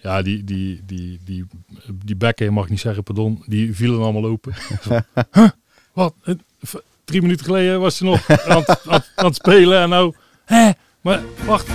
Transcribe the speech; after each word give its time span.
Ja, 0.00 0.22
die, 0.22 0.44
die, 0.44 0.80
die, 0.86 1.18
die, 1.24 1.46
die 2.04 2.16
bekken, 2.16 2.52
mag 2.52 2.64
ik 2.64 2.70
niet 2.70 2.80
zeggen, 2.80 3.02
pardon, 3.02 3.42
die 3.46 3.74
vielen 3.74 4.00
allemaal 4.02 4.24
open. 4.24 4.54
Huh? 5.32 5.48
Wat? 5.92 6.14
Drie 7.04 7.22
minuten 7.22 7.44
geleden 7.44 7.80
was 7.80 7.98
je 7.98 8.04
nog 8.04 8.28
aan, 8.30 8.58
het- 8.58 8.68
aan, 8.86 8.94
het- 8.94 9.10
aan 9.14 9.24
het 9.26 9.34
spelen 9.34 9.80
en 9.80 9.88
nou... 9.88 10.14
Hè? 10.44 10.70
Maar 11.00 11.20
wacht. 11.46 11.66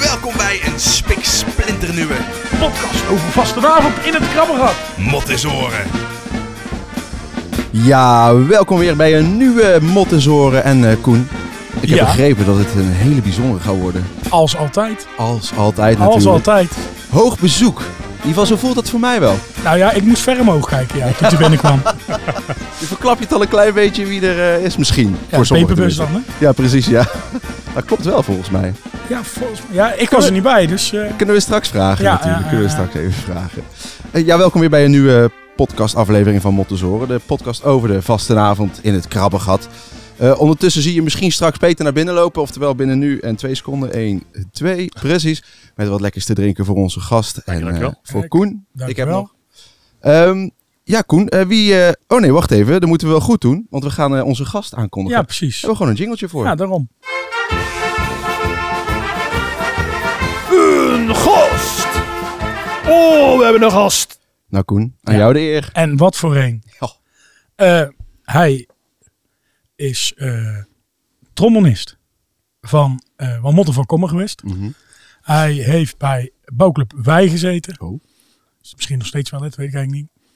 Welkom 0.00 0.32
bij 0.36 0.60
een 0.66 0.80
spiksplinternieuwe 0.80 2.14
podcast 2.58 3.08
over 3.10 3.28
vastenavond 3.30 3.94
in 4.06 4.14
het 4.14 4.28
krabbengat. 4.32 4.74
Mottezoren. 4.98 5.86
Ja, 7.70 8.34
welkom 8.44 8.78
weer 8.78 8.96
bij 8.96 9.18
een 9.18 9.36
nieuwe 9.36 9.78
Mottenzoren. 9.82 10.64
En 10.64 10.90
eh, 10.90 10.96
Koen, 11.00 11.28
ik 11.80 11.88
heb 11.88 11.98
Ja? 11.98 12.04
begrepen 12.04 12.46
dat 12.46 12.56
het 12.58 12.74
een 12.76 12.90
hele 12.92 13.20
bijzondere 13.20 13.60
gaat 13.64 13.76
worden. 13.76 14.04
Als 14.28 14.56
altijd. 14.56 15.06
Als 15.16 15.52
altijd 15.56 15.98
Als 15.98 16.06
natuurlijk. 16.14 16.34
altijd. 16.46 16.70
Hoog 17.10 17.38
bezoek. 17.38 17.78
In 17.80 18.24
ieder 18.28 18.42
geval, 18.42 18.46
zo 18.46 18.56
voelt 18.66 18.74
dat 18.74 18.90
voor 18.90 19.00
mij 19.00 19.20
wel. 19.20 19.34
Nou 19.64 19.78
ja, 19.78 19.92
ik 19.92 20.02
moest 20.04 20.22
ver 20.22 20.40
omhoog 20.40 20.68
kijken 20.68 20.98
ja, 20.98 21.10
toen 21.12 21.30
je 21.30 21.36
binnenkwam. 21.36 21.80
Je 22.78 22.86
verklap 22.86 23.18
je 23.18 23.24
het 23.24 23.32
al 23.32 23.42
een 23.42 23.48
klein 23.48 23.74
beetje 23.74 24.06
wie 24.06 24.20
er 24.26 24.54
eh, 24.58 24.64
is 24.64 24.76
misschien. 24.76 25.16
Ja, 25.28 25.36
voor 25.36 25.46
sommigen 25.46 25.96
dan, 25.96 26.06
hè? 26.10 26.18
Ja, 26.38 26.52
precies, 26.52 26.86
ja. 26.86 27.06
Dat 27.74 27.84
klopt 27.84 28.04
wel 28.04 28.22
volgens 28.22 28.50
mij. 28.50 28.72
Ja, 29.08 29.20
volgens 29.22 29.60
mij. 29.68 29.76
Ja, 29.76 29.92
ik 29.92 30.10
was 30.10 30.26
er 30.26 30.32
niet 30.32 30.42
bij, 30.42 30.66
dus... 30.66 30.92
eh, 30.92 31.00
Kunnen 31.16 31.34
we 31.34 31.40
straks 31.40 31.68
vragen 31.68 32.04
Ja, 32.04 32.12
natuurlijk. 32.12 32.46
Kunnen 32.48 32.64
we 32.64 32.70
straks 32.70 32.94
even 32.94 33.12
vragen. 33.12 33.62
Eh, 34.10 34.26
ja, 34.26 34.38
welkom 34.38 34.60
weer 34.60 34.70
bij 34.70 34.84
een 34.84 34.90
nieuwe 34.90 35.30
podcastaflevering 35.56 36.42
van 36.42 36.54
Mottenzoren. 36.54 37.08
De 37.08 37.20
podcast 37.26 37.64
over 37.64 37.88
de 37.88 38.02
vastenavond 38.02 38.78
in 38.82 38.94
het 38.94 39.08
krabbengat. 39.08 39.68
Eh, 40.18 40.40
ondertussen 40.40 40.82
zie 40.82 40.94
je 40.94 41.02
misschien 41.02 41.32
straks 41.32 41.58
Peter 41.58 41.84
naar 41.84 41.92
binnen 41.92 42.14
lopen. 42.14 42.42
Oftewel 42.42 42.74
binnen 42.74 42.98
nu 42.98 43.18
en 43.18 43.36
twee 43.36 43.54
seconden. 43.54 43.92
1, 43.92 44.22
2, 44.52 44.88
precies. 45.00 45.42
Met 45.76 45.88
wat 45.88 46.00
lekkers 46.00 46.24
te 46.24 46.34
drinken 46.34 46.64
voor 46.64 46.76
onze 46.76 47.00
gast. 47.00 47.34
Dank 47.34 47.46
je, 47.46 47.52
en 47.52 47.60
dankjewel. 47.60 47.90
eh, 47.90 47.96
voor 48.02 48.20
Kijk, 48.20 48.30
Koen. 48.32 48.48
Ik 48.48 48.56
heb 48.78 48.86
dankjewel. 48.86 49.20
nog... 49.20 49.34
Ehm, 50.00 50.48
ja, 50.84 51.00
Koen. 51.00 51.28
eh, 51.28 51.46
wie... 51.46 51.82
eh, 51.82 51.92
oh 52.08 52.20
nee, 52.20 52.32
wacht 52.32 52.50
even. 52.50 52.80
Dat 52.80 52.88
moeten 52.88 53.06
we 53.06 53.12
wel 53.12 53.22
goed 53.22 53.40
doen. 53.40 53.66
Want 53.70 53.84
we 53.84 53.90
gaan 53.90 54.16
eh, 54.16 54.24
onze 54.24 54.44
gast 54.44 54.74
aankondigen. 54.74 55.18
Ja, 55.18 55.24
precies. 55.24 55.52
hebben 55.54 55.70
we 55.70 55.76
gewoon 55.76 55.92
een 55.92 55.98
jingletje 55.98 56.28
voor. 56.28 56.44
Ja, 56.44 56.54
daarom. 56.54 56.88
Een 60.50 61.14
gast! 61.14 61.86
Oh, 62.88 63.38
we 63.38 63.44
hebben 63.44 63.62
een 63.62 63.70
gast. 63.70 64.18
Nou 64.48 64.64
Koen, 64.64 64.94
aan 65.02 65.14
Ja. 65.14 65.20
jou 65.20 65.32
de 65.32 65.38
eer. 65.40 65.70
En 65.72 65.96
wat 65.96 66.16
voor 66.16 66.36
een. 66.36 66.62
Ja. 66.80 66.90
Eh, 67.54 67.88
hij 68.22 68.67
is 69.78 70.12
eh 70.16 70.56
trombonist 71.32 71.98
van, 72.60 73.02
eh 73.16 73.40
van 73.40 73.54
Motten 73.54 73.74
van 73.74 73.86
Kommer 73.86 74.08
geweest. 74.08 74.42
Mhm. 74.42 74.70
Hij 75.20 75.52
heeft 75.52 75.98
bij 75.98 76.32
bouwclub 76.44 76.92
Wij 76.96 77.28
gezeten. 77.28 77.80
Oh. 77.80 78.02
Is 78.62 78.74
misschien 78.74 78.98
nog 78.98 79.06
steeds 79.06 79.30
wel, 79.30 79.40
dat 79.40 79.54
weet 79.54 79.68
ik 79.68 79.74
eigenlijk 79.74 80.02
niet. 80.02 80.26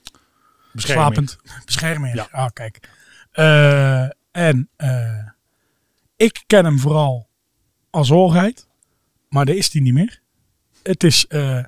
Bescherming. 0.72 1.14
Slapend. 1.14 1.64
Bescherming. 1.64 2.14
Ja. 2.14 2.28
Ah, 2.30 2.48
kijk. 2.52 2.88
Eh, 3.30 4.08
en 4.30 4.68
eh, 4.76 5.28
ik 6.16 6.42
ken 6.46 6.64
hem 6.64 6.78
vooral 6.78 7.28
als 7.90 8.08
hoorheid. 8.08 8.66
Maar 9.28 9.44
daar 9.44 9.54
is 9.54 9.72
hij 9.72 9.82
niet 9.82 9.92
meer. 9.92 10.20
Het 10.82 11.04
is 11.04 11.26
eh, 11.26 11.64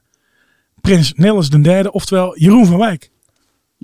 Prins 0.81 1.13
Nils 1.15 1.51
de 1.51 1.61
derde, 1.61 1.93
oftewel 1.93 2.39
Jeroen 2.39 2.67
van 2.67 2.79
Wijk. 2.79 3.11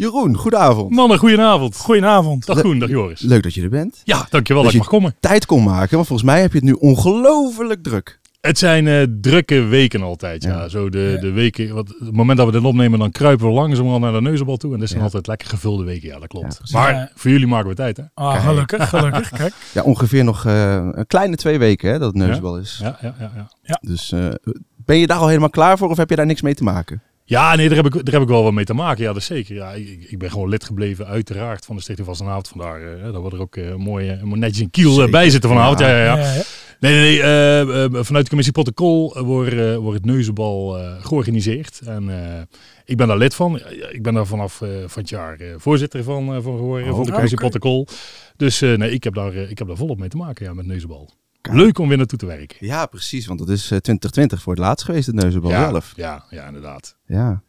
Jeroen, 0.01 0.37
goedenavond. 0.37 0.91
Mannen, 0.91 1.19
goedenavond. 1.19 1.77
Goedenavond. 1.77 2.47
Dag 2.47 2.61
Koen, 2.61 2.79
dag 2.79 2.89
Joris. 2.89 3.20
Leuk 3.20 3.43
dat 3.43 3.55
je 3.55 3.62
er 3.62 3.69
bent. 3.69 4.01
Ja, 4.05 4.27
dankjewel 4.31 4.62
dat 4.62 4.73
Dat 4.73 4.81
ik 4.83 4.91
mag 4.91 5.01
komen. 5.01 5.15
tijd 5.20 5.47
kon 5.47 5.62
maken. 5.65 5.95
Want 5.95 6.06
volgens 6.06 6.29
mij 6.29 6.41
heb 6.41 6.51
je 6.53 6.56
het 6.59 6.67
nu 6.67 6.73
ongelooflijk 6.73 7.83
druk. 7.83 8.19
Het 8.41 8.59
zijn 8.59 8.87
eh, 8.87 9.03
drukke 9.21 9.61
weken 9.61 10.03
altijd. 10.03 10.43
Ja. 10.43 10.51
Ja. 10.51 10.69
Zo 10.69 10.89
de, 10.89 10.98
Ja. 11.15 11.21
de 11.21 11.31
weken, 11.33 11.75
wat, 11.75 11.89
het 11.98 12.12
moment 12.12 12.39
dat 12.39 12.47
we 12.47 12.53
dit 12.53 12.65
opnemen, 12.65 12.98
dan 12.98 13.11
kruipen 13.11 13.47
we 13.47 13.53
langzamerhand 13.53 14.03
naar 14.03 14.12
de 14.12 14.21
neuzenbal 14.21 14.56
toe. 14.56 14.72
En 14.75 14.78
dat 14.78 14.88
zijn 14.88 14.99
Ja. 15.00 15.05
altijd 15.05 15.27
lekker 15.27 15.49
gevulde 15.49 15.84
weken. 15.84 16.09
Ja, 16.09 16.19
dat 16.19 16.28
klopt. 16.28 16.72
Maar 16.72 16.93
Ja. 16.94 17.11
voor 17.15 17.31
jullie 17.31 17.47
maken 17.47 17.69
we 17.69 17.75
tijd, 17.75 17.97
hè? 17.97 18.03
Ah, 18.15 18.32
Kijk. 18.32 18.43
gelukkig, 18.44 18.88
gelukkig. 18.88 19.28
Kijk. 19.38 19.53
Ja, 19.72 19.82
ongeveer 19.82 20.25
nog 20.25 20.47
eh, 20.47 20.88
een 20.93 21.06
kleine 21.06 21.37
twee 21.37 21.59
weken 21.59 21.91
hè, 21.91 21.99
dat 21.99 22.15
het 22.15 22.27
neusbal 22.27 22.59
is. 22.59 22.78
Ja, 22.82 22.99
ja, 23.00 23.15
ja, 23.19 23.49
ja. 23.62 23.78
Dus 23.81 24.12
eh, 24.12 24.28
ben 24.77 24.97
je 24.97 25.06
daar 25.06 25.19
al 25.19 25.28
helemaal 25.28 25.50
klaar 25.50 25.78
voor 25.78 25.88
of 25.91 25.97
heb 25.97 26.11
je 26.11 26.17
daar 26.17 26.27
niks 26.27 26.43
mee 26.43 26.55
te 26.55 26.65
maken? 26.65 27.03
Ja, 27.31 27.55
nee, 27.55 27.69
daar 27.69 27.77
heb, 27.77 27.87
ik, 27.87 27.93
daar 27.93 28.15
heb 28.15 28.23
ik 28.23 28.29
wel 28.29 28.43
wat 28.43 28.53
mee 28.53 28.65
te 28.65 28.75
maken. 28.75 29.03
Ja, 29.03 29.13
dat 29.13 29.17
is 29.17 29.27
zeker. 29.27 29.55
Ja, 29.55 29.73
ik, 29.73 30.07
ik 30.09 30.19
ben 30.19 30.31
gewoon 30.31 30.49
lid 30.49 30.65
gebleven, 30.65 31.07
uiteraard, 31.07 31.65
van 31.65 31.77
de 31.77 31.83
Stichting 31.83 32.09
Vastenavond. 32.09 32.49
Vandaar 32.49 32.83
eh, 32.83 33.13
dat 33.13 33.23
we 33.23 33.31
er 33.31 33.41
ook 33.41 33.57
eh, 33.57 33.75
mooi, 33.75 34.19
mooi 34.23 34.41
netjes 34.41 34.61
in 34.61 34.71
kiel 34.71 35.11
bij 35.11 35.31
zitten 35.31 35.51
vanavond. 35.51 35.79
Ja, 35.79 35.89
ja, 35.89 36.17
ja. 36.17 36.43
Nee, 36.81 36.95
nee, 36.95 37.23
nee. 37.23 38.05
vanuit 38.05 38.25
de 38.25 38.29
commissie 38.29 38.53
protocol 38.53 39.25
wordt, 39.25 39.75
wordt 39.77 39.97
het 39.97 40.05
neuzenbal 40.05 40.79
georganiseerd. 41.01 41.81
En 41.85 42.11
ik 42.85 42.97
ben 42.97 43.07
daar 43.07 43.19
lid 43.19 43.35
van. 43.35 43.61
Ik 43.91 44.03
ben 44.03 44.15
daar 44.15 44.27
vanaf 44.27 44.55
van 44.87 45.01
het 45.03 45.09
jaar 45.09 45.39
voorzitter 45.57 46.05
van, 46.05 46.43
van 46.43 46.57
geworden, 46.57 46.89
Oh, 46.89 46.97
van 46.97 47.05
de 47.05 47.12
commissie 47.12 47.39
protocol. 47.39 47.87
Dus 48.37 48.61
nee, 48.61 48.91
ik 48.91 49.05
heb, 49.05 49.15
daar, 49.15 49.35
ik 49.35 49.59
heb 49.59 49.67
daar 49.67 49.77
volop 49.77 49.99
mee 49.99 50.09
te 50.09 50.17
maken 50.17 50.45
ja, 50.45 50.55
met 50.55 50.67
neuzenbal. 50.67 51.11
Kijk. 51.41 51.56
Leuk 51.56 51.78
om 51.78 51.89
weer 51.89 51.97
naartoe 51.97 52.19
te 52.19 52.27
werken. 52.27 52.56
Ja, 52.67 52.87
precies. 52.87 53.27
Want 53.27 53.39
dat 53.39 53.49
is 53.49 53.61
eh, 53.62 53.67
2020 53.69 54.43
voor 54.43 54.53
het 54.53 54.62
laatst 54.62 54.84
geweest, 54.84 55.06
het 55.06 55.15
neuzenbal 55.15 55.51
ja, 55.51 55.69
zelf. 55.69 55.93
Ja, 55.97 56.25
ja, 56.31 56.47
inderdaad. 56.47 56.97
Ja. 57.06 57.43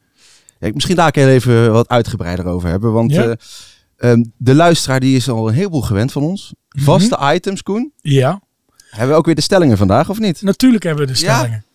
ja 0.60 0.68
ik, 0.68 0.74
misschien 0.74 0.96
daar 0.96 1.08
ik 1.08 1.16
heel 1.16 1.28
even 1.28 1.72
wat 1.72 1.88
uitgebreider 1.90 2.46
over 2.46 2.70
hebben. 2.70 2.92
Want 2.94 3.12
Ja. 3.12 3.24
eh, 3.24 4.12
ehm, 4.12 4.24
de 4.38 4.56
luisteraar 4.56 5.00
die 5.00 5.16
is 5.16 5.30
al 5.30 5.48
een 5.48 5.54
heleboel 5.54 5.82
gewend 5.82 6.12
van 6.12 6.24
ons. 6.24 6.54
Mhm. 6.70 6.84
Vaste 6.84 7.20
items, 7.34 7.64
Koen. 7.64 7.94
Ja, 8.02 8.42
Hebben 8.90 9.10
we 9.10 9.16
ook 9.16 9.26
weer 9.26 9.36
de 9.36 9.42
stellingen 9.42 9.78
vandaag, 9.78 10.10
of 10.10 10.20
niet? 10.20 10.42
natuurlijk 10.42 10.84
hebben 10.84 11.08
we 11.08 11.14
de 11.14 11.20
Ja. 11.26 11.36
stellingen. 11.36 11.66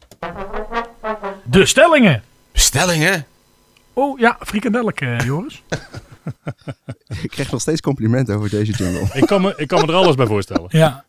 De 1.45 1.67
stellingen. 1.67 2.23
Stellingen? 2.53 3.27
Oh 3.93 4.19
ja, 4.19 4.37
frikandelleke, 4.41 5.17
Joris. 5.25 5.63
Ik 7.23 7.31
krijg 7.31 7.51
nog 7.51 7.61
steeds 7.61 7.81
complimenten 7.81 8.37
over 8.37 8.51
deze 8.51 8.73
jungle. 8.73 9.09
Ik 9.13 9.27
kan, 9.27 9.43
me, 9.43 9.53
ik 9.57 9.69
kan 9.69 9.81
me 9.81 9.87
er 9.87 9.95
alles 9.99 10.15
bij 10.15 10.27
voorstellen. 10.27 10.65
Ja. 10.69 11.05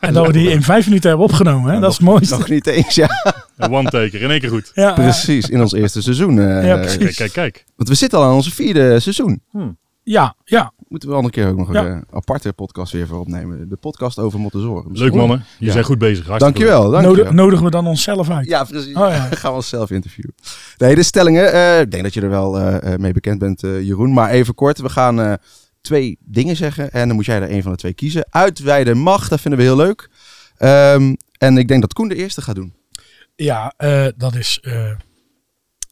En 0.00 0.12
dat 0.12 0.26
we 0.26 0.32
die 0.32 0.50
in 0.50 0.62
vijf 0.62 0.86
minuten 0.86 1.08
hebben 1.08 1.26
opgenomen, 1.26 1.74
hè? 1.74 1.80
dat 1.80 1.90
is 1.90 1.96
het 1.96 2.06
mooiste. 2.06 2.36
Nog 2.38 2.48
niet 2.48 2.66
eens, 2.66 2.94
ja. 2.94 3.08
Een 3.56 3.70
one-taker, 3.72 4.22
in 4.22 4.30
één 4.30 4.40
keer 4.40 4.48
goed. 4.50 4.70
Ja, 4.74 4.92
Precies, 4.92 5.48
in 5.48 5.60
ons 5.60 5.72
eerste 5.72 6.02
seizoen. 6.02 6.38
eh, 6.38 6.66
Ja, 6.66 6.76
precies. 6.76 6.98
Kijk, 6.98 7.14
kijk, 7.16 7.32
kijk. 7.32 7.64
Want 7.76 7.88
we 7.88 7.94
zitten 7.94 8.18
al 8.18 8.24
aan 8.24 8.34
onze 8.34 8.50
vierde 8.50 9.00
seizoen. 9.00 9.42
Ja, 10.04 10.36
ja. 10.44 10.72
Moeten 10.88 11.08
we 11.08 11.14
al 11.14 11.24
een 11.24 11.30
keer 11.30 11.48
ook 11.48 11.56
nog 11.56 11.72
Ja. 11.72 11.84
een 11.84 11.92
eh, 11.92 12.16
aparte 12.16 12.52
podcast 12.52 12.92
weer 12.92 13.06
voor 13.06 13.20
opnemen. 13.20 13.68
De 13.68 13.76
podcast 13.76 14.18
over 14.18 14.40
Mottenzoren. 14.40 14.92
Leuk 14.92 15.14
mannen. 15.14 15.44
Je 15.58 15.66
Ja. 15.66 15.72
zijn 15.72 15.84
goed 15.84 15.98
bezig. 15.98 16.26
Hartstikke 16.26 16.58
leuk. 16.60 16.68
Dankjewel, 16.70 16.90
dankjewel. 17.02 17.24
Nodig, 17.24 17.32
nodigen 17.42 17.64
we 17.64 17.70
dan 17.70 17.86
onszelf 17.86 18.30
uit? 18.30 18.46
Ja, 18.46 18.64
precies. 18.64 18.94
Oh, 18.94 19.08
ja. 19.10 19.28
Dan 19.28 19.38
gaan 19.38 19.50
we 19.50 19.56
onszelf 19.56 19.90
interviewen. 19.90 20.34
Nee, 20.78 20.94
de 20.94 21.02
stellingen. 21.02 21.52
eh, 21.52 21.80
ik 21.80 21.90
denk 21.90 22.02
dat 22.02 22.14
je 22.14 22.20
er 22.20 22.28
wel 22.28 22.58
eh, 22.58 22.92
eh, 22.92 22.98
mee 22.98 23.12
bekend 23.12 23.38
bent, 23.38 23.60
Jeroen. 23.60 24.12
Maar 24.12 24.30
even 24.30 24.54
kort. 24.54 24.78
We 24.78 24.88
gaan 24.88 25.20
eh, 25.20 25.32
twee 25.80 26.18
dingen 26.20 26.56
zeggen. 26.56 26.90
En 26.90 27.06
dan 27.06 27.16
moet 27.16 27.24
jij 27.26 27.40
er 27.40 27.50
een 27.50 27.62
van 27.62 27.72
de 27.72 27.78
twee 27.78 27.92
kiezen. 27.94 28.26
Uitweiden 28.30 28.98
mag, 28.98 29.28
dat 29.28 29.40
vinden 29.40 29.60
we 29.60 29.66
heel 29.66 29.76
leuk. 29.76 30.10
Ehm, 30.56 31.14
en 31.38 31.58
ik 31.58 31.68
denk 31.68 31.80
dat 31.80 31.92
Koen 31.92 32.08
de 32.08 32.14
eerste 32.14 32.42
gaat 32.42 32.54
doen. 32.54 32.74
Ja, 33.36 33.72
eh, 33.76 34.06
dat 34.16 34.34
is 34.34 34.58
eh, 34.62 34.90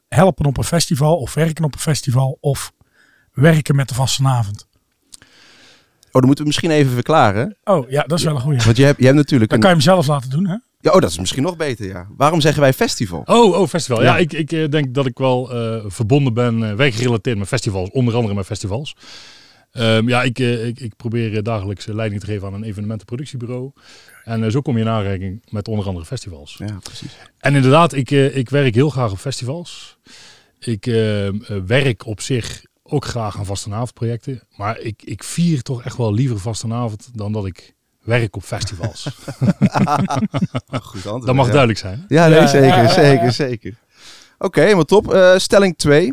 helpen 0.08 0.46
op 0.46 0.58
een 0.58 0.64
festival 0.64 1.16
of 1.16 1.34
werken 1.34 1.64
op 1.64 1.72
een 1.74 1.80
festival 1.80 2.38
of 2.40 2.72
werken 3.32 3.76
met 3.76 3.88
de 3.88 3.94
vastenavond. 3.94 4.66
Oh, 6.06 6.18
dan 6.20 6.26
moeten 6.26 6.44
we 6.44 6.50
misschien 6.50 6.70
even 6.70 6.92
verklaren. 6.92 7.56
Oh 7.64 7.90
ja, 7.90 8.02
dat 8.02 8.18
is 8.18 8.24
wel 8.24 8.34
een 8.34 8.40
goeie. 8.40 8.60
Want 8.64 8.76
je 8.76 8.84
hebt, 8.84 8.98
je 8.98 9.04
hebt 9.04 9.16
natuurlijk 9.16 9.50
Dan 9.50 9.58
een... 9.58 9.64
kan 9.64 9.76
je 9.76 9.82
hem 9.82 9.94
zelf 9.94 10.06
laten 10.06 10.30
doen, 10.30 10.46
hè? 10.46 10.56
Ja, 10.80 10.90
oh, 10.92 11.00
dat 11.00 11.10
is 11.10 11.18
misschien 11.18 11.42
nog 11.42 11.56
beter, 11.56 11.86
ja. 11.86 12.06
Waarom 12.16 12.40
zeggen 12.40 12.60
wij 12.62 12.72
festival? 12.72 13.22
Oh, 13.24 13.58
oh, 13.60 13.68
festival. 13.68 14.02
Ja, 14.02 14.12
Ja. 14.12 14.18
ik, 14.18 14.32
ik 14.32 14.52
eh, 14.52 14.68
denk 14.68 14.94
dat 14.94 15.06
ik 15.06 15.18
wel 15.18 15.52
eh, 15.52 15.84
verbonden 15.86 16.34
ben, 16.34 16.62
eh 16.70 16.74
werkgerelateerd 16.74 17.38
met 17.38 17.48
festivals, 17.48 17.90
onder 17.90 18.14
andere 18.14 18.34
met 18.34 18.46
festivals. 18.46 18.96
Ehm, 19.72 20.08
ja, 20.08 20.22
ik, 20.22 20.38
ik, 20.38 20.80
ik 20.80 20.96
probeer 20.96 21.42
dagelijks 21.42 21.86
leiding 21.86 22.20
te 22.20 22.26
geven 22.26 22.46
aan 22.46 22.54
een 22.54 22.62
evenementenproductiebureau. 22.64 23.70
En 24.24 24.50
zo 24.50 24.60
kom 24.60 24.76
je 24.76 24.82
in 24.82 24.88
aanraking 24.88 25.42
met 25.50 25.68
onder 25.68 25.86
andere 25.86 26.04
festivals. 26.04 26.56
Ja, 26.58 26.78
precies. 26.82 27.16
En 27.38 27.54
inderdaad, 27.54 27.92
ik, 27.92 28.10
ik 28.10 28.50
werk 28.50 28.74
heel 28.74 28.90
graag 28.90 29.10
op 29.10 29.18
festivals. 29.18 29.98
Ik 30.58 30.86
eh, 30.86 31.26
eh, 31.26 31.34
werk 31.66 32.06
op 32.06 32.20
zich 32.20 32.64
ook 32.92 33.04
graag 33.04 33.38
aan 33.38 33.46
vastenavondprojecten. 33.46 34.42
Maar 34.56 34.78
ik, 34.78 35.02
ik 35.02 35.24
vier 35.24 35.62
toch 35.62 35.82
echt 35.82 35.96
wel 35.96 36.14
liever 36.14 36.38
vastenavond 36.38 37.08
dan 37.12 37.32
dat 37.32 37.46
ik 37.46 37.74
werk 38.02 38.36
op 38.36 38.42
festivals. 38.42 39.02
Goed 40.82 41.06
antwoord. 41.06 41.26
dat 41.26 41.34
mag 41.34 41.46
ja. 41.46 41.50
duidelijk 41.52 41.78
zijn. 41.78 42.04
Ja, 42.08 42.28
nee, 42.28 42.46
zeker, 42.46 42.88
zeker, 42.88 43.32
zeker. 43.32 43.74
Oké, 44.38 44.60
helemaal 44.60 44.84
top. 44.84 45.12
Eh, 45.12 45.38
stelling 45.38 45.76
2. 45.76 46.12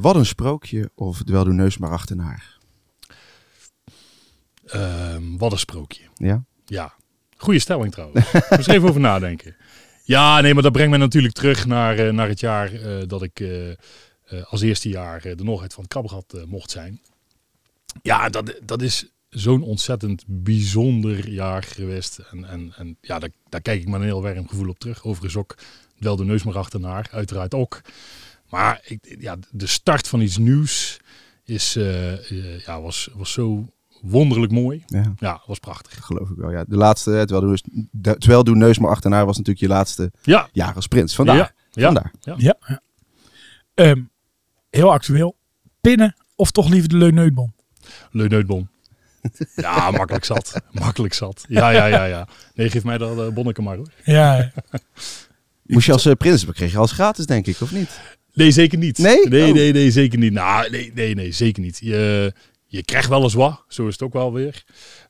wat 0.00 0.16
een 0.16 0.26
sprookje 0.26 0.90
of 0.94 1.22
dwel 1.22 1.44
de 1.44 1.52
neus 1.52 1.78
maar 1.78 1.90
achternaar. 1.90 2.58
Ehm, 4.66 5.36
wat 5.36 5.52
een 5.52 5.58
sprookje. 5.58 6.02
Ja? 6.14 6.44
Ja, 6.64 6.94
goede 7.36 7.58
stelling 7.58 7.92
trouwens. 7.92 8.32
Moet 8.32 8.44
eens 8.50 8.66
even 8.66 8.88
over 8.88 9.00
nadenken. 9.00 9.56
Ja, 10.04 10.40
nee, 10.40 10.54
maar 10.54 10.62
dat 10.62 10.72
brengt 10.72 10.90
me 10.90 10.96
natuurlijk 10.96 11.34
terug 11.34 11.66
naar, 11.66 11.98
eh, 11.98 12.12
naar 12.12 12.28
het 12.28 12.40
jaar 12.40 12.72
eh, 12.72 13.02
dat 13.06 13.22
ik 13.22 13.40
eh, 13.40 13.70
eh, 13.70 13.76
als 14.48 14.60
eerste 14.60 14.88
jaar 14.88 15.24
eh, 15.24 15.36
de 15.36 15.44
Norheid 15.44 15.72
van 15.74 15.82
het 15.82 15.92
Krabbegat 15.92 16.32
eh, 16.32 16.44
mocht 16.44 16.70
zijn. 16.70 17.00
Ja, 18.02 18.28
dat, 18.28 18.54
dat 18.64 18.82
is 18.82 19.06
zo'n 19.28 19.62
ontzettend 19.62 20.24
bijzonder 20.26 21.28
jaar 21.28 21.62
geweest. 21.62 22.18
En, 22.30 22.44
en, 22.44 22.72
en 22.76 22.96
ja, 23.00 23.18
daar, 23.18 23.30
daar 23.48 23.60
kijk 23.60 23.80
ik 23.80 23.88
met 23.88 24.00
een 24.00 24.06
heel 24.06 24.22
warm 24.22 24.48
gevoel 24.48 24.68
op 24.68 24.78
terug. 24.78 25.04
Overigens 25.04 25.36
ook 25.36 25.54
wel 25.98 26.16
de 26.16 26.24
neus 26.24 26.42
maar 26.42 26.58
achternaar, 26.58 27.08
uiteraard 27.12 27.54
ook. 27.54 27.80
Maar 28.50 28.80
ik, 28.84 29.16
ja, 29.18 29.36
de 29.50 29.66
start 29.66 30.08
van 30.08 30.20
iets 30.20 30.36
nieuws 30.38 31.00
is, 31.44 31.76
eh, 31.76 32.12
eh, 32.30 32.60
ja, 32.60 32.80
was, 32.80 33.08
was 33.14 33.32
zo 33.32 33.66
wonderlijk 34.02 34.52
mooi. 34.52 34.82
Ja, 34.86 35.14
Ja, 35.18 35.42
was 35.46 35.58
prachtig. 35.58 35.94
dat 35.94 36.04
geloof 36.04 36.30
ik 36.30 36.36
wel. 36.36 36.50
Ja. 36.50 36.64
De 36.68 36.76
laatste, 36.76 37.10
eh, 37.18 37.22
terwijl, 37.22 37.40
doe, 37.40 37.58
de- 37.90 38.18
terwijl 38.18 38.44
doe 38.44 38.56
neus 38.56 38.78
maar 38.78 38.90
achternaar, 38.90 39.26
was 39.26 39.36
natuurlijk 39.36 39.64
je 39.66 39.72
laatste 39.72 40.12
Ja, 40.22 40.48
jaar 40.52 40.74
als 40.74 40.86
prins. 40.86 41.14
Vandaar. 41.14 41.36
Ja, 41.36 41.52
ja. 41.70 41.84
Vandaar. 41.84 42.12
Ja. 42.20 42.34
ja. 42.38 42.80
Ehm, 43.74 44.02
heel 44.78 44.92
actueel. 44.92 45.36
Pinnen 45.80 46.14
of 46.36 46.50
toch 46.50 46.68
liever 46.68 46.88
de 46.88 46.96
Leuneutbom? 46.96 47.54
Leuneutbom. 48.10 48.68
Ja, 49.56 49.90
makkelijk 49.90 50.24
zat. 50.24 50.60
makkelijk 50.72 51.14
zat. 51.14 51.44
Ja, 51.48 51.70
ja, 51.70 51.86
ja, 51.86 52.04
ja. 52.04 52.28
Nee, 52.54 52.70
geef 52.70 52.84
mij 52.84 52.98
dat 52.98 53.18
uh, 53.18 53.28
bonneke 53.28 53.62
maar 53.62 53.76
hoor. 53.76 53.90
Ja, 54.04 54.52
Moest 55.62 55.86
je 55.86 55.92
als 55.92 56.06
eh, 56.06 56.12
prins, 56.12 56.44
kreeg 56.44 56.72
je 56.72 56.78
als 56.78 56.92
gratis, 56.92 57.26
denk 57.26 57.46
ik, 57.46 57.60
of 57.60 57.72
niet? 57.72 58.00
Nee, 58.32 58.50
zeker 58.50 58.78
niet. 58.78 58.98
Nee? 58.98 59.28
Nee, 59.28 59.48
Oh. 59.48 59.54
nee, 59.54 59.72
nee, 59.72 59.90
zeker 59.90 60.18
niet. 60.18 60.32
Nou, 60.32 60.70
nee, 60.70 60.92
nee, 60.94 61.14
nee, 61.14 61.32
zeker 61.32 61.62
niet. 61.62 61.78
Je, 61.82 62.32
je 62.66 62.84
krijgt 62.84 63.08
wel 63.08 63.22
eens 63.22 63.34
wat, 63.34 63.64
zo 63.68 63.86
is 63.86 63.92
het 63.92 64.02
ook 64.02 64.12
wel 64.12 64.32
weer. 64.32 64.64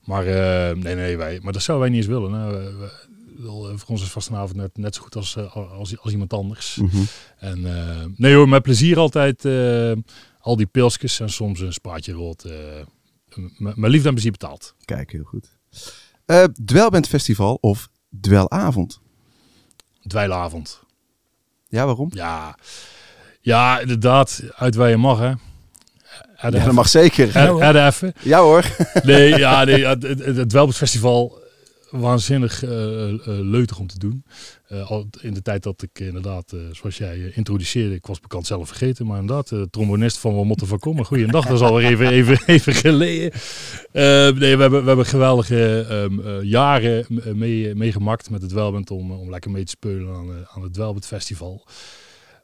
Maar 0.05 0.26
eh, 0.26 0.76
nee, 0.76 0.94
nee, 0.94 1.17
wij, 1.17 1.41
maar 1.43 1.53
dat 1.53 1.62
zouden 1.62 1.88
wij 1.91 1.97
niet 1.99 2.06
eens 2.09 2.19
willen. 2.19 2.32
Hè. 2.32 2.70
Eh, 3.38 3.44
voor 3.46 3.88
ons 3.88 4.02
is 4.02 4.08
vastenavond 4.08 4.55
net, 4.56 4.76
net 4.76 4.94
zo 4.94 5.02
goed 5.02 5.17
als, 5.17 5.37
eh, 5.37 5.56
als, 5.56 5.99
als 5.99 6.12
iemand 6.12 6.32
anders. 6.32 6.76
Mhm. 6.76 7.02
En 7.38 7.67
eh, 7.67 8.05
nee 8.17 8.35
hoor, 8.35 8.49
met 8.49 8.62
plezier 8.62 8.99
altijd 8.99 9.44
al 10.40 10.56
die 10.56 10.67
pilsjes 10.67 11.20
en 11.20 11.31
soms 11.31 11.61
een 11.61 11.73
spaatje 11.73 12.12
rood. 12.12 12.44
mijn 13.58 13.90
liefde 13.90 14.08
en 14.08 14.14
plezier 14.14 14.32
betaald. 14.32 14.75
Kijk, 14.85 15.12
heel 15.12 15.25
goed. 15.25 15.58
Eh 16.25 16.44
Dwelband 16.64 17.08
Festival 17.08 17.58
of 17.61 17.88
Dwelavond? 18.20 19.00
Dweilavond. 20.06 20.82
Ja, 21.69 21.84
waarom? 21.84 22.11
Ja, 22.14 22.58
ja 23.41 23.81
inderdaad, 23.81 24.43
uit 24.55 24.75
waar 24.75 24.91
je 24.91 24.96
mag 24.96 25.19
hè. 25.19 25.32
Ja, 26.41 26.50
dat 26.50 26.73
mag 26.73 26.88
zeker. 26.88 27.37
Even. 27.87 28.12
Ja 28.23 28.41
hoor. 28.41 28.64
Nee, 29.02 29.38
ja, 29.38 29.64
nee 29.64 29.87
het, 29.87 30.02
het, 30.02 30.37
het 30.37 30.52
Welbert 30.52 30.76
Festival 30.76 31.47
waanzinnig 31.90 32.62
eh, 32.62 32.70
leutig 33.25 33.79
om 33.79 33.87
te 33.87 33.99
doen. 33.99 34.25
Eh, 34.67 34.90
al 34.90 35.06
in 35.20 35.35
de 35.35 35.43
tijd 35.43 35.62
dat 35.62 35.82
ik 35.82 36.00
inderdaad, 36.00 36.55
zoals 36.73 36.96
jij 36.96 37.32
introduceerde, 37.35 37.94
ik 37.94 38.06
was 38.06 38.20
bekend 38.20 38.46
zelf 38.46 38.69
vergeten, 38.69 39.06
maar 39.06 39.20
inderdaad, 39.20 39.50
uh, 39.50 39.62
trombonist 39.62 40.19
van 40.19 40.35
Wat 40.35 40.44
Motten 40.44 40.67
van 40.67 40.79
Komen. 40.79 41.05
Goeiedag, 41.05 41.46
dat 41.46 41.55
is 41.55 41.61
alweer 41.61 41.87
even, 41.87 42.08
even, 42.19 42.38
even 42.46 42.75
geleden. 42.75 43.32
Nee, 43.93 44.56
we 44.56 44.62
hebben, 44.62 44.81
we 44.81 44.87
hebben 44.87 45.06
geweldige 45.06 45.87
ehm, 45.88 46.20
eh, 46.20 46.43
jaren 46.43 47.06
mee, 47.35 47.75
meegemaakt 47.75 48.31
met 48.31 48.43
het 48.43 48.52
Welbent 48.52 48.91
om, 48.91 49.12
om 49.12 49.31
lekker 49.31 49.50
mee 49.50 49.64
te 49.64 49.70
spelen 49.70 50.14
aan, 50.14 50.46
aan 50.49 50.62
het 50.62 50.76
Welbent 50.76 51.06
Festival. 51.06 51.67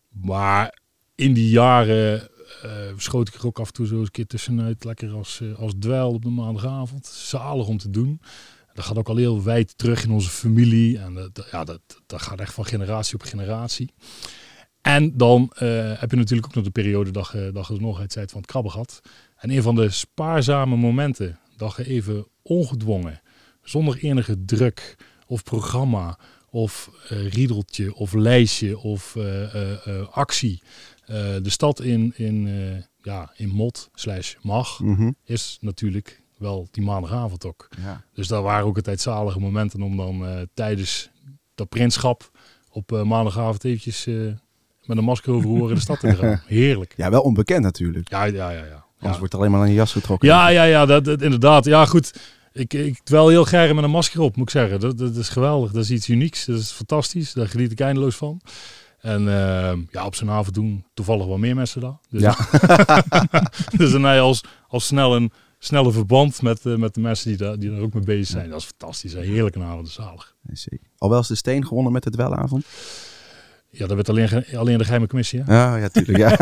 Maar 0.08 0.78
in 1.14 1.32
die 1.32 1.50
jaren 1.50 2.28
eh, 2.62 2.70
schoot 2.96 3.28
ik 3.28 3.34
er 3.34 3.46
ook 3.46 3.58
af 3.58 3.66
en 3.66 3.72
toe 3.72 3.86
zo 3.86 3.94
eens 3.94 4.04
een 4.04 4.10
keer 4.10 4.26
tussenuit. 4.26 4.84
Lekker 4.84 5.10
als, 5.12 5.40
eh, 5.40 5.58
als 5.58 5.72
dweil 5.78 6.12
op 6.12 6.22
de 6.22 6.30
maandagavond. 6.30 7.06
Zalig 7.06 7.66
om 7.66 7.78
te 7.78 7.90
doen. 7.90 8.20
Dat 8.74 8.84
gaat 8.84 8.96
ook 8.96 9.08
al 9.08 9.16
heel 9.16 9.42
wijd 9.42 9.78
terug 9.78 10.04
in 10.04 10.10
onze 10.10 10.30
familie. 10.30 10.98
En 10.98 11.14
dat, 11.14 11.48
ja, 11.50 11.64
dat, 11.64 11.80
dat 12.06 12.22
gaat 12.22 12.40
echt 12.40 12.54
van 12.54 12.64
generatie 12.64 13.14
op 13.14 13.22
generatie. 13.22 13.90
En 14.80 15.16
dan 15.16 15.52
eh, 15.54 16.00
heb 16.00 16.10
je 16.10 16.16
natuurlijk 16.16 16.46
ook 16.46 16.54
nog 16.54 16.64
de 16.64 16.70
periode 16.70 17.10
dat 17.10 17.30
je, 17.32 17.50
dat 17.52 17.66
je 17.66 17.80
nog 17.80 17.96
van 17.96 18.40
het 18.40 18.46
krabben 18.46 18.72
had. 18.72 19.00
En 19.36 19.50
een 19.50 19.62
van 19.62 19.74
de 19.74 19.90
spaarzame 19.90 20.76
momenten 20.76 21.38
dat 21.56 21.76
je 21.76 21.86
even 21.86 22.26
ongedwongen, 22.42 23.20
zonder 23.62 23.98
enige 23.98 24.44
druk 24.44 24.96
of 25.26 25.42
programma 25.42 26.18
of 26.50 26.90
eh, 27.08 27.28
riedeltje 27.28 27.94
of 27.94 28.12
lijstje 28.12 28.78
of 28.78 29.16
eh, 29.16 30.08
actie 30.10 30.62
de 31.42 31.50
stad 31.50 31.80
in, 31.80 32.12
in, 32.16 32.48
ja, 33.02 33.32
in 33.36 33.48
mot 33.48 33.88
slash 33.94 34.34
mag 34.42 34.80
Mhm. 34.80 35.10
is 35.24 35.58
natuurlijk 35.60 36.22
wel 36.38 36.68
die 36.70 36.84
maandagavond 36.84 37.46
ook. 37.46 37.68
ja. 37.82 38.02
Dus 38.14 38.28
daar 38.28 38.42
waren 38.42 38.66
ook 38.66 38.76
altijd 38.76 39.00
zalige 39.00 39.40
momenten 39.40 39.82
om 39.82 39.96
dan 39.96 40.26
eh, 40.26 40.40
tijdens 40.54 41.10
dat 41.54 41.68
prinschap 41.68 42.30
op 42.70 42.92
eh, 42.92 43.02
maandagavond 43.02 43.64
eventjes 43.64 44.06
eh, 44.06 44.14
met 44.84 44.96
een 44.98 45.04
masker 45.04 45.32
over 45.32 45.48
oren 45.50 45.74
de 45.74 45.80
stad 45.80 46.02
in 46.02 46.16
gaan. 46.16 46.42
Heerlijk. 46.46 46.94
ja, 46.96 47.10
wel 47.10 47.20
onbekend 47.22 47.62
natuurlijk. 47.62 48.08
Ja, 48.10 48.24
ja, 48.24 48.50
ja. 48.50 48.64
ja. 48.64 48.84
Anders 48.94 49.12
Ja, 49.12 49.18
wordt 49.18 49.34
alleen 49.34 49.50
maar 49.50 49.60
aan 49.60 49.68
je 49.68 49.74
jas 49.74 49.92
getrokken. 49.92 50.28
ja, 50.28 50.48
ja, 50.48 50.62
ja 50.64 50.86
dat, 50.86 51.04
dat- 51.04 51.22
inderdaad. 51.22 51.64
Ja, 51.64 51.86
goed. 51.86 52.32
Ik, 52.52 52.72
ik 52.74 53.00
wel 53.04 53.28
heel 53.28 53.44
graag 53.44 53.72
met 53.72 53.84
een 53.84 53.90
masker 53.90 54.20
op, 54.20 54.36
moet 54.36 54.46
ik 54.46 54.52
zeggen. 54.52 54.80
Dat, 54.80 54.98
dat 54.98 55.16
is 55.16 55.28
geweldig. 55.28 55.72
Dat 55.72 55.82
is 55.82 55.90
iets 55.90 56.08
unieks. 56.08 56.44
Dat 56.44 56.58
is 56.58 56.70
fantastisch. 56.70 57.32
Daar 57.32 57.48
geniet 57.48 57.72
ik 57.72 57.80
eindeloos 57.80 58.16
van. 58.16 58.40
En 59.00 59.28
eh, 59.28 59.72
ja, 59.90 60.06
op 60.06 60.14
zo'n 60.14 60.30
avond 60.30 60.54
doen 60.54 60.84
toevallig 60.94 61.26
wel 61.26 61.38
meer 61.38 61.54
mensen 61.54 61.80
dat. 61.80 61.98
Dus, 62.10 62.20
Ja. 62.20 62.36
dus 63.78 63.90
dan 63.92 64.02
heb 64.04 64.14
je 64.14 64.20
als, 64.20 64.44
als 64.68 64.86
snel 64.86 65.16
een 65.16 65.32
snelle 65.64 65.92
verband 65.92 66.42
met, 66.42 66.66
eh, 66.66 66.74
met 66.76 66.94
de 66.94 67.00
mensen 67.00 67.28
die 67.28 67.36
daar, 67.36 67.58
die 67.58 67.70
daar 67.70 67.80
ook 67.80 67.94
mee 67.94 68.02
bezig 68.04 68.26
zijn. 68.26 68.50
Dat 68.50 68.60
is 68.60 68.66
fantastisch. 68.66 69.12
Een 69.12 69.22
heerlijke 69.22 69.62
avond. 69.62 69.88
Zalig. 69.88 70.36
Al 70.98 71.08
wel 71.08 71.18
eens 71.18 71.28
de 71.28 71.34
steen 71.34 71.66
gewonnen 71.66 71.92
met 71.92 72.02
de 72.02 72.10
Dwelavond? 72.10 72.64
Ja, 73.70 73.86
dat 73.86 73.94
werd 73.94 74.08
alleen, 74.08 74.44
alleen 74.56 74.78
de 74.78 74.84
geheime 74.84 75.06
commissie. 75.06 75.42
Hè? 75.42 75.54
Ja, 75.54 75.76
ja, 75.76 75.88
tuurlijk. 75.88 76.18
Ja. 76.18 76.36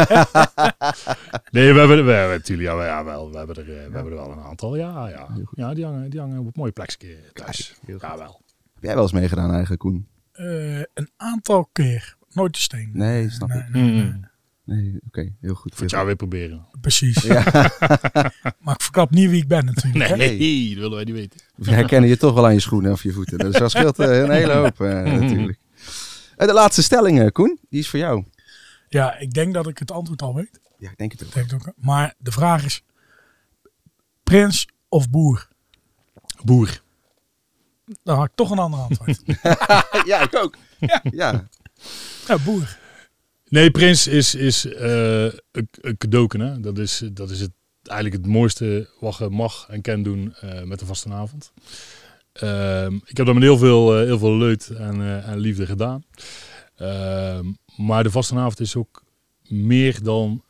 Nee, 1.50 1.72
we 1.72 1.78
hebben, 1.78 2.04
we 2.04 2.12
hebben 2.12 2.36
natuurlijk 2.36 2.68
ja, 2.68 2.76
we- 2.76 2.82
ja, 2.84 3.04
wel, 3.04 3.30
we 3.30 3.36
hebben, 3.38 3.56
er, 3.56 3.62
eh, 3.62 3.66
we 3.88 3.94
hebben 3.94 4.12
er 4.12 4.18
wel 4.18 4.30
een 4.32 4.38
aantal. 4.40 4.76
Ja, 4.76 5.08
ja. 5.08 5.28
Ja 5.54 5.74
die, 5.74 5.84
hangen, 5.84 6.10
die 6.10 6.20
hangen 6.20 6.38
op 6.38 6.46
een 6.46 6.52
mooie 6.54 6.72
plekje 6.72 7.16
thuis. 7.32 7.74
heel 7.86 7.98
goed. 7.98 8.08
Ja, 8.08 8.16
wel. 8.18 8.40
Heb 8.74 8.82
jij 8.82 8.94
wel 8.94 9.02
eens 9.02 9.12
meegedaan 9.12 9.50
eigenlijk, 9.50 9.80
Koen? 9.80 10.08
Eh, 10.32 10.78
een 10.78 11.08
aantal 11.16 11.68
keer. 11.72 12.16
Nooit 12.32 12.52
de 12.54 12.60
steen. 12.60 12.90
Nee, 12.92 13.30
snap 13.30 13.50
ik. 13.50 13.68
Nee, 13.72 13.82
nee, 13.82 13.92
nee. 13.92 14.02
Mm. 14.04 14.30
Nee, 14.74 15.00
oké. 15.06 15.32
Heel 15.40 15.54
goed. 15.54 15.74
Voor 15.74 15.82
het 15.82 15.90
jaar 15.90 16.06
weer 16.06 16.16
proberen. 16.16 16.66
Precies. 16.80 17.22
Ja. 17.22 17.44
Maar 18.58 18.74
ik 18.74 18.82
verklap 18.82 19.10
niet 19.10 19.30
wie 19.30 19.42
ik 19.42 19.48
ben 19.48 19.64
natuurlijk. 19.64 20.08
hè. 20.08 20.16
Nee, 20.16 20.68
dat 20.68 20.76
willen 20.76 20.90
wij 20.90 21.04
niet 21.04 21.14
weten. 21.14 21.40
We 21.56 21.70
herkennen 21.70 22.08
je 22.08 22.16
toch 22.16 22.34
wel 22.34 22.46
aan 22.46 22.52
je 22.52 22.60
schoenen 22.60 22.92
of 22.92 23.02
je 23.02 23.12
voeten. 23.12 23.38
Dus 23.38 23.56
dat 23.56 23.70
scheelt 23.70 23.98
eh, 23.98 24.18
een 24.18 24.30
hele 24.30 24.52
hoop 24.52 24.80
eh, 24.80 25.02
natuurlijk. 25.02 25.58
En 26.36 26.46
de 26.46 26.52
laatste 26.52 26.82
stelling, 26.82 27.20
eh, 27.20 27.26
Koen, 27.28 27.58
die 27.68 27.80
is 27.80 27.88
voor 27.88 27.98
jou. 27.98 28.24
Ja, 28.88 29.18
ik 29.18 29.32
denk 29.32 29.54
dat 29.54 29.68
ik 29.68 29.78
het 29.78 29.90
antwoord 29.90 30.22
al 30.22 30.34
weet. 30.34 30.60
Ja, 30.78 30.90
ik 30.90 30.96
denk 30.96 31.12
het 31.12 31.22
ook. 31.22 31.28
Ik 31.28 31.34
Denk 31.34 31.50
het 31.50 31.68
ook. 31.68 31.74
Maar 31.76 32.14
de 32.18 32.32
vraag 32.32 32.64
is: 32.64 32.82
prins 34.22 34.68
of 34.88 35.10
boer? 35.10 35.48
Boer. 36.44 36.82
Dan 38.02 38.16
had 38.16 38.26
ik 38.26 38.34
toch 38.34 38.50
een 38.50 38.58
ander 38.58 38.80
antwoord. 38.80 39.22
ja, 40.10 40.20
ik 40.20 40.36
ook. 40.36 40.56
Ja. 40.78 41.00
ja. 41.10 41.48
ja, 42.26 42.38
boer. 42.38 42.80
Nee, 43.52 43.70
Prins 43.70 44.06
is, 44.06 44.34
is 44.34 44.66
eh, 44.66 45.24
een, 45.50 45.96
cadeauken. 45.98 46.40
Hè? 46.40 46.60
Dat, 46.60 46.78
is, 46.78 47.02
dat 47.12 47.30
is 47.30 47.40
het, 47.40 47.50
eigenlijk 47.82 48.22
het 48.22 48.32
mooiste 48.32 48.88
wat 49.00 49.16
je 49.16 49.28
mag 49.28 49.66
en 49.68 49.80
kan 49.80 50.02
doen 50.02 50.34
eh, 50.40 50.62
met 50.62 50.80
een 50.80 50.86
vastenavond. 50.86 51.52
Ehm 52.32 52.94
ik 52.94 53.16
heb 53.16 53.26
dat 53.26 53.34
met 53.34 53.42
heel 53.42 53.58
veel, 53.58 53.98
eh, 53.98 54.04
heel 54.04 54.18
veel 54.18 54.36
leut 54.36 54.68
en, 54.68 55.24
en 55.24 55.38
liefde 55.38 55.66
gedaan. 55.66 56.04
Ehm, 56.76 57.46
maar 57.76 58.02
de 58.02 58.10
vastenavond 58.10 58.60
is 58.60 58.76
ook 58.76 59.04
meer 59.48 60.02
dan 60.02 60.44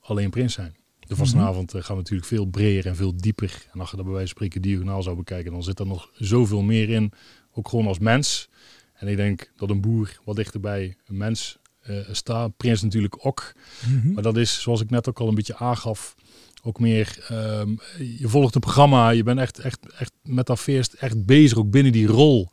alleen 0.00 0.30
Prins 0.30 0.54
zijn. 0.54 0.76
De 1.10 1.16
vastenavond 1.16 1.74
eh, 1.74 1.82
gaat 1.82 1.96
natuurlijk 1.96 2.28
veel 2.28 2.44
breder 2.44 2.86
en 2.86 2.96
veel 2.96 3.16
dieper. 3.16 3.66
En 3.72 3.80
als 3.80 3.90
je 3.90 3.96
dat 3.96 4.04
bij 4.04 4.14
wijze 4.14 4.34
van 4.34 4.36
spreken 4.36 4.62
diagonaal 4.62 5.02
zou 5.02 5.16
bekijken, 5.16 5.52
dan 5.52 5.62
zit 5.62 5.78
er 5.78 5.86
nog 5.86 6.10
zoveel 6.14 6.62
meer 6.62 6.88
in. 6.88 7.12
Ook 7.52 7.68
gewoon 7.68 7.86
als 7.86 7.98
mens. 7.98 8.48
En 8.94 9.08
ik 9.08 9.16
denk 9.16 9.52
dat 9.56 9.70
een 9.70 9.80
boer 9.80 10.18
wat 10.24 10.36
dichter 10.36 10.60
bij 10.60 10.96
een 11.06 11.16
mens 11.16 11.59
eh, 11.80 11.96
staat. 12.10 12.56
Prins 12.56 12.82
natuurlijk 12.82 13.26
ook. 13.26 13.52
Mhm. 13.88 14.12
Maar 14.12 14.22
dat 14.22 14.36
is, 14.36 14.60
zoals 14.62 14.80
ik 14.80 14.90
net 14.90 15.08
ook 15.08 15.20
al 15.20 15.28
een 15.28 15.34
beetje 15.34 15.56
aangaf, 15.56 16.14
ook 16.62 16.80
meer, 16.80 17.24
ehm, 17.28 17.68
je 18.18 18.28
volgt 18.28 18.54
een 18.54 18.60
programma, 18.60 19.10
je 19.10 19.22
bent 19.22 19.38
echt, 19.38 19.58
echt, 19.58 19.78
echt 19.98 20.12
met 20.22 20.46
dat 20.46 20.60
feest 20.60 20.92
echt 20.92 21.26
bezig, 21.26 21.58
ook 21.58 21.70
binnen 21.70 21.92
die 21.92 22.06
rol. 22.06 22.48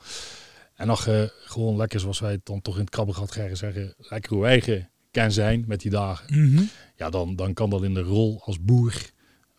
En 0.75 0.89
als 0.89 1.03
je 1.05 1.33
gewoon 1.45 1.77
lekker, 1.77 1.99
zoals 1.99 2.19
wij 2.19 2.31
het 2.31 2.45
dan 2.45 2.61
toch 2.61 2.73
in 2.75 2.81
het 2.81 2.89
krabbengat 2.89 3.29
krijgen 3.29 3.57
zeggen, 3.57 3.93
lekker 3.97 4.33
hoe 4.33 4.45
eigen 4.45 4.89
kan 5.11 5.31
zijn 5.31 5.63
met 5.67 5.81
die 5.81 5.91
dagen. 5.91 6.51
Mhm. 6.51 6.63
Ja, 6.95 7.09
dan, 7.09 7.35
dan 7.35 7.53
kan 7.53 7.69
dat 7.69 7.83
in 7.83 7.93
de 7.93 8.01
rol 8.01 8.41
als 8.43 8.61
boer 8.61 8.93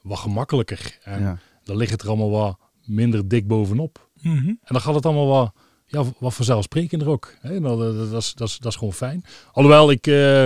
wat 0.02 0.18
gemakkelijker. 0.18 0.98
En 1.02 1.20
Ja. 1.20 1.38
dan 1.64 1.76
ligt 1.76 1.90
het 1.90 2.02
er 2.02 2.08
allemaal 2.08 2.30
wat 2.30 2.58
minder 2.84 3.28
dik 3.28 3.46
bovenop. 3.46 4.10
Mhm. 4.20 4.46
En 4.48 4.58
dan 4.66 4.80
gaat 4.80 4.94
het 4.94 5.06
allemaal 5.06 5.26
wat, 5.26 5.54
ja, 5.88 6.04
wat 6.18 6.34
vanzelfsprekender 6.34 7.08
ook. 7.08 7.34
Hè? 7.40 7.60
Dat, 7.60 7.78
dat, 7.78 8.10
dat, 8.10 8.22
is, 8.22 8.34
dat, 8.34 8.48
is, 8.48 8.58
dat 8.58 8.72
is 8.72 8.78
gewoon 8.78 8.94
fijn. 8.94 9.24
Alhoewel 9.52 9.90
ik 9.90 10.06
eh, 10.06 10.44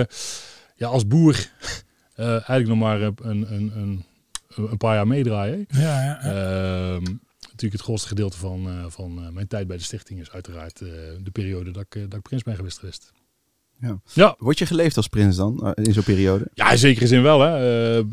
ja, 0.75 0.87
als 0.87 1.07
boer 1.07 1.35
eh, 2.15 2.27
eigenlijk 2.29 2.67
nog 2.67 2.77
maar 2.77 3.01
een, 3.01 3.15
een, 3.21 3.53
een, 3.53 3.71
een, 3.75 4.05
een 4.69 4.77
paar 4.77 4.95
jaar 4.95 5.07
meedraai. 5.07 5.65
hè. 5.69 5.81
Ja, 5.81 6.03
ja, 6.03 6.19
ja. 6.23 6.93
Ehm, 6.95 7.03
natuurlijk 7.41 7.73
het 7.73 7.81
grootste 7.81 8.07
gedeelte 8.07 8.37
van, 8.37 8.67
eh, 8.67 8.85
van 8.87 9.23
eh, 9.25 9.29
mijn 9.29 9.47
tijd 9.47 9.67
bij 9.67 9.77
de 9.77 9.83
stichting 9.83 10.19
is 10.19 10.31
uiteraard 10.31 10.81
eh, 10.81 10.87
de 11.23 11.31
periode 11.31 11.71
dat 11.71 11.83
ik, 11.83 11.95
eh, 11.95 12.01
dat 12.01 12.13
ik 12.13 12.21
prins 12.21 12.43
ben 12.43 12.55
geweest. 12.55 12.77
geweest. 12.79 13.11
Ja. 13.79 13.99
Ja, 14.13 14.35
Word 14.37 14.57
je 14.59 14.65
geleefd 14.65 14.97
als 14.97 15.07
prins 15.07 15.35
dan, 15.35 15.65
eh, 15.73 15.85
in 15.85 15.93
zo'n 15.93 16.03
periode? 16.03 16.47
ja, 16.53 16.71
in 16.71 16.77
zekere 16.77 17.07
zin 17.07 17.21
wel. 17.21 17.39
Hè. 17.41 18.03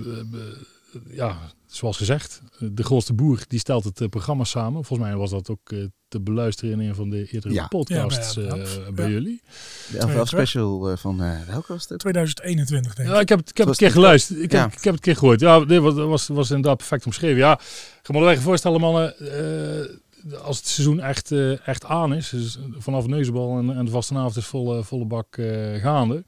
Ja, 1.11 1.39
zoals 1.67 1.97
gezegd, 1.97 2.43
de 2.59 2.83
grootste 2.83 3.13
boer 3.13 3.45
die 3.49 3.59
stelt 3.59 3.85
het 3.85 4.01
eh, 4.01 4.09
programma 4.09 4.45
samen. 4.45 4.85
Volgens 4.85 5.09
mij 5.09 5.17
was 5.19 5.31
dat 5.31 5.51
ook 5.51 5.73
eh, 5.73 5.85
te 6.09 6.21
beluisteren 6.21 6.81
in 6.81 6.89
een 6.89 6.95
van 6.95 7.11
de 7.11 7.33
eerdere 7.33 7.55
Ja. 7.55 7.67
podcasts 7.67 8.35
Ja, 8.35 8.41
bij 8.49 8.61
eh, 8.63 8.89
bij 8.95 9.05
Ja. 9.07 9.11
jullie. 9.11 9.43
De 9.91 9.99
11 9.99 10.11
Twee, 10.11 10.27
special 10.27 10.91
eh, 10.91 10.97
van 10.97 11.23
eh 11.23 11.39
welke 11.47 11.73
was 11.73 11.89
het? 11.89 11.99
2021 11.99 12.95
denk 12.95 13.09
ik. 13.09 13.15
Ja, 13.15 13.21
ik 13.21 13.29
heb, 13.29 13.39
het- 13.39 13.51
ik 13.51 13.57
heb 13.57 13.67
het 13.67 13.81
een 13.81 13.87
keer 13.87 13.95
geluisterd. 13.95 14.39
Ik 14.39 14.53
heb, 14.53 14.67
ik 14.67 14.73
heb 14.73 14.83
het 14.85 14.93
een 14.95 14.99
keer 15.01 15.17
gehoord. 15.17 15.41
Ja, 15.41 15.65
dit 15.65 15.81
was, 15.81 15.95
was, 15.95 16.29
was 16.29 16.49
inderdaad 16.51 16.77
perfect 16.77 17.07
omschreven. 17.07 17.39
Ja, 17.39 17.61
me 18.07 18.19
wel 18.21 18.31
even 18.31 18.43
voorstellen, 18.43 18.81
mannen. 18.81 19.19
eh, 19.19 20.39
als 20.43 20.57
het 20.57 20.67
seizoen 20.67 21.01
echt, 21.01 21.33
eh, 21.33 21.69
echt 21.69 21.85
aan 21.85 22.15
is, 22.15 22.29
dus 22.29 22.59
vanaf 22.79 23.07
Neuzenbal 23.07 23.59
en, 23.59 23.77
en 23.77 23.85
de 23.85 23.91
vastenavond 23.91 24.37
is 24.37 24.45
volle, 24.47 24.85
volle 24.85 25.05
bak 25.05 25.37
eh, 25.37 25.75
gaande. 25.83 26.25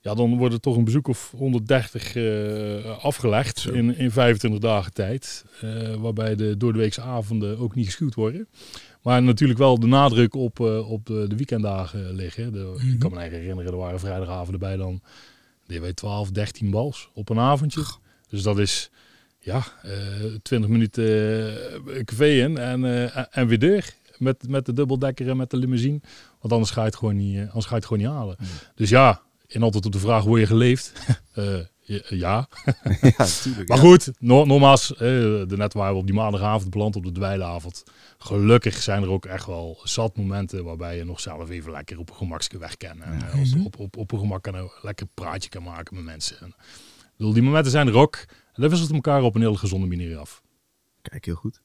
Ja, 0.00 0.14
dan 0.14 0.36
wordt 0.36 0.54
er 0.54 0.60
toch 0.60 0.76
een 0.76 0.84
bezoek 0.84 1.08
of 1.08 1.30
130 1.36 2.16
eh, 2.16 3.04
afgelegd 3.04 3.58
Zo. 3.58 3.72
in, 3.72 3.96
in 3.96 4.10
25 4.10 4.60
dagen 4.60 4.92
tijd. 4.92 5.44
eh, 5.60 5.94
waarbij 5.94 6.34
de 6.36 6.56
doordeweekse 6.56 7.00
avonden 7.00 7.58
ook 7.58 7.74
niet 7.74 7.86
geschuwd 7.86 8.14
worden. 8.14 8.48
Maar 9.02 9.22
natuurlijk 9.22 9.58
wel 9.58 9.78
de 9.80 9.86
nadruk 9.86 10.34
op, 10.34 10.60
eh, 10.60 10.90
op 10.90 11.06
de, 11.06 11.24
de 11.28 11.36
weekenddagen 11.36 12.14
liggen. 12.14 12.52
De, 12.52 12.58
Ik 12.92 12.98
kan 12.98 13.10
me 13.10 13.16
eigenlijk 13.16 13.32
herinneren, 13.48 13.72
er 13.72 13.78
waren 13.78 14.00
vrijdagavonden 14.00 14.60
bij 14.60 14.76
dan 14.76 15.00
wij 15.66 15.92
12, 15.92 16.30
13 16.30 16.70
bals 16.70 17.10
op 17.14 17.28
een 17.28 17.38
avondje. 17.38 17.84
Dus 18.28 18.42
dat 18.42 18.58
is 18.58 18.90
ja, 19.38 19.62
eh 19.82 19.90
20 20.42 20.70
minuten 20.70 21.54
café 22.04 22.26
in 22.28 22.58
en, 22.58 22.84
en 23.32 23.46
weer 23.46 23.58
deur. 23.58 23.94
Met, 24.18 24.48
met 24.48 24.66
de 24.66 24.72
dubbeldekker 24.72 25.28
en 25.28 25.36
met 25.36 25.50
de 25.50 25.56
limousine. 25.56 26.00
Want 26.40 26.52
anders 26.52 26.70
ga 26.70 26.80
je 26.80 26.86
het 26.86 26.96
gewoon 26.96 27.16
niet, 27.16 27.38
anders 27.38 27.64
ga 27.64 27.70
je 27.70 27.76
het 27.76 27.86
gewoon 27.86 28.02
niet 28.02 28.12
halen. 28.12 28.36
Dus 28.74 28.88
ja, 28.88 29.22
in 29.48 29.62
altijd 29.62 29.86
op 29.86 29.92
de 29.92 29.98
vraag, 29.98 30.24
word 30.24 30.40
je 30.40 30.46
geleefd? 30.46 30.92
Eh, 31.32 31.58
ja, 31.88 32.00
ja. 32.08 32.48
ja. 32.64 33.26
Maar 33.66 33.76
ja. 33.76 33.76
goed, 33.76 34.10
no 34.18 34.44
nogmaals, 34.44 34.92
eh, 34.92 34.98
de 34.98 35.54
net 35.56 35.72
waren 35.72 35.92
we 35.92 36.00
op 36.00 36.06
die 36.06 36.14
maandagavond 36.14 36.70
beland 36.70 36.96
op 36.96 37.04
de 37.04 37.12
dweilavond. 37.12 37.84
Gelukkig 38.18 38.82
zijn 38.82 39.02
er 39.02 39.10
ook 39.10 39.26
echt 39.26 39.46
wel 39.46 39.80
zat 39.82 40.16
momenten 40.16 40.64
waarbij 40.64 40.96
je 40.96 41.04
nog 41.04 41.20
zelf 41.20 41.50
even 41.50 41.72
lekker 41.72 41.98
op 41.98 42.10
een 42.10 42.16
gemakje 42.16 42.58
weg 42.58 42.76
kan. 42.76 43.02
En 43.02 43.22
eh, 43.32 43.64
op, 43.64 43.78
op, 43.78 43.96
op 43.96 44.12
een 44.12 44.18
gemak 44.18 44.42
kan, 44.42 44.54
een 44.54 44.70
lekker 44.82 45.06
praatje 45.14 45.48
kan 45.48 45.62
maken 45.62 45.94
met 45.94 46.04
mensen. 46.04 46.40
En, 46.40 46.54
bedoel, 47.16 47.32
die 47.32 47.42
momenten 47.42 47.70
zijn 47.70 47.86
er 47.86 47.96
ook. 47.96 48.16
En 48.28 48.62
dat 48.62 48.70
wisselt 48.70 48.92
elkaar 48.92 49.22
op 49.22 49.34
een 49.34 49.40
hele 49.40 49.56
gezonde 49.56 49.86
manier 49.86 50.18
af. 50.18 50.42
Kijk, 51.02 51.24
heel 51.24 51.34
goed. 51.34 51.60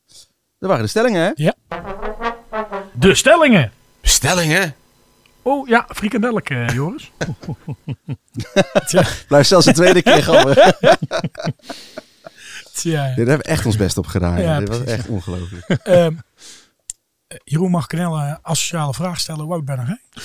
Dat 0.59 0.69
waren 0.69 0.83
de 0.83 0.89
stellingen, 0.89 1.21
hè? 1.21 1.31
De 2.93 3.15
stellingen. 3.15 3.71
Stellingen? 4.01 4.75
Oh 5.43 5.67
ja, 5.67 5.85
frikandelleke, 5.89 6.65
Joris. 6.73 7.11
Blijf 9.27 9.47
zelfs 9.47 9.65
de 9.65 9.73
tweede 9.73 10.01
keer 10.01 10.23
gaan. 10.27 10.53
Tja, 12.73 13.05
ja. 13.05 13.15
Dit 13.15 13.27
hebben 13.27 13.37
we 13.37 13.43
echt 13.43 13.65
ons 13.65 13.75
best 13.77 13.97
op 13.97 14.05
gedaan. 14.07 14.41
Ja, 14.41 14.59
Dit 14.59 14.67
was 14.67 14.77
precies. 14.77 14.95
echt 14.97 15.07
ongelooflijk. 15.07 15.65
Ehm, 15.67 16.15
eh, 17.27 17.37
Jeroen 17.43 17.71
mag 17.71 17.83
ik 17.83 17.91
een 17.93 17.99
hele 17.99 18.39
asociale 18.41 18.93
vraag 18.93 19.19
stellen. 19.19 19.43
Hoe 19.43 19.53
oud 19.53 19.65
ben 19.65 19.85
je? 19.85 20.21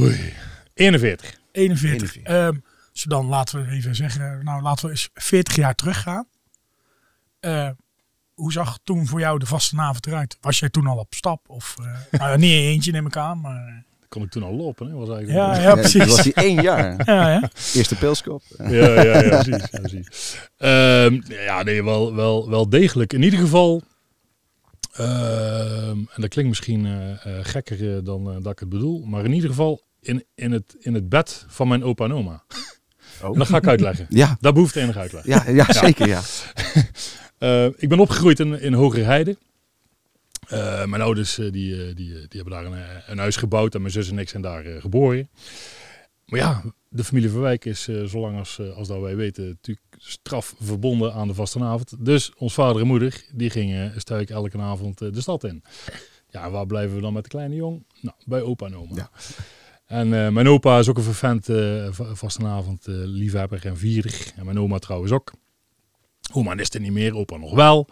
Oei. 0.00 0.34
41. 0.74 1.38
41. 1.52 2.16
Ehm, 2.16 2.54
dus 2.92 3.02
dan 3.02 3.26
laten 3.26 3.64
we 3.66 3.70
even 3.72 3.94
zeggen, 3.94 4.44
nou 4.44 4.62
laten 4.62 4.84
we 4.84 4.90
eens 4.90 5.10
40 5.14 5.56
jaar 5.56 5.74
teruggaan. 5.74 6.26
Eh, 7.40 7.68
hoe 8.34 8.52
zag 8.52 8.78
toen 8.84 9.06
voor 9.06 9.20
jou 9.20 9.38
de 9.38 9.46
vastenavond 9.46 10.06
eruit? 10.06 10.36
Was 10.40 10.58
jij 10.58 10.68
toen 10.70 10.86
al 10.86 10.96
op 10.98 11.14
stap? 11.14 11.48
Of, 11.48 11.74
eh, 12.10 12.20
nou, 12.20 12.38
niet 12.38 12.50
in 12.52 12.58
eentje 12.58 12.92
neem 12.92 13.06
ik 13.06 13.16
aan, 13.16 13.40
maar... 13.40 13.66
eh, 13.66 13.74
Dat 14.00 14.08
kon 14.08 14.22
ik 14.22 14.30
toen 14.30 14.42
al 14.42 14.54
lopen. 14.54 14.86
Hè? 14.86 14.92
Was 14.94 15.08
eigenlijk 15.08 15.38
ja, 15.38 15.54
ja, 15.54 15.62
Ja, 15.62 15.70
toen 15.72 15.80
precies. 15.80 16.06
was 16.06 16.20
hij 16.24 16.32
één 16.32 16.62
jaar. 16.62 17.02
Ja, 17.06 17.30
ja. 17.30 17.50
Eerste 17.74 17.94
pilskop. 17.96 18.42
Ja, 18.58 18.66
ja, 19.02 19.02
ja, 19.22 19.28
precies. 19.42 19.68
Ja, 19.70 19.78
precies. 19.80 20.36
Ehm, 20.56 21.20
ja, 21.44 21.62
nee, 21.62 21.84
wel, 21.84 22.14
wel, 22.14 22.48
wel 22.50 22.68
degelijk. 22.68 23.12
In 23.12 23.22
ieder 23.22 23.38
geval, 23.38 23.82
ehm, 24.92 25.96
en 25.98 26.20
dat 26.20 26.28
klinkt 26.28 26.48
misschien 26.50 26.86
eh, 26.86 27.38
gekker 27.42 28.04
dan 28.04 28.24
dat 28.42 28.52
ik 28.52 28.58
het 28.58 28.68
bedoel, 28.68 29.04
maar 29.04 29.24
in 29.24 29.32
ieder 29.32 29.48
geval 29.48 29.82
in, 30.00 30.24
in, 30.34 30.52
het, 30.52 30.76
in 30.78 30.94
het 30.94 31.08
bed 31.08 31.44
van 31.48 31.68
mijn 31.68 31.84
opa 31.84 32.04
en 32.04 32.12
oma. 32.12 32.42
Oh. 33.22 33.28
En 33.32 33.38
dat 33.38 33.48
ga 33.48 33.56
ik 33.56 33.66
uitleggen. 33.66 34.06
Ja, 34.08 34.36
Dat 34.40 34.54
behoeft 34.54 34.76
enige 34.76 34.98
uitleg. 34.98 35.26
ja, 35.26 35.48
ja, 35.48 35.72
zeker 35.72 36.08
ja. 36.08 36.20
Eh, 37.42 37.64
ik 37.64 37.88
ben 37.88 38.00
opgegroeid 38.00 38.40
in, 38.40 38.60
in 38.60 38.72
Hogerheide. 38.72 39.36
Eh, 40.48 40.84
mijn 40.84 41.02
ouders 41.02 41.38
eh, 41.38 41.52
die, 41.52 41.94
die, 41.94 42.12
die 42.12 42.40
hebben 42.40 42.52
daar 42.52 42.64
een, 42.64 42.84
een 43.06 43.18
huis 43.18 43.36
gebouwd 43.36 43.74
en 43.74 43.80
mijn 43.80 43.92
zus 43.92 44.10
en 44.10 44.18
ik 44.18 44.28
zijn 44.28 44.42
daar 44.42 44.64
geboren. 44.80 45.28
Maar 46.26 46.38
ja, 46.38 46.62
de 46.88 47.04
familie 47.04 47.30
Verwijk 47.30 47.64
is, 47.64 47.88
zolang 48.04 48.38
als, 48.38 48.60
als 48.74 48.88
dat 48.88 49.00
wij 49.00 49.16
weten, 49.16 49.46
natuurlijk 49.48 49.86
straf 49.98 50.54
verbonden 50.60 51.12
aan 51.14 51.28
de 51.28 51.34
vastenavond. 51.34 51.94
Dus 51.98 52.32
ons 52.36 52.54
vader 52.54 52.80
en 52.80 52.86
moeder, 52.86 53.24
die 53.32 53.50
gingen 53.50 54.00
stuik 54.00 54.30
elke 54.30 54.58
avond 54.58 54.98
de 54.98 55.20
stad 55.20 55.44
in. 55.44 55.62
Ja, 56.28 56.50
waar 56.50 56.66
blijven 56.66 56.94
we 56.96 57.02
dan 57.02 57.12
met 57.12 57.22
de 57.22 57.28
kleine 57.28 57.54
jong? 57.54 57.84
Nou, 58.00 58.16
bij 58.24 58.42
opa 58.42 58.66
en 58.66 58.76
oma. 58.76 58.94
Ja. 58.94 59.10
En 59.86 60.08
mijn 60.08 60.48
opa 60.48 60.78
is 60.78 60.88
ook 60.88 60.96
een 60.96 61.02
vervent 61.02 61.44
va- 61.94 62.14
vastenavond 62.14 62.86
eh, 62.86 62.94
liefhebber 62.96 63.66
en 63.66 63.76
vierder. 63.76 64.32
En 64.36 64.44
mijn 64.44 64.58
oma 64.58 64.78
trouwens 64.78 65.12
ook. 65.12 65.32
Oma 66.32 66.56
is 66.56 66.70
er 66.70 66.80
niet 66.80 66.92
meer, 66.92 67.16
opa 67.16 67.36
nog 67.36 67.54
wel. 67.54 67.88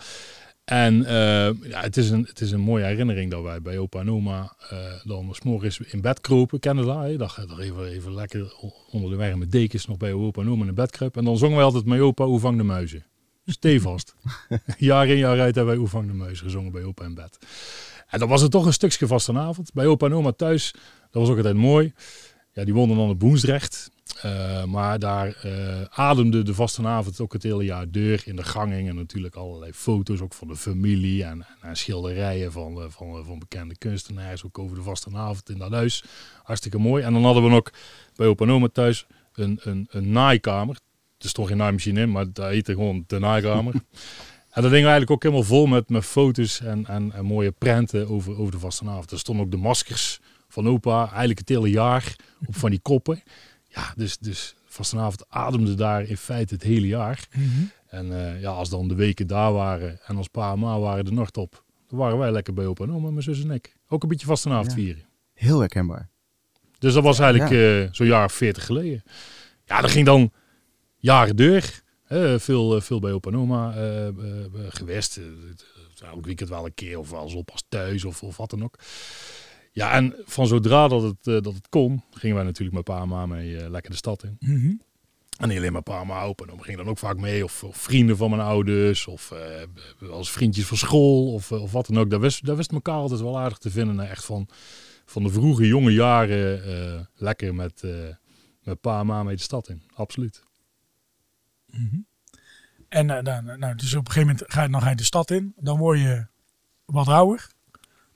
En 0.65 1.05
eh, 1.05 1.69
ja, 1.71 1.81
het, 1.81 1.97
is 1.97 2.11
een, 2.11 2.25
het 2.25 2.41
is 2.41 2.51
een 2.51 2.61
mooie 2.61 2.85
herinnering 2.85 3.31
dat 3.31 3.43
wij 3.43 3.63
bij 3.63 3.79
opa 3.79 4.01
en 4.01 4.11
oma 4.11 4.55
eh, 4.69 4.79
dan 5.05 5.29
s'morgens 5.35 5.81
in 5.81 6.01
bed 6.01 6.21
kropen. 6.21 6.61
Kennen 6.61 6.87
dat? 6.87 7.03
hè? 7.03 7.17
Dat 7.17 7.31
gaat 7.31 7.51
er 7.51 7.61
even, 7.61 7.87
even 7.87 8.15
lekker 8.15 8.55
onder 8.91 9.11
de 9.11 9.17
warme 9.17 9.47
dekens 9.47 9.87
nog 9.87 9.97
bij 9.97 10.13
opa 10.13 10.43
en 10.43 10.51
oma 10.51 10.67
in 10.67 10.75
bed 10.75 10.91
kruipen. 10.91 11.21
En 11.21 11.27
dan 11.27 11.37
zongen 11.37 11.57
wij 11.57 11.65
altijd 11.65 11.85
met 11.85 12.01
opa 12.01 12.25
Hoe 12.25 12.41
vang 12.41 12.57
de 12.57 12.63
muizen. 12.63 13.05
Stevast. 13.47 14.15
jaar 14.79 15.09
in 15.09 15.17
jaar 15.17 15.41
uit 15.41 15.55
hebben 15.55 15.67
wij 15.73 15.77
Hoe 15.77 15.89
vang 15.89 16.07
de 16.07 16.15
muizen 16.15 16.45
gezongen 16.45 16.73
bij 16.73 16.85
opa 16.85 17.05
in 17.05 17.15
bed. 17.15 17.39
En 18.07 18.19
dan 18.19 18.29
was 18.29 18.43
het 18.43 18.51
toch 18.51 18.67
een 18.67 18.73
stukje 18.73 19.07
vastenavond. 19.07 19.73
Bij 19.73 19.87
opa 19.87 20.07
en 20.07 20.15
oma 20.15 20.33
thuis, 20.33 20.73
dat 21.11 21.23
was 21.23 21.29
ook 21.29 21.37
altijd 21.37 21.57
mooi. 21.57 21.93
Ja, 22.53 22.65
die 22.65 22.75
woonden 22.75 22.97
dan 22.97 23.09
op 23.09 23.19
Boensdrecht. 23.19 23.91
Eh, 24.23 24.65
maar 24.65 24.99
daar 24.99 25.37
eh, 25.43 25.83
ademde 25.91 26.43
de 26.43 26.55
vastenavond 26.55 27.21
ook 27.21 27.33
het 27.33 27.43
hele 27.43 27.65
jaar 27.65 27.91
deur. 27.91 28.23
In 28.25 28.37
de 28.37 28.45
gang 28.45 28.73
hingen 28.73 28.95
natuurlijk 28.95 29.35
allerlei 29.35 29.73
foto's, 29.73 30.21
ook 30.21 30.35
van 30.35 30.49
de 30.49 30.57
familie. 30.57 31.25
En, 31.25 31.47
en 31.61 31.77
schilderijen 31.77 32.53
van, 32.53 32.91
van, 32.91 33.25
van 33.25 33.39
bekende 33.39 33.77
kunstenaars, 33.79 34.45
ook 34.45 34.59
over 34.59 34.77
de 34.77 34.83
vastenavond 34.83 35.51
in 35.51 35.59
dat 35.59 35.73
huis. 35.73 36.05
Hartstikke 36.43 36.79
mooi. 36.79 37.05
En 37.05 37.13
dan 37.13 37.25
hadden 37.25 37.43
we 37.43 37.49
nog 37.49 37.71
bij 38.15 38.27
opa 38.27 38.45
en 38.45 38.51
oma 38.51 38.69
thuis 38.69 39.07
een, 39.35 39.61
een, 39.63 39.87
een 39.91 40.13
naaikamer. 40.13 40.79
Er 41.19 41.29
stond 41.29 41.49
geen 41.49 41.57
naaimachine 41.57 42.01
in, 42.01 42.11
maar 42.11 42.33
dat 42.33 42.51
heette 42.51 42.73
gewoon 42.73 43.05
de 43.07 43.19
naaikamer. 43.19 43.75
En 44.51 44.63
dat 44.63 44.71
ding 44.71 44.83
eigenlijk 44.83 45.11
ook 45.11 45.23
helemaal 45.23 45.45
vol 45.45 45.67
met, 45.67 45.89
met 45.89 46.05
foto's 46.05 46.61
en, 46.61 46.87
en, 46.87 47.13
en 47.13 47.25
mooie 47.25 47.51
prenten 47.51 48.09
over, 48.09 48.39
over 48.39 48.53
de 48.53 48.59
vastenavond. 48.59 49.11
Er 49.11 49.19
stonden 49.19 49.45
ook 49.45 49.51
de 49.51 49.57
maskers 49.57 50.21
van 50.49 50.69
opa, 50.69 51.09
eigenlijk 51.09 51.39
het 51.39 51.49
hele 51.49 51.71
jaar, 51.71 52.17
op 52.47 52.57
van 52.57 52.71
die 52.71 52.81
koppen. 52.81 53.23
Ja, 53.75 53.93
dus, 53.97 54.19
dus 54.19 54.55
vastenavond 54.65 55.25
ademde 55.29 55.75
daar 55.75 56.03
in 56.03 56.17
feite 56.17 56.55
het 56.55 56.63
hele 56.63 56.87
jaar. 56.87 57.29
En 57.87 58.13
eh, 58.13 58.41
ja, 58.41 58.51
als 58.51 58.69
dan 58.69 58.89
de 58.89 58.95
weken 58.95 59.27
daar 59.27 59.53
waren 59.53 60.01
en 60.07 60.17
als 60.17 60.29
pa 60.29 60.53
en 60.53 60.59
ma 60.59 60.79
waren 60.79 61.07
er 61.07 61.13
nog 61.13 61.31
op, 61.31 61.65
dan 61.89 61.99
waren 61.99 62.19
wij 62.19 62.31
lekker 62.33 62.55
bij 62.55 62.67
opa 62.67 62.85
en 62.85 62.93
oma, 62.93 63.11
mijn 63.11 63.23
zus 63.23 63.43
en 63.43 63.51
ik. 63.51 63.77
Ook 63.89 64.03
een 64.03 64.09
beetje 64.09 64.27
vastenavond 64.27 64.67
Ja. 64.71 64.75
vieren. 64.75 65.03
Heel 65.35 65.59
herkenbaar. 65.59 66.09
Dus 66.79 66.95
dat 66.95 67.03
was 67.03 67.19
eigenlijk 67.19 67.53
eh, 67.53 67.93
zo'n 67.93 68.07
jaar 68.07 68.25
of 68.25 68.33
veertig 68.33 68.67
geleden. 68.67 69.03
Ja, 69.65 69.81
dat 69.81 69.91
ging 69.91 70.07
dan 70.07 70.33
jaren 70.97 71.37
deur. 71.37 71.83
Eh, 72.07 72.39
veel, 72.39 72.77
eh, 72.77 72.83
veel 72.83 72.99
bij 73.01 73.13
opa 73.13 73.31
en 73.31 73.37
oma 73.37 73.73
geweest. 74.69 75.21
Elk 76.05 76.25
weekend 76.25 76.49
wel 76.49 76.65
een 76.65 76.75
keer 76.75 76.99
of 76.99 77.11
wel 77.11 77.23
eens 77.23 77.35
op 77.35 77.51
als 77.51 77.65
thuis 77.69 78.05
of, 78.05 78.23
of 78.23 78.37
wat 78.37 78.51
dan 78.51 78.65
ook. 78.65 78.79
Ja, 79.71 79.93
en 79.93 80.15
van 80.25 80.47
zodra 80.47 80.89
dat 80.89 81.03
het, 81.03 81.27
eh, 81.27 81.41
dat 81.41 81.55
het 81.55 81.69
kon, 81.69 82.03
gingen 82.11 82.37
wij 82.37 82.45
natuurlijk 82.45 82.77
met 82.77 82.85
pa 82.85 83.01
en 83.01 83.09
ma 83.09 83.27
mee 83.27 83.57
eh, 83.57 83.71
lekker 83.71 83.91
de 83.91 83.97
stad 83.97 84.25
in. 84.25 84.37
Mhm. 84.41 84.73
En 85.39 85.49
niet 85.49 85.59
alleen 85.59 85.73
maar 85.73 85.83
pa 85.83 86.01
en 86.01 86.07
ma, 86.07 86.23
opa 86.23 86.45
en 86.45 86.53
oma 86.53 86.63
gingen 86.63 86.79
dan 86.79 86.89
ook 86.89 86.99
vaak 86.99 87.17
mee. 87.17 87.45
Of, 87.45 87.65
of 87.65 87.77
vrienden 87.77 88.17
van 88.17 88.31
mijn 88.31 88.43
ouders. 88.43 89.07
Of 89.07 89.31
eh, 89.31 90.11
als 90.11 90.31
vriendjes 90.31 90.67
van 90.67 90.77
school. 90.77 91.33
Of, 91.33 91.53
of 91.53 91.73
wat 91.73 91.87
dan 91.87 91.99
ook. 91.99 92.11
Daar 92.11 92.21
wist, 92.21 92.47
daar 92.47 92.57
wist 92.57 92.73
elkaar 92.73 92.95
altijd 92.95 93.21
wel 93.21 93.39
aardig 93.39 93.59
te 93.59 93.71
vinden. 93.71 93.95
Nou, 93.95 94.09
Echt 94.09 94.25
van, 94.25 94.49
van 95.05 95.23
de 95.23 95.31
vroege 95.31 95.67
jonge 95.67 95.93
jaren 95.93 97.09
lekker 97.15 97.55
met, 97.55 97.83
met 98.63 98.81
pa 98.81 99.01
en 99.01 99.07
ma 99.07 99.23
mee 99.23 99.37
de 99.37 99.43
stad 99.43 99.69
in. 99.69 99.83
Absoluut. 99.95 100.43
En 102.91 103.11
eh, 103.11 103.23
dan, 103.23 103.59
nou, 103.59 103.75
dus 103.75 103.95
op 103.95 104.07
een 104.07 104.13
gegeven 104.13 104.29
moment 104.29 104.53
ga 104.53 104.63
je, 104.63 104.69
dan 104.69 104.83
ga 104.83 104.91
je 104.91 104.97
de 104.97 105.05
stad 105.05 105.31
in. 105.31 105.55
Dan 105.57 105.79
word 105.79 105.99
je 105.99 106.27
wat 106.85 107.09
ouder. 107.09 107.49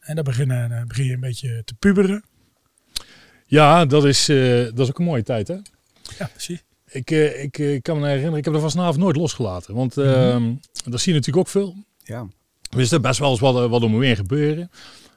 En 0.04 0.14
dan 0.14 0.24
begin, 0.24 0.46
je- 0.46 0.68
dan 0.68 0.86
begin 0.88 1.04
je 1.04 1.12
een 1.12 1.20
beetje 1.20 1.62
te 1.64 1.74
puberen. 1.74 2.24
Ja, 3.46 3.84
dat 3.84 4.04
is, 4.04 4.28
eh, 4.28 4.64
dat 4.64 4.78
is 4.78 4.88
ook 4.88 4.98
een 4.98 5.04
mooie 5.04 5.22
tijd 5.22 5.48
hè. 5.48 5.56
Ja, 6.18 6.26
precies. 6.32 6.62
Ik, 6.90 7.10
eh, 7.10 7.42
ik, 7.42 7.58
eh, 7.58 7.80
kan 7.82 8.00
me 8.00 8.06
herinneren, 8.06 8.38
ik 8.38 8.44
heb 8.44 8.54
er 8.54 8.70
vanavond 8.70 8.96
nooit 8.98 9.16
losgelaten. 9.16 9.74
Want 9.74 9.96
ehm 9.96 10.52
dat 10.90 11.00
zie 11.00 11.12
je 11.12 11.18
natuurlijk 11.18 11.46
ook 11.46 11.48
veel. 11.52 11.74
Ja. 12.04 12.26
Is 12.76 12.92
er 12.92 13.00
best 13.00 13.18
wel 13.18 13.30
eens 13.30 13.40
wat, 13.40 13.68
wat 13.70 13.82
om 13.82 13.96
me 13.98 14.04
heen 14.04 14.16
gebeuren. 14.16 14.70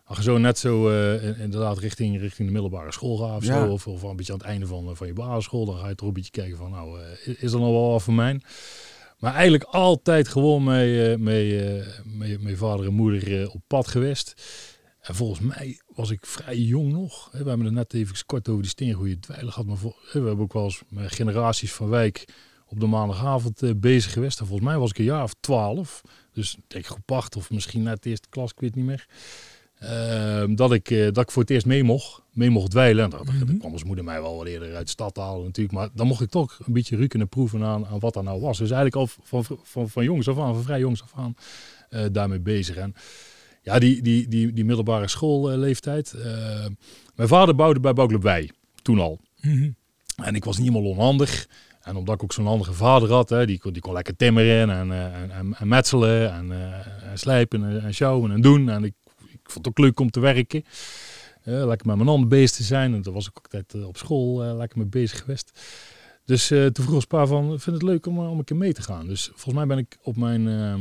Als 0.03 0.17
je 0.17 0.24
zo 0.24 0.38
net 0.38 0.60
zo 0.60 0.89
eh, 0.89 1.24
in- 1.27 1.38
inderdaad 1.38 1.77
richting, 1.77 2.20
richting 2.20 2.48
de 2.48 2.53
middelbare 2.53 2.91
school 2.91 3.17
gaat 3.17 3.38
of 3.38 3.46
Ja. 3.46 3.65
zo. 3.65 3.72
Of, 3.72 3.88
of 3.88 4.01
een 4.03 4.15
beetje 4.15 4.34
aan 4.34 4.38
het 4.39 4.48
einde 4.48 4.67
van, 4.67 4.96
van 4.96 5.08
je 5.08 5.13
basisschool. 5.13 5.65
Dan 5.65 5.77
ga 5.77 5.88
je 5.89 5.96
toch 5.96 6.08
een 6.08 6.13
beetje 6.13 6.32
kijken 6.32 6.58
van 6.58 6.72
nou, 6.72 7.00
eh, 7.01 7.36
is 7.44 7.51
er 7.53 7.60
nog 7.60 7.70
wel 7.72 7.91
wat 7.91 8.03
voor 8.03 8.13
mij? 8.13 8.39
Maar 9.20 9.34
eigenlijk 9.34 9.63
altijd 9.63 10.27
gewoon 10.27 10.63
met, 10.63 10.75
eh, 10.75 11.13
eh, 11.13 11.86
met, 12.06 12.41
met 12.41 12.58
vader 12.58 12.86
en 12.86 12.94
moeder 12.94 13.50
op 13.51 13.62
pad 13.67 13.88
geweest. 13.88 14.34
En 15.08 15.16
volgens 15.16 15.40
mij 15.40 15.80
was 15.96 16.10
ik 16.10 16.26
vrij 16.26 16.58
jong 16.58 16.92
nog. 16.92 17.30
We 17.32 17.38
hebben 17.38 17.66
het 17.66 17.74
net 17.74 17.94
even 17.94 18.26
kort 18.26 18.48
over 18.50 18.62
die 18.62 18.72
steengoeie 18.72 19.20
dweilen 19.20 19.52
gehad. 19.54 19.68
Maar 19.68 19.78
we 19.82 19.94
hebben 20.12 20.40
ook 20.40 20.54
wel 20.54 20.64
eens 20.64 20.82
met 20.90 21.12
generaties 21.12 21.74
van 21.74 21.90
wijk 21.90 22.26
op 22.68 22.80
de 22.80 22.86
maandagavond 22.86 23.62
eh, 23.64 23.72
bezig 23.76 24.14
geweest. 24.14 24.40
En 24.40 24.46
volgens 24.48 24.68
mij 24.68 24.78
was 24.78 24.90
ik 24.90 24.98
een 24.98 25.04
jaar 25.04 25.24
of 25.24 25.34
twaalf. 25.40 26.02
Dus 26.34 26.56
ik 26.56 26.64
denk 26.68 26.86
groep 26.86 27.12
acht 27.12 27.36
of 27.36 27.50
misschien 27.52 27.84
net 27.84 28.04
de 28.04 28.10
eerste 28.10 28.30
klas, 28.30 28.52
ik 28.52 28.60
weet 28.60 28.76
niet 28.76 28.86
meer. 28.86 29.08
Ehm, 29.80 30.56
dat, 30.56 30.74
ik, 30.74 30.90
eh, 30.90 31.04
dat 31.12 31.18
ik 31.24 31.32
voor 31.32 31.42
het 31.42 31.52
eerst 31.52 31.66
mee 31.66 31.84
mocht, 31.84 32.22
mee 32.32 32.50
mocht 32.50 32.72
dweilen. 32.72 33.04
En 33.04 33.10
dat, 33.10 33.24
Mhm. 33.26 33.58
kwam 33.58 33.72
ons 33.72 33.84
moeder 33.84 34.04
mij 34.04 34.22
wel 34.22 34.38
wat 34.38 34.46
eerder 34.46 34.76
uit 34.76 34.86
de 34.86 34.92
stad 34.92 35.18
halen 35.18 35.46
natuurlijk. 35.46 35.76
Maar 35.76 35.90
dan 35.94 36.08
mocht 36.08 36.22
ik 36.22 36.30
toch 36.30 36.60
een 36.66 36.74
beetje 36.74 36.96
ruiken 36.98 37.20
en 37.22 37.30
proeven 37.30 37.64
aan, 37.64 37.86
aan 37.86 38.00
wat 38.00 38.14
dat 38.14 38.24
nou 38.24 38.42
was. 38.42 38.58
Dus 38.58 38.72
eigenlijk 38.72 38.96
al 38.96 39.08
van, 39.24 39.44
van, 39.44 39.60
van, 39.64 39.90
van 39.90 40.04
jongs 40.04 40.28
af 40.28 40.40
aan, 40.40 40.54
van 40.54 40.64
vrij 40.64 40.80
jongs 40.80 41.02
af 41.04 41.12
aan, 41.16 41.36
eh, 41.90 42.06
daarmee 42.12 42.40
bezig. 42.40 42.76
En 42.76 42.96
ja, 43.67 43.79
die, 43.79 44.01
die, 44.01 44.27
die, 44.27 44.53
die 44.53 44.65
middelbare 44.65 45.07
schoolleeftijd. 45.07 46.13
eh, 46.13 46.65
mijn 47.15 47.27
vader 47.27 47.55
bouwde 47.55 47.79
bij 47.79 47.93
Bouwclub 47.93 48.21
Wij, 48.21 48.51
toen 48.81 49.00
al. 49.00 49.19
Mhm. 49.41 49.69
En 50.24 50.36
ik 50.36 50.43
was 50.43 50.57
niet 50.57 50.67
helemaal 50.67 50.91
onhandig. 50.91 51.47
En 51.81 51.95
omdat 51.95 52.15
ik 52.15 52.24
ook 52.24 52.33
zo'n 52.33 52.45
handige 52.45 52.74
vader 52.74 53.12
had, 53.12 53.29
hè, 53.29 53.45
die, 53.45 53.59
kon, 53.59 53.74
die 53.74 53.81
kon 53.81 53.93
lekker 53.93 54.15
timmeren 54.15 54.69
en, 54.69 54.91
eh, 54.91 55.21
en, 55.21 55.31
en, 55.31 55.53
en 55.53 55.67
metselen 55.67 56.33
en, 56.33 56.51
eh, 56.51 57.09
en 57.12 57.19
slijpen 57.19 57.63
en, 57.63 57.81
en 57.83 57.93
sjouwen 57.93 58.31
en 58.31 58.41
doen. 58.41 58.69
En 58.69 58.83
ik, 58.83 58.93
ik 59.31 59.51
vond 59.51 59.65
het 59.65 59.67
ook 59.67 59.86
leuk 59.86 60.00
om 60.00 60.09
te 60.09 60.19
werken. 60.19 60.63
Lekker 61.43 61.88
met 61.88 61.95
mijn 61.95 62.07
handen 62.07 62.29
bezig 62.29 62.55
te 62.55 62.63
zijn. 62.63 62.93
En 62.93 63.01
daar 63.01 63.13
was 63.13 63.27
ik 63.27 63.38
ook 63.38 63.53
altijd 63.53 63.83
op 63.83 63.97
school 63.97 64.55
lekker 64.55 64.77
mee 64.77 64.88
bezig 64.88 65.19
geweest. 65.19 65.51
Dus 66.27 66.51
eh, 66.51 66.65
toen 66.65 66.83
vroeg 66.83 66.95
ons 66.95 67.05
pa 67.05 67.25
van, 67.25 67.59
vind 67.59 67.75
het 67.75 67.86
leuk 67.86 68.05
om, 68.05 68.19
om 68.19 68.38
een 68.38 68.43
keer 68.43 68.57
mee 68.57 68.74
te 68.74 68.81
gaan. 68.81 69.07
Dus 69.07 69.25
volgens 69.25 69.53
mij 69.53 69.65
ben 69.65 69.77
ik 69.77 69.97
op 70.01 70.17
mijn, 70.17 70.47
eh, 70.47 70.75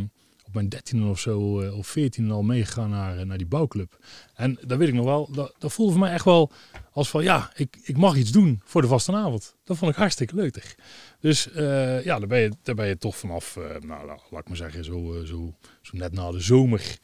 op 0.47 0.55
mijn 0.55 0.69
dertiende 0.69 1.07
of 1.07 1.21
zo, 1.21 1.61
eh, 1.61 1.77
of 1.79 1.87
veertiende 1.87 2.33
al 2.35 2.43
meegegaan 2.43 2.91
naar, 2.91 3.19
eh, 3.19 3.25
naar 3.27 3.39
die 3.39 3.47
bouwclub. 3.47 3.99
En 4.35 4.59
dat 4.67 4.79
weet 4.79 4.89
ik 4.89 4.95
nog 4.95 5.05
wel, 5.05 5.29
dat, 5.33 5.55
dat 5.59 5.73
voelde 5.73 5.93
voor 5.93 6.01
mij 6.01 6.13
echt 6.13 6.25
wel 6.25 6.51
als 6.93 7.09
van, 7.09 7.23
ja, 7.23 7.51
ik, 7.55 7.77
ik 7.83 7.97
mag 7.97 8.17
iets 8.17 8.31
doen 8.33 8.61
voor 8.65 8.83
de 8.83 8.89
vastenavond. 8.89 9.55
Dat 9.65 9.77
vond 9.77 9.91
ik 9.91 9.97
hartstikke 9.97 10.35
leuk. 10.35 10.77
Dus 11.21 11.51
eh, 11.53 12.05
ja, 12.05 12.19
daar 12.19 12.29
ben, 12.29 12.39
je, 12.41 12.53
daar 12.63 12.75
ben 12.75 12.87
je 12.87 12.99
toch 12.99 13.17
vanaf, 13.17 13.57
nou, 13.81 14.07
la- 14.07 14.19
laat 14.31 14.41
ik 14.41 14.49
maar 14.49 14.57
zeggen, 14.57 14.85
zo, 14.85 15.23
zo, 15.25 15.55
zo 15.83 15.97
net 15.97 16.13
na 16.13 16.31
de 16.31 16.41
zomer 16.41 16.99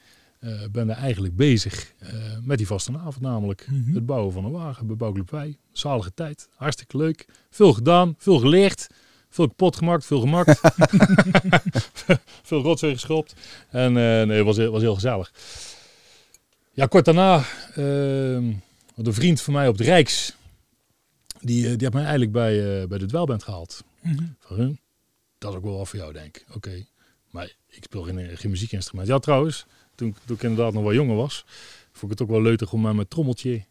ben 0.70 0.88
er 0.90 0.96
eigenlijk 0.96 1.36
bezig 1.36 1.92
met 2.42 2.58
die 2.58 2.66
vastenavond. 2.66 3.20
Namelijk 3.20 3.66
Mhm. 3.70 3.94
het 3.94 4.06
bouwen 4.06 4.32
van 4.32 4.44
een 4.44 4.50
wagen 4.50 4.86
bij 4.86 4.96
Bouwclub 4.96 5.30
Wij. 5.30 5.56
Zalige 5.72 6.14
tijd, 6.14 6.48
hartstikke 6.56 6.96
leuk. 6.96 7.26
Veel 7.50 7.72
gedaan, 7.72 8.14
veel 8.18 8.38
geleerd. 8.38 8.86
Veel 9.28 9.46
kapot 9.48 9.76
gemaakt, 9.76 10.04
veel 10.06 10.20
gemaakt. 10.20 10.60
veel 12.52 12.62
rotzooi 12.62 12.92
geschopt. 12.92 13.34
En 13.70 13.88
eh, 13.96 14.26
nee, 14.26 14.36
het 14.36 14.44
was, 14.44 14.56
was 14.56 14.80
heel 14.82 14.94
gezellig. 14.94 15.32
Ja, 16.72 16.86
kort 16.86 17.04
daarna, 17.04 17.44
ehm 17.74 18.52
een 18.96 19.14
vriend 19.14 19.40
van 19.40 19.52
mij 19.52 19.68
op 19.68 19.78
de 19.78 19.84
Rijks, 19.84 20.34
die, 21.40 21.62
eh, 21.62 21.70
die 21.70 21.78
heeft 21.78 21.92
mij 21.92 22.02
eigenlijk 22.02 22.32
bij, 22.32 22.80
eh, 22.80 22.88
bij 22.88 22.98
de 22.98 23.06
dwelband 23.06 23.42
gehaald. 23.42 23.84
Mhm. 24.00 24.24
Van, 24.38 24.56
huh, 24.56 24.70
dat 25.38 25.50
is 25.50 25.56
ook 25.56 25.64
wel 25.64 25.76
wat 25.76 25.88
voor 25.88 25.98
jou, 25.98 26.12
denk 26.12 26.36
ik. 26.36 26.46
Oké. 26.54 26.84
Maar 27.30 27.56
ik 27.68 27.82
speel 27.82 28.02
geen, 28.02 28.36
geen 28.36 28.50
muziekinstrument. 28.50 29.08
Ja, 29.08 29.18
trouwens, 29.18 29.66
toen, 29.94 30.16
toen 30.24 30.36
ik 30.36 30.42
inderdaad 30.42 30.72
nog 30.72 30.82
wel 30.82 30.94
jonger 30.94 31.16
was, 31.16 31.44
vond 31.92 32.12
ik 32.12 32.18
het 32.18 32.28
ook 32.28 32.34
wel 32.34 32.42
leuk 32.42 32.72
om 32.72 32.80
met 32.80 32.94
mijn 32.94 33.08
trommeltje 33.08 33.64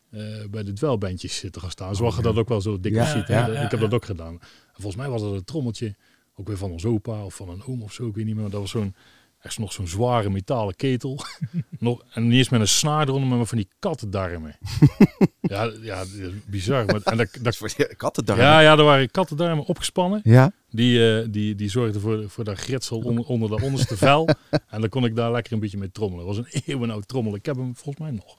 bij 0.49 0.63
de 0.63 0.73
dwelbandjes 0.73 1.45
te 1.51 1.59
gaan 1.59 1.71
staan. 1.71 1.95
Zoals 1.95 2.15
je 2.15 2.21
dat 2.21 2.35
ook 2.35 2.49
wel 2.49 2.61
zo 2.61 2.79
dik 2.79 2.93
Ja, 2.93 3.05
ziet. 3.05 3.27
ja, 3.27 3.47
ik 3.47 3.71
heb 3.71 3.79
dat 3.79 3.93
ook 3.93 4.05
gedaan. 4.05 4.33
En 4.33 4.81
volgens 4.81 4.95
mij 4.95 5.09
was 5.09 5.21
dat 5.21 5.33
een 5.33 5.43
trommeltje, 5.43 5.95
ook 6.35 6.47
weer 6.47 6.57
van 6.57 6.71
ons 6.71 6.85
opa 6.85 7.25
of 7.25 7.35
van 7.35 7.49
een 7.49 7.63
oom 7.65 7.81
of 7.81 7.93
zo, 7.93 8.07
ik 8.07 8.15
weet 8.15 8.25
niet 8.25 8.33
meer. 8.33 8.43
Maar 8.43 8.51
dat 8.51 8.61
was 8.61 8.71
zo'n, 8.71 8.95
echt 9.41 9.59
nog 9.59 9.73
zo'n 9.73 9.87
zware 9.87 10.29
metalen 10.29 10.75
ketel. 10.75 11.19
nog, 11.79 12.03
en 12.13 12.27
niet 12.27 12.37
eens 12.37 12.49
met 12.49 12.61
een 12.61 12.67
snaar 12.67 13.07
eronder, 13.07 13.37
maar 13.37 13.45
van 13.45 13.57
die 13.57 13.69
kattendarmen. 13.79 14.57
ja, 15.41 15.71
ja, 15.81 16.03
bizar. 16.45 16.85
Maar, 16.85 17.01
en 17.03 17.17
dat, 17.17 17.37
dat, 17.41 17.55
Voor 17.55 17.73
die 17.77 17.95
kattendarm. 17.95 18.39
ja, 18.39 18.59
ja, 18.59 18.77
er 18.77 18.83
waren 18.83 19.11
kattendarmen 19.11 19.65
opgespannen. 19.65 20.21
Ja? 20.23 20.51
Die, 20.69 21.19
eh, 21.19 21.27
die, 21.29 21.55
die 21.55 21.69
zorgde 21.69 21.99
voor, 21.99 22.29
voor 22.29 22.43
dat 22.43 22.59
gritsel 22.59 22.99
onder, 22.99 23.25
onder 23.25 23.49
dat 23.49 23.61
onderste 23.61 23.97
vel. 23.97 24.29
En 24.67 24.81
dan 24.81 24.89
kon 24.89 25.05
ik 25.05 25.15
daar 25.15 25.31
lekker 25.31 25.53
een 25.53 25.59
beetje 25.59 25.77
mee 25.77 25.91
trommelen. 25.91 26.25
Dat 26.25 26.35
was 26.35 26.45
een 26.45 26.61
eeuwenoud 26.65 27.07
trommel. 27.07 27.35
Ik 27.35 27.45
heb 27.45 27.55
hem 27.55 27.75
volgens 27.75 27.97
mij 27.97 28.11
nog. 28.11 28.37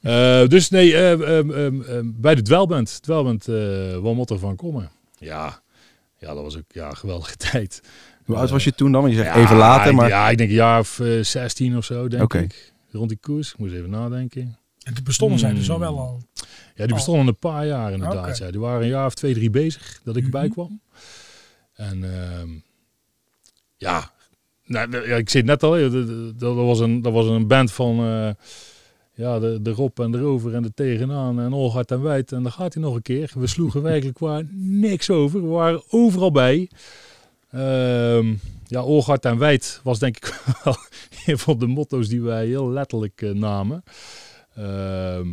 Eh, 0.00 0.48
dus 0.48 0.70
nee, 0.70 0.94
eh, 0.94 1.12
ehm, 1.12 1.50
ehm, 1.50 1.82
ehm, 1.82 2.10
bij 2.14 2.34
de 2.34 2.42
dwelband. 2.42 3.02
Dwelband, 3.02 3.48
eh 3.48 3.54
wel 4.00 4.14
motto 4.14 4.36
van 4.36 4.56
komen. 4.56 4.90
Ja. 5.18 5.62
Ja, 6.24 6.34
dat 6.34 6.42
was 6.42 6.56
ook 6.56 6.64
ja, 6.68 6.88
een 6.88 6.96
geweldige 6.96 7.36
tijd. 7.50 7.80
Hoe 8.24 8.36
oud 8.36 8.50
was 8.50 8.64
je 8.64 8.72
toen 8.74 8.92
dan? 8.92 9.02
Want 9.02 9.14
je 9.14 9.20
zegt 9.22 9.34
Ja, 9.34 9.42
even 9.42 9.56
later, 9.56 9.94
maar... 9.94 10.08
Ja, 10.08 10.30
ik 10.30 10.38
denk 10.38 10.50
een 10.50 10.56
jaar 10.56 10.78
of 10.80 11.00
eh, 11.00 11.22
16 11.22 11.76
of 11.76 11.84
zo, 11.84 12.08
denk 12.08 12.34
ik. 12.34 12.72
Rond 12.90 13.08
die 13.08 13.18
koers. 13.20 13.52
Ik 13.52 13.58
moest 13.58 13.72
even 13.74 13.90
nadenken. 13.90 14.58
En 14.82 14.94
de 14.94 15.02
bestonden 15.02 15.38
zijn 15.38 15.54
dus 15.54 15.70
al 15.70 15.76
Hmm. 15.76 15.84
wel 15.84 15.98
al. 15.98 16.22
Ja, 16.74 16.86
die 16.86 16.94
bestonden 16.94 17.26
een 17.26 17.38
paar 17.38 17.66
jaar 17.66 17.92
inderdaad. 17.92 18.38
Ja. 18.38 18.50
Die 18.50 18.60
waren 18.60 18.82
een 18.82 18.88
jaar 18.88 19.06
of 19.06 19.14
twee, 19.14 19.34
drie 19.34 19.50
bezig 19.50 20.00
dat 20.04 20.16
ik 20.16 20.24
erbij 20.24 20.44
Mhm. 20.44 20.52
kwam. 20.52 20.80
En 21.74 22.04
ehm, 22.14 22.48
ja, 23.76 24.10
nou, 24.64 25.08
ja, 25.08 25.16
ik 25.16 25.30
zei 25.30 25.42
het 25.42 25.60
net 25.60 25.62
al, 25.62 25.90
dat 26.36 26.54
was 26.54 26.80
een, 26.80 27.02
dat 27.02 27.12
was 27.12 27.26
een 27.26 27.46
band 27.46 27.72
van 27.72 27.98
eh, 27.98 28.30
ja, 29.14 29.38
de, 29.38 29.62
de 29.62 29.70
Rob 29.70 30.00
en 30.00 30.10
de 30.10 30.18
Rover 30.18 30.54
en 30.54 30.62
de 30.62 30.74
Tegenaan 30.74 31.40
en 31.40 31.52
Olgard 31.52 31.90
en 31.90 32.02
Wijd. 32.02 32.32
En 32.32 32.42
daar 32.42 32.52
gaat 32.52 32.74
hij 32.74 32.82
nog 32.82 32.94
een 32.94 33.02
keer. 33.02 33.32
We 33.34 33.46
sloegen 33.46 33.82
werkelijk 33.92 34.18
waar 34.18 34.44
niks 34.54 35.10
over. 35.10 35.42
We 35.42 35.48
waren 35.48 35.82
overal 35.88 36.30
bij. 36.30 36.70
Ehm, 37.50 38.34
ja, 38.66 38.82
Olgard 38.82 39.24
en 39.24 39.38
Wijd 39.38 39.80
was 39.82 39.98
denk 39.98 40.16
ik 40.16 40.40
wel 40.64 40.76
een 41.26 41.38
van 41.38 41.58
de 41.58 41.66
motto's 41.66 42.08
die 42.08 42.22
wij 42.22 42.46
heel 42.46 42.70
letterlijk 42.70 43.22
eh, 43.22 43.30
namen. 43.30 43.82
Ehm, 44.54 45.28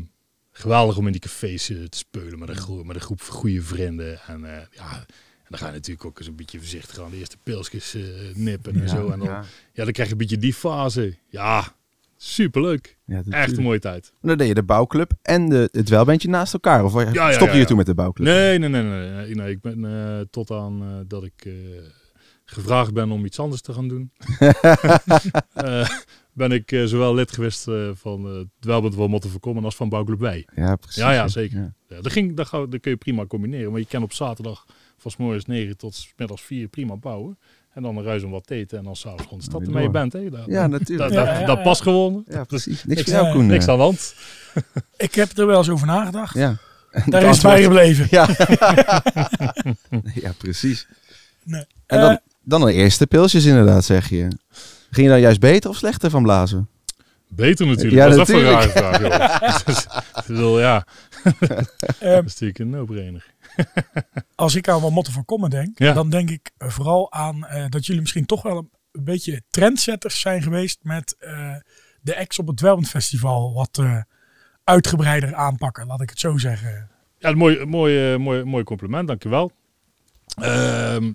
geweldig 0.52 0.98
om 0.98 1.06
in 1.06 1.12
die 1.12 1.22
cafés 1.22 1.70
eh, 1.70 1.84
te 1.84 1.98
spelen 1.98 2.40
met 2.40 2.50
een, 2.50 2.56
gro- 2.56 2.84
met 2.84 2.96
een 2.96 3.02
groep 3.02 3.22
goede 3.22 3.62
vrienden. 3.62 4.20
En 4.28 4.46
eh, 4.46 4.66
ja, 4.72 5.06
en 5.44 5.58
dan 5.58 5.60
ga 5.60 5.68
je 5.68 5.74
natuurlijk 5.74 6.06
ook 6.06 6.18
eens 6.18 6.28
een 6.28 6.36
beetje 6.36 6.58
voorzichtig 6.60 7.00
aan 7.00 7.12
de 7.12 7.18
eerste 7.18 7.38
pilsjes 7.44 7.96
nippen 8.34 8.82
en 8.82 8.90
zo. 8.90 9.10
En 9.10 9.20
dan, 9.20 9.28
ja. 9.28 9.44
ja. 9.74 9.84
dan 9.84 9.94
krijg 9.94 10.08
je 10.08 10.14
een 10.14 10.22
beetje 10.22 10.38
die 10.38 10.54
fase. 10.54 11.16
Ja, 11.30 11.76
superleuk. 12.24 12.98
Ja, 13.06 13.22
Echt 13.30 13.58
een 13.58 13.64
mooie 13.64 13.80
tijd. 13.80 14.14
Dan 14.22 14.38
deed 14.38 14.48
je 14.48 14.54
de 14.54 14.64
bouwclub 14.64 15.12
en 15.22 15.50
de, 15.50 15.70
het 15.72 15.90
welbandje 15.90 16.30
naast 16.30 16.54
elkaar. 16.54 16.84
Of 16.84 16.94
ja, 16.94 17.32
stopte 17.32 17.46
ja, 17.46 17.52
je 17.52 17.60
ja. 17.60 17.66
toen 17.66 17.78
met 17.78 17.86
de 17.86 17.94
bouwclub? 17.94 18.28
Nee, 18.28 18.60
nee, 18.60 18.70
nee, 18.70 18.84
nee, 18.84 19.10
nee, 19.10 19.36
nee. 19.36 19.52
Ik 19.52 19.62
ben 19.62 19.86
eh, 19.86 20.20
tot 20.30 20.52
aan 20.52 20.82
eh, 20.82 20.88
dat 21.08 21.24
ik 21.24 21.46
eh, 21.46 21.54
gevraagd 22.46 22.94
ben 22.94 23.12
om 23.12 23.26
iets 23.26 23.40
anders 23.40 23.62
te 23.62 23.74
gaan 23.74 23.88
doen. 23.88 24.12
Ben 26.34 26.52
ik 26.52 26.82
zowel 26.86 27.14
lid 27.14 27.32
geweest 27.32 27.68
van 27.94 28.26
het 28.26 28.48
Welband 28.60 28.96
van 28.96 29.10
Motten 29.10 29.30
voorkomen 29.30 29.64
als 29.64 29.76
van 29.76 29.90
Bouwclub 29.90 30.20
Wij. 30.20 30.48
Ja, 30.56 30.76
precies. 30.76 31.02
Ja, 31.02 31.12
ja, 31.12 31.28
zeker. 31.28 31.74
Dat, 31.88 32.12
ging, 32.12 32.36
dat, 32.36 32.48
ga- 32.48 32.66
dat 32.66 32.80
kun 32.80 32.92
je 32.92 32.98
prima 32.98 33.26
combineren. 33.26 33.72
Maar 33.72 33.80
je 33.80 33.86
kan 33.86 34.04
op 34.04 34.14
zaterdag 34.14 34.66
van 34.98 35.12
's 35.12 35.18
morgens 35.18 35.46
9 35.46 35.78
tot 35.78 36.08
middags 36.18 36.42
4 36.42 36.68
prima 36.68 36.96
bouwen. 36.96 37.38
En 37.74 37.82
dan 37.82 37.98
een 37.98 38.04
ruis 38.04 38.24
om 38.24 38.32
wat 38.32 38.48
te 38.48 38.56
eten 38.56 38.78
en 38.78 38.84
dan 38.84 38.96
s'avonds 38.96 39.24
gewoon 39.24 39.38
de 39.40 39.44
stad 39.46 39.62
ermee 39.62 39.90
bent. 39.90 40.14
Hè. 40.14 40.30
Dat, 40.30 40.40
Ja, 40.46 40.68
natuurlijk. 40.68 41.14
dat, 41.14 41.26
Ja, 41.26 41.40
ja, 41.40 41.46
dat 41.46 41.58
ja. 41.58 41.64
past 41.64 41.82
gewoon. 41.82 42.24
Ja, 42.28 42.44
precies. 42.44 42.84
Niks 42.84 43.04
jou, 43.04 43.32
Koen. 43.32 43.46
Niks 43.46 43.68
aan 43.68 43.78
de 43.78 43.84
hand. 43.84 44.16
Ik 44.98 45.16
heb 45.16 45.38
er 45.38 45.48
wel 45.48 45.58
eens 45.58 45.70
over 45.70 45.88
nagedacht. 45.88 46.34
Ja. 46.36 46.58
Daar 47.06 47.24
is 47.30 47.30
het 47.36 47.42
bij 47.42 47.64
gebleven. 47.64 48.08
Ja. 48.10 48.28
ja, 50.24 50.32
prees. 50.38 50.88
Nee. 51.44 51.66
En 51.86 52.00
dan, 52.00 52.10
Eh, 52.12 52.18
dan 52.44 52.62
de 52.66 52.74
eerste 52.74 53.08
pilsjes 53.08 53.46
inderdaad, 53.46 53.86
zeg 53.86 54.10
je. 54.10 54.28
Ging 54.90 55.08
je 55.08 55.12
dan 55.14 55.22
juist 55.22 55.40
beter 55.40 55.70
of 55.70 55.76
slechter 55.76 56.10
van 56.10 56.24
blazen? 56.24 56.70
Beter 57.36 57.68
natuurlijk. 57.68 57.96
Ja, 57.96 58.04
dat 58.04 58.12
is 58.12 58.18
dat 58.18 58.30
voor 58.30 58.40
een 58.40 58.52
rare 58.52 58.70
vraag. 58.70 59.00
joh. 59.00 59.66
Dus, 59.66 59.84
ik 60.16 60.24
bedoel, 60.28 60.60
ja, 60.60 60.86
eh, 61.24 61.30
dat 62.00 62.26
is 62.26 62.40
natuurlijk 62.40 62.60
een 62.60 62.70
no-brainer. 62.70 63.34
als 64.36 64.56
ik 64.56 64.68
aan 64.70 64.82
wat 64.82 64.92
motten 64.92 65.14
van 65.14 65.26
komen 65.26 65.50
denk, 65.50 65.80
Ja. 65.80 65.94
dan 65.94 66.10
denk 66.10 66.30
ik 66.30 66.52
eh, 66.58 66.70
vooral 66.70 67.12
aan 67.12 67.46
eh, 67.46 67.66
dat 67.70 67.86
jullie 67.86 68.02
misschien 68.02 68.26
toch 68.26 68.42
wel 68.42 68.58
een, 68.58 68.70
een 68.92 69.04
beetje 69.04 69.42
trendsetters 69.50 70.20
zijn 70.20 70.42
geweest 70.42 70.80
met 70.82 71.16
eh, 71.20 71.56
de 72.02 72.18
acts 72.18 72.40
op 72.40 72.48
het 72.48 72.58
Dwelbend 72.58 72.90
Festival 72.90 73.54
wat 73.54 73.78
eh, 73.78 73.98
uitgebreider 74.64 75.36
aanpakken, 75.36 75.88
laat 75.88 76.02
ik 76.02 76.10
het 76.10 76.20
zo 76.20 76.38
zeggen. 76.38 76.90
Ja, 77.18 77.30
een 77.30 77.38
mooi, 77.38 77.66
mooi, 77.66 78.18
mooi, 78.18 78.44
mooi 78.44 78.64
compliment, 78.64 79.08
dankjewel. 79.08 79.52
Ehm 80.42 81.12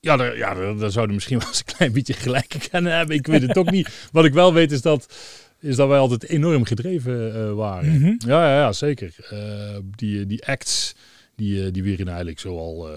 ja, 0.00 0.16
daar, 0.16 0.36
ja 0.36 0.74
daar, 0.74 0.90
zouden 0.90 1.14
misschien 1.14 1.38
wel 1.38 1.48
eens 1.48 1.58
een 1.58 1.74
klein 1.76 1.92
beetje 1.92 2.12
gelijk 2.12 2.54
in 2.54 2.68
kunnen 2.70 2.96
hebben. 2.96 3.16
Ik 3.16 3.26
weet 3.26 3.42
het 3.42 3.58
ook 3.58 3.70
niet. 3.70 4.08
Wat 4.12 4.24
ik 4.24 4.32
wel 4.32 4.52
weet 4.52 4.72
is 4.72 4.82
dat, 4.82 5.14
is 5.60 5.76
dat 5.76 5.88
wij 5.88 5.98
altijd 5.98 6.28
enorm 6.28 6.64
gedreven 6.64 7.34
eh, 7.34 7.52
waren. 7.52 7.92
Mhm. 7.92 8.14
Ja, 8.18 8.48
ja, 8.48 8.58
ja, 8.58 8.72
zeker. 8.72 9.14
Eh, 9.30 9.78
die, 9.96 10.26
die 10.26 10.46
acts, 10.46 10.94
die, 11.34 11.64
eh, 11.64 11.72
die 11.72 11.82
werden 11.82 12.08
eigenlijk 12.08 12.40
zo 12.40 12.58
al 12.58 12.88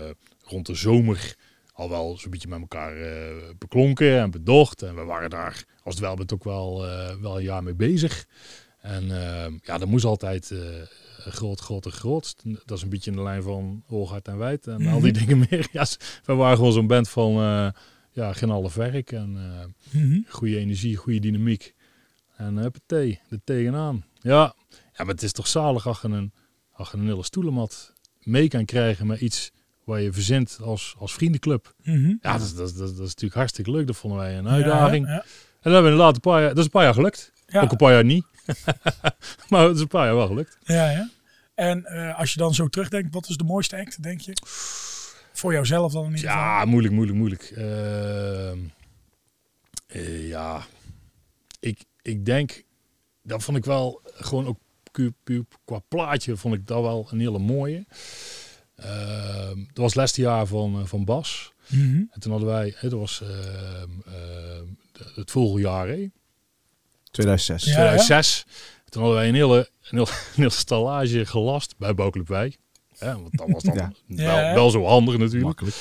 rond 0.44 0.66
de 0.66 0.76
zomer 0.76 1.36
al 1.74 1.90
wel 1.90 2.18
zo'n 2.18 2.32
beetje 2.32 2.48
met 2.48 2.60
elkaar 2.60 2.94
beklonken 3.58 4.20
en 4.20 4.32
bedocht. 4.32 4.82
En 4.82 4.96
we 4.96 5.04
waren 5.04 5.30
daar 5.30 5.64
als 5.84 5.96
het 5.96 6.04
wel 6.04 6.18
ook 6.34 6.44
wel, 6.44 6.86
wel 7.22 7.38
een 7.38 7.44
jaar 7.44 7.64
mee 7.64 7.74
bezig. 7.74 8.26
En 8.82 9.12
ehm, 9.24 9.58
ja, 9.63 9.78
dat 9.78 9.88
moest 9.88 10.06
altijd 10.06 10.52
eh, 10.52 10.60
groot, 11.17 11.60
groot 11.60 11.86
en 11.86 11.91
groot. 11.91 12.36
Dat 12.65 12.78
is 12.78 12.84
een 12.84 12.89
beetje 12.89 13.12
in 13.12 13.17
de 13.17 13.24
lijn 13.24 13.44
van 13.44 13.84
Hoogheid 13.88 14.28
en 14.28 14.38
Wijd 14.38 14.67
en 14.67 14.88
al 14.88 15.00
die 15.00 15.12
dingen 15.12 15.38
meer. 15.50 15.67
Ja, 15.72 15.86
we 16.26 16.34
waren 16.34 16.58
gewoon 16.58 16.74
zo'n 16.74 16.88
band 16.88 17.10
van 17.10 17.36
eh, 17.36 17.67
ja, 18.12 18.34
geen 18.34 18.50
half 18.50 18.74
werk 18.76 19.12
en 19.12 19.36
eh, 19.38 20.00
Mhm. 20.02 20.20
goede 20.28 20.58
energie, 20.58 20.96
goede 20.96 21.20
dynamiek. 21.20 21.74
En 22.38 22.58
uh, 22.58 22.65
thee, 22.86 23.20
er 23.30 23.39
tegenaan. 23.44 24.06
Ja. 24.22 24.56
ja, 24.70 25.04
maar 25.04 25.08
het 25.13 25.24
is 25.24 25.32
toch 25.32 25.48
zalig 25.48 25.88
als 25.88 26.02
je 26.02 26.08
een, 26.08 26.34
als 26.72 26.91
je 26.91 26.98
een 26.98 27.06
hele 27.06 27.24
stoelenmat 27.24 27.94
mee 28.20 28.48
kan 28.48 28.65
krijgen 28.65 29.08
met 29.08 29.20
iets 29.22 29.52
waar 29.84 30.02
je 30.02 30.13
verzint 30.13 30.58
als, 30.62 30.96
als 30.98 31.13
vriendenclub. 31.13 31.74
Mhm. 31.84 32.13
Ja, 32.22 32.32
dat 32.38 32.41
is, 32.41 32.54
dat, 32.56 32.67
is, 32.70 32.74
dat 32.76 32.89
is 32.89 32.98
natuurlijk 32.98 33.34
hartstikke 33.34 33.72
leuk. 33.72 33.88
Dat 33.88 33.96
vonden 33.96 34.20
wij 34.20 34.38
een 34.38 34.48
uitdaging. 34.48 35.06
Ja, 35.06 35.13
ja. 35.13 35.20
En 35.20 35.26
dat 35.62 35.74
hebben 35.74 35.84
we 35.84 35.89
inderdaad 35.89 36.15
een 36.15 36.22
paar 36.22 36.39
jaar, 36.39 36.50
dat 36.50 36.58
is 36.58 36.63
een 36.63 36.70
paar 36.70 36.84
jaar 36.84 36.94
gelukt. 36.94 37.32
Ja. 37.48 37.62
Ook 37.62 37.72
een 37.72 37.78
paar 37.78 37.91
jaar 37.91 38.04
niet. 38.06 38.26
maar 39.50 39.64
het 39.64 39.76
is 39.76 39.82
een 39.82 39.88
paar 39.88 40.06
jaar 40.06 40.16
wel 40.16 40.28
gelukt. 40.28 40.58
Ja, 40.64 40.90
ja. 40.90 41.10
En 41.56 41.86
eh, 41.86 42.20
als 42.20 42.34
je 42.34 42.40
dan 42.40 42.54
zo 42.54 42.68
terugdenkt, 42.68 43.14
wat 43.14 43.30
is 43.30 43.38
de 43.38 43.44
mooiste 43.44 43.78
act, 43.78 44.04
denk 44.04 44.22
je? 44.22 44.34
Voor 45.34 45.54
jouzelf 45.54 45.94
dan 45.94 46.06
in 46.06 46.16
ieder 46.16 46.30
geval? 46.30 46.44
Ja, 46.44 46.66
moeilijk, 46.66 46.94
moeilijk, 46.94 47.18
moeilijk. 47.18 47.44
Ehm, 47.44 48.58
eh, 49.88 50.28
ja, 50.28 50.66
ik, 51.60 51.84
ik 52.02 52.26
denk, 52.26 52.64
dat 53.24 53.44
vond 53.44 53.58
ik 53.58 53.66
wel 53.66 54.02
gewoon 54.04 54.46
ook 54.46 54.60
qua 55.66 55.80
plaatje 55.88 56.38
vond 56.38 56.56
ik 56.56 56.68
dat 56.68 56.82
wel 56.82 57.08
een 57.12 57.20
hele 57.20 57.40
mooie. 57.40 57.86
Ehm 58.76 59.58
dat 59.58 59.78
was 59.78 59.86
het 59.86 59.96
laatste 59.96 60.22
jaar 60.22 60.46
van, 60.46 60.80
eh, 60.80 60.86
van 60.86 61.06
Bas. 61.06 61.54
Mhm. 61.68 62.04
En 62.10 62.20
toen 62.20 62.32
hadden 62.32 62.50
wij, 62.50 62.76
dat 62.82 62.92
was 62.92 63.22
ehm, 63.22 63.90
het 65.16 65.32
volgende 65.32 65.62
jaar, 65.62 65.88
hè, 65.88 66.10
2006. 67.12 67.65
Ja. 67.65 67.71
2006. 67.74 68.45
Toen 68.89 69.02
hadden 69.02 69.19
wij 69.19 69.30
een 69.30 69.36
hele, 69.36 69.58
een 69.58 69.65
hele, 69.89 70.02
een 70.10 70.36
hele 70.36 70.50
stallage 70.50 71.26
gelast 71.26 71.76
bij 71.78 71.95
Wij. 72.26 72.56
Hè, 72.97 73.13
want 73.21 73.38
dat 73.38 73.50
was 73.50 73.63
dan 73.63 73.76
Ja. 73.78 73.91
wel, 74.08 74.26
Ja. 74.26 74.54
wel 74.54 74.69
zo 74.69 74.86
handig 74.86 75.17
natuurlijk. 75.17 75.43
Makkelijk. 75.45 75.76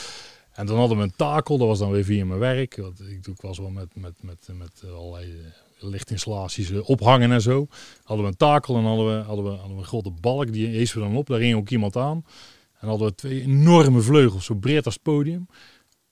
En 0.52 0.66
dan 0.66 0.78
hadden 0.78 0.96
we 0.96 1.02
een 1.02 1.14
takel, 1.16 1.58
dat 1.58 1.66
was 1.68 1.78
dan 1.78 1.90
weer 1.90 2.04
via 2.04 2.24
mijn 2.24 2.38
werk. 2.40 2.76
Want 2.76 3.00
ik 3.00 3.22
doe 3.24 3.34
ik 3.34 3.40
was 3.40 3.58
wel 3.58 3.70
met, 3.70 3.96
met, 3.96 4.22
met, 4.22 4.48
met 4.52 4.82
allerlei 4.84 5.30
eh, 5.32 5.88
lichtinstallaties 5.88 6.70
eh, 6.70 6.88
ophangen 6.88 7.32
en 7.32 7.40
zo. 7.40 7.66
Hadden 8.02 8.24
we 8.26 8.30
een 8.30 8.36
takel 8.36 8.76
en 8.76 8.84
hadden 8.84 9.06
we, 9.06 9.24
hadden 9.24 9.44
we, 9.44 9.50
hadden 9.50 9.74
we 9.76 9.82
een 9.82 9.88
grote 9.88 10.10
balk, 10.10 10.52
die 10.52 10.66
hees 10.66 10.92
we 10.92 11.00
dan 11.00 11.16
op. 11.16 11.26
Daar 11.26 11.38
ging 11.38 11.54
ook 11.56 11.70
iemand 11.70 11.96
aan. 11.96 12.24
En 12.80 12.88
hadden 12.88 13.06
we 13.08 13.14
twee 13.14 13.40
enorme 13.42 14.00
vleugels, 14.00 14.44
zo 14.44 14.54
breed 14.54 14.84
als 14.84 14.94
het 14.94 15.02
podium. 15.02 15.46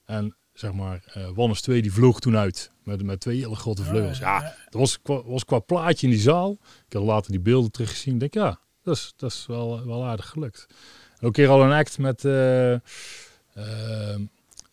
En 0.05 0.37
zeg 0.59 0.73
maar, 0.73 1.03
eh 1.13 1.29
Wannes 1.35 1.61
2 1.61 1.83
die 1.83 1.93
vloog 1.93 2.21
toen 2.21 2.37
uit. 2.37 2.71
Met, 2.83 3.03
met 3.03 3.21
twee 3.21 3.39
hele 3.39 3.55
grote 3.55 3.83
vleugels. 3.83 4.19
Ja, 4.19 4.55
dat 4.65 4.81
was 4.81 5.03
qua, 5.03 5.23
was 5.23 5.45
qua 5.45 5.59
plaatje 5.59 6.07
in 6.07 6.13
die 6.13 6.23
zaal. 6.23 6.59
Ik 6.87 6.93
had 6.93 7.03
later 7.03 7.31
die 7.31 7.41
beelden 7.41 7.71
teruggezien. 7.71 8.15
Ik 8.15 8.21
denk, 8.21 8.35
ja, 8.35 8.61
dat 8.83 8.97
is, 8.97 9.13
dat 9.17 9.31
is 9.31 9.47
wel, 9.47 9.87
wel 9.87 10.05
aardig 10.05 10.29
gelukt. 10.29 10.67
En 10.69 11.17
ook 11.17 11.23
een 11.23 11.33
keer 11.33 11.49
al 11.49 11.63
een 11.63 11.73
act 11.73 11.99
met, 11.99 12.25
eh, 12.25 12.73
eh, 12.73 12.81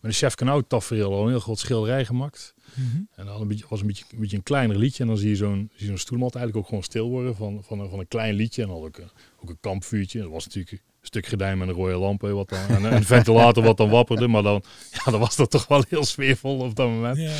een 0.00 0.12
chef 0.12 0.34
Kanout 0.34 0.68
tafereel. 0.68 1.12
Al 1.12 1.22
een 1.22 1.28
heel 1.28 1.40
groot 1.40 1.58
schilderij 1.58 2.04
gemaakt. 2.04 2.54
Mhm. 2.74 3.00
En 3.14 3.26
dan 3.26 3.40
een 3.40 3.48
beetje, 3.48 3.64
was 3.68 3.80
een 3.80 3.86
beetje, 3.86 4.04
een 4.10 4.20
beetje 4.20 4.36
een 4.36 4.42
kleiner 4.42 4.78
liedje. 4.78 5.02
En 5.02 5.08
dan 5.08 5.18
zie 5.18 5.28
je 5.28 5.36
zo'n 5.36 5.70
zo'n 5.74 5.98
stoelmat 5.98 6.34
eigenlijk 6.34 6.64
ook 6.64 6.68
gewoon 6.68 6.84
stil 6.84 7.08
worden 7.08 7.36
van, 7.36 7.64
van, 7.64 7.80
een, 7.80 7.90
van 7.90 7.98
een 7.98 8.08
klein 8.08 8.34
liedje. 8.34 8.62
En 8.62 8.68
dan 8.68 8.76
ook 8.76 8.98
een, 8.98 9.10
ook 9.42 9.48
een 9.48 9.60
kampvuurtje. 9.60 10.20
Dat 10.20 10.30
was 10.30 10.44
natuurlijk 10.44 10.82
stuk 11.06 11.26
gordijn 11.26 11.58
met 11.58 11.68
een 11.68 11.74
rode 11.74 11.96
lamp. 11.96 12.20
hè, 12.20 12.32
Wat 12.32 12.48
dan, 12.48 12.68
en 12.68 12.84
een 12.92 13.04
ventilator 13.04 13.64
wat 13.64 13.76
dan 13.76 13.90
wapperde. 13.90 14.28
Maar 14.28 14.42
dan, 14.42 14.62
ja, 14.92 15.10
dan 15.10 15.20
was 15.20 15.36
dat 15.36 15.50
toch 15.50 15.66
wel 15.66 15.84
heel 15.88 16.04
sfeervol 16.04 16.58
op 16.58 16.76
dat 16.76 16.88
moment. 16.88 17.16
Ja. 17.16 17.32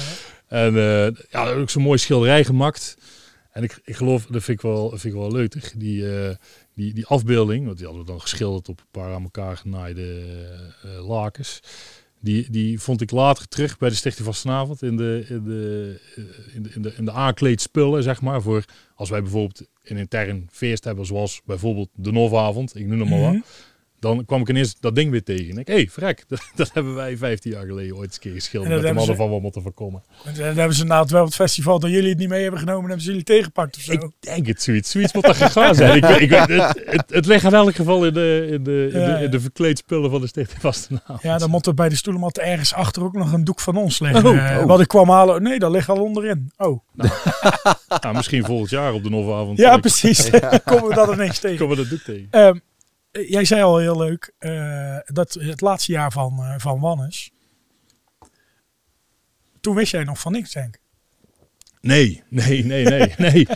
En 0.48 0.76
eh 0.76 1.24
ja, 1.30 1.50
ook 1.52 1.70
zo'n 1.70 1.82
mooi 1.82 1.98
schilderij 1.98 2.44
gemaakt. 2.44 2.96
En 3.52 3.62
ik, 3.62 3.80
ik 3.84 3.96
geloof, 3.96 4.26
dat 4.26 4.42
vind 4.42 4.58
ik 4.58 4.64
wel, 4.64 4.88
vind 4.88 5.04
ik 5.04 5.12
wel 5.12 5.32
leuk, 5.32 5.72
die, 5.76 6.18
eh, 6.18 6.34
die, 6.74 6.94
die 6.94 7.06
afbeelding, 7.06 7.64
want 7.64 7.76
die 7.76 7.86
hadden 7.86 8.04
we 8.04 8.10
dan 8.10 8.20
geschilderd 8.20 8.68
op 8.68 8.78
een 8.78 8.86
paar 8.90 9.14
aan 9.14 9.22
elkaar 9.22 9.56
genaaide 9.56 10.22
eh, 10.82 11.08
lakens. 11.08 11.60
Die, 12.26 12.50
die 12.50 12.80
vond 12.80 13.00
ik 13.00 13.10
later 13.10 13.48
terug 13.48 13.78
bij 13.78 13.88
de 13.88 13.94
Stichting 13.94 14.26
Vastenavond 14.26 14.82
in 14.82 14.96
de, 14.96 15.24
in 15.28 15.44
de, 15.44 16.00
in 16.54 16.62
de, 16.62 16.72
in 16.74 16.82
de, 16.82 16.94
in 16.96 18.02
zeg 18.02 18.20
maar. 18.20 18.42
Voor 18.42 18.64
als 18.94 19.10
wij 19.10 19.22
bijvoorbeeld 19.22 19.62
een 19.84 19.96
intern 19.96 20.48
feest 20.50 20.84
hebben, 20.84 21.06
zoals 21.06 21.40
bijvoorbeeld 21.44 21.88
de 21.94 22.12
Novavond, 22.12 22.76
ik 22.76 22.86
noem 22.86 23.00
het 23.00 23.08
maar 23.08 23.20
wat. 23.20 23.32
Mhm. 23.32 23.42
Dan 24.00 24.24
kwam 24.24 24.40
ik 24.40 24.48
ineens 24.48 24.76
dat 24.80 24.94
ding 24.94 25.10
weer 25.10 25.22
tegen. 25.22 25.50
En 25.50 25.58
ik, 25.58 25.66
hé, 25.66 25.74
hey, 25.74 25.88
vrek, 25.90 26.24
dat, 26.28 26.40
dat 26.54 26.70
hebben 26.72 26.94
wij 26.94 27.16
15 27.16 27.50
jaar 27.50 27.66
geleden 27.66 27.96
ooit 27.96 28.04
eens 28.06 28.14
een 28.14 28.20
keer 28.20 28.32
geschilderd. 28.32 28.72
En 28.72 28.78
Met 28.78 28.86
de 28.88 28.94
mannen 28.94 29.14
ze- 29.16 29.22
van 29.22 29.30
wat 29.30 29.40
moeten 29.42 29.62
voorkomen. 29.62 30.02
En 30.24 30.34
Dan 30.34 30.44
hebben 30.44 30.74
ze 30.74 30.82
inderdaad 30.82 31.10
wel 31.10 31.20
op 31.20 31.26
het 31.26 31.34
festival 31.36 31.78
dat 31.78 31.90
jullie 31.90 32.08
het 32.08 32.18
niet 32.18 32.28
mee 32.28 32.42
hebben 32.42 32.60
genomen, 32.60 32.84
hebben 32.84 33.00
ze 33.02 33.08
jullie 33.08 33.24
tegengepakt 33.24 33.76
of 33.76 33.82
zo. 33.82 33.92
Ik 33.92 34.10
denk 34.20 34.46
het, 34.46 34.62
zoiets. 34.62 34.90
Zoiets 34.90 35.12
moet 35.12 35.24
er 35.28 35.34
gegaan 35.34 35.74
zijn. 35.74 35.96
Ik, 35.96 36.04
ik, 36.08 36.30
het, 36.30 36.48
het, 36.86 37.04
het 37.08 37.26
ligt 37.26 37.44
in 37.44 37.54
elk 37.54 37.74
geval 37.74 38.06
in 38.06 38.12
de, 38.14 38.48
in 38.50 38.62
de, 38.62 38.90
in 38.92 39.00
Ja, 39.00 39.18
de, 39.18 39.24
in 39.24 39.30
de 39.30 39.40
verkleedspullen 39.40 40.10
van 40.10 40.20
de 40.20 40.26
Stichting 40.26 40.60
Vastenavond. 40.66 41.22
ja, 41.22 41.38
dan 41.38 41.50
moet 41.50 41.66
er 41.66 41.74
bij 41.74 41.88
de 41.88 41.96
stoelenmat 41.96 42.38
ergens 42.38 42.74
achter 42.74 43.02
ook 43.04 43.12
nog 43.14 43.32
een 43.32 43.44
doek 43.44 43.60
van 43.60 43.76
ons 43.76 43.98
liggen. 43.98 44.24
Oh, 44.26 44.50
Eh, 44.50 44.58
oh. 44.58 44.64
Wat 44.66 44.80
ik 44.80 44.88
kwam 44.88 45.10
halen. 45.10 45.42
Nee, 45.42 45.58
dat 45.58 45.70
ligt 45.70 45.88
al 45.88 46.02
onderin. 46.02 46.52
Oh, 46.56 46.80
Nou, 48.00 48.14
misschien 48.16 48.44
volgend 48.44 48.70
jaar 48.70 48.92
op 48.92 49.02
de 49.02 49.10
Novavond. 49.10 49.58
ja, 49.58 49.76
precies. 49.78 50.30
Komen 50.64 50.88
we 50.88 50.94
dat 50.94 51.12
ineens 51.12 51.38
tegen. 51.38 51.58
Komen 51.58 51.76
we 51.76 51.82
dat 51.82 51.90
doek 51.90 52.00
tegen. 52.00 52.26
Ehm, 52.30 52.44
eh, 52.46 52.60
jij 53.28 53.44
zei 53.44 53.62
al 53.62 53.78
heel 53.78 53.98
leuk 53.98 54.32
eh, 54.38 54.98
dat 55.04 55.32
het 55.32 55.60
laatste 55.60 55.92
jaar 55.92 56.12
van, 56.12 56.38
eh, 56.38 56.54
van 56.58 56.80
Wannes. 56.80 57.30
Toen 59.60 59.74
wist 59.74 59.92
jij 59.92 60.04
nog 60.04 60.18
van 60.18 60.32
niks, 60.32 60.52
denk 60.52 60.74
ik. 60.74 60.80
Nee, 61.80 62.22
nee, 62.28 62.64
nee, 62.64 62.84
nee, 62.84 63.14
nee. 63.30 63.46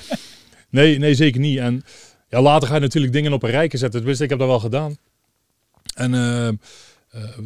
Nee, 0.70 0.98
nee, 0.98 1.14
zeker 1.14 1.40
niet. 1.40 1.58
En 1.58 1.82
ja, 2.28 2.40
later 2.42 2.68
ga 2.68 2.74
je 2.74 2.80
natuurlijk 2.80 3.12
dingen 3.12 3.32
op 3.32 3.42
een 3.42 3.50
rijke 3.50 3.76
zetten. 3.76 3.98
Tenminste, 3.98 4.24
ik 4.24 4.30
heb 4.30 4.38
dat 4.38 4.48
wel 4.48 4.60
gedaan. 4.60 4.96
En 5.94 6.14
eh, 6.14 6.48
eh, 6.48 6.54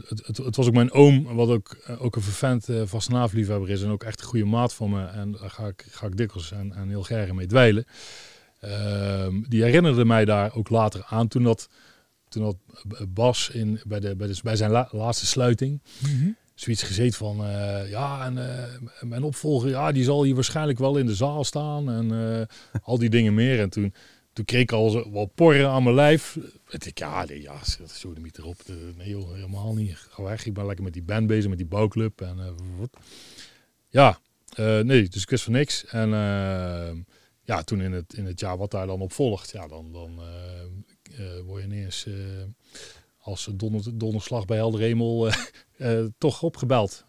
het, 0.09 0.27
het, 0.27 0.37
het 0.37 0.57
was 0.57 0.67
ook 0.67 0.75
mijn 0.75 0.93
oom, 0.93 1.25
wat 1.35 1.49
ook, 1.49 1.77
eh, 1.87 2.05
ook 2.05 2.17
een 2.17 2.23
vervent 2.23 2.69
uh, 2.69 2.83
vastenaafliefhebber 2.85 3.71
is. 3.71 3.83
En 3.83 3.91
ook 3.91 4.03
echt 4.03 4.21
een 4.21 4.27
goede 4.27 4.45
maat 4.45 4.75
van 4.75 4.91
me. 4.91 5.05
En 5.07 5.33
daar 5.33 5.51
ga 5.51 5.67
ik, 5.67 5.87
ga 5.91 6.07
ik 6.07 6.17
dikwijls 6.17 6.53
en, 6.53 6.73
en 6.73 6.89
heel 6.89 7.03
graag 7.03 7.33
mee 7.33 7.47
dweilen. 7.47 7.85
Ehm, 8.61 9.43
die 9.49 9.63
herinnerde 9.63 10.05
mij 10.05 10.25
daar 10.25 10.55
ook 10.55 10.69
later 10.69 11.05
aan 11.09 11.29
toen 11.29 11.43
dat, 11.43 11.69
toen 12.35 12.43
dat 12.43 13.09
Bas 13.09 13.51
in, 13.51 13.81
bij, 13.87 14.01
de, 14.01 14.17
bij, 14.17 14.27
de, 14.27 14.39
bij 14.43 14.57
zijn 14.57 14.71
la- 14.71 14.89
laatste 14.91 15.27
sluiting 15.27 15.81
zoiets 16.55 16.83
gezeten 16.83 17.19
van, 17.19 17.45
eh, 17.45 17.91
ja, 17.91 18.25
en 18.25 18.39
eh, 18.39 18.75
mijn 19.01 19.23
opvolger, 19.23 19.69
ja, 19.69 19.93
die 19.93 20.05
zal 20.05 20.23
hier 20.25 20.35
waarschijnlijk 20.35 20.79
wel 20.79 20.97
in 20.97 21.07
de 21.07 21.15
zaal 21.15 21.45
staan 21.45 21.91
en 21.91 22.13
eh, 22.13 22.81
al 22.83 22.99
die 22.99 23.11
dingen 23.11 23.35
meer. 23.35 23.61
En 23.61 23.71
toen, 23.71 23.95
toen 24.33 24.45
kreeg 24.45 24.63
ik 24.63 24.73
al 24.73 24.91
zo 24.91 25.13
wel 25.13 25.27
porren 25.27 25.69
aan 25.69 25.83
mijn 25.83 25.95
lijf. 25.95 26.37
En 26.69 26.81
ik, 26.85 26.99
ja, 26.99 27.25
nee, 27.25 27.43
ja, 27.43 27.59
zo 27.87 28.13
de 28.13 28.21
niet 28.21 28.39
erop. 28.39 28.57
Nee 28.97 29.09
joh, 29.09 29.33
helemaal 29.35 29.75
niet. 29.75 29.97
Ga 29.97 30.23
weg. 30.23 30.47
Ik 30.47 30.55
ben 30.55 30.67
lekker 30.67 30.85
met 30.85 30.93
die 30.93 31.03
band 31.03 31.27
bezig, 31.27 31.49
met 31.49 31.59
die 31.59 31.67
bouwclub. 31.67 32.21
En, 32.21 32.57
wat. 32.79 32.97
ja, 33.89 34.19
nee, 34.83 35.09
dus 35.09 35.23
ik 35.23 35.31
wist 35.31 35.45
van 35.45 35.53
niks. 35.53 35.85
En 35.85 36.09
ja, 37.43 37.63
toen 37.65 37.81
in 37.81 37.93
het, 37.93 38.15
in 38.15 38.27
het 38.27 38.41
jaar 38.41 38.57
wat 38.57 38.71
daar 38.71 38.87
dan 38.87 39.01
op 39.01 39.13
volgt, 39.13 39.51
ja, 39.51 39.67
dan, 39.67 39.93
dan 39.93 40.19
uh, 40.19 40.27
word 41.47 41.63
je 41.63 41.69
ineens 41.69 42.07
als 43.25 43.49
donder, 43.53 43.99
donderslag 43.99 44.45
bij 44.45 44.57
helder 44.57 44.81
hemel 44.81 45.27
uh, 45.27 45.35
uh, 45.79 46.07
toch 46.19 46.43
opgebeld. 46.43 47.05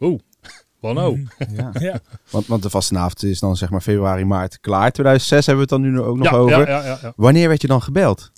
Oeh, 0.00 0.20
wat 0.80 0.94
nou? 0.94 1.26
Ja. 1.52 1.70
ja. 1.88 2.00
Want, 2.30 2.46
want 2.46 2.62
de 2.62 2.70
vastenavond 2.70 3.22
is 3.22 3.40
dan 3.40 3.56
zeg 3.56 3.70
maar 3.70 3.80
februari, 3.80 4.24
maart 4.24 4.60
klaar. 4.60 4.92
2006 4.92 5.46
hebben 5.46 5.66
we 5.66 5.74
het 5.74 5.82
dan 5.82 5.92
nu 5.92 6.00
ook 6.00 6.16
nog 6.16 6.30
ja, 6.30 6.36
over. 6.36 6.68
Ja, 6.68 6.84
ja, 6.84 6.98
ja, 7.02 7.12
Wanneer 7.16 7.48
werd 7.48 7.60
je 7.60 7.68
dan 7.68 7.82
gebeld? 7.82 8.30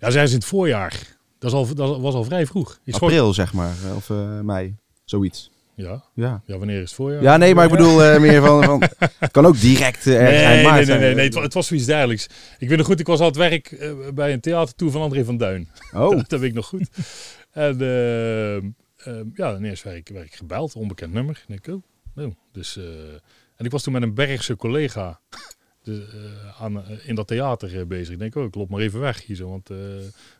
Ja, 0.00 0.10
zij 0.10 0.22
is 0.22 0.30
in 0.30 0.36
het 0.36 0.46
voorjaar. 0.46 1.16
Dat, 1.38 1.52
is 1.52 1.56
al, 1.56 1.74
dat 1.74 2.00
was 2.00 2.14
al 2.14 2.24
vrij 2.24 2.46
vroeg. 2.46 2.80
Ik 2.84 2.94
April 2.94 3.34
zeg 3.34 3.52
maar, 3.52 3.74
of 3.96 4.08
uh, 4.08 4.40
mei, 4.40 4.76
zoiets. 5.04 5.50
Ja. 5.76 6.04
ja. 6.14 6.42
Ja, 6.46 6.58
wanneer 6.58 6.76
is 6.76 6.82
het 6.82 6.92
voorjaar? 6.92 7.22
Ja, 7.22 7.36
nee, 7.36 7.54
maar 7.54 7.64
ik 7.64 7.70
bedoel 7.70 8.04
uh, 8.04 8.20
meer 8.20 8.42
van, 8.42 8.64
van... 8.70 8.82
Het 9.18 9.30
kan 9.30 9.46
ook 9.46 9.60
direct 9.60 10.06
uh, 10.06 10.18
nee, 10.18 10.64
maart 10.64 10.86
nee, 10.86 10.96
nee, 10.96 10.98
nee, 10.98 11.14
nee, 11.14 11.24
het, 11.24 11.34
het 11.34 11.54
was 11.54 11.66
zoiets 11.66 11.86
dergelijks. 11.86 12.28
Ik 12.58 12.68
weet 12.68 12.78
nog 12.78 12.86
goed, 12.86 13.00
ik 13.00 13.06
was 13.06 13.20
aan 13.20 13.26
het 13.26 13.36
werk 13.36 13.70
uh, 13.70 14.08
bij 14.14 14.32
een 14.32 14.40
theatertour 14.40 14.92
van 14.92 15.00
André 15.00 15.24
van 15.24 15.36
Duin. 15.36 15.68
Oh. 15.92 16.10
dat, 16.28 16.40
weet 16.40 16.42
ik 16.42 16.54
nog 16.54 16.66
goed. 16.66 16.88
en 17.50 17.82
uh, 17.82 19.20
ja, 19.34 19.56
ineens 19.56 19.82
werd 19.82 19.96
ik, 19.96 20.08
werd 20.08 20.26
ik 20.26 20.34
gebeld, 20.34 20.74
onbekend 20.74 21.12
nummer. 21.12 21.44
En 21.48 21.54
ik, 21.54 21.66
oh, 21.66 21.82
oh. 22.16 22.34
Dus, 22.52 22.76
en 23.56 23.64
ik 23.64 23.70
was 23.70 23.82
toen 23.82 23.92
met 23.92 24.02
een 24.02 24.14
Bergse 24.14 24.56
collega 24.56 25.20
de, 25.82 26.06
aan, 26.58 26.84
in 27.04 27.14
dat 27.14 27.26
theater 27.26 27.86
bezig. 27.86 28.12
Ik 28.12 28.18
denk, 28.18 28.34
oh, 28.34 28.44
ik 28.44 28.54
loop 28.54 28.70
maar 28.70 28.80
even 28.80 29.00
weg 29.00 29.26
hier 29.26 29.36
zo, 29.36 29.48
want 29.48 29.66
dat 29.66 29.76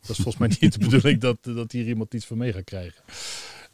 is 0.09 0.17
volgens 0.17 0.37
mij 0.37 0.57
niet 0.61 0.73
de 0.73 0.79
bedoeling 0.79 1.21
dat, 1.21 1.39
dat 1.41 1.73
hier 1.73 1.87
iemand 1.87 2.15
iets 2.15 2.27
van 2.27 2.39
mee 2.39 2.53
gaat 2.53 2.65
krijgen. 2.65 3.03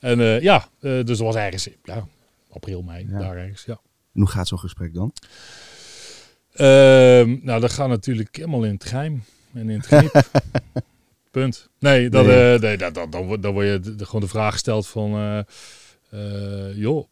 En 0.02 0.18
uh, 0.18 0.40
ja, 0.40 0.68
uh, 0.80 1.04
dus 1.04 1.18
dat 1.18 1.18
was 1.18 1.34
ergens, 1.34 1.68
ja, 1.84 2.06
april, 2.50 2.82
mei, 2.82 3.06
ja. 3.08 3.18
daar 3.18 3.36
ergens, 3.36 3.64
ja. 3.64 3.80
En 4.14 4.20
hoe 4.20 4.28
gaat 4.28 4.48
zo'n 4.48 4.58
gesprek 4.58 4.94
dan? 4.94 5.12
Uh, 6.52 7.42
nou, 7.42 7.60
dat 7.60 7.72
gaat 7.72 7.88
natuurlijk 7.88 8.36
helemaal 8.36 8.64
in 8.64 8.74
het 8.74 8.84
geheim 8.84 9.22
en 9.54 9.70
in 9.70 9.78
het 9.80 9.86
griep. 9.86 10.22
Punt. 11.30 11.68
Nee, 11.78 12.10
dat, 12.10 12.26
nee. 12.26 12.54
Uh, 12.54 12.60
nee 12.60 12.76
dat, 12.76 12.94
dat, 12.94 13.12
dan, 13.12 13.40
dan 13.40 13.52
word 13.52 13.66
je 13.66 13.94
gewoon 13.96 14.20
de 14.20 14.28
vraag 14.28 14.52
gesteld 14.52 14.86
van, 14.86 15.44
joh, 16.74 17.06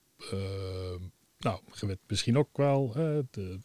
nou, 1.41 1.61
je 1.81 1.87
werd 1.87 1.99
misschien 2.07 2.39
ook 2.39 2.57
wel, 2.57 2.93
eh 2.97 3.19
de 3.31 3.59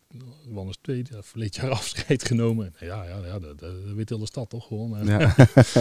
Wannes 0.47 0.77
2, 0.81 1.03
verleden 1.19 1.61
jaar 1.61 1.71
afscheid 1.79 2.25
genomen. 2.25 2.73
Ja, 2.79 3.03
ja, 3.03 3.25
ja 3.25 3.39
dat, 3.39 3.59
dat 3.59 3.73
weet 3.95 4.09
heel 4.09 4.19
de 4.19 4.25
stad 4.25 4.49
toch 4.49 4.67
gewoon. 4.67 4.97
En, 4.97 5.05
Ja. 5.05 5.35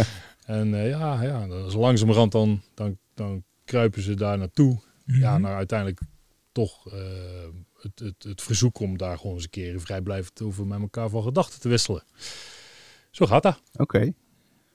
en 0.61 0.74
eh, 0.74 0.88
ja, 0.88 1.22
ja, 1.22 1.68
zo 1.70 1.78
langzamerhand 1.78 2.33
dan, 2.33 2.62
dan, 2.74 2.98
dan 3.14 3.44
kruipen 3.64 4.03
ze 4.03 4.14
daar 4.14 4.38
naartoe. 4.38 4.81
Ja, 5.07 5.33
Mhm. 5.33 5.40
nou 5.42 5.55
uiteindelijk 5.55 6.00
toch 6.53 6.92
eh, 6.92 6.98
het, 7.81 7.98
het, 7.98 8.14
het 8.29 8.42
verzoek 8.42 8.79
om 8.81 8.98
daar 8.98 9.18
gewoon 9.18 9.35
eens 9.35 9.44
een 9.44 9.50
keer 9.50 9.81
vrijblijvend 9.81 10.42
over 10.42 10.66
met 10.66 10.81
elkaar 10.81 11.09
van 11.09 11.22
gedachten 11.22 11.61
te 11.61 11.68
wisselen. 11.68 12.03
Zo 13.11 13.27
gaat 13.27 13.42
dat. 13.42 13.61
Oké. 13.77 13.98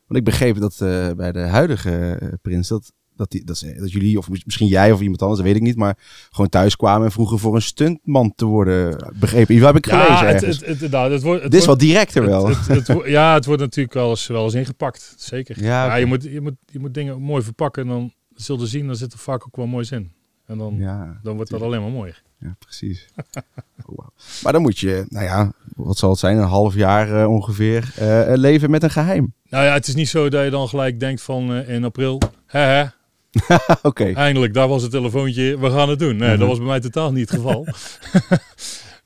Want 0.07 0.19
ik 0.19 0.23
begreep 0.23 0.57
dat 0.59 0.81
eh, 0.81 1.11
bij 1.11 1.31
de 1.31 1.39
huidige 1.39 2.17
eh, 2.19 2.27
prins, 2.41 2.67
dat, 2.67 2.91
dat, 3.15 3.31
die, 3.31 3.43
dat, 3.43 3.57
ze- 3.57 3.73
dat 3.75 3.91
jullie, 3.91 4.17
of 4.17 4.29
misschien 4.29 4.67
jij 4.67 4.91
of 4.91 5.01
iemand 5.01 5.21
anders, 5.21 5.39
dat 5.39 5.49
weet 5.49 5.57
ik 5.57 5.61
niet, 5.67 5.75
maar 5.75 5.97
gewoon 6.29 6.49
thuis 6.49 6.75
kwamen 6.75 7.05
en 7.05 7.11
vroegen 7.11 7.39
voor 7.39 7.55
een 7.55 7.61
stuntman 7.61 8.33
te 8.35 8.45
worden. 8.45 9.13
Begrepen? 9.19 9.55
Hier 9.55 9.65
heb 9.65 9.75
ik 9.75 9.85
gelezen 9.87 10.13
ja, 10.13 10.25
het, 10.25 10.41
het, 10.41 10.79
het, 10.79 10.91
nou, 10.91 11.11
het 11.11 11.21
wordt, 11.21 11.41
het 11.43 11.51
Dit 11.51 11.59
is 11.59 11.65
wordt- 11.65 11.81
wat 11.81 11.89
directer 11.89 12.25
wel. 12.25 12.47
Het, 12.47 12.67
het, 12.67 12.67
het 12.67 12.87
wo- 12.97 13.07
ja, 13.07 13.33
het 13.33 13.45
wordt 13.45 13.61
natuurlijk 13.61 13.93
wel 13.93 14.09
eens, 14.09 14.27
wel 14.27 14.43
eens 14.43 14.53
ingepakt. 14.53 15.13
Zeker. 15.17 15.63
Ja, 15.63 15.85
Ja, 15.85 15.95
je, 15.95 16.05
moet, 16.05 16.23
je, 16.23 16.41
moet, 16.41 16.55
je 16.65 16.79
moet 16.79 16.93
dingen 16.93 17.21
mooi 17.21 17.43
verpakken. 17.43 17.83
En 17.83 17.89
dan 17.89 18.13
zul 18.41 18.59
je 18.59 18.65
zien, 18.67 18.87
dan 18.87 18.95
zit 18.95 19.13
er 19.13 19.19
vaak 19.19 19.45
ook 19.45 19.55
wel 19.55 19.67
moois 19.67 19.91
in. 19.91 20.11
En 20.45 20.57
dan, 20.57 20.75
ja, 20.77 21.19
dan 21.23 21.35
wordt 21.35 21.51
dat 21.51 21.61
alleen 21.61 21.81
maar 21.81 21.91
mooier. 21.91 22.21
ja, 22.39 22.55
precies. 22.59 23.05
Oh, 23.85 23.95
wauw. 23.97 24.13
Maar 24.43 24.53
dan 24.53 24.61
moet 24.61 24.79
je, 24.79 25.05
nou 25.09 25.25
ja, 25.25 25.51
wat 25.75 25.97
zal 25.97 26.09
het 26.09 26.19
zijn, 26.19 26.37
een 26.37 26.43
half 26.43 26.75
jaar 26.75 27.21
eh, 27.21 27.29
ongeveer 27.29 27.91
eh, 27.95 28.31
leven 28.35 28.69
met 28.69 28.83
een 28.83 28.89
geheim. 28.89 29.33
Nou 29.49 29.65
ja, 29.65 29.73
het 29.73 29.87
is 29.87 29.95
niet 29.95 30.09
zo 30.09 30.29
dat 30.29 30.43
je 30.43 30.49
dan 30.49 30.67
gelijk 30.67 30.99
denkt 30.99 31.21
van 31.21 31.53
eh, 31.53 31.69
in 31.75 31.83
april, 31.83 32.21
hè, 32.45 32.83
Oké. 33.81 34.11
eindelijk, 34.13 34.53
daar 34.53 34.67
was 34.67 34.81
het 34.81 34.91
telefoontje, 34.91 35.59
we 35.59 35.69
gaan 35.71 35.89
het 35.89 35.99
doen. 35.99 36.15
Nee, 36.17 36.29
Mhm. 36.29 36.39
dat 36.39 36.47
was 36.47 36.57
bij 36.57 36.67
mij 36.67 36.79
totaal 36.79 37.11
niet 37.11 37.29
het 37.31 37.39
geval. 37.39 37.65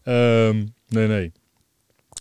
Ehm, 0.04 0.66
nee, 0.88 1.08
nee. 1.08 1.32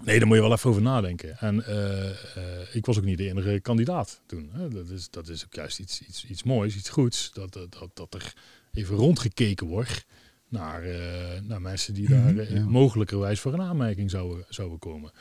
Nee, 0.04 0.18
daar 0.18 0.26
moet 0.26 0.36
je 0.36 0.42
wel 0.42 0.52
even 0.52 0.70
over 0.70 0.82
nadenken. 0.82 1.38
En 1.38 1.66
eh, 1.66 2.10
eh, 2.10 2.74
ik 2.74 2.86
was 2.86 2.98
ook 2.98 3.04
niet 3.04 3.18
de 3.18 3.28
enige 3.28 3.60
kandidaat 3.60 4.20
toen. 4.26 4.50
Hè. 4.52 4.68
Dat, 4.68 4.88
is, 4.88 5.10
dat 5.10 5.28
is 5.28 5.44
ook 5.44 5.54
juist 5.54 5.78
iets, 5.78 6.02
iets, 6.02 6.24
iets 6.24 6.42
moois, 6.42 6.76
iets 6.76 6.88
goeds. 6.88 7.30
Dat, 7.32 7.52
dat, 7.52 7.72
dat, 7.72 7.90
dat 7.94 8.14
er 8.14 8.34
even 8.72 8.96
rondgekeken 8.96 9.66
wordt 9.66 10.06
naar, 10.48 10.82
eh, 10.82 11.40
naar 11.42 11.60
mensen 11.60 11.94
die 11.94 12.08
daar 12.08 12.52
ja. 12.52 12.64
mogelijkerwijs 12.64 13.40
voor 13.40 13.52
een 13.52 13.62
aanmerking 13.62 14.10
zouden, 14.10 14.44
zouden 14.48 14.78
komen. 14.78 15.12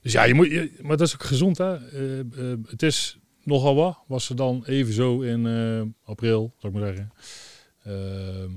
Dus 0.00 0.12
ja, 0.12 0.24
je 0.24 0.34
moet, 0.34 0.50
je, 0.50 0.72
maar 0.82 0.96
dat 0.96 1.06
is 1.06 1.14
ook 1.14 1.22
gezond. 1.22 1.58
Hè? 1.58 1.78
Het 2.66 2.82
is 2.82 3.18
nogal 3.42 3.74
wat. 3.74 3.98
Was 4.06 4.28
er 4.28 4.36
dan 4.36 4.64
even 4.66 4.92
zo 4.92 5.20
in 5.20 5.94
april, 6.04 6.54
zou 6.58 6.72
ik 6.72 6.80
maar 6.80 6.94
zeggen, 6.94 7.12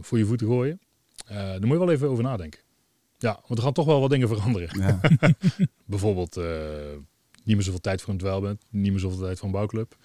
voor 0.02 0.18
je 0.18 0.26
voeten 0.26 0.48
gooien. 0.48 0.80
Daar 1.28 1.60
moet 1.60 1.72
je 1.72 1.86
wel 1.86 1.92
even 1.92 2.10
over 2.10 2.24
nadenken. 2.24 2.60
Ja, 3.18 3.40
want 3.48 3.60
er 3.60 3.66
gaan 3.66 3.74
toch 3.74 3.86
wel 3.86 4.00
wat 4.00 4.10
dingen 4.10 4.28
veranderen. 4.28 4.80
Ja. 4.80 5.00
Bijvoorbeeld 5.86 6.38
eh, 6.38 6.46
niet 7.44 7.56
meer 7.56 7.66
zoveel 7.66 7.82
tijd 7.82 8.02
voor 8.02 8.14
een 8.14 8.20
dweilband, 8.20 8.64
niet 8.70 8.92
meer 8.92 9.00
zoveel 9.00 9.20
tijd 9.20 9.38
voor 9.38 9.48
een 9.48 9.54
bouwclub. 9.54 9.98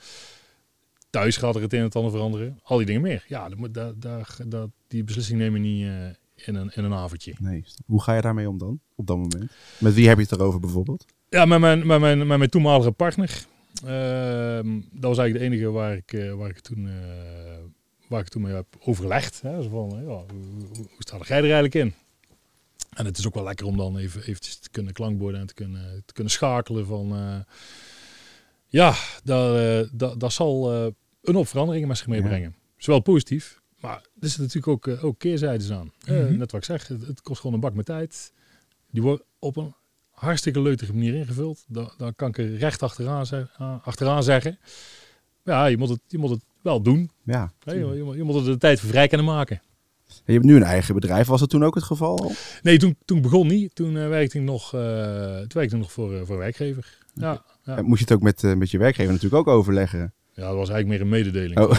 Thuis 1.11 1.37
gaat 1.37 1.55
er 1.55 1.63
het 1.63 1.73
een 1.73 1.79
en 1.79 1.85
het 1.85 1.97
ander 1.97 2.11
veranderen. 2.11 2.61
Al 2.63 2.77
die 2.77 2.87
dingen 2.87 3.03
meer. 3.03 3.25
Ja, 3.29 3.49
dat 3.71 4.03
dat, 4.47 4.71
die 4.89 5.05
beslissing 5.05 5.39
nemen 5.39 5.61
niet 5.61 5.83
eh, 5.83 6.07
in, 6.47 6.55
een, 6.55 6.71
in 6.75 6.85
een 6.85 6.93
avondje. 6.93 7.35
Nee. 7.39 7.65
Hoe 7.87 8.03
ga 8.03 8.15
je 8.15 8.21
daarmee 8.21 8.49
om 8.49 8.59
dan, 8.59 8.81
op 8.95 9.07
dat 9.07 9.17
moment? 9.17 9.53
Met 9.79 9.95
wie 9.95 10.09
heb 10.09 10.17
je 10.17 10.23
het 10.23 10.33
erover 10.33 10.61
bijvoorbeeld? 10.61 11.05
Ja, 11.29 11.45
met 11.45 11.61
mijn, 11.61 11.87
met 11.87 12.01
mijn, 12.01 12.27
met 12.27 12.39
mijn 12.39 12.51
toenmalige 12.51 12.93
partner. 12.93 13.47
Ehm, 13.85 14.81
dat 14.91 15.09
was 15.09 15.19
eigenlijk 15.19 15.33
de 15.33 15.45
enige 15.45 15.71
waar 15.71 15.97
ik, 15.97 16.13
eh, 16.13 16.33
waar 16.33 16.49
ik, 16.49 16.61
toen, 16.61 16.91
waar 18.09 18.21
ik 18.21 18.29
toen 18.29 18.43
mee 18.43 18.55
heb 18.55 18.67
overlegd. 18.81 19.43
Hè? 19.43 19.63
Zo 19.63 19.69
van, 19.69 19.99
ja, 20.01 20.05
hoe, 20.05 20.25
hoe, 20.69 20.77
hoe 20.77 20.87
sta 20.99 21.17
jij 21.17 21.37
er 21.37 21.43
eigenlijk 21.43 21.75
in? 21.75 21.95
En 22.93 23.05
het 23.05 23.19
is 23.19 23.27
ook 23.27 23.35
wel 23.35 23.45
lekker 23.45 23.67
om 23.67 23.77
dan 23.77 23.97
even 23.97 24.23
eventjes 24.23 24.57
te 24.57 24.71
kunnen 24.71 24.93
klankborden 24.93 25.41
en 25.41 25.47
te 25.47 25.55
kunnen, 25.55 26.03
te 26.07 26.13
kunnen 26.13 26.33
schakelen 26.33 26.87
van... 26.87 27.13
eh, 27.17 27.55
ja, 28.67 28.95
dat, 29.25 29.57
eh, 29.57 29.91
dat, 29.93 30.21
dat 30.21 30.33
zal 30.33 30.73
eh, 30.73 30.87
een 31.23 31.35
hoop 31.35 31.49
veranderingen 31.49 31.89
met 31.89 31.97
zich 31.97 32.07
meebrengen. 32.07 32.55
Zowel 32.77 33.01
positief, 33.01 33.61
maar 33.81 33.97
er 33.97 34.29
zitten 34.29 34.43
natuurlijk 34.43 34.89
ook, 34.89 35.05
ook 35.05 35.19
keerzijdes 35.19 35.71
aan. 35.71 35.93
Mhm. 36.07 36.37
net 36.37 36.53
wat 36.53 36.61
ik 36.61 36.67
zeg, 36.67 36.89
het, 36.89 37.07
het 37.07 37.23
kost 37.23 37.41
gewoon 37.41 37.55
een 37.55 37.61
bak 37.61 37.75
met 37.75 37.87
tijd. 37.87 38.33
Die 38.91 39.03
wordt 39.03 39.23
op 39.39 39.57
een 39.57 39.75
hartstikke 40.11 40.61
leutige 40.61 40.93
manier 40.93 41.15
ingevuld. 41.15 41.65
Dan, 41.69 42.13
kan 42.17 42.29
ik 42.29 42.39
er 42.39 42.57
recht 42.57 42.83
achteraan, 42.83 43.49
achteraan 43.83 44.23
zeggen. 44.23 44.59
Ja, 45.45 45.67
je 45.67 45.77
moet, 45.77 45.89
het, 45.89 46.01
je 46.07 46.19
moet 46.19 46.31
het 46.31 46.45
wel 46.63 46.83
doen. 46.83 47.11
Ja. 47.23 47.53
Je, 47.65 48.13
je 48.17 48.23
moet 48.23 48.35
er 48.35 48.45
de 48.45 48.59
tijd 48.59 48.81
voor 48.81 48.89
vrij 48.89 49.09
kunnen 49.09 49.27
maken. 49.27 49.63
Je 50.25 50.33
hebt 50.33 50.45
nu 50.45 50.57
een 50.57 50.63
eigen 50.63 50.95
bedrijf. 50.95 51.27
Was 51.27 51.41
dat 51.41 51.51
toen 51.51 51.65
ook 51.65 51.75
het 51.75 51.85
geval? 51.85 52.19
al? 52.19 52.33
Nee, 52.63 52.79
toen, 52.79 52.97
toen 53.05 53.21
begon 53.23 53.47
niet. 53.47 53.75
Toen 53.75 53.97
eh, 53.97 54.09
werkte 54.09 54.39
ik 54.39 54.45
nog, 54.45 54.75
eh, 54.75 54.81
toen 55.37 55.49
werkte 55.53 55.75
ik 55.75 55.81
nog 55.83 55.93
voor, 55.93 56.15
eh, 56.15 56.21
voor 56.25 56.39
werkgever. 56.39 56.99
Ja, 57.15 57.43
ja. 57.65 57.77
En 57.77 57.85
Moest 57.85 57.99
je 57.99 58.05
het 58.05 58.15
ook 58.15 58.23
met, 58.23 58.57
met 58.59 58.71
je 58.71 58.79
werkgever 58.79 59.13
natuurlijk 59.13 59.49
ook 59.49 59.55
overleggen? 59.55 60.13
ja, 60.35 60.47
dat 60.49 60.57
was 60.57 60.69
eigenlijk 60.69 60.89
meer 60.89 61.01
een 61.01 61.25
mededeling. 61.25 61.59
Oh. 61.61 61.79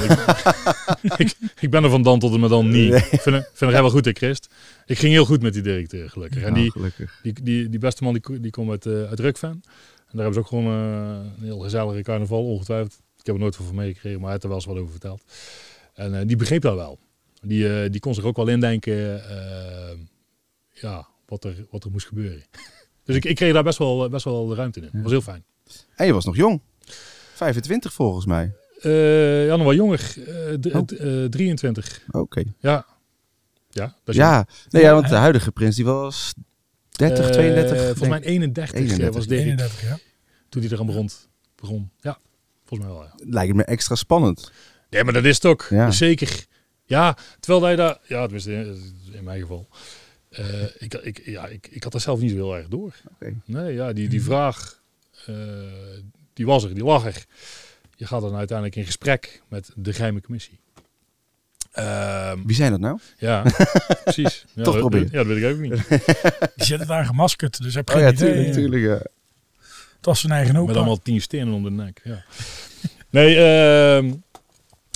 Ik, 1.01 1.13
ik, 1.27 1.35
ik 1.59 1.69
ben 1.69 1.83
er 1.83 1.89
van 1.89 2.01
dan 2.01 2.19
tot 2.19 2.33
en 2.33 2.39
met 2.39 2.49
dan 2.49 2.69
niet. 2.69 2.89
Nee. 2.89 2.99
Ik 3.11 3.21
vind, 3.21 3.23
het- 3.35 3.43
vind 3.45 3.59
het 3.59 3.69
helemaal 3.69 3.89
goed, 3.89 4.05
hè, 4.05 4.11
Christ. 4.11 4.49
Ik 4.85 4.97
ging 4.99 5.13
heel 5.13 5.25
goed 5.25 5.41
met 5.41 5.53
die 5.53 5.61
directeur, 5.61 6.09
gelukkig. 6.09 6.41
En 6.41 6.47
Ja, 6.47 6.53
die, 6.61 6.71
gelukkig. 6.71 7.19
Die, 7.23 7.33
die, 7.43 7.69
die 7.69 7.79
beste 7.79 8.03
man 8.03 8.13
die, 8.13 8.39
die 8.39 8.51
komt 8.51 8.69
uit, 8.69 8.85
uit 8.85 9.19
Rukven. 9.19 9.49
En 9.49 9.61
daar 10.19 10.23
hebben 10.25 10.33
ze 10.33 10.39
ook 10.39 10.47
gewoon 10.47 10.65
een 10.65 11.31
heel 11.41 11.59
gezellige 11.59 12.01
carnaval, 12.01 12.45
ongetwijfeld. 12.45 12.93
Ik 13.19 13.25
heb 13.25 13.35
er 13.35 13.41
nooit 13.41 13.55
van 13.55 13.75
meegekregen, 13.75 14.19
maar 14.19 14.29
hij 14.29 14.31
heeft 14.31 14.43
er 14.43 14.49
wel 14.49 14.57
eens 14.57 14.67
wat 14.67 14.77
over 14.77 14.91
verteld. 14.91 15.21
En 15.93 16.27
die 16.27 16.35
begreep 16.37 16.61
dat 16.61 16.75
wel. 16.75 16.99
Die, 17.43 17.82
eh, 17.84 17.91
die 17.91 17.99
kon 17.99 18.13
zich 18.13 18.23
ook 18.23 18.36
wel 18.36 18.47
indenken 18.47 19.29
eh, 19.29 19.97
ja, 20.71 21.08
wat, 21.25 21.43
er, 21.43 21.65
wat 21.69 21.84
er 21.84 21.91
moest 21.91 22.08
gebeuren. 22.08 22.43
Dus 23.06 23.15
ik, 23.15 23.25
ik 23.25 23.36
kreeg 23.36 23.53
daar 23.53 23.63
best 23.63 23.77
wel, 23.77 24.10
best 24.10 24.25
wel 24.25 24.47
de 24.47 24.56
ruimte 24.56 24.79
in. 24.79 24.89
Dat 24.91 25.01
was 25.01 25.12
heel 25.12 25.21
fijn. 25.21 25.43
En 25.95 26.06
je 26.06 26.13
was 26.13 26.25
nog 26.25 26.36
jong. 26.36 26.62
25 27.34 27.93
volgens 27.93 28.25
mij. 28.25 28.53
Eh 28.82 29.45
ja, 29.45 29.56
nog 29.56 29.65
wel 29.65 29.73
jonger. 29.75 29.99
d- 30.60 30.73
Oh. 30.73 30.82
d- 30.82 30.91
eh, 30.97 31.25
23. 31.25 32.01
Oké. 32.12 32.43
Ja. 32.60 32.86
Ja, 33.69 33.86
dat 33.86 34.15
is 34.15 34.15
Ja. 34.15 34.47
Nee, 34.69 34.84
ja, 34.84 34.93
want 34.93 35.10
de 35.10 35.15
huidige 35.15 35.51
prins 35.51 35.75
die 35.75 35.86
was 35.86 36.34
30, 36.91 37.25
Eh, 37.25 37.32
32. 37.32 37.77
Volgens 37.86 38.08
mij 38.10 38.17
ik. 38.19 38.25
31, 38.25 38.75
31. 38.75 39.13
was 39.15 39.27
Dirk 39.27 39.39
31, 39.41 39.82
ja. 39.82 39.97
toen 40.49 40.62
hij 40.62 40.71
eraan 40.71 40.86
begon. 40.86 41.10
begon. 41.56 41.91
Ja, 42.01 42.17
volgens 42.65 42.89
mij 42.89 42.97
wel. 42.99 43.08
Ja. 43.08 43.13
Lijkt 43.17 43.53
me 43.53 43.63
extra 43.63 43.95
spannend. 43.95 44.51
Nee, 44.89 45.03
maar 45.03 45.13
dat 45.13 45.23
is 45.25 45.36
het 45.36 45.45
ook. 45.45 45.67
Ja. 45.69 45.91
Zeker. 45.91 46.45
Ja, 46.93 47.17
terwijl 47.39 47.63
hij 47.63 47.75
daar... 47.75 47.97
Ja, 48.08 48.21
tenminste 48.23 48.51
in, 48.53 48.95
in 49.12 49.23
mijn 49.23 49.41
geval. 49.41 49.67
Eh, 50.29 50.63
ik, 50.77 50.93
ik, 50.93 51.21
ja, 51.25 51.47
ik, 51.47 51.67
ik 51.71 51.84
had 51.84 51.93
er 51.93 51.99
zelf 52.01 52.19
niet 52.19 52.29
zo 52.29 52.36
heel 52.36 52.56
erg 52.56 52.67
door. 52.67 52.93
Oké. 53.13 53.34
Nee, 53.45 53.73
ja, 53.73 53.93
die, 53.93 54.08
die 54.08 54.23
vraag, 54.23 54.82
eh, 55.25 55.36
die 56.34 56.45
was 56.45 56.63
er, 56.63 56.73
die 56.73 56.84
lag 56.84 57.06
er. 57.06 57.25
Je 57.95 58.06
gaat 58.08 58.21
dan 58.21 58.36
uiteindelijk 58.36 58.77
in 58.77 58.86
gesprek 58.86 59.41
met 59.47 59.71
de 59.75 59.93
geheime 59.93 60.21
commissie. 60.21 60.60
Ehm, 61.71 62.39
Wie 62.45 62.56
zijn 62.56 62.71
dat 62.71 62.79
nou? 62.79 62.99
ja, 63.17 63.41
precies. 64.03 64.45
Ja, 64.53 64.63
Toch 64.63 64.73
dat- 64.73 64.82
proberen. 64.82 65.08
Ja, 65.12 65.17
dat 65.23 65.27
weet 65.27 65.38
ik 65.43 65.51
ook 65.51 65.60
niet. 65.60 65.88
Die 66.56 66.65
zitten 66.65 66.88
daar 66.88 67.06
gemaskerd, 67.06 67.62
dus 67.62 67.73
heb 67.73 67.89
Oh 67.89 67.95
geen 67.95 68.03
ja, 68.03 68.12
idee. 68.12 68.27
tuurlijk, 68.34 68.53
tuurlijk. 68.53 68.82
Ja. 68.84 69.12
Het 69.97 70.06
was 70.12 70.19
zijn 70.19 70.32
eigen 70.34 70.56
opa. 70.56 70.65
Met 70.67 70.75
allemaal 70.75 71.01
tien 71.01 71.21
stenen 71.21 71.53
om 71.53 71.63
de 71.63 71.71
nek. 71.71 72.01
Ja. 72.03 72.23
Nee, 73.10 73.36
ehm 73.38 74.13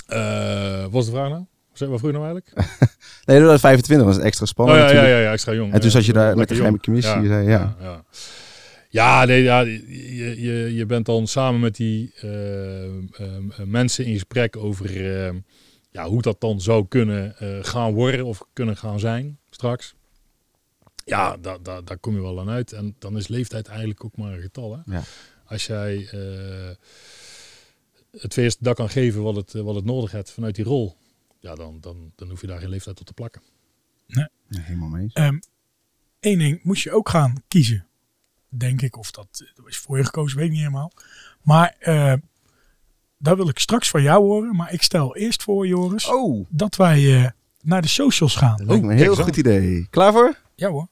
eh, 0.06 0.82
wat 0.82 0.90
was 0.92 1.04
de 1.04 1.10
vraag 1.10 1.28
nou? 1.28 1.44
Zeg, 1.78 1.88
Wat 1.88 1.98
vroeg 1.98 2.12
je 2.12 2.18
nou 2.18 2.30
eigenlijk? 2.32 2.68
Nee, 3.24 3.38
dat 3.40 3.48
was 3.48 3.60
25 3.60 4.06
was 4.06 4.18
extra 4.18 4.44
Oh 4.44 4.50
spannend 4.50 4.90
ja, 4.90 5.02
ja, 5.02 5.06
ja, 5.08 5.18
ja, 5.18 5.32
extra 5.32 5.52
jong. 5.52 5.72
En 5.72 5.80
toen 5.80 5.90
zat 5.90 6.04
je 6.04 6.12
daar 6.12 6.36
met 6.36 6.48
de 6.48 6.54
geheime 6.54 6.80
commissie. 6.80 7.20
Ja. 7.20 7.38
ja, 7.38 7.76
ja. 7.80 8.04
Ja, 8.90 9.24
nee, 9.24 9.42
ja, 9.42 9.60
je, 9.60 10.34
je, 10.38 10.74
je 10.74 10.86
bent 10.86 11.06
dan 11.06 11.26
samen 11.26 11.60
met 11.60 11.76
die 11.76 12.12
eh, 12.20 12.84
eh, 12.84 12.92
mensen 13.64 14.04
in 14.04 14.12
gesprek 14.12 14.56
over 14.56 14.86
eh, 15.26 15.34
ja, 15.90 16.08
hoe 16.08 16.22
dat 16.22 16.40
dan 16.40 16.60
zou 16.60 16.86
kunnen 16.88 17.36
eh, 17.38 17.48
gaan 17.62 17.92
worden 17.92 18.24
of 18.24 18.42
kunnen 18.52 18.76
gaan 18.76 19.00
zijn 19.00 19.38
straks. 19.50 19.94
Ja, 21.04 21.36
daar, 21.36 21.62
daar, 21.62 21.84
daar 21.84 21.98
kom 21.98 22.14
je 22.14 22.20
wel 22.22 22.40
aan 22.40 22.50
uit. 22.50 22.72
En 22.72 22.96
dan 22.98 23.16
is 23.16 23.28
leeftijd 23.28 23.68
eigenlijk 23.68 24.04
ook 24.04 24.16
maar 24.16 24.32
een 24.32 24.40
getal. 24.40 24.72
Hè? 24.84 24.94
Ja. 24.94 25.02
Als 25.44 25.66
jij 25.66 26.08
eh, 26.12 26.76
het 28.20 28.32
feest 28.32 28.64
dat 28.64 28.76
kan 28.76 28.88
geven 28.88 29.22
wat 29.22 29.36
het, 29.36 29.54
eh, 29.54 29.62
wat 29.62 29.74
het 29.74 29.84
nodig 29.84 30.12
heeft 30.12 30.30
vanuit 30.30 30.54
die 30.54 30.64
rol, 30.64 30.96
ja, 31.38 31.54
dan, 31.54 31.80
dan, 31.80 32.12
dan 32.16 32.28
hoef 32.28 32.40
je 32.40 32.46
daar 32.46 32.58
geen 32.60 32.68
leeftijd 32.68 33.00
op 33.00 33.06
te 33.06 33.12
plakken. 33.12 33.42
Ja, 34.06 34.28
helemaal 34.48 34.88
mee 34.88 35.02
eens. 35.02 35.40
Eén 36.20 36.38
ding 36.38 36.60
moest 36.62 36.82
je 36.82 36.92
ook 36.92 37.08
gaan 37.08 37.42
kiezen. 37.48 37.86
Denk 38.48 38.82
ik. 38.82 38.96
Of 38.96 39.10
dat, 39.10 39.44
dat 39.54 39.66
is 39.66 39.78
voor 39.78 39.96
je 39.96 40.04
gekozen, 40.04 40.36
weet 40.36 40.46
ik 40.46 40.52
niet 40.52 40.60
helemaal. 40.60 40.92
Maar 41.42 41.76
eh 41.78 42.12
dat 43.18 43.36
wil 43.36 43.48
ik 43.48 43.58
straks 43.58 43.90
van 43.90 44.02
jou 44.02 44.24
horen. 44.24 44.56
Maar 44.56 44.72
ik 44.72 44.82
stel 44.82 45.16
eerst 45.16 45.42
voor, 45.42 45.66
Joris, 45.66 46.06
Oh, 46.06 46.46
dat 46.48 46.76
wij 46.76 47.22
eh, 47.24 47.30
naar 47.62 47.82
de 47.82 47.88
socials 47.88 48.36
gaan. 48.36 48.56
dat 48.56 48.66
lijkt 48.66 48.84
me 48.84 48.92
een 48.92 48.98
heel 48.98 49.10
eens 49.10 49.20
goed 49.20 49.36
idee. 49.36 49.86
Klaar 49.90 50.12
voor? 50.12 50.36
Ja 50.54 50.68
hoor. 50.68 50.88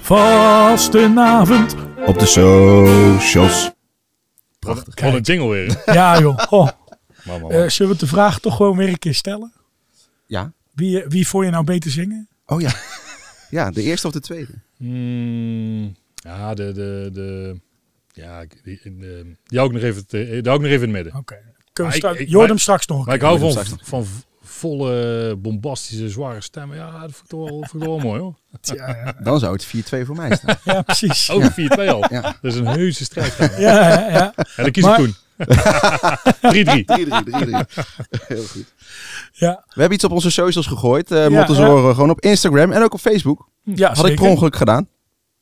Vastenavond. 0.00 1.74
Op 2.06 2.18
de 2.18 2.26
socials. 2.26 3.70
Wat 4.66 5.14
een 5.14 5.20
jingle 5.20 5.48
weer. 5.48 5.82
Ja 5.94 6.20
joh. 6.20 6.38
Oh. 6.50 6.68
Eh, 7.48 7.68
zullen 7.68 7.92
we 7.92 7.98
de 7.98 8.06
vraag 8.06 8.38
toch 8.40 8.56
gewoon 8.56 8.76
weer 8.76 8.88
een 8.88 8.98
keer 8.98 9.14
stellen? 9.14 9.52
Ja. 10.26 10.52
Wie, 10.74 11.02
eh, 11.02 11.08
wie 11.08 11.28
vond 11.28 11.44
je 11.44 11.50
nou 11.50 11.64
beter 11.64 11.90
zingen? 11.90 12.28
Oh 12.46 12.60
ja. 12.60 12.74
Ja, 13.50 13.70
de 13.70 13.82
eerste 13.82 14.06
of 14.06 14.12
de 14.12 14.20
tweede? 14.20 14.52
Mm, 14.78 15.94
ja, 16.14 16.54
de, 16.54 16.72
de, 16.72 17.10
de, 17.12 17.60
ja, 18.12 18.40
ik- 18.40 18.60
die, 18.64 18.80
de, 18.82 19.36
die 19.44 19.58
hou 19.58 19.70
ik 19.70 19.74
nog 19.76 19.84
even, 19.90 20.06
te- 20.06 20.16
die 20.30 20.42
hou 20.42 20.54
ik 20.56 20.60
nog 20.62 20.70
even 20.70 20.88
in 20.88 20.94
het 20.94 21.04
midden. 21.04 21.20
Oké. 21.20 21.36
Kunnen 21.72 21.92
we 21.92 21.98
ik- 21.98 22.04
straks- 22.04 22.18
ik- 22.20 22.26
je 22.28 22.34
hoort 22.34 22.38
maar- 22.40 22.48
hem 22.48 22.58
straks 22.58 22.86
nog 22.86 23.06
Maar 23.06 23.14
ik 23.14 23.20
hou 23.20 23.38
van, 23.38 23.64
van 23.82 24.06
volle, 24.56 25.36
bombastische, 25.38 26.08
zware 26.08 26.40
stemmen. 26.40 26.76
Ja, 26.76 26.90
dat 26.90 27.00
vond 27.00 27.16
ik 27.22 27.26
toch 27.28 27.40
wel, 27.48 27.48
vond 27.48 27.64
ik 27.74 27.80
toch 27.80 27.88
wel 27.88 27.98
mooi 27.98 28.20
hoor. 28.20 28.34
Ja, 28.60 28.88
ja. 28.88 29.14
Dan 29.22 29.38
zou 29.38 29.52
het 29.52 29.66
4-2 29.66 30.06
voor 30.06 30.16
mij 30.16 30.36
staan. 30.36 30.56
ja, 30.64 30.82
precies. 30.82 31.30
Oh, 31.30 31.44
4-2 31.44 31.88
al. 31.88 32.04
Ja. 32.12 32.20
Dat 32.20 32.52
is 32.52 32.54
een 32.54 32.66
heuse 32.66 33.04
strijd. 33.04 33.34
Ja, 33.38 33.48
ja, 33.58 34.08
ja. 34.10 34.32
En 34.36 34.62
dan 34.62 34.70
kies 34.70 34.84
Maar- 34.84 35.00
ik 35.00 35.04
Koen. 35.04 35.14
3-3. 36.40 36.84
3-3, 36.84 37.24
3-3. 37.24 37.66
Heel 38.26 38.44
goed. 38.46 38.74
ja. 39.32 39.64
We 39.68 39.80
hebben 39.80 39.92
iets 39.94 40.04
op 40.04 40.10
onze 40.12 40.30
socials 40.30 40.66
gegooid. 40.66 41.10
eh 41.10 41.28
Ja, 41.28 41.44
gewoon 41.46 42.10
op 42.10 42.20
Instagram 42.20 42.72
en 42.72 42.82
ook 42.82 42.94
op 42.94 43.00
Facebook. 43.00 43.48
ja 43.62 43.92
Had 43.94 44.06
ik 44.08 44.16
per 44.16 44.28
ongeluk 44.28 44.56
gedaan. 44.56 44.88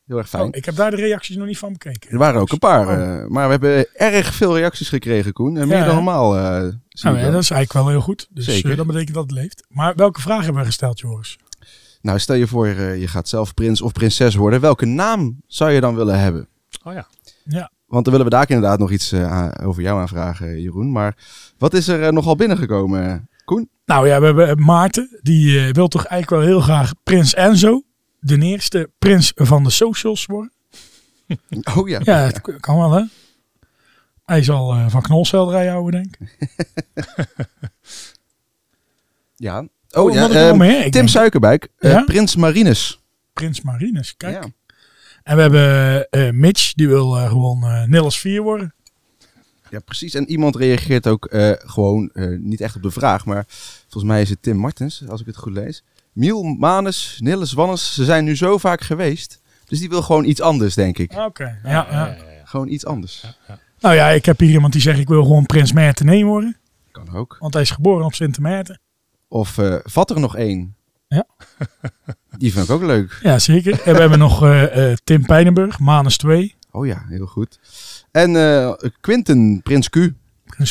Heel 0.05 0.17
erg 0.17 0.29
fijn. 0.29 0.43
Oh, 0.43 0.49
ik 0.51 0.65
heb 0.65 0.75
daar 0.75 0.91
de 0.91 0.97
reacties 0.97 1.35
nog 1.35 1.47
niet 1.47 1.57
van 1.57 1.71
bekeken. 1.71 2.09
Er 2.11 2.17
waren 2.17 2.41
ook 2.41 2.51
een 2.51 2.59
paar. 2.59 2.87
Oh. 2.87 2.93
eh, 3.21 3.27
maar 3.27 3.45
we 3.45 3.51
hebben 3.51 3.87
erg 3.95 4.33
veel 4.33 4.57
reacties 4.57 4.89
gekregen, 4.89 5.33
Koen. 5.33 5.57
En 5.57 5.67
meer 5.67 5.77
Ja, 5.77 5.85
dan 5.85 5.95
normaal. 5.95 6.37
eh, 6.37 6.59
zie 6.89 7.09
Nou, 7.09 7.17
ja, 7.25 7.31
dat 7.31 7.41
is 7.41 7.49
eigenlijk 7.49 7.73
wel 7.73 7.87
heel 7.87 8.01
goed. 8.01 8.27
Dus 8.29 8.45
Zeker. 8.45 8.71
eh, 8.71 8.77
dat 8.77 8.87
betekent 8.87 9.13
dat 9.15 9.23
het 9.23 9.31
leeft. 9.31 9.63
Maar 9.69 9.95
welke 9.95 10.21
vragen 10.21 10.43
hebben 10.43 10.61
we 10.61 10.67
gesteld, 10.67 10.99
Joris? 10.99 11.37
Nou, 12.01 12.19
stel 12.19 12.35
je 12.35 12.47
voor, 12.47 12.67
eh, 12.67 12.99
je 12.99 13.07
gaat 13.07 13.27
zelf 13.29 13.53
prins 13.53 13.81
of 13.81 13.91
prinses 13.91 14.35
worden. 14.35 14.59
Welke 14.61 14.85
naam 14.85 15.41
zou 15.47 15.71
je 15.71 15.81
dan 15.81 15.95
willen 15.95 16.19
hebben? 16.19 16.47
Oh 16.83 16.93
ja. 16.93 17.07
Ja. 17.43 17.71
Want 17.87 18.03
dan 18.05 18.13
willen 18.13 18.29
we 18.29 18.35
daar 18.37 18.49
inderdaad 18.49 18.79
nog 18.79 18.91
iets 18.91 19.11
eh, 19.11 19.47
over 19.63 19.81
jou 19.81 19.99
aanvragen, 19.99 20.61
Jeroen. 20.61 20.91
Maar 20.91 21.15
wat 21.57 21.73
is 21.73 21.87
er 21.87 22.13
nogal 22.13 22.35
binnengekomen, 22.35 23.29
Koen? 23.45 23.69
Nou 23.85 24.07
ja, 24.07 24.19
we 24.19 24.25
hebben 24.25 24.63
Maarten. 24.63 25.19
Die 25.21 25.59
eh, 25.59 25.73
wil 25.73 25.87
toch 25.87 26.05
eigenlijk 26.05 26.41
wel 26.43 26.51
heel 26.51 26.61
graag 26.65 26.91
Prins 27.03 27.33
Enzo. 27.33 27.83
De 28.25 28.37
eerste 28.41 28.89
prins 28.99 29.31
van 29.35 29.63
de 29.63 29.69
socials 29.69 30.25
worden. 30.25 30.51
Oh 31.77 31.87
ja. 31.89 31.99
Ja, 32.03 32.17
het 32.17 32.41
kan 32.59 32.77
wel 32.77 32.91
hè. 32.91 33.03
Hij 34.25 34.43
zal 34.43 34.73
eh, 34.73 34.89
van 34.89 35.01
knolselderij 35.01 35.67
houden, 35.67 36.01
denk 36.01 36.15
ik. 36.19 36.49
Ja. 39.35 39.67
Oh, 39.91 40.03
Oh, 40.03 40.13
ja. 40.13 40.29
ehm? 40.29 40.61
Ik 40.61 40.81
Tim 40.81 40.91
denk 40.91 41.09
Suikerbuik, 41.09 41.67
eh, 41.77 41.91
Ja? 41.91 42.03
Prins 42.03 42.35
Marinus. 42.35 43.01
Prins 43.33 43.61
Marinus, 43.61 44.17
kijk. 44.17 44.43
Ja. 44.43 44.49
En 45.23 45.35
we 45.35 45.41
hebben 45.41 46.07
eh, 46.09 46.31
Mitch, 46.31 46.73
die 46.73 46.87
wil 46.87 47.09
gewoon 47.11 47.89
Nils 47.89 48.19
4 48.19 48.41
worden. 48.41 48.73
ja, 49.69 49.79
precies. 49.79 50.13
En 50.13 50.29
iemand 50.29 50.55
reageert 50.55 51.07
ook 51.07 51.27
gewoon, 51.65 52.11
niet 52.39 52.61
echt 52.61 52.75
op 52.75 52.81
de 52.81 52.91
vraag, 52.91 53.25
maar 53.25 53.45
volgens 53.81 54.03
mij 54.03 54.21
is 54.21 54.29
het 54.29 54.41
Tim 54.41 54.57
Martens, 54.57 55.07
als 55.07 55.19
ik 55.21 55.25
het 55.27 55.37
goed 55.37 55.53
lees. 55.53 55.83
Miel, 56.15 56.43
Manus, 56.43 57.17
Nilles, 57.19 57.53
Wannes, 57.53 57.93
ze 57.93 58.05
zijn 58.05 58.23
nu 58.23 58.35
zo 58.35 58.57
vaak 58.57 58.81
geweest. 58.81 59.41
Dus 59.65 59.79
die 59.79 59.89
wil 59.89 60.01
gewoon 60.01 60.25
iets 60.25 60.41
anders, 60.41 60.75
denk 60.75 60.97
ik. 60.97 61.13
Oké, 61.13 61.59
ja, 61.63 61.69
ja, 61.69 61.87
ja, 61.91 62.05
ja. 62.05 62.15
Gewoon 62.43 62.67
iets 62.67 62.85
anders. 62.85 63.37
Nou 63.79 63.95
ja, 63.95 64.09
ik 64.09 64.25
heb 64.25 64.39
hier 64.39 64.49
iemand 64.49 64.73
die 64.73 64.81
zegt 64.81 64.99
ik 64.99 65.07
wil 65.07 65.23
gewoon 65.23 65.45
Prins 65.45 65.73
Maarten 65.73 66.25
worden. 66.25 66.57
Kan 66.91 67.15
ook. 67.15 67.37
Want 67.39 67.53
hij 67.53 67.61
is 67.61 67.71
geboren 67.71 68.05
op 68.05 68.13
Sint 68.13 68.39
Maarten. 68.39 68.79
Of 69.27 69.57
eh, 69.57 69.75
vat 69.83 70.09
er 70.09 70.19
nog 70.19 70.35
één? 70.35 70.75
Ja. 71.07 71.25
Die 72.37 72.53
vind 72.53 72.65
ik 72.65 72.71
ook 72.71 72.83
leuk. 72.83 73.19
Ja, 73.21 73.39
zeker. 73.39 73.81
en 73.81 73.93
we 73.93 73.99
hebben 73.99 74.19
nog 74.19 74.43
eh, 74.43 74.91
eh, 74.91 74.97
Tim 75.03 75.25
Pijnenburg, 75.25 75.79
Manus 75.79 76.17
2. 76.17 76.55
Oh 76.71 76.85
ja, 76.85 77.05
heel 77.07 77.25
goed. 77.25 77.59
En 78.11 78.35
eh 78.35 78.73
Quinten, 79.01 79.61
Prins 79.63 79.89
Q. 79.89 79.95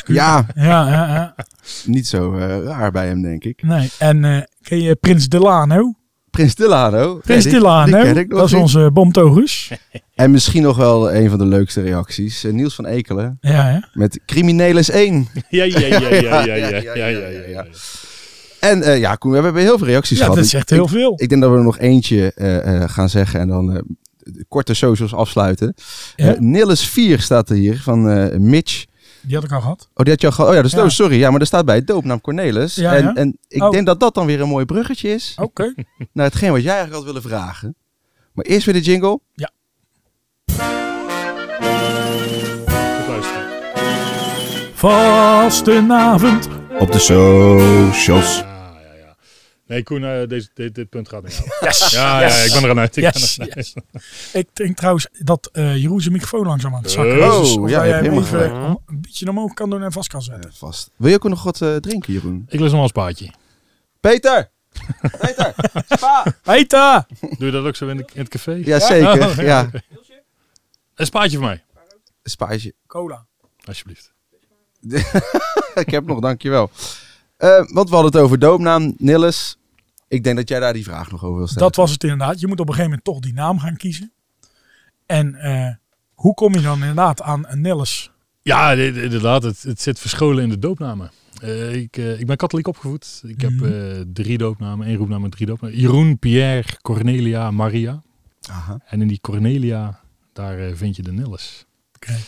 Ja. 0.06 0.46
ja, 0.54 0.88
ja, 0.88 1.06
ja. 1.06 1.34
Niet 1.84 2.06
zo 2.06 2.34
eh, 2.34 2.64
raar 2.64 2.90
bij 2.90 3.06
hem, 3.06 3.22
denk 3.22 3.44
ik. 3.44 3.62
Nee. 3.62 3.90
En 3.98 4.24
eh, 4.24 4.42
ken 4.62 4.82
je 4.82 4.94
Prins 4.94 5.28
Delano? 5.28 5.94
Prins 6.30 6.54
Delano. 6.54 7.14
Prins 7.24 7.44
ja, 7.44 7.50
Delano, 7.50 8.24
dat 8.28 8.46
is 8.46 8.54
onze 8.54 8.90
bomtogus. 8.92 9.70
En 10.14 10.30
misschien 10.30 10.62
nog 10.62 10.76
wel 10.76 11.12
een 11.12 11.30
van 11.30 11.38
de 11.38 11.46
leukste 11.46 11.82
reacties. 11.82 12.44
Eh, 12.44 12.52
Niels 12.52 12.74
van 12.74 12.86
Ekelen. 12.86 13.38
Ja, 13.40 13.50
ja. 13.70 13.88
Met 13.92 14.20
Criminelis 14.26 14.90
1. 14.90 15.28
Ja, 15.48 15.64
ja, 15.64 15.78
ja, 15.78 15.86
ja, 15.86 16.44
ja, 16.44 16.44
ja, 16.44 17.06
ja, 17.06 17.28
ja. 17.48 17.66
En 18.60 18.78
uh, 18.78 18.98
ja, 18.98 19.16
we 19.20 19.34
hebben 19.34 19.62
heel 19.62 19.78
veel 19.78 19.86
reacties 19.86 20.18
ja, 20.18 20.24
gehad. 20.24 20.38
dat 20.38 20.48
zegt 20.48 20.70
heel 20.70 20.84
ik, 20.84 20.90
veel. 20.90 21.12
Ik 21.16 21.28
denk 21.28 21.40
dat 21.40 21.50
we 21.50 21.56
er 21.56 21.62
nog 21.62 21.78
eentje 21.78 22.32
gaan 22.90 23.08
zeggen 23.08 23.40
en 23.40 23.48
dan 23.48 23.84
korte 24.48 24.74
socials 24.74 25.14
afsluiten. 25.14 25.74
Ja? 26.16 26.36
4 26.76 27.20
staat 27.20 27.50
er 27.50 27.56
hier 27.56 27.80
van 27.82 28.02
Mitch. 28.48 28.84
Die 29.26 29.34
had 29.34 29.44
ik 29.44 29.52
al 29.52 29.60
gehad. 29.60 29.88
Oh, 29.94 30.02
die 30.04 30.12
had 30.12 30.20
je 30.20 30.26
al 30.26 30.32
gehad. 30.32 30.50
Oh 30.50 30.56
ja, 30.56 30.62
dus, 30.62 30.72
Ja. 30.72 30.82
oh, 30.82 30.88
sorry. 30.88 31.18
Ja, 31.18 31.30
maar 31.30 31.40
er 31.40 31.46
staat 31.46 31.64
bij 31.64 31.84
doopnaam 31.84 32.20
Cornelis. 32.20 32.74
Ja, 32.74 32.94
en, 32.96 33.02
ja. 33.04 33.14
en 33.14 33.38
ik 33.48 33.62
Oh. 33.62 33.70
denk 33.70 33.86
dat 33.86 34.00
dat 34.00 34.14
dan 34.14 34.26
weer 34.26 34.40
een 34.40 34.48
mooi 34.48 34.64
bruggetje 34.64 35.08
is 35.08 35.34
Oké. 35.40 35.74
naar 36.12 36.24
hetgeen 36.26 36.50
wat 36.52 36.62
jij 36.62 36.72
eigenlijk 36.74 37.04
had 37.04 37.12
willen 37.14 37.28
vragen. 37.30 37.74
Maar 38.32 38.44
eerst 38.44 38.64
weer 38.66 38.74
de 38.74 38.80
jingle. 38.80 39.20
Luisteren. 43.08 43.48
Vastenavond. 44.74 46.48
Op 46.78 46.92
de 46.92 46.98
socials. 46.98 48.44
Nee, 49.66 49.82
Koen, 49.82 50.04
eh, 50.04 50.28
deze, 50.28 50.48
dit, 50.54 50.74
dit 50.74 50.88
punt 50.88 51.08
gaat. 51.08 51.22
Yes. 51.60 51.90
Ja, 51.90 52.22
yes. 52.22 52.36
ja, 52.38 52.42
ik 52.44 52.52
ben 52.52 52.62
er 52.62 52.70
aan 52.70 52.78
uit. 52.78 52.96
Ik 52.96 53.02
Yes, 53.02 53.36
ben 53.36 53.46
er 53.46 53.52
aan 53.52 53.58
yes. 53.62 53.74
uit. 53.92 54.04
Ik 54.32 54.48
denk 54.52 54.76
trouwens 54.76 55.08
dat 55.18 55.48
eh 55.52 55.76
Jeroen 55.76 56.00
zijn 56.00 56.12
microfoon 56.12 56.46
langzaam 56.46 56.74
aan 56.74 56.82
het 56.82 56.90
zakken 56.90 57.30
Oh, 57.32 57.42
is. 57.42 57.54
Dus 57.54 57.70
ja, 57.70 57.86
jij 57.86 57.86
je 57.86 57.92
hebt 57.92 58.06
hem 58.06 58.14
helemaal 58.22 58.44
even 58.44 58.78
een 58.86 59.00
beetje 59.00 59.28
omhoog 59.28 59.54
kan 59.54 59.70
doen 59.70 59.82
en 59.82 59.92
vast 59.92 60.08
kan 60.08 60.22
zetten. 60.22 60.50
Eh, 60.50 60.56
vast. 60.56 60.90
Wil 60.96 61.10
je 61.10 61.14
ook 61.16 61.28
nog 61.28 61.42
wat 61.42 61.60
eh, 61.60 61.76
drinken, 61.76 62.12
Jeroen? 62.12 62.44
Ik 62.48 62.60
lust 62.60 62.60
nog 62.62 62.72
wel 62.72 62.82
een 62.82 62.88
spaatje. 62.88 63.30
Peter! 64.00 64.50
Peter! 65.20 65.54
Spa! 65.88 66.24
Peter! 66.42 67.06
Doe 67.20 67.46
je 67.46 67.50
dat 67.50 67.64
ook 67.64 67.76
zo 67.76 67.88
in, 67.88 67.96
de, 67.96 68.04
in 68.12 68.20
het 68.20 68.28
café? 68.28 68.52
Ja, 68.64 68.80
zeker. 68.80 69.28
Oh, 69.28 69.36
ja. 69.36 69.70
Een 70.94 71.06
spaatje 71.06 71.36
voor 71.36 71.46
mij, 71.46 71.64
Een 72.22 72.30
spaatje. 72.30 72.74
Cola. 72.86 73.26
alsjeblieft. 73.64 74.12
ik 75.84 75.90
heb 75.90 76.06
nog, 76.06 76.20
dankjewel. 76.20 76.70
Eh 77.44 77.56
want 77.72 77.88
we 77.88 77.94
hadden 77.94 78.12
het 78.12 78.20
over 78.20 78.38
doopnaam, 78.38 78.94
Nilles. 78.98 79.56
Ik 80.08 80.24
denk 80.24 80.36
dat 80.36 80.48
jij 80.48 80.60
daar 80.60 80.72
die 80.72 80.84
vraag 80.84 81.10
nog 81.10 81.24
over 81.24 81.36
wil 81.36 81.46
stellen. 81.46 81.62
Dat 81.62 81.76
was 81.76 81.90
het 81.90 82.02
inderdaad. 82.02 82.40
Je 82.40 82.46
moet 82.46 82.60
op 82.60 82.68
een 82.68 82.74
gegeven 82.74 82.90
moment 82.90 83.04
toch 83.04 83.20
die 83.20 83.32
naam 83.32 83.58
gaan 83.58 83.76
kiezen. 83.76 84.12
En 85.06 85.34
eh, 85.34 85.74
hoe 86.14 86.34
kom 86.34 86.54
je 86.54 86.60
dan 86.60 86.78
inderdaad 86.80 87.22
aan 87.22 87.44
een 87.48 87.60
Nilles? 87.60 88.10
Ja, 88.42 88.72
inderdaad. 88.72 89.42
Het, 89.42 89.62
het 89.62 89.80
zit 89.80 89.98
verscholen 89.98 90.42
in 90.42 90.48
de 90.48 90.58
doopnamen. 90.58 91.10
Eh, 91.40 91.74
ik, 91.74 91.96
eh, 91.96 92.20
ik 92.20 92.26
ben 92.26 92.36
katholiek 92.36 92.66
opgevoed. 92.66 93.22
Ik 93.26 93.40
heb 93.40 93.50
Mhm. 93.50 93.64
eh, 93.64 94.00
drie 94.12 94.38
doopnamen, 94.38 94.86
één 94.86 94.96
roepnaam 94.96 95.24
en 95.24 95.30
drie 95.30 95.46
doopnamen. 95.46 95.78
Jeroen, 95.78 96.18
Pierre, 96.18 96.78
Cornelia, 96.82 97.50
Maria. 97.50 98.02
Aha. 98.50 98.78
En 98.86 99.00
in 99.00 99.08
die 99.08 99.20
Cornelia, 99.20 100.00
daar 100.32 100.76
vind 100.76 100.96
je 100.96 101.02
de 101.02 101.12
Nilles. 101.12 101.64
Kijk. 101.98 102.18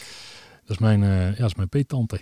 Dat 0.60 0.70
is 0.70 0.78
mijn, 0.78 1.02
eh, 1.02 1.30
ja, 1.30 1.36
dat 1.40 1.46
is 1.50 1.54
mijn 1.54 1.68
peettante. 1.68 2.20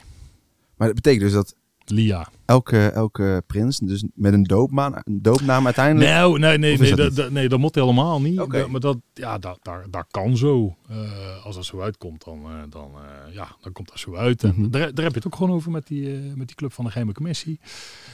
Maar 0.76 0.86
dat 0.86 0.96
betekent 0.96 1.22
dus 1.22 1.32
dat 1.32 1.54
Lia. 1.86 2.28
elke, 2.44 2.88
elke 2.88 3.42
prins, 3.46 3.78
dus 3.78 4.04
met 4.14 4.32
een, 4.32 4.42
doopmaan, 4.42 4.94
een 4.94 5.22
doopnaam 5.22 5.64
uiteindelijk... 5.64 6.10
Nou, 6.10 6.38
nee, 6.38 6.58
nee, 6.58 6.78
nee, 6.78 6.94
dat 6.94 7.30
nee, 7.30 7.48
dat 7.48 7.58
moet 7.58 7.74
helemaal 7.74 8.20
niet. 8.20 8.40
Oké. 8.40 8.58
Dat- 8.58 8.68
maar 8.68 8.80
dat, 8.80 8.98
ja, 9.14 9.38
dat, 9.38 9.58
daar, 9.62 9.84
daar 9.90 10.04
kan 10.10 10.36
zo. 10.36 10.76
Eh, 10.88 11.44
als 11.44 11.54
dat 11.54 11.64
zo 11.64 11.80
uitkomt, 11.80 12.24
dan, 12.24 12.42
eh, 12.44 12.50
dan, 12.68 12.90
eh, 12.94 13.34
ja, 13.34 13.56
dan 13.60 13.72
komt 13.72 13.88
dat 13.88 13.98
zo 13.98 14.14
uit. 14.16 14.42
En 14.44 14.54
Mhm. 14.56 14.70
daar, 14.70 14.94
daar 14.94 15.04
heb 15.04 15.12
je 15.12 15.18
het 15.18 15.26
ook 15.26 15.36
gewoon 15.36 15.56
over 15.56 15.70
met 15.70 15.86
die, 15.86 16.14
eh, 16.14 16.20
met 16.34 16.46
die 16.46 16.56
club 16.56 16.72
van 16.72 16.84
de 16.84 16.90
geheime 16.90 17.12
commissie. 17.14 17.60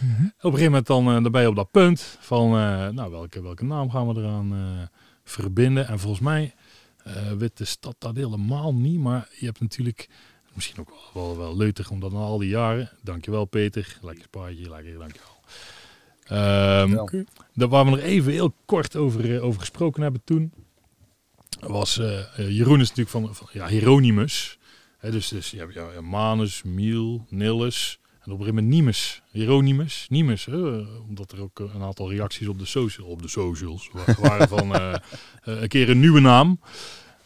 Mhm. 0.00 0.24
Op 0.24 0.30
een 0.30 0.58
gegeven 0.58 0.64
moment 0.64 0.86
dan, 0.86 1.04
dan 1.22 1.32
ben 1.32 1.42
je 1.42 1.48
op 1.48 1.56
dat 1.56 1.70
punt 1.70 2.16
van, 2.20 2.46
eh, 2.56 2.88
nou, 2.88 3.10
welke, 3.10 3.42
welke 3.42 3.64
naam 3.64 3.90
gaan 3.90 4.08
we 4.08 4.20
eraan 4.20 4.52
eh, 4.52 4.86
verbinden? 5.24 5.88
En 5.88 5.98
volgens 5.98 6.22
mij 6.22 6.54
eh 7.04 7.32
weet 7.38 7.58
de 7.58 7.64
stad 7.64 7.94
dat 7.98 8.16
helemaal 8.16 8.74
niet, 8.74 8.98
maar 9.00 9.28
je 9.38 9.46
hebt 9.46 9.60
natuurlijk, 9.60 10.08
misschien 10.54 10.80
ook 10.80 10.92
wel, 11.14 11.26
wel, 11.26 11.36
wel 11.38 11.56
leutig, 11.56 11.90
omdat 11.90 12.12
na 12.12 12.18
al 12.18 12.38
die 12.38 12.48
jaren, 12.48 12.90
dankjewel 13.02 13.44
Peter, 13.44 13.98
lekker 14.02 14.24
spaartje, 14.24 14.68
lekker, 14.70 14.98
dankjewel. 14.98 15.38
Ehm 16.24 16.90
Wel. 16.90 17.24
daar 17.54 17.68
waar 17.68 17.84
we 17.84 17.90
nog 17.90 18.00
even 18.00 18.32
heel 18.32 18.54
kort 18.64 18.96
over, 18.96 19.34
eh, 19.36 19.44
over 19.44 19.60
gesproken 19.60 20.02
hebben 20.02 20.20
toen, 20.24 20.52
was 21.60 21.98
eh, 21.98 22.38
eh, 22.38 22.50
Jeroen 22.56 22.80
is 22.80 22.88
natuurlijk 22.88 23.08
van, 23.16 23.34
van 23.34 23.48
ja, 23.52 23.68
Hieronymus. 23.68 24.58
Hè, 24.98 25.10
dus, 25.10 25.28
dus 25.28 25.50
je 25.50 25.58
hebt 25.58 25.74
ja, 25.74 26.00
Manus, 26.00 26.62
Miel, 26.62 27.26
Nilles 27.28 27.98
en 28.02 28.32
op 28.32 28.38
een 28.38 28.44
gegeven 28.44 28.54
moment 28.54 28.66
Nimus. 28.66 29.22
Hieronymus, 29.30 30.06
Nimus. 30.08 30.44
hè, 30.44 30.78
omdat 31.08 31.32
er 31.32 31.40
ook 31.40 31.58
een 31.58 31.82
aantal 31.82 32.10
reacties 32.10 32.48
op 32.48 32.58
de, 32.58 32.64
social, 32.64 33.06
op 33.06 33.22
de 33.22 33.28
socials 33.28 33.90
wa- 33.92 34.14
waren 34.20 34.48
van 34.48 34.74
een 35.60 35.68
keer 35.68 35.90
een 35.90 36.00
nieuwe 36.00 36.20
naam. 36.20 36.60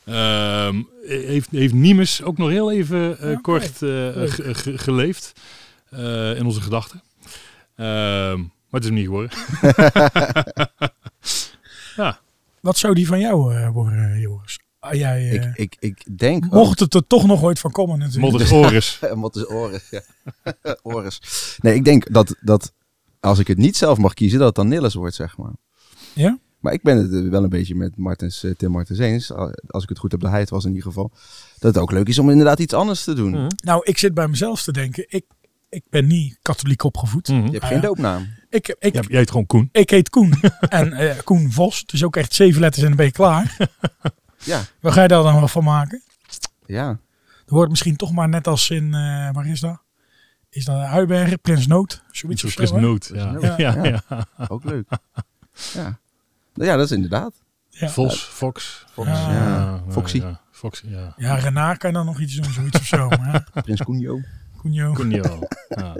Ehm, 0.04 0.82
heeft, 1.06 1.50
heeft 1.50 1.74
Nimus 1.74 2.22
ook 2.22 2.38
nog 2.38 2.48
heel 2.48 2.72
even 2.72 3.18
eh, 3.18 3.40
kort 3.40 3.82
eh, 3.82 3.88
ge- 4.26 4.78
geleefd 4.78 5.32
eh, 5.90 6.36
in 6.36 6.44
onze 6.44 6.60
gedachten. 6.60 7.02
Ehm, 7.76 8.38
maar 8.38 8.80
het 8.80 8.82
is 8.82 8.88
hem 8.88 8.94
niet 8.94 9.04
geworden. 9.04 9.30
ja, 11.96 12.18
Wat 12.60 12.78
zou 12.78 12.94
die 12.94 13.06
van 13.06 13.20
jou 13.20 13.54
eh, 13.54 13.68
worden, 13.70 14.20
Joris? 14.20 14.58
Jij... 14.92 15.28
eh, 15.30 15.34
Ik, 15.34 15.50
ik, 15.54 15.76
ik 15.80 16.18
denk... 16.18 16.50
mocht 16.50 16.80
het 16.80 16.94
er 16.94 17.06
toch 17.06 17.26
nog 17.26 17.42
ooit 17.42 17.58
van 17.58 17.70
komen 17.70 17.98
natuurlijk. 17.98 18.32
Modder 18.32 18.52
Oris. 18.54 18.98
Oris? 19.48 19.88
Ja. 19.90 20.02
Oris. 20.82 21.20
Nee, 21.60 21.74
ik 21.74 21.84
denk 21.84 22.12
dat, 22.12 22.36
dat 22.40 22.72
als 23.20 23.38
ik 23.38 23.46
het 23.46 23.58
niet 23.58 23.76
zelf 23.76 23.98
mag 23.98 24.14
kiezen, 24.14 24.38
dat 24.38 24.46
het 24.46 24.56
dan 24.56 24.68
Nilles 24.68 24.94
wordt, 24.94 25.14
zeg 25.14 25.36
maar. 25.36 25.52
Ja? 26.12 26.38
Maar 26.64 26.72
ik 26.72 26.82
ben 26.82 26.96
het 26.96 27.12
eh, 27.12 27.28
wel 27.30 27.42
een 27.42 27.48
beetje 27.48 27.74
met 27.74 27.96
Martens, 27.96 28.44
eh, 28.44 28.50
Tim 28.54 28.70
Martens 28.70 28.98
eens. 28.98 29.32
Al- 29.32 29.52
Als 29.66 29.82
ik 29.82 29.88
het 29.88 29.98
goed 29.98 30.10
heb, 30.12 30.20
de 30.20 30.28
heid 30.28 30.50
was 30.50 30.64
in 30.64 30.70
ieder 30.70 30.84
geval. 30.86 31.10
Dat 31.58 31.74
het 31.74 31.82
ook 31.82 31.92
leuk 31.92 32.08
is 32.08 32.18
om 32.18 32.30
inderdaad 32.30 32.58
iets 32.58 32.72
anders 32.74 33.04
te 33.04 33.12
doen. 33.14 33.30
Mhm. 33.30 33.48
Nou, 33.56 33.80
ik 33.84 33.98
zit 33.98 34.14
bij 34.14 34.28
mezelf 34.28 34.62
te 34.62 34.72
denken. 34.72 35.04
Ik, 35.08 35.24
ik 35.68 35.82
ben 35.90 36.06
niet 36.06 36.38
katholiek 36.42 36.82
opgevoed. 36.84 37.28
Mhm. 37.28 37.44
Je 37.44 37.50
hebt 37.50 37.64
geen 37.64 37.76
ja. 37.76 37.82
doopnaam. 37.82 38.26
Ik, 38.48 38.76
ik, 38.78 38.94
jij 38.94 39.18
heet 39.18 39.30
gewoon 39.30 39.46
Koen. 39.46 39.68
ik 39.72 39.90
heet 39.90 40.10
Koen. 40.10 40.34
en 40.68 40.92
eh, 40.92 41.18
Koen 41.24 41.52
Vos. 41.52 41.84
Dus 41.86 42.04
ook 42.04 42.16
echt 42.16 42.34
zeven 42.34 42.60
letters 42.60 42.82
en 42.82 42.88
dan 42.88 42.96
ben 42.96 43.06
je 43.06 43.12
klaar. 43.12 43.56
Ja, 44.44 44.62
Waar 44.80 44.92
ga 44.92 45.02
je 45.02 45.08
daar 45.08 45.22
dan 45.22 45.34
wel 45.34 45.48
van 45.48 45.64
maken? 45.64 46.02
ja. 46.66 46.86
Dan 46.86 46.98
wordt 47.46 47.60
het 47.62 47.70
misschien 47.70 47.96
toch 47.96 48.12
maar 48.12 48.28
net 48.28 48.46
als 48.46 48.70
in... 48.70 48.84
eh, 48.94 49.32
waar 49.32 49.46
is 49.46 49.60
dat? 49.60 49.82
Is 50.50 50.64
dat 50.64 50.76
Huibergen? 50.82 51.40
Prins 51.40 51.66
Noot? 51.66 52.02
Zoiets 52.10 52.40
Zo'n 52.40 52.50
of 52.62 52.68
zo, 52.68 52.74
hè? 52.74 52.80
Noot. 52.80 53.06
Prins 53.08 53.22
Ja. 53.22 53.54
Ja, 53.72 53.84
ja. 53.84 54.02
ja. 54.08 54.26
ook 54.48 54.64
leuk. 54.64 54.88
Ja. 55.74 55.98
Ja, 56.54 56.76
dat 56.76 56.84
is 56.84 56.92
inderdaad. 56.92 57.32
Ja. 57.70 57.88
Vos, 57.88 58.22
Fox. 58.22 58.84
Fox, 58.92 59.08
Ja. 59.08 59.32
ja. 59.32 59.82
Foxy. 59.88 60.16
Ja, 60.16 60.40
Foxy, 60.52 60.86
ja. 60.88 61.14
Ja, 61.16 61.34
Renard 61.34 61.78
kan 61.78 61.92
dan 61.92 62.06
nog 62.06 62.20
iets 62.20 62.34
doen, 62.34 62.52
zoiets 62.52 62.78
of 62.78 62.86
zo. 62.86 63.08
Maar 63.20 63.44
Prins. 63.62 63.82
Koenjo. 63.82 64.20
Koenjo. 64.94 64.94
Ja. 65.68 65.96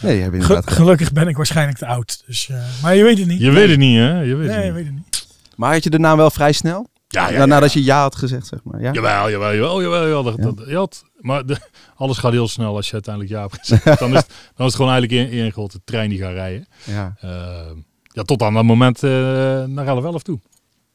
Nee, 0.00 0.20
heb 0.20 0.32
je 0.32 0.40
Ge- 0.40 0.46
inderdaad. 0.46 0.70
gelukkig 0.72 1.12
ben 1.12 1.28
ik 1.28 1.36
waarschijnlijk 1.36 1.78
te 1.78 1.86
oud. 1.86 2.22
Dus, 2.26 2.48
eh, 2.48 2.62
maar 2.82 2.94
je 2.94 3.02
weet 3.02 3.18
het 3.18 3.26
niet. 3.26 3.40
Je 3.40 3.50
weet 3.50 3.68
het 3.68 3.78
niet, 3.78 3.96
hè? 3.96 4.20
Je 4.20 4.34
weet 4.34 4.46
nee, 4.48 4.56
het 4.56 4.64
je 4.64 4.70
niet. 4.72 4.74
weet 4.74 4.84
het 4.84 4.94
niet. 4.94 5.26
Maar 5.56 5.72
had 5.72 5.84
je 5.84 5.90
de 5.90 5.98
naam 5.98 6.16
wel 6.16 6.30
vrij 6.30 6.52
snel? 6.52 6.88
Ja, 7.08 7.28
ja, 7.28 7.38
Na- 7.38 7.44
Nadat 7.46 7.72
je 7.72 7.84
ja 7.84 8.00
had 8.00 8.16
gezegd, 8.16 8.46
zeg 8.46 8.58
maar. 8.64 8.80
Ja? 8.80 8.92
Jawel, 8.92 9.30
jawel, 9.30 9.54
jawel, 9.54 9.82
jawel. 9.82 10.02
jawel. 10.06 10.22
Dat, 10.22 10.34
Ja. 10.36 10.42
dat- 10.44 10.68
je 10.68 10.76
had, 10.76 11.04
maar 11.20 11.46
de, 11.46 11.56
alles 11.94 12.18
gaat 12.18 12.32
heel 12.32 12.48
snel 12.48 12.76
als 12.76 12.86
je 12.86 12.92
uiteindelijk 12.92 13.34
ja 13.34 13.40
hebt 13.40 13.58
gezegd. 13.58 13.84
Dan 13.98 14.10
is, 14.10 14.16
het- 14.18 14.28
dan 14.54 14.66
is 14.66 14.72
het 14.72 14.74
gewoon 14.74 14.92
eigenlijk 14.92 15.30
één 15.30 15.40
één 15.42 15.52
grote 15.52 15.80
trein 15.84 16.08
die 16.10 16.18
gaat 16.18 16.32
rijden. 16.32 16.66
Ja. 16.84 17.16
Eh, 17.20 17.70
ja, 18.14 18.22
tot 18.22 18.42
aan 18.42 18.54
dat 18.54 18.64
moment 18.64 19.02
eh 19.02 19.10
naar 19.64 19.86
11 19.86 20.22
toe. 20.22 20.40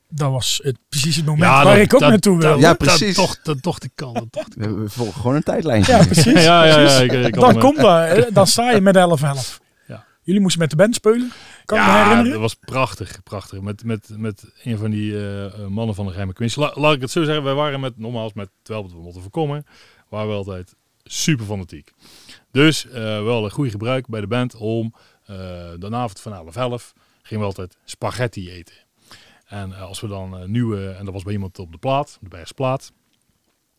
Dat 0.09 0.31
was 0.31 0.59
het, 0.63 0.77
precies 0.89 1.15
het 1.15 1.25
moment 1.25 1.43
Ja, 1.43 1.63
waar 1.63 1.75
dat- 1.75 1.83
ik 1.83 1.93
ook 1.93 1.99
dat- 1.99 2.09
naartoe 2.09 2.37
wilde. 2.39 2.59
Ja, 2.61 2.73
precies. 2.73 3.15
Dat, 3.15 3.25
toch, 3.25 3.39
dat 3.43 3.61
dacht 3.63 3.83
ik 3.83 4.01
al. 4.01 4.13
Dat 4.13 4.27
dacht 4.29 4.55
ik 4.55 4.63
We, 4.63 4.73
we 4.73 4.89
volgen 4.89 5.21
gewoon 5.21 5.35
een 5.35 5.43
tijdlijntje. 5.43 5.91
Ja, 5.91 6.05
precies. 6.05 6.43
Ja, 6.49 6.65
ja, 6.65 6.79
ja. 6.79 6.99
ik- 6.99 7.11
ik 7.11 7.33
dan 7.33 7.59
komt 7.59 7.77
dat. 7.77 8.07
hè. 8.07 8.31
Dan 8.31 8.47
sta 8.47 8.71
je 8.71 8.81
met 8.81 8.95
11-11. 8.95 9.59
Ja. 9.87 10.05
Jullie 10.23 10.41
moesten 10.41 10.61
met 10.61 10.69
de 10.69 10.75
band 10.75 10.95
spelen. 10.95 11.31
Kan 11.65 11.79
je 11.79 11.85
me 11.85 11.89
ja, 11.91 11.97
herinneren? 12.01 12.31
dat 12.31 12.39
was 12.41 12.53
prachtig, 12.53 13.23
prachtig. 13.23 13.61
Met, 13.61 13.83
met, 13.83 14.09
met 14.17 14.43
een 14.63 14.77
van 14.77 14.89
die 14.91 15.13
eh, 15.17 15.45
eh, 15.45 15.67
mannen 15.67 15.95
van 15.95 16.05
de 16.05 16.11
geheime 16.11 16.33
commissie. 16.33 16.61
La- 16.63 16.73
laat 16.75 16.93
ik 16.93 17.01
het 17.01 17.11
zo 17.11 17.23
zeggen, 17.23 17.43
wij 17.43 17.53
waren 17.53 17.79
met, 17.79 17.97
nogmaals, 17.97 18.33
met 18.33 18.49
terwijl 18.61 18.85
we 18.87 18.93
het 18.93 19.03
moeten 19.03 19.21
voorkomen, 19.21 19.65
waren 20.09 20.27
we 20.29 20.33
altijd 20.33 20.75
super 21.03 21.45
fanatiek. 21.45 21.91
Dus 22.51 22.87
eh, 22.87 22.93
wel 23.23 23.43
een 23.45 23.51
goede 23.51 23.69
gebruik 23.71 24.07
bij 24.07 24.21
de 24.21 24.27
band 24.27 24.55
om 24.55 24.93
eh 25.25 25.35
de 25.79 25.89
avond 25.91 26.19
van 26.19 26.33
11 26.33 26.55
11 26.55 26.93
gingen 27.29 27.43
we 27.43 27.49
altijd 27.49 27.77
spaghetti 27.85 28.51
eten. 28.51 28.75
En 29.45 29.73
eh, 29.73 29.81
als 29.81 29.99
we 29.99 30.07
dan 30.07 30.37
eh, 30.37 30.45
nieuwe, 30.45 30.89
en 30.89 31.05
dat 31.05 31.13
was 31.13 31.23
bij 31.23 31.33
iemand 31.33 31.59
op 31.59 31.71
de 31.71 31.77
plaat, 31.77 32.17
de 32.21 32.29
Bergsplaat, 32.29 32.91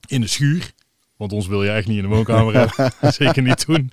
in 0.06 0.20
de 0.20 0.26
schuur. 0.26 0.72
Want 1.16 1.32
ons 1.32 1.46
wil 1.46 1.64
je 1.64 1.70
echt 1.70 1.86
niet 1.86 1.96
in 1.96 2.02
de 2.02 2.08
woonkamer 2.08 2.54
hebben. 2.60 2.92
Zeker 3.12 3.42
niet 3.42 3.66
doen. 3.66 3.90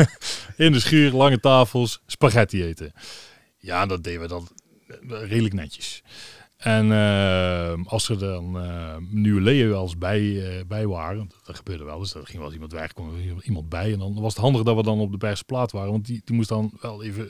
in 0.66 0.72
de 0.72 0.80
schuur, 0.80 1.12
lange 1.12 1.40
tafels, 1.40 2.02
spaghetti 2.06 2.64
eten. 2.64 2.92
Ja, 3.58 3.86
dat 3.86 4.04
deden 4.04 4.20
we 4.20 4.28
dan 4.28 4.48
eh, 4.88 4.98
redelijk 5.08 5.54
netjes. 5.54 6.02
En 6.60 6.92
eh, 6.92 7.72
als 7.84 8.08
er 8.08 8.18
dan 8.18 8.60
eh, 8.60 8.96
nieuwe 9.10 9.40
leden 9.40 9.68
wel 9.68 9.92
bij, 9.98 10.20
eh, 10.58 10.64
bij 10.66 10.86
waren, 10.86 11.30
dat, 11.44 11.56
gebeurde 11.56 11.84
wel 11.84 11.98
eens, 11.98 12.14
er 12.14 12.26
ging 12.26 12.36
wel 12.36 12.44
eens 12.44 12.54
iemand 12.54 12.72
weg, 12.72 12.92
kwam 12.92 13.10
iemand 13.42 13.68
bij. 13.68 13.92
En 13.92 13.98
dan 13.98 14.20
was 14.20 14.32
het 14.32 14.42
handig 14.42 14.62
dat 14.62 14.76
we 14.76 14.82
dan 14.82 15.00
op 15.00 15.10
de 15.10 15.16
Bergse 15.16 15.44
plaat 15.44 15.72
waren, 15.72 15.90
want 15.90 16.06
die, 16.06 16.22
die 16.24 16.36
moest 16.36 16.48
dan 16.48 16.72
wel 16.80 17.02
even 17.02 17.28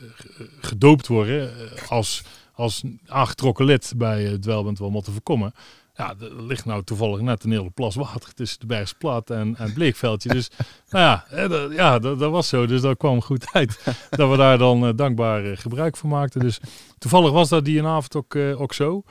gedoopt 0.61 1.07
worden 1.07 1.53
als, 1.89 2.23
als 2.53 2.83
aangetrokken 3.07 3.65
lid 3.65 3.93
bij 3.97 4.23
het 4.25 4.43
Dwelbent 4.43 4.79
wel 4.79 4.91
moeten 4.91 5.13
voorkomen. 5.13 5.55
Ja, 5.95 6.15
er 6.21 6.43
ligt 6.43 6.65
nou 6.65 6.85
toevallig 6.85 7.21
net 7.21 7.45
een 7.45 7.51
hele 7.51 7.71
plas 7.71 7.95
water 7.95 8.35
tussen 8.35 8.61
de 8.61 8.67
Bergse 8.67 8.95
plaat 8.95 9.31
en, 9.31 9.57
en 9.57 9.73
Bleekveldje. 9.73 10.29
Dus 10.29 10.51
nou 10.91 11.05
ja, 11.05 11.49
dat, 11.49 11.73
ja 11.73 11.99
dat, 11.99 12.19
dat 12.19 12.31
was 12.31 12.49
zo. 12.49 12.67
Dus 12.67 12.81
dat 12.81 12.97
kwam 12.97 13.23
goed 13.23 13.53
uit 13.53 13.85
dat 14.11 14.31
we 14.31 14.37
daar 14.37 14.59
dan 14.59 14.87
eh, 14.87 14.93
dankbaar 14.97 15.45
eh, 15.45 15.57
gebruik 15.57 15.97
van 15.97 16.09
maakten. 16.09 16.41
Dus 16.41 16.61
toevallig 16.99 17.31
was 17.31 17.49
dat 17.49 17.65
die 17.65 17.85
avond 17.85 18.17
ook, 18.17 18.35
eh, 18.35 18.61
ook 18.61 18.75
zo. 18.75 19.03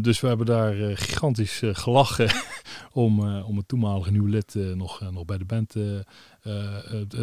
Dus 0.00 0.20
we 0.20 0.26
hebben 0.26 0.46
daar 0.46 0.74
gigantisch 0.96 1.62
gelachen 1.64 2.30
om, 2.92 3.42
om 3.42 3.56
het 3.56 3.68
toenmalige 3.68 4.10
nieuwe 4.10 4.28
lid 4.28 4.54
nog, 4.54 5.10
nog 5.10 5.24
bij 5.24 5.38
de 5.38 5.44
band 5.44 5.70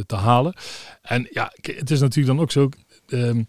te 0.07 0.15
halen. 0.15 0.53
En 1.01 1.27
ja, 1.31 1.51
het 1.61 1.91
is 1.91 1.99
natuurlijk 1.99 2.35
dan 2.35 2.43
ook 2.43 2.51
zo. 2.51 2.69
ehm, 3.07 3.43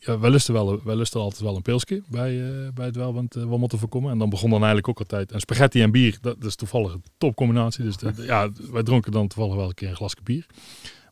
eh, 0.00 0.06
ja, 0.06 0.18
wij 0.18 0.30
lusten, 0.30 0.54
wel, 0.54 0.80
wij 0.84 0.96
lusten 0.96 1.20
altijd 1.20 1.42
wel 1.42 1.56
een 1.56 1.62
pilsje 1.62 2.02
bij, 2.08 2.48
eh, 2.50 2.68
bij 2.74 2.86
het 2.86 2.96
welband 2.96 3.36
uh, 3.36 3.44
wat 3.44 3.58
moeten 3.58 3.78
voorkomen. 3.78 4.10
En 4.12 4.18
dan 4.18 4.30
begon 4.30 4.48
dan 4.50 4.58
eigenlijk 4.58 4.88
ook 4.88 4.98
altijd. 4.98 5.32
En 5.32 5.40
spaghetti 5.40 5.82
en 5.82 5.90
bier, 5.90 6.18
dat, 6.20 6.36
dat 6.40 6.48
is 6.48 6.56
toevallig 6.56 6.92
een 6.92 7.02
topcombinatie. 7.18 7.84
Dus 7.84 7.96
de- 7.96 8.12
de- 8.12 8.22
ja, 8.24 8.50
wij 8.70 8.82
dronken 8.82 9.12
dan 9.12 9.28
toevallig 9.28 9.56
wel 9.56 9.68
een 9.68 9.74
keer 9.74 9.88
een 9.88 9.96
glasje 9.96 10.16
bier. 10.22 10.46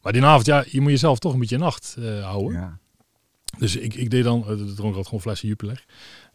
Maar 0.03 0.13
die 0.13 0.25
avond, 0.25 0.47
ja, 0.47 0.65
je 0.71 0.81
moet 0.81 0.91
jezelf 0.91 1.19
toch 1.19 1.33
een 1.33 1.39
beetje 1.39 1.55
in 1.55 1.61
nacht 1.61 1.97
eh, 1.99 2.25
houden. 2.25 2.53
Ja. 2.53 2.79
Dus 3.59 3.77
ik, 3.77 3.95
ik 3.95 4.11
deed 4.11 4.25
dan, 4.25 4.41
eh, 4.41 4.47
dronk 4.49 4.79
altijd 4.89 5.05
gewoon 5.07 5.21
flesje 5.21 5.47
Jupiler. 5.47 5.85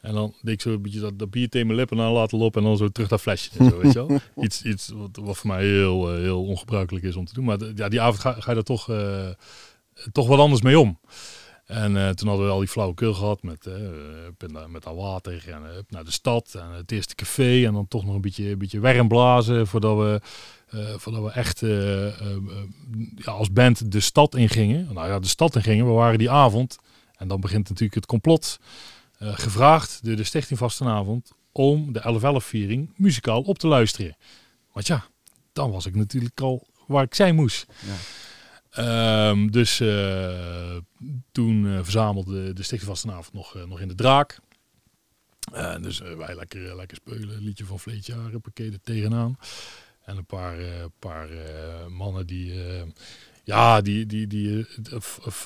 En 0.02 0.14
dan 0.14 0.34
deed 0.41 0.54
ik 0.54 0.62
zo 0.62 0.70
een 0.72 0.82
beetje 0.82 0.99
dat, 0.99 1.20
dat 1.20 1.32
bier 1.32 1.49
tegen 1.49 1.68
mijn 1.68 1.80
lippen 1.80 1.99
aan 1.99 2.12
laten 2.12 2.38
lopen 2.38 2.62
en 2.62 2.68
dan 2.68 2.78
zo 2.78 2.88
terug 2.89 3.10
dat 3.10 3.22
flesje. 3.22 3.49
En 3.58 3.70
zo, 3.70 3.78
weet 3.80 3.93
je 3.93 4.08
wel? 4.08 4.20
Iets, 4.45 4.62
iets 4.64 4.89
wat, 4.89 5.10
wat 5.22 5.38
voor 5.38 5.47
mij 5.49 5.66
heel, 5.66 6.12
eh, 6.14 6.18
heel 6.20 6.43
ongebruikelijk 6.45 7.06
is 7.06 7.16
om 7.16 7.26
te 7.26 7.34
doen. 7.34 7.45
Maar 7.45 7.58
ja, 7.76 7.89
die 7.89 8.02
avond 8.02 8.20
ga, 8.20 8.32
ga 8.34 8.52
je 8.52 8.58
er 8.58 8.64
toch, 8.64 8.89
eh, 8.89 9.30
toch 10.12 10.28
wat 10.28 10.39
anders 10.39 10.62
mee 10.62 10.80
om. 10.80 10.99
En 11.72 11.97
eh, 11.97 12.09
toen 12.09 12.28
hadden 12.28 12.45
we 12.45 12.51
al 12.51 12.59
die 12.59 12.67
flauwekul 12.67 13.13
gehad 13.13 13.43
met, 13.43 13.69
pinda- 14.38 14.67
met 14.67 14.84
dat 14.84 14.95
water 14.95 15.49
en 15.49 15.86
naar 15.89 16.03
de 16.03 16.11
stad 16.11 16.55
en 16.55 16.69
het 16.69 16.91
eerste 16.91 17.15
café. 17.15 17.65
En 17.65 17.74
dan 17.74 17.88
toch 17.88 18.05
nog 18.05 18.15
een 18.15 18.22
beetje, 18.22 18.49
een 18.49 18.57
beetje 18.57 19.07
blazen 19.07 19.67
voordat 19.67 19.97
we, 19.97 20.22
voordat 20.97 21.24
we 21.24 21.32
echt 21.32 21.59
ja, 23.15 23.32
als 23.32 23.51
band 23.51 23.91
de 23.91 23.99
stad 23.99 24.36
ingingen. 24.36 24.93
Nou 24.93 25.07
ja, 25.07 25.19
de 25.19 25.28
stad 25.28 25.55
ingingen. 25.55 25.86
We 25.86 25.91
waren 25.91 26.17
die 26.17 26.30
avond, 26.30 26.78
en 27.15 27.28
dan 27.28 27.39
begint 27.39 27.69
natuurlijk 27.69 27.95
het 27.95 28.05
complot, 28.05 28.59
gevraagd 29.19 29.99
door 30.03 30.15
de 30.15 30.24
Stichting 30.24 30.59
Vastenavond 30.59 31.32
om 31.51 31.93
de 31.93 32.19
11-11-viering 32.41 32.93
muzikaal 32.95 33.41
op 33.41 33.57
te 33.57 33.67
luisteren. 33.67 34.15
Want 34.72 34.88
ja, 34.88 35.05
dan 35.53 35.72
was 35.72 35.86
ik 35.86 35.95
natuurlijk 35.95 36.41
al 36.41 36.67
waar 36.88 37.03
ik 37.03 37.15
zijn 37.15 37.36
moest. 37.36 37.65
Ja. 37.86 37.93
Ehm, 38.72 39.47
dus 39.47 39.80
eh, 39.80 40.78
toen 41.32 41.67
eh, 41.67 41.80
verzamelde 41.84 42.53
de 42.53 42.63
Stichting 42.63 42.89
Vastenavond 42.89 43.34
nog, 43.34 43.55
eh, 43.55 43.63
nog 43.63 43.80
in 43.80 43.88
de 43.88 43.95
draak. 43.95 44.39
Dus 45.82 45.99
wij 45.99 46.36
lekker, 46.36 46.76
lekker 46.76 46.97
spelen, 46.97 47.41
liedje 47.41 47.65
van 47.65 47.80
Vleetjaren, 47.80 48.41
pakket 48.41 48.74
er 48.74 48.82
tegenaan. 48.84 49.38
En 50.01 50.17
een 50.17 50.26
paar, 50.26 50.55
paar 50.99 51.30
mannen 51.89 52.28
die, 52.28 52.53
ja, 53.43 53.82
die, 53.82 54.05
die, 54.05 54.28
die 54.28 54.65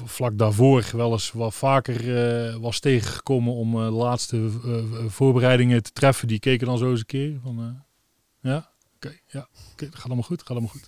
vlak 0.05 0.38
daarvoor 0.38 0.89
wel 0.91 1.11
eens 1.11 1.32
wat 1.32 1.55
vaker 1.55 2.59
was 2.59 2.80
tegengekomen 2.80 3.53
om 3.53 3.71
de 3.71 3.78
laatste 3.78 4.49
voorbereidingen 5.07 5.84
te 5.84 5.91
treffen. 5.91 6.28
Die 6.28 6.39
keken 6.39 6.67
dan 6.67 6.78
zo 6.78 6.89
eens 6.89 6.99
een 6.99 7.05
keer 7.05 7.39
van, 7.43 7.84
ja, 8.41 8.71
oké, 8.95 9.17
ja, 9.28 9.47
oké, 9.71 9.89
gaat 9.91 10.05
allemaal 10.05 10.23
goed, 10.23 10.39
gaat 10.39 10.49
allemaal 10.49 10.69
goed. 10.69 10.88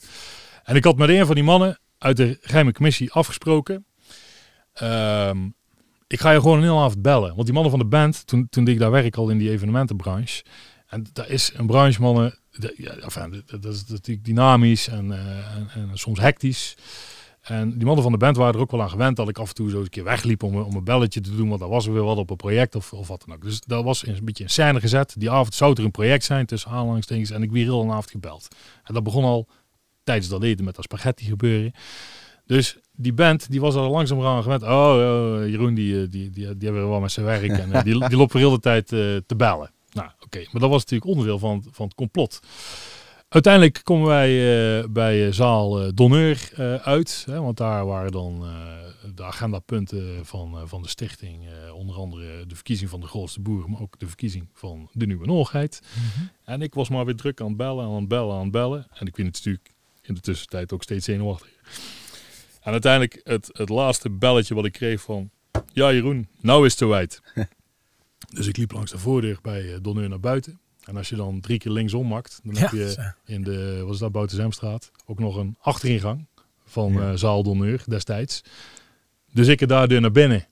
En 0.63 0.75
ik 0.75 0.83
had 0.83 0.97
met 0.97 1.09
een 1.09 1.25
van 1.25 1.35
die 1.35 1.43
mannen 1.43 1.79
uit 1.97 2.17
de 2.17 2.37
geheime 2.41 2.71
commissie 2.73 3.11
afgesproken. 3.11 3.85
Ehm, 4.73 5.37
ik 6.07 6.19
ga 6.19 6.31
je 6.31 6.39
gewoon 6.41 6.57
een 6.57 6.63
hele 6.63 6.75
avond 6.79 7.01
bellen. 7.01 7.29
Want 7.33 7.43
die 7.45 7.53
mannen 7.53 7.71
van 7.71 7.79
de 7.79 7.85
band, 7.87 8.27
toen, 8.27 8.47
toen 8.49 8.67
ik 8.67 8.79
daar 8.79 8.91
werk 8.91 9.15
al 9.15 9.29
in 9.29 9.37
die 9.37 9.49
evenementenbranche. 9.49 10.43
En 10.87 11.05
daar 11.13 11.29
is 11.29 11.51
een 11.55 11.65
branche, 11.67 12.01
mannen, 12.01 12.39
de- 12.51 12.73
ja, 12.77 12.95
dat, 13.29 13.61
dat 13.61 13.73
is 13.73 13.85
natuurlijk 13.85 14.25
dynamisch 14.25 14.87
en, 14.87 15.11
eh, 15.11 15.55
en, 15.55 15.69
en 15.73 15.89
soms 15.93 16.19
hectisch. 16.19 16.75
En 17.41 17.69
die 17.77 17.85
mannen 17.85 18.03
van 18.03 18.11
de 18.11 18.17
band 18.17 18.37
waren 18.37 18.53
er 18.53 18.59
ook 18.59 18.71
wel 18.71 18.81
aan 18.81 18.89
gewend 18.89 19.15
dat 19.15 19.29
ik 19.29 19.37
af 19.37 19.47
en 19.49 19.55
toe 19.55 19.69
zo 19.69 19.79
een 19.79 19.89
keer 19.89 20.03
wegliep 20.03 20.43
om, 20.43 20.55
een- 20.55 20.63
om 20.63 20.75
een 20.75 20.83
belletje 20.83 21.21
te 21.21 21.35
doen. 21.35 21.47
Want 21.47 21.59
dan 21.59 21.69
was 21.69 21.85
er 21.85 21.93
weer 21.93 22.03
wat 22.03 22.17
op 22.17 22.29
een 22.29 22.35
project 22.35 22.75
of, 22.75 22.93
of 22.93 23.07
wat 23.07 23.23
dan 23.25 23.35
ook. 23.35 23.41
Dus 23.43 23.61
dat 23.61 23.83
was 23.83 24.05
een 24.07 24.19
beetje 24.25 24.43
in 24.43 24.49
scène 24.49 24.79
gezet. 24.79 25.15
Die 25.17 25.29
avond 25.31 25.53
zou 25.55 25.73
er 25.73 25.83
een 25.83 25.91
project 25.91 26.23
zijn 26.23 26.45
tussen 26.45 26.71
aanhalingstekens. 26.71 27.29
En 27.31 27.43
ik 27.43 27.51
weer 27.51 27.63
heel 27.63 27.81
een 27.81 27.89
avond 27.89 28.11
gebeld. 28.11 28.47
En 28.83 28.93
dat 28.93 29.03
begon 29.03 29.23
al 29.23 29.47
tijdens 30.07 30.29
dat 30.29 30.43
eten 30.43 30.65
met 30.65 30.75
dat 30.75 30.83
spaghetti 30.83 31.25
gebeuren. 31.25 31.71
Dus 32.45 32.77
die 32.91 33.13
band, 33.13 33.51
die 33.51 33.61
was 33.61 33.75
al 33.75 33.91
langzaam 33.91 34.25
aan 34.25 34.43
gewend. 34.43 34.63
Oh, 34.63 34.69
oh, 34.69 35.47
Jeroen, 35.49 35.73
die, 35.73 36.01
eh, 36.01 36.09
die, 36.09 36.29
die, 36.29 36.57
die 36.57 36.69
hebben 36.69 36.89
wel 36.89 36.99
met 36.99 37.11
zijn 37.11 37.25
werk. 37.25 37.47
En 37.47 37.71
eh, 37.71 37.83
die, 37.83 37.99
die 38.09 38.17
loopt 38.17 38.33
heel 38.33 38.51
de 38.51 38.59
tijd 38.59 38.91
eh, 38.91 38.99
te 39.25 39.35
bellen. 39.37 39.71
Nou, 39.91 40.09
oké. 40.19 40.37
Maar 40.51 40.61
dat 40.61 40.69
was 40.69 40.81
natuurlijk 40.81 41.09
onderdeel 41.09 41.39
van, 41.39 41.65
van 41.71 41.85
het 41.85 41.95
complot. 41.95 42.39
Uiteindelijk 43.29 43.79
komen 43.83 44.07
wij 44.07 44.89
bij 44.89 45.31
zaal 45.31 45.93
Donneur 45.93 46.49
uit. 46.83 47.23
Hè, 47.29 47.41
want 47.41 47.57
daar 47.57 47.85
waren 47.85 48.11
dan 48.11 48.45
de 49.15 49.23
agendapunten 49.23 50.25
van, 50.25 50.67
van 50.67 50.81
de 50.81 50.89
stichting. 50.89 51.47
onder 51.73 51.95
andere 51.95 52.45
de 52.45 52.55
verkiezing 52.55 52.89
van 52.89 52.99
de 52.99 53.07
grootste 53.07 53.41
boer, 53.41 53.69
maar 53.69 53.81
ook 53.81 53.99
de 53.99 54.07
verkiezing 54.07 54.49
van 54.53 54.89
de 54.91 55.05
nieuwe 55.05 55.25
Noorheid. 55.25 55.81
En 56.43 56.61
ik 56.61 56.73
was 56.73 56.89
maar 56.89 57.05
weer 57.05 57.15
druk 57.15 57.41
aan 57.41 57.47
het 57.47 57.57
bellen, 57.57 57.85
aan 57.85 57.95
het 57.95 58.07
bellen, 58.07 58.35
aan 58.35 58.41
het 58.41 58.51
bellen. 58.51 58.87
En 58.93 59.07
ik 59.07 59.15
vind 59.15 59.27
het 59.27 59.45
natuurlijk 59.45 59.76
in 60.07 60.13
de 60.13 60.19
tussentijd 60.19 60.73
ook 60.73 60.83
steeds 60.83 61.05
zenuwachtiger. 61.05 61.57
En 62.61 62.71
uiteindelijk 62.71 63.21
het, 63.23 63.49
het 63.51 63.69
laatste 63.69 64.09
belletje 64.09 64.55
wat 64.55 64.65
ik 64.65 64.71
kreeg 64.71 65.01
van... 65.01 65.29
Ja 65.73 65.91
Jeroen, 65.93 66.27
nou 66.41 66.65
is 66.65 66.71
het 66.71 66.79
te 66.79 66.85
wijd. 66.85 67.21
dus 68.35 68.47
ik 68.47 68.57
liep 68.57 68.71
langs 68.71 68.91
de 68.91 68.97
voordeur 68.97 69.39
bij 69.41 69.73
eh, 69.73 69.79
Donneur 69.81 70.09
naar 70.09 70.19
buiten. 70.19 70.59
En 70.83 70.97
als 70.97 71.09
je 71.09 71.15
dan 71.15 71.39
drie 71.39 71.57
keer 71.57 71.71
linksom 71.71 72.07
makt, 72.07 72.39
dan 72.43 72.57
heb 72.57 72.71
je 72.71 73.13
in 73.25 73.43
de, 73.43 73.81
wat 73.83 73.93
is 73.93 73.99
dat, 73.99 74.11
Boutenzemstraat, 74.11 74.91
ook 75.05 75.19
nog 75.19 75.35
een 75.35 75.55
achteringang 75.59 76.25
van 76.65 76.93
Ja. 76.93 77.11
eh, 77.11 77.17
zaal 77.17 77.43
Donneur 77.43 77.83
destijds. 77.87 78.43
Dus 79.33 79.47
ik 79.47 79.61
er 79.61 79.67
daar 79.67 79.87
deur 79.87 80.01
naar 80.01 80.11
binnen. 80.11 80.47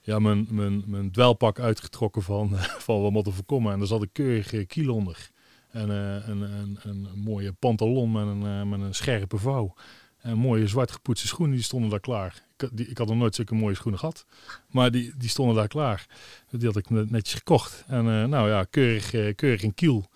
Ja, 0.00 0.18
mijn, 0.18 0.46
mijn, 0.50 0.82
mijn 0.86 1.10
dwelpak 1.10 1.60
uitgetrokken 1.60 2.22
van, 2.22 2.50
van 2.86 3.02
wat 3.02 3.12
moeten 3.12 3.32
voorkomen. 3.32 3.72
En 3.72 3.78
daar 3.78 3.88
zat 3.88 4.02
een 4.02 4.12
keurig 4.12 4.52
eh, 4.52 4.66
kiel 4.66 4.94
onder. 4.94 5.30
En 5.72 5.90
eh, 5.90 6.28
een, 6.28 6.40
een, 6.40 6.78
een, 6.82 7.08
mooie 7.14 7.52
pantalon 7.52 8.12
met 8.12 8.26
een, 8.26 8.42
eh, 8.42 8.62
met 8.62 8.80
een 8.80 8.94
scherpe 8.94 9.38
vouw. 9.38 9.74
En 10.18 10.36
mooie 10.38 10.66
zwart 10.66 10.90
gepoetste 10.92 11.26
schoenen, 11.26 11.54
die 11.56 11.64
stonden 11.64 11.90
daar 11.90 12.00
klaar. 12.00 12.42
Ik, 12.56 12.68
die, 12.72 12.86
ik 12.88 12.98
had 12.98 13.08
nog 13.08 13.16
nooit 13.16 13.34
zulke 13.34 13.54
mooie 13.54 13.74
schoenen 13.74 14.00
gehad. 14.00 14.26
Maar 14.68 14.90
die, 14.90 15.12
die 15.16 15.28
stonden 15.28 15.56
daar 15.56 15.68
klaar. 15.68 16.06
Die 16.50 16.66
had 16.66 16.76
ik 16.76 16.90
net- 16.90 17.10
netjes 17.10 17.34
gekocht. 17.34 17.84
En 17.86 17.98
eh, 18.06 18.24
nou 18.24 18.48
ja, 18.48 18.64
keurig, 18.70 19.34
keurig 19.34 19.62
in 19.62 19.74
kiel. 19.74 20.08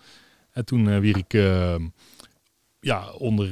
En 0.51 0.65
toen 0.65 0.99
wier 0.99 1.17
ik 1.17 1.33
eh, 1.33 1.75
ja, 2.79 3.11
onder 3.11 3.49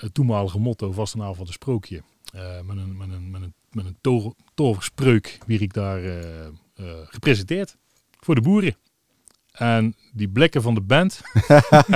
het 0.00 0.14
toenmalige 0.14 0.58
motto 0.58 0.92
Vastenavond 0.92 1.36
van 1.36 1.46
de 1.46 1.52
Sprookje. 1.52 2.02
eh, 2.32 2.60
met 2.60 2.76
een, 2.76 2.96
met 2.96 3.08
een, 3.10 3.30
met 3.30 3.42
een, 3.42 3.54
met 3.70 3.84
een 3.86 3.96
to- 4.00 4.34
toverspreuk 4.54 5.38
wier 5.46 5.62
ik 5.62 5.72
daar 5.72 6.00
gepresenteerd. 7.04 7.76
Voor 8.20 8.34
de 8.34 8.40
boeren. 8.40 8.76
En 9.60 9.94
die 10.12 10.28
blikken 10.28 10.62
van 10.62 10.74
de 10.74 10.80
band, 10.80 11.20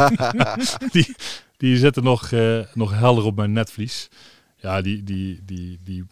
die, 0.92 1.14
die 1.56 1.76
zitten 1.76 2.02
nog, 2.02 2.32
eh, 2.32 2.58
nog 2.74 2.98
helder 2.98 3.24
op 3.24 3.36
mijn 3.36 3.52
netvlies. 3.52 4.08
Ja, 4.56 4.82
die, 4.82 5.02
die, 5.02 5.40
die, 5.44 5.80
die, 5.84 6.04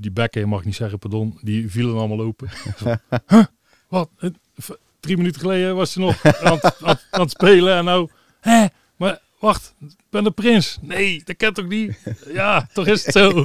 die 0.00 0.10
bekken, 0.10 0.48
mag 0.48 0.58
ik 0.58 0.64
niet 0.64 0.74
zeggen, 0.74 0.98
pardon, 0.98 1.38
die 1.42 1.70
vielen 1.70 1.96
allemaal 1.96 2.20
open. 2.20 2.50
huh? 3.26 3.44
Wat? 3.88 4.10
Eh, 4.18 4.30
Drie 5.00 5.16
minuten 5.16 5.40
geleden 5.40 5.76
was 5.76 5.92
ze 5.92 5.98
nog 5.98 6.24
aan 6.40 7.20
het 7.20 7.30
spelen 7.30 7.76
en 7.76 7.84
nou... 7.84 8.10
Hè? 8.40 8.66
Maar 8.96 9.18
wacht, 9.38 9.74
ik 9.80 9.94
ben 10.10 10.24
de 10.24 10.30
prins. 10.30 10.78
Nee, 10.80 11.22
dat 11.24 11.36
kent 11.36 11.54
toch 11.54 11.68
niet? 11.68 11.98
Ja, 12.32 12.68
toch 12.72 12.86
is 12.86 13.04
het 13.04 13.14
zo. 13.14 13.44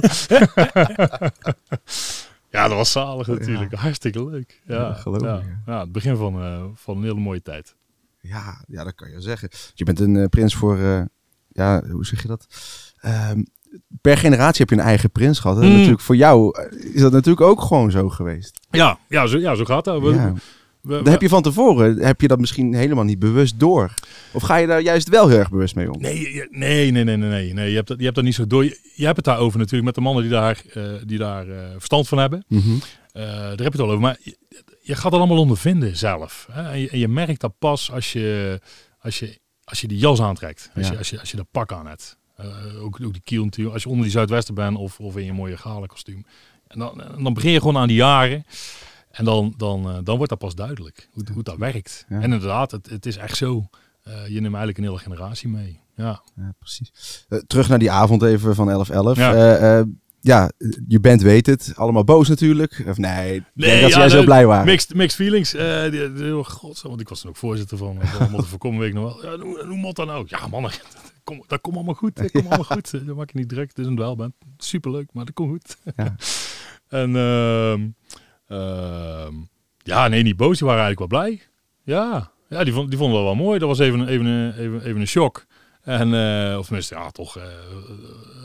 ja, 2.50 2.68
dat 2.68 2.76
was 2.76 2.92
zalig 2.92 3.26
natuurlijk. 3.26 3.74
Hartstikke 3.74 4.24
leuk. 4.24 4.62
Ja, 4.66 4.74
Ja, 4.74 4.92
geloof 4.94 5.18
ik, 5.20 5.24
ja. 5.24 5.42
Ja, 5.66 5.80
het 5.80 5.92
begin 5.92 6.16
van, 6.16 6.42
eh, 6.42 6.64
van 6.74 6.96
een 6.96 7.02
hele 7.02 7.20
mooie 7.20 7.42
tijd. 7.42 7.74
Ja, 8.20 8.64
ja, 8.68 8.84
dat 8.84 8.94
kan 8.94 9.10
je 9.10 9.20
zeggen. 9.20 9.48
Je 9.74 9.84
bent 9.84 10.00
een 10.00 10.16
eh, 10.16 10.24
prins 10.28 10.54
voor, 10.54 10.78
eh, 10.78 11.02
ja, 11.48 11.82
hoe 11.90 12.06
zeg 12.06 12.22
je 12.22 12.28
dat? 12.28 12.46
Ehm, 13.00 13.42
per 14.00 14.16
generatie 14.18 14.60
heb 14.60 14.70
je 14.70 14.76
een 14.76 14.88
eigen 14.88 15.10
prins 15.10 15.38
gehad. 15.38 15.56
En 15.60 15.66
Mm. 15.68 15.72
natuurlijk 15.72 16.00
voor 16.00 16.16
jou 16.16 16.62
is 16.92 17.00
dat 17.00 17.12
natuurlijk 17.12 17.46
ook 17.46 17.60
gewoon 17.60 17.90
zo 17.90 18.08
geweest. 18.08 18.60
Ja, 18.70 18.98
ja, 19.08 19.26
zo, 19.26 19.38
ja 19.38 19.54
zo 19.54 19.64
gaat 19.64 19.84
dat. 19.84 20.02
We, 20.02 20.08
Ja. 20.14 20.32
We- 20.86 21.02
Dan 21.02 21.12
heb 21.12 21.20
je 21.22 21.28
van 21.28 21.42
tevoren, 21.42 21.98
heb 21.98 22.20
je 22.20 22.28
dat 22.28 22.38
misschien 22.40 22.74
helemaal 22.74 23.04
niet 23.04 23.18
bewust 23.18 23.60
door? 23.60 23.94
Of 24.32 24.42
ga 24.42 24.56
je 24.56 24.66
daar 24.66 24.80
juist 24.80 25.08
wel 25.08 25.28
heel 25.28 25.38
erg 25.38 25.50
bewust 25.50 25.74
mee 25.74 25.92
om? 25.92 26.00
Nee, 26.00 26.46
nee, 26.50 26.90
nee, 26.90 27.04
nee, 27.04 27.16
nee, 27.16 27.52
nee. 27.54 27.68
Je 27.70 27.74
hebt 27.76 27.88
dat, 27.88 27.98
je 27.98 28.04
hebt 28.04 28.14
dat 28.16 28.24
niet 28.24 28.34
zo 28.34 28.46
door. 28.46 28.64
Je, 28.64 28.80
je 28.94 29.04
hebt 29.04 29.16
het 29.16 29.24
daarover 29.24 29.58
natuurlijk 29.58 29.84
met 29.84 29.94
de 29.94 30.00
mannen 30.00 30.22
die 30.22 30.32
daar, 30.32 30.62
eh, 30.72 30.82
die 31.04 31.18
daar 31.18 31.48
eh, 31.48 31.58
verstand 31.72 32.08
van 32.08 32.18
hebben. 32.18 32.44
Mhm. 32.48 32.70
Eh, 33.12 33.22
daar 33.26 33.48
heb 33.48 33.58
je 33.58 33.64
het 33.64 33.80
al 33.80 33.86
over. 33.88 34.00
Maar 34.00 34.16
je, 34.22 34.36
je 34.82 34.94
gaat 34.94 35.04
het 35.12 35.12
allemaal 35.20 35.38
ondervinden 35.38 35.96
zelf. 35.96 36.48
Hè? 36.52 36.62
En, 36.70 36.78
je, 36.80 36.88
en 36.90 36.98
je 36.98 37.08
merkt 37.08 37.40
dat 37.40 37.58
pas 37.58 37.90
als 37.92 38.12
je, 38.12 38.60
als 38.98 39.18
je, 39.18 39.38
als 39.64 39.80
je 39.80 39.88
die 39.88 39.98
jas 39.98 40.20
aantrekt. 40.20 40.70
Als, 40.74 40.86
Ja. 40.86 40.92
je, 40.92 40.98
als, 40.98 41.10
je, 41.10 41.20
als 41.20 41.30
je 41.30 41.36
dat 41.36 41.46
pak 41.50 41.72
aan 41.72 41.86
hebt. 41.86 42.18
Ook, 42.80 42.98
ook 43.04 43.12
die 43.12 43.22
kiel 43.24 43.44
natuurlijk. 43.44 43.74
Als 43.74 43.82
je 43.82 43.88
onder 43.88 44.04
die 44.04 44.12
Zuidwesten 44.12 44.54
bent 44.54 44.76
of, 44.76 45.00
of 45.00 45.16
in 45.16 45.24
je 45.24 45.32
mooie 45.32 45.56
galen 45.56 45.88
kostuum. 45.88 46.24
En 46.66 46.78
dan, 46.78 47.02
dan 47.18 47.34
begin 47.34 47.50
je 47.50 47.58
gewoon 47.58 47.76
aan 47.76 47.88
die 47.88 47.96
jaren. 47.96 48.44
En 49.16 49.24
dan, 49.24 49.54
dan, 49.56 49.88
eh, 49.88 49.98
dan 50.04 50.16
wordt 50.16 50.30
dat 50.30 50.38
pas 50.38 50.54
duidelijk. 50.54 51.08
Hoe, 51.12 51.24
hoe 51.32 51.42
dat 51.42 51.56
werkt. 51.56 52.04
En 52.08 52.22
inderdaad, 52.22 52.70
het, 52.70 52.90
het 52.90 53.06
is 53.06 53.16
echt 53.16 53.36
zo. 53.36 53.68
Eh, 54.02 54.12
je 54.26 54.40
neemt 54.40 54.44
eigenlijk 54.44 54.78
een 54.78 54.84
hele 54.84 54.98
generatie 54.98 55.48
mee. 55.48 55.80
Ja. 55.94 56.22
Ja, 56.36 56.54
precies. 56.58 57.24
Eh, 57.28 57.38
terug 57.38 57.68
naar 57.68 57.78
die 57.78 57.90
avond 57.90 58.22
even 58.22 58.54
van 58.54 58.70
11-11. 58.70 59.18
Ja. 60.20 60.50
Je 60.88 61.00
band 61.00 61.22
weet 61.22 61.46
het. 61.46 61.72
Allemaal 61.74 62.04
boos 62.04 62.28
natuurlijk. 62.28 62.84
Of 62.86 62.96
nee, 62.96 63.42
Nee, 63.54 63.80
dat 63.80 63.90
ja, 63.90 63.98
jij 63.98 64.08
zo 64.08 64.24
blij 64.24 64.46
waren. 64.46 64.66
Mixed, 64.66 64.94
mixed 64.94 65.16
feelings. 65.16 65.50
die, 65.90 66.12
die, 66.12 66.36
oh, 66.36 66.44
god, 66.44 66.80
want 66.80 67.00
ik 67.00 67.08
was 67.08 67.22
dan 67.22 67.30
ook 67.30 67.36
voorzitter 67.36 67.78
van, 67.78 68.00
eh, 68.00 68.14
van 68.14 68.30
Motten 68.30 68.48
voorkomen 68.48 68.80
week 68.80 68.94
nog 68.94 69.22
wel. 69.22 69.32
Ja, 69.32 69.42
hoe, 69.42 69.64
hoe 69.66 69.76
moet 69.76 69.96
dat 69.96 70.06
nou? 70.06 70.24
Ja, 70.28 70.46
mannen, 70.46 70.70
kom, 71.24 71.44
dat 71.46 71.60
komt 71.60 71.76
allemaal 71.76 71.94
goed. 71.94 72.16
Dat 72.16 72.30
komt 72.30 72.46
allemaal 72.48 72.64
goed. 72.64 73.06
Dat 73.06 73.16
maak 73.16 73.30
je 73.30 73.38
niet 73.38 73.48
druk. 73.48 73.68
Het 73.68 73.78
is 73.78 73.86
een 73.86 73.96
dwelband. 73.96 74.34
Superleuk, 74.56 75.08
maar 75.12 75.24
dat 75.24 75.34
komt 75.34 75.50
goed. 75.50 75.76
Ja. 75.96 76.16
en 77.00 77.16
ehm, 77.16 77.88
ja, 79.82 80.08
nee, 80.08 80.22
niet 80.22 80.36
boos. 80.36 80.58
Die 80.58 80.66
waren 80.66 80.82
eigenlijk 80.84 81.12
wel 81.12 81.20
blij. 81.20 81.40
Ja, 81.82 82.30
ja 82.48 82.64
die, 82.64 82.72
vond, 82.72 82.88
die 82.88 82.98
vonden 82.98 83.16
wel 83.16 83.24
wel 83.26 83.44
mooi. 83.44 83.58
Dat 83.58 83.68
was 83.68 83.78
even, 83.78 83.98
een- 84.00 84.08
even, 84.08 84.26
een- 84.26 84.52
even, 84.58 84.82
even 84.84 85.00
een 85.00 85.06
shock. 85.06 85.46
En, 85.82 86.14
eh, 86.14 86.58
of 86.58 86.64
tenminste, 86.66 86.94
ja, 86.94 87.10
toch 87.10 87.36
eh, 87.36 87.44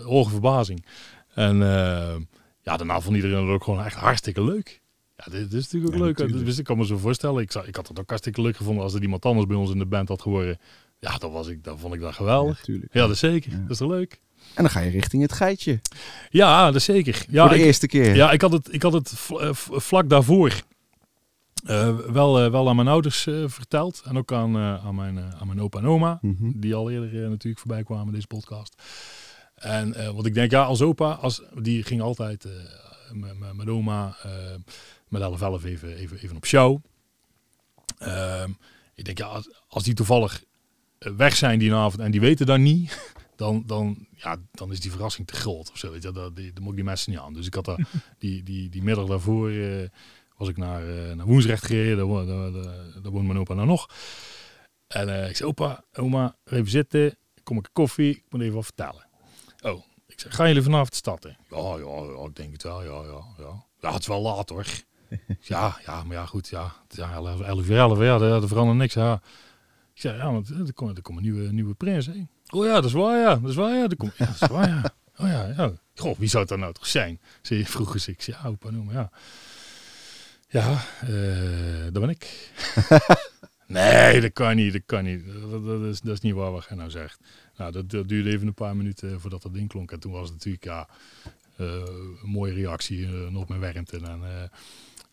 hoge 0.05 0.29
verbazing. 0.29 0.85
En 1.33 1.61
eh, 1.61 2.15
ja, 2.61 2.77
daarna 2.77 3.01
vond 3.01 3.15
iedereen 3.15 3.37
het 3.45 3.49
ook 3.49 3.63
gewoon 3.63 3.83
echt 3.85 3.95
hartstikke 3.95 4.43
leuk. 4.43 4.81
Ja, 5.17 5.23
dit, 5.31 5.51
dit 5.51 5.59
is 5.59 5.63
natuurlijk 5.63 5.93
ook 5.93 5.99
Ja, 5.99 6.05
leuk. 6.05 6.17
natuurlijk. 6.17 6.45
Dus 6.45 6.57
ik 6.57 6.63
kan 6.65 6.77
me 6.77 6.85
zo 6.85 6.97
voorstellen. 6.97 7.41
Ik, 7.41 7.51
zou, 7.51 7.67
ik 7.67 7.75
had 7.75 7.87
het 7.87 7.99
ook 7.99 8.09
hartstikke 8.09 8.41
leuk 8.41 8.57
gevonden 8.57 8.83
als 8.83 8.93
er 8.93 9.01
iemand 9.01 9.25
anders 9.25 9.47
bij 9.47 9.55
ons 9.55 9.71
in 9.71 9.77
de 9.79 9.85
band 9.85 10.07
had 10.07 10.21
geworden. 10.21 10.59
Ja, 10.99 11.17
dan, 11.17 11.31
was 11.31 11.47
ik, 11.47 11.63
dan 11.63 11.79
vond 11.79 11.93
ik 11.93 11.99
dat 11.99 12.09
Ja, 12.09 12.15
geweldig. 12.15 12.65
Ja, 12.67 12.77
dat 12.91 13.09
is 13.09 13.19
zeker. 13.19 13.51
Ja. 13.51 13.57
Dat 13.57 13.69
is 13.69 13.77
toch 13.77 13.89
leuk? 13.89 14.19
En 14.53 14.63
dan 14.63 14.69
ga 14.69 14.79
je 14.79 14.89
richting 14.89 15.21
het 15.21 15.33
geitje. 15.33 15.79
Ja, 16.29 16.65
dat 16.65 16.75
is 16.75 16.83
zeker. 16.83 17.25
Ja, 17.29 17.41
voor 17.41 17.53
de 17.53 17.59
ik, 17.59 17.65
eerste 17.65 17.87
keer. 17.87 18.15
ja 18.15 18.31
ik 18.31 18.41
had 18.41 18.51
het, 18.51 18.73
ik 18.73 18.81
had 18.81 18.93
het 18.93 19.13
eh, 19.39 19.49
vlak 19.53 20.09
daarvoor 20.09 20.53
eh, 21.65 21.97
wel, 21.97 22.39
eh, 22.39 22.51
wel 22.51 22.69
aan 22.69 22.75
mijn 22.75 22.87
ouders 22.87 23.21
verteld. 23.45 24.01
En 24.05 24.17
ook 24.17 24.33
aan, 24.33 24.57
aan, 24.57 24.95
mijn, 24.95 25.19
aan 25.19 25.47
mijn 25.47 25.61
opa 25.61 25.79
en 25.79 25.85
oma. 25.85 26.19
Mhm. 26.21 26.51
Die 26.55 26.75
al 26.75 26.91
eerder 26.91 27.29
natuurlijk 27.29 27.59
voorbij 27.59 27.83
kwamen 27.83 28.05
in 28.05 28.13
deze 28.13 28.27
podcast. 28.27 28.81
En 29.55 30.15
wat 30.15 30.25
ik 30.25 30.33
denk, 30.33 30.51
ja, 30.51 30.63
als 30.63 30.81
opa, 30.81 31.11
als, 31.11 31.41
die 31.59 31.83
ging 31.83 32.01
altijd 32.01 32.47
met, 33.53 33.69
oma, 33.69 34.17
met 35.07 35.21
11 35.21 35.41
11 35.41 35.63
even, 35.63 35.95
even, 35.95 36.17
even 36.17 36.35
op 36.35 36.45
show. 36.45 36.83
Ehm, 37.97 38.49
ik 38.95 39.05
denk, 39.05 39.17
ja, 39.17 39.25
als, 39.25 39.49
als 39.67 39.83
die 39.83 39.93
toevallig 39.93 40.43
weg 40.97 41.35
zijn 41.35 41.59
die 41.59 41.73
avond 41.73 42.01
en 42.01 42.11
die 42.11 42.19
weten 42.19 42.45
dat 42.45 42.59
niet, 42.59 43.13
dan, 43.41 43.63
dan, 43.65 44.07
ja, 44.15 44.37
dan 44.51 44.71
is 44.71 44.79
die 44.79 44.91
verrassing 44.91 45.27
te 45.27 45.33
groot 45.33 45.71
of 45.71 45.77
zo. 45.77 45.91
Weet 45.91 46.03
je, 46.03 46.11
dat, 46.11 46.35
die, 46.35 46.53
dan 46.53 46.63
moet 46.63 46.71
ik 46.71 46.77
die 46.77 46.85
mensen 46.85 47.11
niet 47.11 47.19
aan. 47.19 47.33
Dus 47.33 47.45
ik 47.45 47.53
had 47.53 47.65
daar, 47.65 47.87
die, 48.19 48.43
die, 48.43 48.69
die 48.69 48.83
middag 48.83 49.07
daarvoor, 49.07 49.49
eh, 49.49 49.87
was 50.37 50.47
ik 50.49 50.57
naar, 50.57 50.87
eh, 50.87 51.15
naar 51.15 51.25
Woensrecht 51.25 51.65
gereden, 51.65 52.07
daar, 52.07 52.25
daar, 52.25 52.51
daar, 52.51 53.01
daar 53.01 53.11
woont 53.11 53.25
mijn 53.25 53.39
opa 53.39 53.53
nou 53.53 53.67
nog. 53.67 53.89
En 54.87 55.09
eh, 55.09 55.29
ik 55.29 55.35
zei, 55.35 55.49
opa, 55.49 55.83
oma, 55.93 56.35
even 56.45 56.69
zitten, 56.69 57.17
kom 57.43 57.57
ik 57.57 57.65
een 57.65 57.73
koffie, 57.73 58.09
ik 58.09 58.23
moet 58.29 58.41
even 58.41 58.53
wat 58.53 58.63
vertellen. 58.63 59.07
Oh, 59.61 59.83
ik 60.07 60.19
zeg, 60.19 60.35
gaan 60.35 60.47
jullie 60.47 60.63
vanavond 60.63 61.25
in? 61.25 61.37
Ja, 61.49 61.77
ja, 61.77 62.03
ja, 62.17 62.25
ik 62.25 62.35
denk 62.35 62.51
het 62.51 62.63
wel, 62.63 62.83
ja, 62.83 63.03
ja, 63.03 63.25
ja. 63.37 63.65
Ja, 63.79 63.91
het 63.91 64.01
is 64.01 64.07
wel 64.07 64.21
laat 64.21 64.49
hoor. 64.49 64.65
ja, 65.53 65.77
ja, 65.85 66.03
maar 66.03 66.15
ja, 66.15 66.25
goed, 66.25 66.47
ja. 66.47 66.73
Ja 66.87 67.13
11 67.13 67.41
11 67.41 67.69
uur 67.69 67.77
11, 67.77 67.99
ja, 67.99 68.15
er, 68.15 68.41
er 68.41 68.47
verandert 68.47 68.77
niks, 68.77 68.93
ja. 68.93 69.21
Ik 69.93 70.01
zei, 70.01 70.17
ja, 70.17 70.31
want 70.31 70.49
er 70.49 70.73
komt, 70.73 70.97
er 70.97 71.03
komt 71.03 71.17
een 71.17 71.23
nieuwe, 71.23 71.51
nieuwe 71.51 71.73
prins, 71.73 72.05
hè. 72.05 72.23
Oh 72.51 72.65
ja, 72.65 72.73
dat 72.73 72.85
is 72.85 72.91
waar, 72.91 73.19
ja, 73.19 73.35
dat 73.35 73.49
is 73.49 73.55
waar, 73.55 73.73
ja. 73.75 73.83
Er 73.83 73.95
komt, 73.95 74.17
ja, 74.17 74.25
dat 74.25 74.41
is 74.41 74.47
waar, 74.47 74.67
ja. 74.67 74.93
Oh 75.17 75.27
ja, 75.27 75.47
ja. 75.57 75.71
Goh, 75.95 76.17
wie 76.17 76.29
zou 76.29 76.41
het 76.41 76.51
dan 76.51 76.59
nou 76.59 76.73
toch 76.73 76.87
zijn? 76.87 77.19
Ze 77.41 77.65
vroegen 77.65 78.01
ze, 78.01 78.11
ik 78.11 78.21
zei, 78.21 78.37
ja, 78.41 78.49
opa, 78.49 78.69
noem 78.69 78.85
maar, 78.85 78.93
ja. 78.93 79.11
Ja, 80.47 80.83
eh 81.01 81.83
dat 81.83 82.01
ben 82.01 82.09
ik. 82.09 82.51
nee, 83.65 84.21
dat 84.21 84.33
kan 84.33 84.55
niet, 84.55 84.73
dat 84.73 84.81
kan 84.85 85.03
niet. 85.03 85.25
Dat, 85.49 85.65
dat 85.65 85.81
is, 85.81 86.01
dat 86.01 86.13
is 86.13 86.19
niet 86.19 86.33
waar 86.33 86.51
wat 86.51 86.65
jij 86.67 86.77
nou 86.77 86.89
zegt. 86.89 87.19
Nou, 87.57 87.71
dat, 87.71 87.89
dat 87.89 88.07
duurde 88.07 88.29
even 88.29 88.47
een 88.47 88.53
paar 88.53 88.75
minuten 88.75 89.21
voordat 89.21 89.41
dat 89.41 89.53
ding 89.53 89.69
klonk. 89.69 89.91
En 89.91 89.99
toen 89.99 90.11
was 90.11 90.23
het 90.23 90.31
natuurlijk, 90.31 90.63
ja, 90.63 90.87
eh, 91.55 91.65
een 92.23 92.29
mooie 92.29 92.53
reactie, 92.53 93.05
eh, 93.05 93.27
nog 93.29 93.47
meer 93.47 93.59
Wermten 93.59 94.05
en 94.05 94.23
eh 94.23 94.43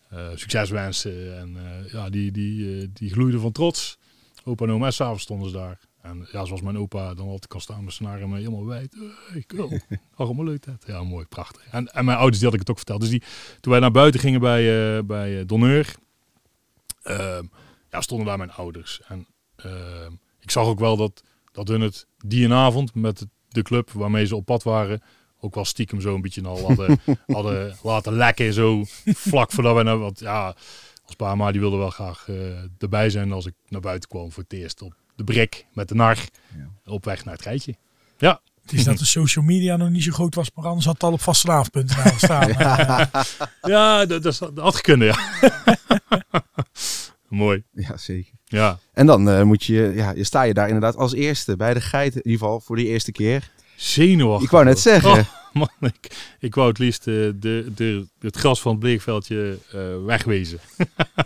eh, 0.08 0.28
succeswensen. 0.34 1.38
En 1.38 1.56
eh, 1.56 1.92
ja, 1.92 2.10
die, 2.10 2.30
die, 2.30 2.80
eh, 2.80 2.88
die 2.92 3.10
gloeide 3.10 3.38
van 3.38 3.52
trots. 3.52 3.98
Opa 4.44 4.64
en 4.64 4.70
oma, 4.70 4.86
en 4.86 4.92
s'avonds 4.92 5.22
stonden 5.22 5.50
ze 5.50 5.56
daar. 5.56 5.78
En 6.08 6.28
ja, 6.32 6.44
zoals 6.44 6.62
mijn 6.62 6.78
opa 6.78 7.14
dan 7.14 7.26
altijd 7.26 7.46
kan 7.46 7.60
staan 7.60 7.84
met 7.84 7.94
zijn 7.94 8.08
haren 8.08 8.34
helemaal 8.34 8.66
wijd. 8.66 8.96
Hey, 9.32 9.44
cool. 9.46 9.78
Allemaal 10.14 10.44
leuk 10.52 10.64
dat. 10.64 10.84
Ja, 10.86 11.02
mooi, 11.02 11.26
prachtig. 11.26 11.66
En, 11.70 11.86
en 11.86 12.04
mijn 12.04 12.18
ouders, 12.18 12.38
die 12.38 12.44
had 12.44 12.54
ik 12.54 12.60
het 12.60 12.70
ook 12.70 12.76
verteld. 12.76 13.00
Dus 13.00 13.10
die, 13.10 13.22
toen 13.60 13.72
wij 13.72 13.80
naar 13.80 13.90
buiten 13.90 14.20
gingen 14.20 14.40
bij, 14.40 14.96
eh 14.96 15.04
bij 15.04 15.38
eh, 15.38 15.46
Donneur, 15.46 15.94
ehm, 17.02 17.44
ja, 17.90 18.00
stonden 18.00 18.26
daar 18.26 18.38
mijn 18.38 18.52
ouders. 18.52 19.00
En 19.08 19.26
ehm, 19.56 20.12
ik 20.40 20.50
zag 20.50 20.66
ook 20.66 20.78
wel 20.78 20.96
dat, 20.96 21.22
dat 21.52 21.68
hun 21.68 21.80
het 21.80 22.06
die 22.24 22.44
een 22.44 22.52
avond 22.52 22.94
met 22.94 23.26
de 23.48 23.62
club 23.62 23.90
waarmee 23.90 24.26
ze 24.26 24.36
op 24.36 24.44
pad 24.44 24.62
waren, 24.62 25.02
ook 25.40 25.54
wel 25.54 25.64
stiekem 25.64 26.00
zo 26.00 26.14
een 26.14 26.20
beetje 26.20 26.42
al 26.42 26.66
hadden, 26.66 27.00
hadden 27.26 27.76
laten 27.82 28.12
lekken. 28.12 28.52
Zo 28.52 28.82
vlak 29.04 29.52
voordat 29.52 29.76
we 29.76 29.82
naar 29.82 29.98
wat 29.98 30.18
ja, 30.18 30.56
als 31.04 31.16
Parma 31.16 31.50
die 31.50 31.60
wilde 31.60 31.76
wel 31.76 31.90
graag 31.90 32.28
eh, 32.28 32.62
erbij 32.78 33.10
zijn 33.10 33.32
als 33.32 33.46
ik 33.46 33.54
naar 33.68 33.80
buiten 33.80 34.08
kwam 34.08 34.32
voor 34.32 34.42
het 34.42 34.52
eerst 34.52 34.82
op 34.82 34.94
de 35.18 35.24
brik 35.24 35.66
met 35.72 35.88
de 35.88 35.94
nar 35.94 36.18
op 36.84 37.04
weg 37.04 37.24
naar 37.24 37.34
het 37.34 37.42
rijtje. 37.42 37.74
Ja, 38.18 38.40
Het 38.62 38.72
is 38.72 38.84
dat 38.84 38.98
de 38.98 39.04
social 39.04 39.44
media 39.44 39.76
nog 39.76 39.88
niet 39.90 40.02
zo 40.02 40.12
groot 40.12 40.34
was, 40.34 40.50
maar 40.54 40.64
anders 40.66 40.84
had 40.84 40.94
het 40.94 41.02
al 41.02 41.12
op 41.12 41.20
vastelavond.nl 41.20 42.12
staan. 42.16 42.48
Ja 43.62 44.06
dat, 44.06 44.22
dat, 44.22 44.38
dat 44.38 44.58
had 44.58 44.74
gekund, 44.76 45.02
ja. 45.02 45.18
Mooi, 47.28 47.62
Ja, 47.72 47.96
zeker. 47.96 48.32
ja. 48.44 48.78
En 48.92 49.06
dan 49.06 49.28
eh, 49.30 49.42
moet 49.42 49.64
je, 49.64 49.92
ja, 49.94 50.10
je 50.10 50.24
sta 50.24 50.42
je 50.42 50.54
daar 50.54 50.66
inderdaad 50.66 50.96
als 50.96 51.14
eerste 51.14 51.56
bij 51.56 51.74
de 51.74 51.80
geit, 51.80 52.14
in 52.14 52.22
ieder 52.24 52.38
geval 52.40 52.60
voor 52.60 52.76
die 52.76 52.86
eerste 52.86 53.12
keer. 53.12 53.50
Zenuwachtig. 53.76 54.44
Ik 54.44 54.50
wou 54.50 54.64
net 54.64 54.78
zeggen. 54.80 55.10
Oh, 55.10 55.18
man, 55.58 55.68
ik, 56.02 56.34
ik 56.40 56.54
wou 56.54 56.68
het 56.68 56.78
liefst 56.78 57.06
eh, 57.06 57.14
de, 57.14 57.72
de, 57.74 58.06
het 58.20 58.36
gras 58.36 58.60
van 58.60 58.70
het 58.70 58.80
bleekveldje 58.80 59.58
eh, 59.72 60.04
wegwezen. 60.04 60.58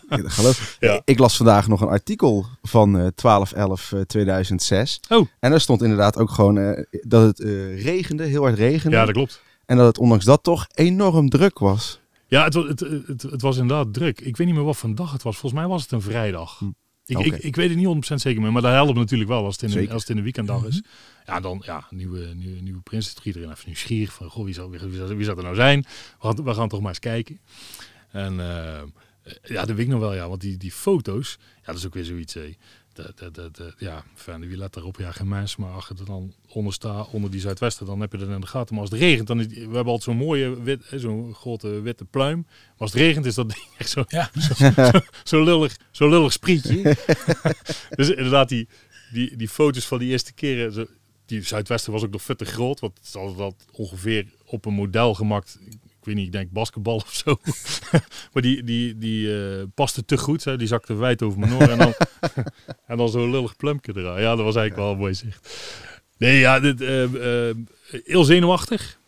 Geloof 0.08 0.60
ik. 0.60 0.76
Ja. 0.88 1.02
Ik 1.04 1.18
las 1.18 1.36
vandaag 1.36 1.68
nog 1.68 1.80
een 1.80 1.88
artikel 1.88 2.46
van 2.62 2.98
eh 2.98 3.06
12-11-2006. 3.06 5.00
Oh. 5.08 5.26
En 5.40 5.50
daar 5.50 5.60
stond 5.60 5.82
inderdaad 5.82 6.18
ook 6.18 6.30
gewoon 6.30 6.58
eh, 6.58 6.84
dat 6.90 7.22
het 7.22 7.40
eh, 7.40 7.82
regende, 7.84 8.24
heel 8.24 8.42
hard 8.42 8.58
regende. 8.58 8.96
Ja, 8.96 9.04
dat 9.04 9.14
klopt. 9.14 9.42
En 9.66 9.76
dat 9.76 9.86
het 9.86 9.98
ondanks 9.98 10.24
dat 10.24 10.42
toch 10.42 10.66
enorm 10.74 11.28
druk 11.28 11.58
was. 11.58 12.00
Ja, 12.26 12.44
het, 12.44 12.54
het, 12.54 12.80
het, 13.06 13.22
het 13.22 13.42
was 13.42 13.56
inderdaad 13.56 13.94
druk. 13.94 14.20
Ik 14.20 14.36
weet 14.36 14.46
niet 14.46 14.56
meer 14.56 14.64
wat 14.64 14.76
voor 14.76 14.88
een 14.88 14.94
dag 14.94 15.12
het 15.12 15.22
was. 15.22 15.36
Volgens 15.36 15.60
mij 15.60 15.70
was 15.70 15.82
het 15.82 15.92
een 15.92 16.02
vrijdag. 16.02 16.58
Hm. 16.58 16.64
Ik, 17.04 17.18
ik, 17.18 17.34
ik 17.34 17.56
weet 17.56 17.68
het 17.68 17.78
niet 17.78 18.10
100% 18.10 18.14
zeker 18.14 18.42
meer, 18.42 18.52
maar 18.52 18.62
dat 18.62 18.70
helpt 18.70 18.94
natuurlijk 18.94 19.30
wel 19.30 19.44
als 19.44 19.54
het 19.54 19.62
in, 19.62 19.70
Zeker. 19.70 19.92
als 19.92 20.00
het 20.00 20.10
in 20.10 20.16
een 20.16 20.22
weekenddag 20.22 20.64
is. 20.64 20.82
Ja, 21.26 21.40
dan 21.40 21.62
ja, 21.64 21.86
nieuwe, 21.90 22.26
nieuwe, 22.34 22.60
nieuwe 22.60 22.80
prins. 22.80 23.08
Het 23.08 23.20
iedereen 23.24 23.50
even 23.50 23.62
nieuwsgierig 23.66 24.12
van, 24.12 24.30
goh, 24.30 24.44
wie 24.44 24.54
zou, 24.54 24.70
wie, 24.70 24.78
zou, 24.78 25.16
wie 25.16 25.24
zou 25.24 25.36
er 25.36 25.42
nou 25.42 25.54
zijn? 25.54 25.80
We 25.80 25.86
gaan, 26.26 26.44
we 26.44 26.54
gaan 26.54 26.68
toch 26.68 26.80
maar 26.80 26.88
eens 26.88 26.98
kijken. 26.98 27.40
En 28.10 28.40
eh, 28.40 28.82
ja, 29.42 29.64
dat 29.64 29.76
weet 29.76 29.78
ik 29.86 29.88
nog 29.88 30.00
wel, 30.00 30.14
ja. 30.14 30.28
Want 30.28 30.40
die, 30.40 30.56
die 30.56 30.72
foto's, 30.72 31.38
ja, 31.56 31.66
dat 31.66 31.76
is 31.76 31.86
ook 31.86 31.94
weer 31.94 32.04
zoiets, 32.04 32.34
hé. 32.34 32.56
Dat, 32.92 33.18
dat, 33.18 33.34
dat, 33.34 33.56
dat- 33.56 33.74
ja, 33.78 34.04
fijn, 34.14 34.48
wie 34.48 34.56
let 34.56 34.72
daarop? 34.72 34.96
Ja, 34.98 35.12
geen 35.12 35.28
mens, 35.28 35.56
maar 35.56 35.70
als 35.72 35.88
je 35.88 35.94
er 35.98 36.04
dan 36.04 36.34
onder 36.48 36.72
staat, 36.72 37.10
onder 37.10 37.30
die 37.30 37.40
Zuidwesten, 37.40 37.86
dan 37.86 38.00
heb 38.00 38.12
je 38.12 38.18
dat 38.18 38.28
in 38.28 38.40
de 38.40 38.46
gaten. 38.46 38.74
Maar 38.74 38.82
als 38.84 38.92
het 38.92 39.00
regent, 39.00 39.26
dan 39.26 39.40
is, 39.40 39.46
we 39.46 39.60
hebben 39.60 39.84
altijd 39.84 40.02
zo'n 40.02 40.16
mooie, 40.16 40.62
wit, 40.62 40.82
eh, 40.86 40.98
zo'n 40.98 41.34
grote 41.34 41.80
witte 41.80 42.04
pluim. 42.04 42.42
Maar 42.46 42.74
als 42.76 42.92
het 42.92 43.00
regent, 43.00 43.26
is 43.26 43.34
dat 43.34 43.48
ding 43.48 43.64
echt 43.78 43.90
zo, 43.90 44.04
Ja. 44.08 44.30
zo, 44.58 44.70
zo 45.24 45.42
lullig, 45.44 45.76
zo 45.90 46.08
lullig 46.08 46.32
sprietje. 46.32 46.96
dus 47.96 48.08
inderdaad, 48.08 48.48
die, 48.48 48.68
die, 49.12 49.36
die 49.36 49.48
foto's 49.48 49.86
van 49.86 49.98
die 49.98 50.10
eerste 50.10 50.32
keren, 50.32 50.72
zo, 50.72 50.86
die 51.38 51.46
Zuidwesten 51.46 51.92
was 51.92 52.02
ook 52.02 52.10
nog 52.12 52.22
vet 52.22 52.38
te 52.38 52.44
groot. 52.44 52.80
Want 52.80 52.96
het 52.96 53.06
is 53.06 53.36
dat 53.36 53.54
ongeveer 53.72 54.26
op 54.44 54.64
een 54.64 54.74
model 54.74 55.14
gemaakt. 55.14 55.58
Ik 55.70 56.08
weet 56.08 56.14
niet, 56.14 56.26
ik 56.26 56.32
denk 56.32 56.50
basketbal 56.50 56.96
of 56.96 57.12
zo. 57.12 57.36
maar 58.32 58.42
die, 58.42 58.64
die, 58.64 58.98
die 58.98 59.36
eh, 59.36 59.62
paste 59.74 60.04
te 60.04 60.18
goed. 60.18 60.44
Hè. 60.44 60.56
Die 60.56 60.66
zakte 60.66 60.94
wijd 60.94 61.22
over 61.22 61.38
mijn 61.38 61.52
oor. 61.52 61.68
en 61.68 61.78
dan, 61.78 61.94
en 62.86 62.96
dan 62.96 63.08
zo'n 63.08 63.30
lullig 63.30 63.56
plumpje 63.56 63.92
eraan. 63.96 64.20
Ja, 64.20 64.36
dat 64.36 64.44
was 64.44 64.56
eigenlijk 64.56 64.76
wel 64.76 64.92
een 64.92 64.98
mooi 64.98 65.14
zicht. 65.14 65.48
Nee, 66.18 66.38
ja, 66.38 66.60
dit, 66.60 66.80
eh, 66.80 67.48
eh, 67.48 67.56
heel 68.04 68.24
zenuwachtig. 68.24 69.00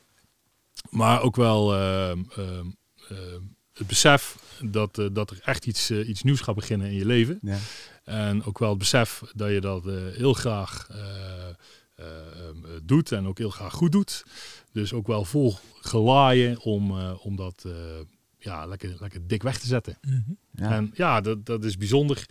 Maar 0.95 1.23
ook 1.23 1.37
wel 1.37 1.75
eh, 1.75 2.11
eh, 2.11 2.19
eh, 3.09 3.17
het 3.73 3.87
besef 3.87 4.37
dat, 4.61 5.09
dat 5.13 5.31
er 5.31 5.41
echt 5.45 5.67
iets, 5.67 5.91
iets 5.91 6.23
nieuws 6.23 6.41
gaat 6.41 6.55
beginnen 6.55 6.87
in 6.87 6.95
je 6.95 7.07
leven. 7.07 7.39
Ja. 7.43 7.59
En 8.05 8.45
ook 8.45 8.59
wel 8.59 8.69
het 8.69 8.79
besef 8.79 9.23
dat 9.35 9.51
je 9.51 9.61
dat 9.61 9.85
heel 10.15 10.33
graag 10.33 10.89
eh, 11.95 12.07
eh, 12.07 12.49
eh, 12.49 12.55
doet 12.83 13.13
en 13.13 13.27
ook 13.27 13.39
heel 13.39 13.51
graag 13.51 13.73
goed 13.73 13.93
doet. 13.93 14.25
Dus 14.73 14.93
ook 14.93 15.07
wel 15.07 15.25
vol 15.25 15.57
gelaaien 15.81 16.61
om, 16.61 16.99
eh, 16.99 17.13
om 17.27 17.37
dat 17.37 17.63
eh, 17.67 17.73
ja, 18.39 18.67
lekker, 18.67 18.97
lekker 19.01 19.27
dik 19.27 19.43
weg 19.43 19.59
te 19.59 19.67
zetten. 19.67 19.99
mhm. 20.03 20.21
Ja. 20.51 20.71
En 20.71 20.91
ja, 20.95 21.21
dat, 21.21 21.47
dat 21.47 21.65
is 21.65 21.77
bijzonder. 21.77 22.27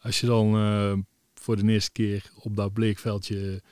Als 0.00 0.20
je 0.20 0.26
dan 0.26 0.54
eh, 0.56 0.92
voor 1.34 1.56
de 1.56 1.72
eerste 1.72 1.90
keer 1.92 2.22
op 2.34 2.56
dat 2.56 2.72
bleekveldje 2.72 3.62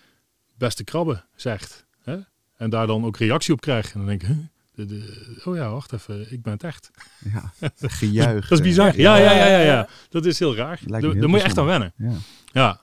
beste 0.59 0.85
krabben 0.85 1.25
zegt. 1.37 1.85
Hè? 2.03 2.17
En 2.57 2.71
daar 2.71 2.87
dan 2.87 3.05
ook 3.05 3.17
reactie 3.17 3.53
op 3.55 3.61
krijgt. 3.61 3.93
En 3.93 3.99
dan 3.99 4.09
denk 4.09 4.23
ik, 4.23 4.29
huh? 4.29 4.37
De- 4.75 4.87
de- 4.87 5.41
oh 5.45 5.57
ja, 5.57 5.71
wacht 5.71 5.93
even, 5.93 6.33
ik 6.33 6.43
ben 6.43 6.53
het 6.53 6.63
echt. 6.65 6.91
Ja. 7.33 7.53
Gejuich. 7.77 8.49
Dat 8.49 8.59
is 8.59 8.65
bizar. 8.65 8.97
Ja, 8.99 9.17
ja, 9.17 9.33
ja, 9.33 9.47
ja. 9.47 9.59
ja. 9.61 9.89
Dat 10.09 10.25
is 10.27 10.39
heel 10.39 10.57
raar. 10.57 10.81
Daar 10.87 11.03
moet 11.29 11.41
je 11.41 11.47
echt 11.47 11.59
aan 11.59 11.67
wennen. 11.67 11.93
Ja. 11.97 12.13
Ja. 12.53 12.81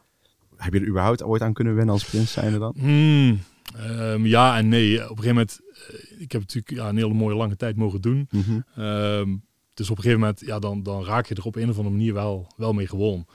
Heb 0.57 0.73
je 0.73 0.79
er 0.79 0.87
überhaupt 0.87 1.23
ooit 1.23 1.41
aan 1.41 1.53
kunnen 1.53 1.75
wennen 1.75 1.93
als 1.93 2.05
prins 2.05 2.31
zijnde 2.31 2.57
dan? 2.59 2.75
Hmm, 2.77 3.39
ehm, 3.75 4.25
ja 4.25 4.57
en 4.57 4.67
nee. 4.69 4.93
Op 4.95 5.01
een 5.01 5.07
gegeven 5.23 5.27
moment, 5.27 5.59
eh, 5.89 6.21
ik 6.21 6.31
heb 6.31 6.41
het 6.41 6.53
natuurlijk 6.55 6.69
ja, 6.69 6.89
een 6.89 6.97
hele 6.97 7.13
mooie 7.13 7.35
lange 7.35 7.55
tijd 7.55 7.75
mogen 7.75 8.01
doen. 8.01 8.27
Mhm. 8.31 8.59
Ehm, 8.75 9.35
dus 9.73 9.89
op 9.89 9.97
een 9.97 10.03
gegeven 10.03 10.19
moment, 10.19 10.39
ja, 10.39 10.59
dan, 10.59 10.83
dan 10.83 11.05
raak 11.05 11.25
je 11.25 11.35
er 11.35 11.43
op 11.45 11.55
een 11.55 11.69
of 11.69 11.77
andere 11.77 11.95
manier 11.95 12.13
wel, 12.13 12.53
wel 12.57 12.73
mee 12.73 12.87
gewoon. 12.87 13.27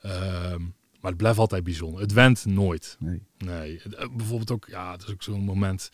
Ehm, 0.00 0.60
maar 1.00 1.10
het 1.12 1.16
blijft 1.16 1.38
altijd 1.38 1.64
bijzonder. 1.64 2.00
Het 2.00 2.12
went 2.12 2.44
nooit. 2.46 2.96
Nee. 2.98 3.22
Nee. 3.38 3.80
Het- 3.82 3.94
eh, 3.94 4.08
Bijvoorbeeld 4.16 4.50
ook, 4.50 4.66
ja, 4.70 4.92
het 4.92 5.02
is 5.02 5.10
ook 5.12 5.22
zo'n 5.22 5.40
moment. 5.44 5.90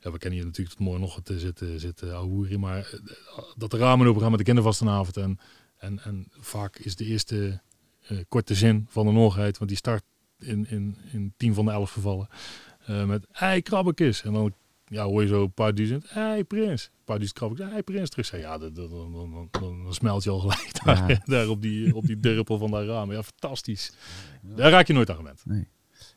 Ja, 0.00 0.10
we 0.12 0.18
kennen 0.18 0.38
hier 0.38 0.48
natuurlijk 0.48 0.76
tot 0.76 0.84
morgen 0.86 1.02
nog 1.02 1.20
te 1.22 1.38
zitten, 1.38 1.80
zitten 1.80 2.14
ouwehoeren, 2.14 2.60
Maar 2.60 2.78
eh, 2.78 3.42
dat 3.56 3.70
de 3.70 3.76
ramen 3.76 4.06
open 4.06 4.20
gaan 4.20 4.30
met 4.30 4.38
de 4.38 4.44
kindervastenavond. 4.44 5.16
En, 5.16 5.38
en, 5.78 6.00
en 6.04 6.26
vaak 6.38 6.78
is 6.78 6.96
de 6.96 7.04
eerste 7.04 7.46
eh, 7.46 7.58
korte 8.28 8.54
zin 8.54 8.86
van 8.88 9.06
de 9.06 9.12
Noorheid, 9.12 9.58
want 9.58 9.70
die 9.70 9.78
start 9.78 10.02
in, 10.38 10.66
in, 10.68 10.96
in 11.12 11.32
tien 11.36 11.54
van 11.54 11.64
de 11.64 11.70
elf 11.70 11.90
gevallen. 11.90 12.28
eh, 12.86 13.04
met 13.04 13.26
ei 13.32 13.62
krabbekes. 13.62 14.22
En 14.22 14.32
dan 14.32 14.52
ja, 14.84 15.04
hoor 15.04 15.22
je 15.22 15.28
zo 15.28 15.42
een 15.42 15.52
paar 15.52 15.74
duizend. 15.74 16.06
Ei 16.06 16.44
prins. 16.44 16.84
Een 16.84 17.04
paar 17.04 17.16
duizend 17.16 17.38
krabbekes. 17.38 17.72
Ei 17.72 17.82
prins 17.82 18.10
terug. 18.10 18.26
Zeg, 18.26 18.40
ja, 18.40 18.58
dan, 18.58 18.74
dan, 18.74 18.88
dan, 18.90 19.48
dan, 19.50 19.84
dan 19.84 19.94
smelt 19.94 20.24
je 20.24 20.30
al 20.30 20.38
gelijk 20.38 20.70
daar, 21.24 21.48
op, 21.48 21.62
die, 21.62 21.94
op 21.96 22.06
die 22.06 22.42
van 22.44 22.70
dat 22.70 22.86
raam. 22.86 23.12
Ja, 23.12 23.22
fantastisch. 23.22 23.92
Daar 24.42 24.70
raak 24.70 24.86
je 24.86 24.92
nooit 24.92 25.10
aan 25.10 25.16
gewend. 25.16 25.42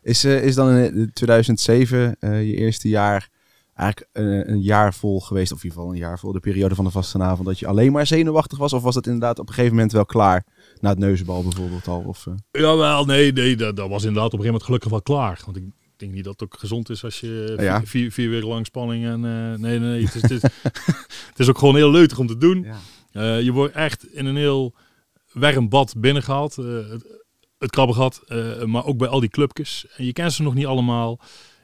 Is, 0.01 0.23
eh, 0.23 0.43
is 0.43 0.55
dan 0.55 0.69
in 0.69 1.01
eh, 1.01 1.07
2007 1.13 2.15
eh, 2.19 2.47
je 2.47 2.55
eerste 2.55 2.89
jaar 2.89 3.29
eigenlijk 3.73 4.09
een, 4.13 4.51
een 4.51 4.61
jaar 4.61 4.93
vol 4.93 5.19
geweest, 5.19 5.51
of 5.51 5.57
in 5.57 5.63
ieder 5.63 5.79
geval 5.79 5.93
een 5.93 5.99
jaar 5.99 6.19
vol, 6.19 6.31
de 6.31 6.39
periode 6.39 6.75
van 6.75 6.85
de 6.85 6.91
vastenavond, 6.91 7.47
dat 7.47 7.59
je 7.59 7.67
alleen 7.67 7.91
maar 7.91 8.07
zenuwachtig 8.07 8.57
was? 8.57 8.73
Of 8.73 8.83
was 8.83 8.95
dat 8.95 9.05
inderdaad 9.05 9.39
op 9.39 9.47
een 9.47 9.53
gegeven 9.53 9.75
moment 9.75 9.91
wel 9.91 10.05
klaar? 10.05 10.45
Na 10.81 10.89
het 10.89 10.99
neuzenbal 10.99 11.43
bijvoorbeeld 11.43 11.87
al? 11.87 12.01
Of, 12.07 12.27
eh, 12.27 12.33
Jawel, 12.51 13.05
nee, 13.05 13.31
nee 13.33 13.55
dat, 13.55 13.75
dat 13.75 13.89
was 13.89 14.03
inderdaad 14.03 14.33
op 14.33 14.39
een 14.39 14.45
gegeven 14.45 14.45
moment 14.45 14.63
gelukkig 14.63 14.89
wel 14.89 15.01
klaar. 15.01 15.41
Want 15.45 15.57
ik 15.57 15.63
denk 15.95 16.11
niet 16.13 16.23
dat 16.23 16.33
het 16.39 16.43
ook 16.43 16.59
gezond 16.59 16.89
is 16.89 17.03
als 17.03 17.19
je 17.19 17.55
Ja. 17.59 17.77
vier, 17.79 17.87
vier, 17.87 18.11
vier 18.11 18.29
weken 18.29 18.47
lang 18.47 18.65
spanning 18.65 19.05
en... 19.05 19.25
eh, 19.25 19.59
nee, 19.59 19.79
nee, 19.79 19.89
nee. 19.89 20.03
Het 20.05 20.15
is, 20.15 20.21
het, 20.21 20.31
is, 20.31 20.41
het 21.31 21.39
is 21.39 21.49
ook 21.49 21.57
gewoon 21.57 21.75
heel 21.75 21.91
leutig 21.91 22.19
om 22.19 22.27
te 22.27 22.37
doen. 22.37 22.65
Eh, 23.11 23.41
je 23.41 23.51
wordt 23.51 23.75
echt 23.75 24.13
in 24.13 24.25
een 24.25 24.35
heel 24.35 24.75
warm 25.33 25.69
bad 25.69 25.93
binnengehaald. 25.97 26.57
eh, 26.57 26.65
het, 26.89 27.03
het 27.57 28.21
eh, 28.27 28.63
maar 28.63 28.85
ook 28.85 28.97
bij 28.97 29.07
al 29.07 29.19
die 29.19 29.29
clubjes. 29.29 29.85
En 29.95 30.05
je 30.05 30.13
kent 30.13 30.33
ze 30.33 30.43
nog 30.43 30.53
niet 30.53 30.65
allemaal. 30.65 31.19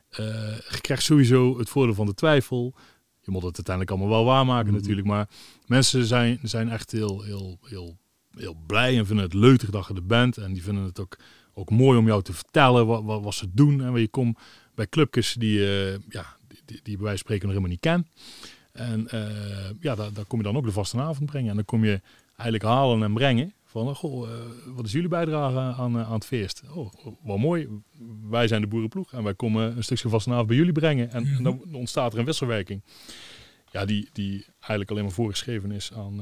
Eh, 0.09 0.25
je 0.69 0.77
krijgt 0.81 1.03
sowieso 1.03 1.57
het 1.57 1.69
voordeel 1.69 1.95
van 1.95 2.05
de 2.05 2.13
twijfel. 2.13 2.75
Je 3.21 3.31
moet 3.31 3.43
het 3.43 3.55
uiteindelijk 3.55 3.95
allemaal 3.95 4.15
wel 4.17 4.25
waarmaken 4.33 4.67
Mhm. 4.71 4.75
natuurlijk. 4.75 5.07
Maar 5.07 5.27
mensen 5.65 6.05
zijn, 6.05 6.39
zijn 6.43 6.69
echt 6.69 6.91
heel, 6.91 7.21
heel, 7.21 7.57
heel, 7.61 7.97
heel 8.37 8.57
blij 8.67 8.97
en 8.97 9.05
vinden 9.05 9.25
het 9.25 9.33
leuk 9.33 9.71
dat 9.71 9.87
je 9.87 9.93
er 9.93 10.05
bent. 10.05 10.37
En 10.37 10.53
die 10.53 10.63
vinden 10.63 10.83
het 10.83 10.99
ook, 10.99 11.17
ook 11.53 11.69
mooi 11.69 11.97
om 11.97 12.05
jou 12.05 12.23
te 12.23 12.33
vertellen 12.33 12.87
wat, 12.87 13.03
wat, 13.03 13.23
wat 13.23 13.33
ze 13.33 13.47
doen. 13.53 13.81
En 13.81 13.91
waar 13.91 13.99
je 13.99 14.07
komt 14.07 14.37
bij 14.77 14.87
clubjes 14.87 15.33
die, 15.33 15.59
eh, 15.59 15.99
ja, 16.09 16.25
die, 16.47 16.61
die, 16.65 16.79
die 16.83 16.95
bij 16.95 17.05
wijze 17.05 17.09
van 17.09 17.17
spreken 17.17 17.47
nog 17.47 17.55
helemaal 17.55 17.69
niet 17.69 17.79
kent. 17.79 18.07
En 18.71 19.07
eh, 19.07 19.69
ja, 19.79 19.95
daar, 19.95 20.13
daar 20.13 20.25
kom 20.25 20.37
je 20.37 20.45
dan 20.45 20.57
ook 20.57 20.65
de 20.65 20.71
vaste 20.71 21.01
avond 21.01 21.29
brengen. 21.29 21.49
En 21.49 21.55
dan 21.55 21.65
kom 21.65 21.85
je 21.85 22.01
eigenlijk 22.35 22.63
halen 22.63 23.03
en 23.03 23.13
brengen 23.13 23.53
van, 23.65 23.95
goh, 23.95 24.29
eh, 24.29 24.35
wat 24.75 24.85
is 24.85 24.91
jullie 24.91 25.07
bijdrage 25.07 25.57
aan, 25.57 25.97
aan 25.97 26.13
het 26.13 26.25
feest? 26.25 26.63
Oh, 26.73 26.93
wel 27.23 27.37
mooi. 27.37 27.67
Wij 28.29 28.47
zijn 28.47 28.61
de 28.61 28.67
boerenploeg 28.67 29.13
en 29.13 29.23
wij 29.23 29.35
komen 29.35 29.77
een 29.77 29.83
stukje 29.83 30.09
vaste 30.09 30.31
avond 30.31 30.47
bij 30.47 30.55
jullie 30.55 30.71
brengen. 30.71 31.11
En, 31.11 31.25
en 31.25 31.43
dan 31.43 31.61
ontstaat 31.71 32.13
er 32.13 32.19
een 32.19 32.25
wisselwerking. 32.25 32.83
Ja, 33.71 33.85
die, 33.85 34.09
die 34.13 34.45
eigenlijk 34.59 34.91
alleen 34.91 35.03
maar 35.03 35.13
voorgeschreven 35.13 35.71
is 35.71 35.93
aan, 35.93 36.21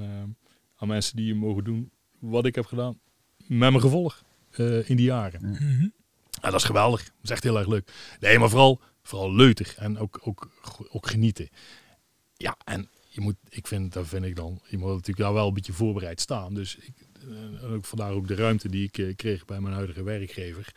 aan 0.75 0.87
mensen 0.87 1.15
die 1.15 1.35
mogen 1.35 1.63
doen 1.63 1.91
wat 2.29 2.45
ik 2.45 2.55
heb 2.55 2.65
gedaan. 2.65 2.99
Met 3.37 3.69
mijn 3.69 3.81
gevolg 3.81 4.23
eh, 4.51 4.89
in 4.89 4.95
die 4.95 5.05
jaren. 5.05 5.41
Mhm. 5.41 5.87
Ja, 6.29 6.49
dat 6.49 6.53
is 6.53 6.63
geweldig. 6.63 7.03
Dat 7.03 7.13
is 7.23 7.29
echt 7.29 7.43
heel 7.43 7.57
erg 7.57 7.67
leuk. 7.67 7.91
Nee, 8.19 8.39
maar 8.39 8.49
vooral, 8.49 8.79
vooral 9.03 9.33
leutig 9.33 9.75
en 9.75 9.97
ook, 9.97 10.19
ook, 10.23 10.49
ook 10.89 11.07
genieten. 11.07 11.49
Ja, 12.33 12.57
en 12.63 12.89
je 13.09 13.21
moet, 13.21 13.35
ik 13.49 13.67
vind, 13.67 13.93
daar 13.93 14.05
vind 14.05 14.25
ik 14.25 14.35
dan, 14.35 14.61
je 14.67 14.77
moet 14.77 14.87
natuurlijk 14.87 15.17
daar 15.17 15.33
wel 15.33 15.47
een 15.47 15.53
beetje 15.53 15.73
voorbereid 15.73 16.21
staan. 16.21 16.53
Dus 16.53 16.75
ik, 16.75 16.93
eh, 17.21 17.63
en 17.63 17.69
ook 17.69 17.85
vandaar 17.85 18.11
ook 18.11 18.27
de 18.27 18.35
ruimte 18.35 18.69
die 18.69 18.83
ik 18.83 18.97
eh, 18.97 19.15
kreeg 19.15 19.45
bij 19.45 19.59
mijn 19.59 19.73
huidige 19.73 20.03
werkgever. 20.03 20.73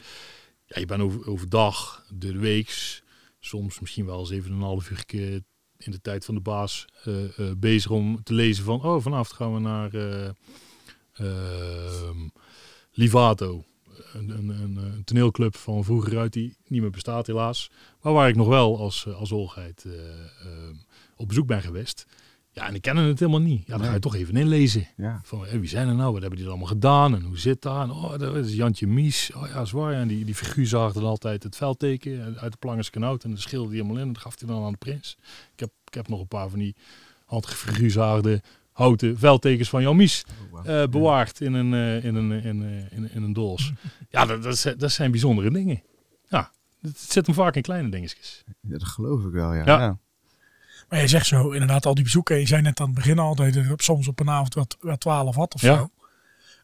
Ja, 0.66 0.80
je 0.80 0.86
bent 0.86 1.02
over, 1.02 1.26
overdag, 1.26 2.06
de 2.14 2.38
weeks, 2.38 3.02
soms 3.40 3.80
misschien 3.80 4.06
wel 4.06 4.26
7,5 4.26 4.90
uur 4.90 5.04
keer 5.06 5.42
in 5.78 5.90
de 5.90 6.00
tijd 6.00 6.24
van 6.24 6.34
de 6.34 6.40
baas 6.40 6.84
eh, 7.04 7.38
eh, 7.38 7.56
bezig 7.56 7.90
om 7.90 8.22
te 8.22 8.34
lezen 8.34 8.64
van, 8.64 8.82
oh, 8.82 9.02
vanavond 9.02 9.32
gaan 9.32 9.54
we 9.54 9.60
naar 9.60 9.90
Livato. 12.92 13.64
een, 14.12 14.30
een, 14.30 14.48
een, 14.76 15.04
toneelclub 15.04 15.56
van 15.56 15.84
vroeger 15.84 16.18
uit 16.18 16.32
die 16.32 16.56
niet 16.66 16.80
meer 16.80 16.90
bestaat 16.90 17.26
helaas. 17.26 17.70
Maar 18.02 18.12
waar 18.12 18.28
ik 18.28 18.36
nog 18.36 18.48
wel 18.48 18.78
als, 18.78 19.06
eh, 19.06 19.14
als 19.14 19.32
Olgeit 19.32 19.84
eh, 19.84 19.92
eh, 19.92 20.76
op 21.16 21.28
bezoek 21.28 21.46
ben 21.46 21.62
geweest. 21.62 22.06
Ja, 22.52 22.66
en 22.66 22.72
die 22.72 22.80
kennen 22.80 23.04
het 23.04 23.18
helemaal 23.18 23.40
niet. 23.40 23.66
Ja, 23.66 23.76
dan 23.76 23.86
ga 23.86 23.92
je 23.92 23.98
toch 23.98 24.14
even 24.14 24.36
inlezen. 24.36 24.88
Ja. 24.96 25.20
Van, 25.24 25.46
hé, 25.46 25.58
wie 25.58 25.68
zijn 25.68 25.88
er 25.88 25.94
nou? 25.94 26.12
Wat 26.12 26.20
hebben 26.20 26.38
die 26.38 26.48
allemaal 26.48 26.66
gedaan? 26.66 27.14
En 27.14 27.22
hoe 27.22 27.38
zit 27.38 27.62
dat? 27.62 27.82
En, 27.82 27.90
oh, 27.90 28.18
dat 28.18 28.36
is 28.36 28.54
Jantje 28.54 28.86
Mies. 28.86 29.30
Oh 29.34 29.48
ja, 29.48 29.64
zwaar. 29.64 29.92
En 29.92 30.08
die, 30.08 30.24
die 30.24 30.34
figuur 30.34 30.66
zag 30.66 30.92
dan 30.92 31.04
altijd 31.04 31.42
het 31.42 31.56
veldteken 31.56 32.38
uit 32.38 32.52
de 32.52 32.58
Plangers 32.58 32.90
kanout. 32.90 33.24
En 33.24 33.30
dat 33.30 33.40
schilderde 33.40 33.74
hij 33.74 33.82
helemaal 33.82 34.02
in. 34.02 34.08
En 34.08 34.12
dat 34.12 34.22
gaf 34.22 34.38
hij 34.38 34.48
dan 34.48 34.64
aan 34.64 34.72
de 34.72 34.78
prins. 34.78 35.16
Ik 35.52 35.60
heb, 35.60 35.70
ik 35.84 35.94
heb 35.94 36.08
nog 36.08 36.20
een 36.20 36.28
paar 36.28 36.48
van 36.48 36.58
die 36.58 36.76
handgefiguurzaagde 37.24 38.42
houten 38.78 39.18
veldtekens 39.18 39.68
van 39.68 39.82
Jan 39.82 39.96
Mies 39.96 40.24
eh, 40.64 40.84
bewaard 40.86 41.40
in 41.40 41.52
een, 41.54 41.74
eh, 41.74 42.04
in 42.04 42.14
een, 42.14 42.30
in, 42.32 42.62
eh, 42.62 42.98
in, 42.98 43.10
in 43.12 43.22
een 43.22 43.32
doos. 43.32 43.72
Ja, 44.10 44.26
dat, 44.26 44.42
dat, 44.42 44.58
zijn- 44.58 44.78
dat 44.78 44.90
zijn 44.92 45.10
bijzondere 45.10 45.50
dingen. 45.50 45.82
Ja, 46.28 46.50
het 46.80 46.98
zit 46.98 47.26
hem 47.26 47.34
vaak 47.34 47.54
in 47.56 47.62
kleine 47.62 47.88
dingetjes. 47.88 48.44
Ja, 48.46 48.78
dat 48.78 48.84
geloof 48.84 49.24
ik 49.24 49.32
wel, 49.32 49.54
ja. 49.54 49.62
Ja. 49.64 49.78
ja. 49.80 49.98
Maar 50.88 51.00
je 51.00 51.08
zegt 51.08 51.26
zo, 51.26 51.50
inderdaad, 51.50 51.86
al 51.86 51.94
die 51.94 52.04
bezoeken. 52.04 52.38
Je 52.38 52.46
zei 52.46 52.62
net 52.62 52.80
aan 52.80 52.86
het 52.86 52.94
begin 52.94 53.18
al 53.18 53.34
dat 53.34 53.54
je 53.54 53.60
er 53.60 53.72
soms 53.76 54.08
op 54.08 54.20
een 54.20 54.30
avond 54.30 54.54
wat, 54.54 54.76
wat 54.80 55.00
12 55.00 55.34
had 55.34 55.54
of 55.54 55.60
Ja. 55.60 55.76
zo. 55.76 55.90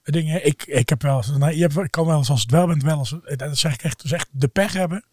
Dingen, 0.02 0.46
ik, 0.46 0.62
ik 0.66 0.88
heb 0.88 1.02
wel 1.02 1.16
eens, 1.16 1.30
nou, 1.36 1.52
je 1.54 1.60
hebt, 1.60 1.76
ik 1.76 1.90
kan 1.90 2.06
wel 2.06 2.16
eens 2.18 2.30
als 2.30 2.42
het 2.42 2.50
wel 2.50 2.66
bent, 2.66 2.82
wel 2.82 2.98
eens, 2.98 3.16
en 3.24 3.36
dat 3.36 3.58
zeg 3.58 3.74
ik 3.74 3.82
echt, 3.82 4.02
dus 4.02 4.12
echt 4.12 4.28
de 4.32 4.48
pech 4.48 4.72
hebben. 4.72 5.04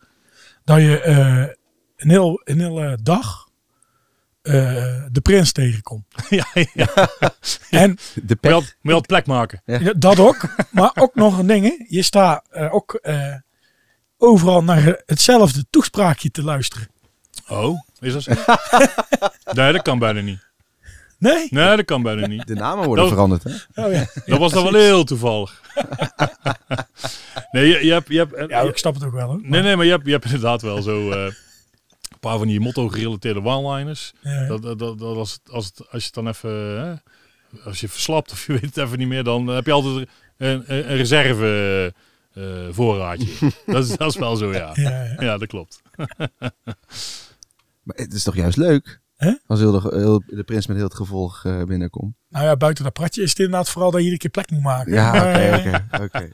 Dat 0.64 0.78
je 0.80 1.00
eh, 1.02 1.38
een, 1.96 2.10
heel, 2.10 2.42
een 2.44 2.60
hele 2.60 3.00
dag 3.04 3.50
eh, 4.42 4.54
de 5.12 5.22
prins 5.22 5.52
tegenkomt. 5.52 6.06
ja, 6.30 6.46
ja. 6.74 6.88
En 7.70 7.98
De 8.24 8.36
pech. 8.36 8.52
al- 8.54 8.60
moet 8.60 8.70
je 8.82 8.94
al 8.94 9.02
plek 9.02 9.26
maken. 9.26 9.62
Ja, 9.66 9.94
dat 9.98 10.20
ook. 10.20 10.56
Maar 10.72 10.92
ook 10.96 11.16
nog 11.16 11.38
een 11.38 11.48
ding. 11.48 11.66
hè. 11.66 11.86
Je 11.88 12.02
staat 12.02 12.46
eh, 12.50 12.74
ook 12.74 12.94
eh, 12.94 13.36
overal 14.18 14.64
naar 14.64 15.02
hetzelfde 15.06 15.66
toespraakje 15.70 16.32
te 16.32 16.44
luisteren. 16.44 16.88
Oh, 17.48 17.80
is 18.00 18.14
dat 18.14 18.24
zo? 18.24 18.32
nee, 19.62 19.72
dat 19.74 19.82
kan 19.82 20.00
bijna 20.00 20.22
niet. 20.22 20.50
Nee? 21.20 21.48
Nee, 21.50 21.76
dat 21.76 21.86
kan 21.86 22.02
bijna 22.02 22.28
niet. 22.28 22.48
De 22.48 22.54
namen 22.56 22.86
worden 22.86 23.04
Dat- 23.06 23.14
veranderd, 23.14 23.44
hè? 23.44 23.84
Oh 23.86 23.92
ja. 23.94 24.06
Dat 24.26 24.40
was 24.40 24.52
dan 24.52 24.64
wel 24.64 24.74
heel 24.74 25.04
toevallig. 25.04 25.62
nee, 27.52 27.68
je, 27.68 27.86
je 27.86 27.92
hebt... 27.92 28.08
Je 28.08 28.18
hebt 28.18 28.50
Ja, 28.52 28.60
ik 28.62 28.78
snap 28.78 28.94
het 28.94 29.04
ook 29.04 29.12
wel 29.14 29.28
hoor. 29.28 29.40
nee, 29.42 29.62
nee, 29.62 29.76
maar 29.76 29.86
je 29.86 29.92
hebt, 29.92 30.06
je 30.06 30.12
hebt 30.12 30.26
inderdaad 30.26 30.62
wel 30.62 30.82
zo... 30.82 31.10
een 32.22 32.30
paar 32.30 32.38
van 32.38 32.48
die 32.48 32.60
motto-gerelateerde 32.60 33.44
one-liners. 33.44 34.14
Ja. 34.22 34.48
Dat, 34.48 34.62
dat, 34.62 34.80
dat, 34.80 35.00
dat 35.00 35.18
als, 35.18 35.32
het, 35.32 35.52
als, 35.52 35.66
het, 35.66 35.80
als 35.80 36.02
je 36.02 36.06
het 36.06 36.14
dan 36.14 36.28
even... 36.28 36.50
hè, 36.52 36.94
als 37.64 37.80
je 37.80 37.88
verslapt 37.88 38.32
of 38.32 38.46
je 38.46 38.54
weet 38.60 38.76
het 38.76 38.78
even 38.78 38.98
niet 38.98 39.08
meer... 39.08 39.24
dan 39.24 39.48
heb 39.48 39.66
je 39.66 39.72
altijd 39.72 39.96
een, 39.96 40.48
een, 40.48 40.64
een 40.68 40.98
reserve 40.98 41.94
eh, 42.34 42.68
voorraadje. 42.72 43.52
dat, 43.66 43.84
is, 43.84 43.98
dat 43.98 44.10
is 44.10 44.18
wel 44.18 44.36
zo, 44.36 44.54
ja. 44.54 44.72
Ja, 44.74 45.04
ja. 45.04 45.16
Ja, 45.20 45.38
dat 45.38 45.48
klopt. 45.48 45.82
Maar 47.84 47.96
het 47.96 48.14
is 48.14 48.24
toch 48.24 48.36
juist 48.36 48.58
leuk? 48.58 49.00
Hè? 49.22 49.34
Als 49.48 49.60
heel 49.60 49.72
de, 49.72 49.96
heel- 49.98 50.24
de 50.28 50.44
prins 50.44 50.68
met 50.68 50.76
heel 50.78 50.86
het 50.86 50.96
gevolg 50.96 51.46
eh, 51.46 51.64
binnenkomt. 51.64 52.14
Nou 52.30 52.46
ja, 52.46 52.56
buiten 52.58 52.84
dat 52.84 52.94
pratje 52.94 53.22
is 53.22 53.30
het 53.30 53.40
inderdaad 53.40 53.70
vooral 53.70 53.92
dat 53.92 54.00
je 54.00 54.06
iedere 54.06 54.22
keer 54.22 54.32
plek 54.32 54.52
moet 54.52 54.62
maken. 54.62 54.94
Ja, 54.94 55.10
oké, 55.16 55.40
eh, 55.40 55.80
oké, 55.94 56.04
oké. 56.04 56.30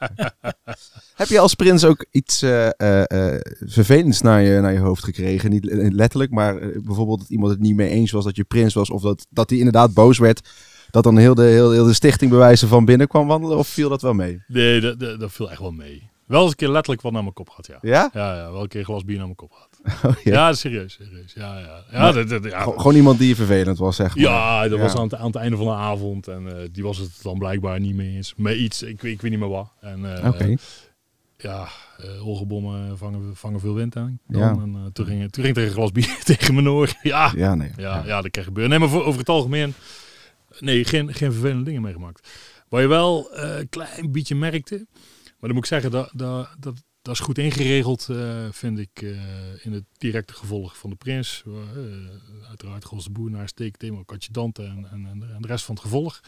Heb 1.16 1.28
je 1.28 1.40
als 1.40 1.54
prins 1.56 1.86
ook 1.86 2.06
iets 2.12 2.42
eh, 2.42 2.68
eh, 2.80 3.34
eh, 3.36 3.40
vervelends 3.66 4.22
naar 4.22 4.42
je, 4.42 4.60
naar 4.60 4.74
je 4.74 4.80
hoofd 4.80 5.04
gekregen? 5.04 5.50
Niet 5.50 5.66
letterlijk, 5.94 6.32
maar 6.32 6.60
bijvoorbeeld 6.60 7.20
dat 7.20 7.30
iemand 7.30 7.52
het 7.52 7.60
niet 7.62 7.76
mee 7.76 7.90
eens 7.90 8.12
was 8.12 8.24
dat 8.24 8.36
je 8.36 8.44
prins 8.44 8.74
was. 8.74 8.90
Of 8.90 9.02
dat, 9.02 9.26
dat 9.30 9.50
hij 9.50 9.58
inderdaad 9.60 9.94
boos 9.94 10.18
werd. 10.18 10.50
Dat 10.92 11.04
dan 11.04 11.18
heel 11.18 11.36
de, 11.36 11.42
heel, 11.44 11.72
heel 11.72 11.86
de 11.86 11.94
stichting 11.94 12.32
bewijzen 12.32 12.68
van 12.68 12.86
binnen 12.86 13.08
kwam 13.08 13.28
wandelen? 13.28 13.58
Of 13.58 13.68
viel 13.68 13.90
dat 13.90 14.02
wel 14.02 14.14
mee? 14.14 14.44
Nee, 14.48 14.82
dat, 14.82 15.00
dat, 15.00 15.20
dat 15.20 15.32
viel 15.32 15.52
echt 15.52 15.60
wel 15.60 15.72
mee. 15.72 16.10
Wel 16.26 16.42
eens 16.42 16.50
een 16.50 16.56
keer 16.56 16.70
letterlijk 16.70 17.02
wat 17.02 17.12
naar 17.12 17.22
mijn 17.22 17.34
kop 17.34 17.50
gehad, 17.50 17.68
ja. 17.68 17.78
Ja? 17.82 18.10
Ja, 18.14 18.36
ja, 18.36 18.52
wel 18.52 18.62
een 18.62 18.68
keer 18.68 18.80
een 18.80 18.86
glas 18.86 19.04
bier 19.06 19.16
naar 19.16 19.26
mijn 19.26 19.36
kop 19.36 19.52
gehad. 19.52 19.66
Oh, 20.06 20.16
ja. 20.24 20.32
Ja, 20.34 20.54
serieus, 20.54 20.94
serieus. 20.94 21.34
Ja, 21.34 21.60
ja. 21.60 21.84
Ja, 21.92 22.00
Maar- 22.00 22.14
dat, 22.14 22.30
dat, 22.30 22.44
ja, 22.44 22.62
Gewoon- 22.62 22.96
iemand 22.96 23.20
die 23.20 23.36
vervelend 23.36 23.78
was, 23.78 23.96
zeg 23.96 24.16
maar. 24.16 24.24
ja, 24.24 24.68
dat 24.68 24.80
was 24.80 24.94
Ja. 24.94 24.98
aan 25.00 25.04
het, 25.04 25.16
aan 25.16 25.26
het 25.26 25.36
einde 25.36 25.58
van 25.58 25.66
de 25.66 25.72
avond. 25.72 26.28
En 26.28 26.48
eh, 26.62 26.68
die 26.72 26.84
was 26.84 26.98
het 26.98 27.20
dan 27.22 27.38
blijkbaar 27.38 27.80
niet 27.80 27.96
mee 27.96 28.16
eens. 28.16 28.34
Met 28.38 28.56
iets, 28.58 28.84
ik, 28.84 29.02
weet- 29.02 29.14
ik 29.14 29.22
weet 29.22 29.32
niet 29.32 29.40
meer 29.40 29.50
wat. 29.50 29.72
En 29.82 30.16
eh, 30.22 30.28
Oké. 30.28 30.56
ja, 31.38 31.68
eh 31.98 32.28
olgebommen 32.28 32.98
vangen, 32.98 33.36
vangen 33.36 33.60
veel 33.60 33.74
wind 33.74 33.96
aan. 33.96 34.20
Dan. 34.28 34.42
Ja. 34.42 34.50
En, 34.52 34.74
eh, 34.76 34.92
toen, 34.94 35.06
ging, 35.06 35.32
toen 35.32 35.44
ging 35.44 35.58
er 35.58 35.64
een 35.64 35.72
glas 35.72 35.92
bier 35.98 36.20
tegen 36.24 36.54
mijn 36.54 36.70
oor. 36.70 36.92
Ja, 37.02 37.32
Ja, 37.36 37.56
nee. 37.56 37.72
ja, 37.78 38.04
ja, 38.06 38.22
dat 38.22 38.32
kan 38.32 38.44
gebeuren. 38.44 38.70
Nee, 38.70 38.80
maar 38.80 38.90
voor, 38.90 39.04
over 39.06 39.20
het 39.20 39.30
algemeen, 39.30 39.74
nee, 40.60 40.86
geen, 40.86 41.14
geen 41.14 41.32
vervelende 41.32 41.64
dingen 41.64 41.82
meegemaakt. 41.82 42.28
Waar 42.70 42.82
je 42.82 42.88
wel 42.88 43.32
eh, 43.34 43.58
een 43.60 43.70
klein 43.70 44.12
beetje 44.12 44.36
merkte, 44.36 44.86
maar 45.24 45.36
dan 45.40 45.50
moet 45.54 45.58
ik 45.64 45.66
zeggen, 45.66 45.92
dat, 45.92 46.10
dat, 46.14 46.50
dat, 46.60 46.74
dat 47.08 47.16
is 47.16 47.22
goed 47.22 47.38
ingeregeld, 47.38 48.10
eh, 48.10 48.47
vind 48.51 48.80
ik, 48.80 49.01
eh, 49.01 49.66
in 49.66 49.74
het 49.74 49.84
directe 49.97 50.34
gevolg 50.34 50.78
van 50.78 50.89
de 50.89 50.95
prins. 50.95 51.43
Uh, 51.47 51.55
uiteraard 52.47 52.86
Gos 52.86 53.03
de 53.03 53.10
Boer 53.10 53.30
naar 53.30 53.47
Steek, 53.47 53.78
Thema, 53.78 54.01
Katje 54.05 54.32
en, 54.34 54.88
en, 54.91 55.05
en 55.05 55.41
de 55.41 55.47
rest 55.47 55.66
van 55.66 55.76
het 55.76 55.84
gevolg. 55.84 56.22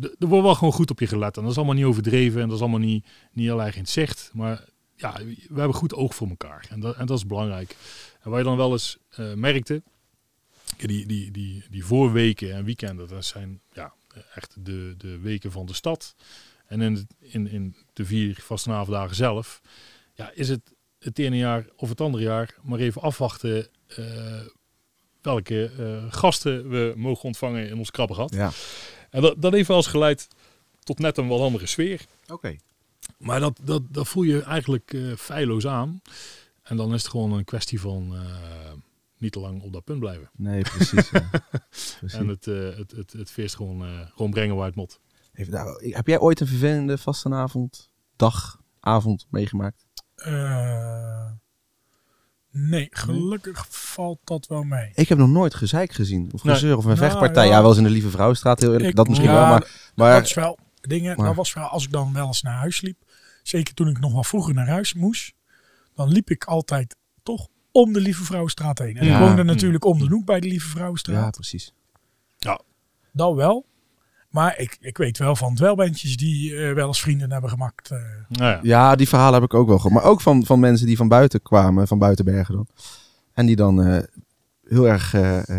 Er 0.00 0.26
wordt 0.26 0.44
wel 0.44 0.54
gewoon 0.54 0.72
goed 0.72 0.90
op 0.90 1.00
je 1.00 1.06
gelet. 1.06 1.36
En 1.36 1.42
dat 1.42 1.50
is 1.50 1.56
allemaal 1.56 1.74
niet 1.74 1.84
overdreven 1.84 2.40
en 2.40 2.46
dat 2.46 2.56
is 2.56 2.62
allemaal 2.62 2.80
niet, 2.80 3.06
niet 3.32 3.46
heel 3.46 3.62
erg 3.62 3.74
in 3.74 3.80
het 3.80 3.90
zicht. 3.90 4.30
Maar 4.32 4.64
ja, 4.96 5.12
we 5.48 5.58
hebben 5.58 5.74
goed 5.74 5.94
oog 5.94 6.14
voor 6.14 6.28
elkaar. 6.28 6.66
En 6.70 6.80
dat, 6.80 6.96
en 6.96 7.06
dat 7.06 7.16
is 7.16 7.26
belangrijk. 7.26 7.76
En 8.20 8.30
waar 8.30 8.38
je 8.38 8.44
dan 8.44 8.56
wel 8.56 8.72
eens 8.72 8.98
eh, 9.08 9.34
merkte, 9.34 9.82
die, 10.76 11.06
die, 11.06 11.30
die, 11.30 11.64
die 11.70 11.84
voorweken 11.84 12.54
en 12.54 12.64
weekenden, 12.64 13.08
dat 13.08 13.24
zijn 13.24 13.60
ja, 13.72 13.92
echt 14.34 14.56
de, 14.64 14.94
de 14.98 15.18
weken 15.18 15.52
van 15.52 15.66
de 15.66 15.74
stad. 15.74 16.14
En 16.70 16.80
in, 16.80 17.08
in, 17.18 17.48
in 17.48 17.76
de 17.92 18.04
vier 18.04 18.38
vastenavonddagen 18.42 19.16
zelf, 19.16 19.60
ja, 20.14 20.30
is 20.34 20.48
het 20.48 20.74
het 20.98 21.18
ene 21.18 21.36
jaar 21.36 21.66
of 21.76 21.88
het 21.88 22.00
andere 22.00 22.22
jaar 22.22 22.54
maar 22.62 22.78
even 22.78 23.02
afwachten 23.02 23.68
eh, 23.86 24.40
welke 25.20 25.70
eh, 25.78 26.12
gasten 26.12 26.68
we 26.68 26.92
mogen 26.96 27.24
ontvangen 27.24 27.68
in 27.68 27.78
ons 27.78 27.90
krabbengat. 27.90 28.34
Ja. 28.34 28.50
En 29.10 29.22
dat, 29.22 29.42
dat 29.42 29.52
heeft 29.52 29.68
wel 29.68 29.76
eens 29.76 29.86
geleid 29.86 30.28
tot 30.82 30.98
net 30.98 31.18
een 31.18 31.28
wat 31.28 31.40
andere 31.40 31.66
sfeer. 31.66 32.00
Oké. 32.28 32.56
Maar 33.16 33.40
dat, 33.40 33.60
dat, 33.62 33.82
dat 33.88 34.08
voel 34.08 34.22
je 34.22 34.42
eigenlijk 34.42 34.92
eh 34.92 35.16
feilloos 35.16 35.66
aan. 35.66 36.02
En 36.62 36.76
dan 36.76 36.94
is 36.94 37.02
het 37.02 37.10
gewoon 37.10 37.32
een 37.32 37.44
kwestie 37.44 37.80
van 37.80 38.14
niet 39.18 39.32
te 39.32 39.40
lang 39.40 39.62
op 39.62 39.72
dat 39.72 39.84
punt 39.84 39.98
blijven. 39.98 40.30
Nee, 40.36 40.62
precies. 40.62 41.10
ja. 41.10 41.30
precies. 41.98 42.18
En 42.18 42.28
het, 42.28 42.44
het, 42.44 42.90
het, 42.90 43.12
het 43.12 43.30
feest 43.30 43.54
gewoon, 43.54 44.08
gewoon 44.14 44.30
brengen 44.30 44.56
waar 44.56 44.66
het 44.66 44.74
moet. 44.74 45.00
Even, 45.40 45.52
nou, 45.52 45.92
heb 45.94 46.06
jij 46.06 46.18
ooit 46.18 46.40
een 46.40 46.46
vervelende 46.46 46.98
vastenavond, 46.98 47.90
dag, 48.16 48.60
avond 48.80 49.26
meegemaakt? 49.30 49.84
eh, 50.14 51.30
nee, 52.50 52.88
gelukkig 52.90 53.66
valt 53.68 54.18
dat 54.24 54.46
wel 54.46 54.62
mee. 54.62 54.90
Ik 54.94 55.08
heb 55.08 55.18
nog 55.18 55.28
nooit 55.28 55.54
gezeik 55.54 55.92
gezien. 55.92 56.30
Of 56.32 56.44
Nee. 56.44 56.54
gezeur 56.54 56.76
of 56.76 56.82
een 56.84 56.88
Nou, 56.88 56.98
vechtpartij. 57.02 57.46
Ja. 57.46 57.50
ja. 57.54 57.60
wel 57.60 57.68
eens 57.68 57.78
in 57.78 57.84
de 57.84 57.90
Lieve 57.90 58.10
Vrouwstraat, 58.10 58.60
heel 58.60 58.72
eerlijk. 58.72 58.88
Ik- 58.90 58.96
dat 58.96 59.08
misschien 59.08 59.30
ja, 59.30 59.36
wel, 59.36 59.46
maar... 59.48 59.60
dat 59.60 59.68
maar 59.94 60.22
is 60.22 60.34
wel 60.34 60.58
dingen. 60.80 61.16
maar- 61.16 61.26
Dat 61.26 61.34
was 61.36 61.52
wel 61.52 61.64
als 61.66 61.84
ik 61.84 61.92
dan 61.92 62.12
wel 62.12 62.26
eens 62.26 62.42
naar 62.42 62.54
huis 62.58 62.80
liep. 62.80 62.96
Zeker 63.42 63.74
toen 63.74 63.88
ik 63.88 63.98
nog 64.00 64.12
wel 64.12 64.24
vroeger 64.24 64.54
naar 64.54 64.68
huis 64.68 64.94
moest. 64.94 65.32
Dan 65.94 66.08
liep 66.08 66.30
ik 66.30 66.44
altijd 66.44 66.96
toch 67.22 67.48
om 67.72 67.92
de 67.92 68.00
Lieve 68.00 68.24
Vrouwenstraat 68.24 68.78
heen. 68.78 68.96
En 68.96 69.06
Ja. 69.06 69.14
ik 69.20 69.26
woonde 69.26 69.42
natuurlijk 69.42 69.84
om 69.84 69.98
de 69.98 70.06
hoek 70.06 70.24
bij 70.24 70.40
de 70.40 70.48
Lieve 70.48 70.68
Vrouwenstraat. 70.68 71.24
ja, 71.24 71.30
precies. 71.30 71.72
Dat 73.12 73.34
wel. 73.34 73.66
Maar 74.30 74.58
ik, 74.58 74.76
ik 74.80 74.96
weet 74.96 75.18
wel 75.18 75.36
van 75.36 75.54
dwelbandjes 75.54 76.16
die 76.16 76.56
eh, 76.56 76.74
wel 76.74 76.86
eens 76.86 77.00
vrienden 77.00 77.32
hebben 77.32 77.50
gemaakt. 77.50 77.90
eh. 77.90 77.98
Nou 78.28 78.44
ja. 78.50 78.58
Ja, 78.62 78.96
die 78.96 79.08
verhalen 79.08 79.34
heb 79.34 79.42
ik 79.52 79.54
ook 79.54 79.68
wel 79.68 79.78
gehoord. 79.78 79.94
Maar 80.02 80.10
ook 80.12 80.20
van, 80.20 80.44
van 80.44 80.60
mensen 80.60 80.86
die 80.86 80.96
van 80.96 81.08
buiten 81.08 81.42
kwamen, 81.42 81.86
van 81.88 81.98
buitenbergen 81.98 82.54
dan. 82.54 82.66
En 83.32 83.46
die 83.46 83.56
dan 83.56 83.82
eh, 83.82 84.02
heel 84.64 84.88
erg 84.88 85.12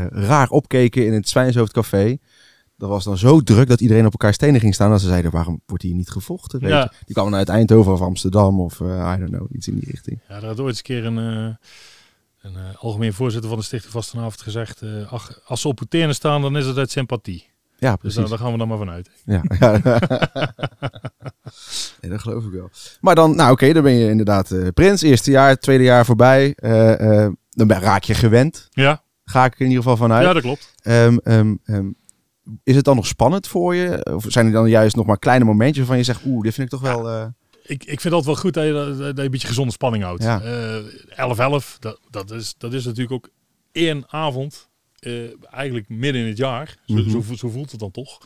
raar 0.09 0.49
opkeken 0.49 1.05
in 1.05 1.13
het 1.13 1.29
Zwijnshoofdcafé. 1.29 2.17
Dat 2.77 2.89
was 2.89 3.03
dan 3.03 3.17
zo 3.17 3.41
druk 3.41 3.67
dat 3.67 3.81
iedereen 3.81 4.05
op 4.05 4.11
elkaar 4.11 4.33
stenen 4.33 4.59
ging 4.59 4.73
staan. 4.73 4.89
Dat 4.89 5.01
ze 5.01 5.07
zeiden, 5.07 5.31
waarom 5.31 5.61
wordt 5.65 5.83
hier 5.83 5.95
niet 5.95 6.09
gevochten? 6.09 6.59
Weet 6.59 6.69
Ja. 6.69 6.81
je? 6.81 6.97
Die 7.05 7.15
kwamen 7.15 7.33
uit 7.35 7.49
Eindhoven 7.49 7.91
of 7.93 8.01
Amsterdam 8.01 8.59
of 8.59 8.79
I 8.79 9.15
don't 9.17 9.29
know, 9.29 9.47
iets 9.53 9.67
in 9.67 9.75
die 9.79 9.89
richting. 9.91 10.19
Ja, 10.27 10.35
er 10.35 10.45
had 10.45 10.59
ooit 10.59 10.67
eens 10.67 10.77
een 10.77 10.83
keer 10.83 11.05
een, 11.05 11.17
eh, 11.17 11.55
een 12.41 12.55
eh, 12.55 12.75
algemeen 12.75 13.13
voorzitter 13.13 13.49
van 13.49 13.59
de 13.59 13.65
Stichting 13.65 13.93
Vastenavond 13.93 14.41
gezegd... 14.41 14.81
eh, 14.81 15.11
ach, 15.13 15.41
als 15.45 15.61
ze 15.61 15.67
op 15.67 15.81
staan, 16.09 16.41
dan 16.41 16.57
is 16.57 16.65
het 16.65 16.77
uit 16.77 16.91
sympathie. 16.91 17.49
Ja, 17.81 17.91
Dus 17.91 17.99
precies. 17.99 18.19
daar, 18.19 18.29
daar 18.29 18.37
gaan 18.37 18.51
we 18.51 18.57
dan 18.57 18.67
maar 18.67 18.77
vanuit. 18.77 19.09
Ja, 19.25 19.41
ja. 19.59 19.71
nee, 22.01 22.11
dat 22.11 22.19
geloof 22.21 22.43
ik 22.45 22.51
wel. 22.51 22.69
Maar 23.01 23.15
dan, 23.15 23.35
nou 23.35 23.51
oké, 23.51 23.73
dan 23.73 23.83
ben 23.83 23.93
je 23.93 24.09
inderdaad 24.09 24.51
eh, 24.51 24.67
prins. 24.73 25.01
Eerste 25.01 25.31
jaar, 25.31 25.57
tweede 25.57 25.83
jaar 25.83 26.05
voorbij. 26.05 26.53
Eh, 26.55 27.23
eh, 27.25 27.31
dan 27.49 27.67
ben, 27.67 27.79
raak 27.79 28.03
je 28.03 28.13
gewend. 28.13 28.67
Ja, 28.71 29.03
Ga 29.25 29.45
ik 29.45 29.59
in 29.59 29.65
ieder 29.67 29.81
geval 29.83 29.97
vanuit. 29.97 30.25
ja 30.25 30.33
dat 30.33 30.41
klopt. 30.41 30.73
Ehm, 30.81 31.17
ehm, 31.23 31.55
ehm, 31.65 31.85
is 32.63 32.75
het 32.75 32.85
dan 32.85 32.95
nog 32.95 33.07
spannend 33.07 33.47
voor 33.47 33.75
je? 33.75 34.05
Of 34.15 34.25
zijn 34.27 34.45
er 34.45 34.51
dan 34.51 34.69
juist 34.69 34.95
nog 34.95 35.05
maar 35.05 35.19
kleine 35.19 35.45
momentjes 35.45 35.77
waarvan 35.77 35.97
je 35.97 36.03
zegt, 36.03 36.21
oeh, 36.25 36.43
dit 36.43 36.53
vind 36.53 36.71
ik 36.73 36.79
toch 36.79 36.89
wel... 36.89 37.09
eh, 37.09 37.25
Ik, 37.63 37.83
ik 37.85 37.99
vind 38.01 38.13
dat 38.13 38.25
wel 38.25 38.35
goed 38.35 38.53
dat 38.53 38.65
je, 38.65 38.73
dat, 38.73 38.97
dat 38.97 39.15
je 39.17 39.23
een 39.23 39.31
beetje 39.31 39.47
gezonde 39.47 39.71
spanning 39.71 40.03
houdt. 40.03 40.23
Ja. 40.23 40.41
Eh, 40.41 41.61
11-11, 41.61 41.77
dat, 41.79 41.99
dat, 42.09 42.31
is, 42.31 42.55
dat 42.57 42.73
is 42.73 42.85
natuurlijk 42.85 43.11
ook 43.13 43.29
één 43.71 44.03
avond, 44.07 44.69
eh, 45.05 45.53
eigenlijk 45.53 45.89
midden 45.89 46.21
in 46.21 46.27
het 46.27 46.37
jaar. 46.37 46.77
Zo, 46.85 46.93
Mhm. 46.93 47.09
zo, 47.09 47.35
zo 47.35 47.49
voelt 47.49 47.71
het 47.71 47.79
dan 47.79 47.91
toch. 47.91 48.17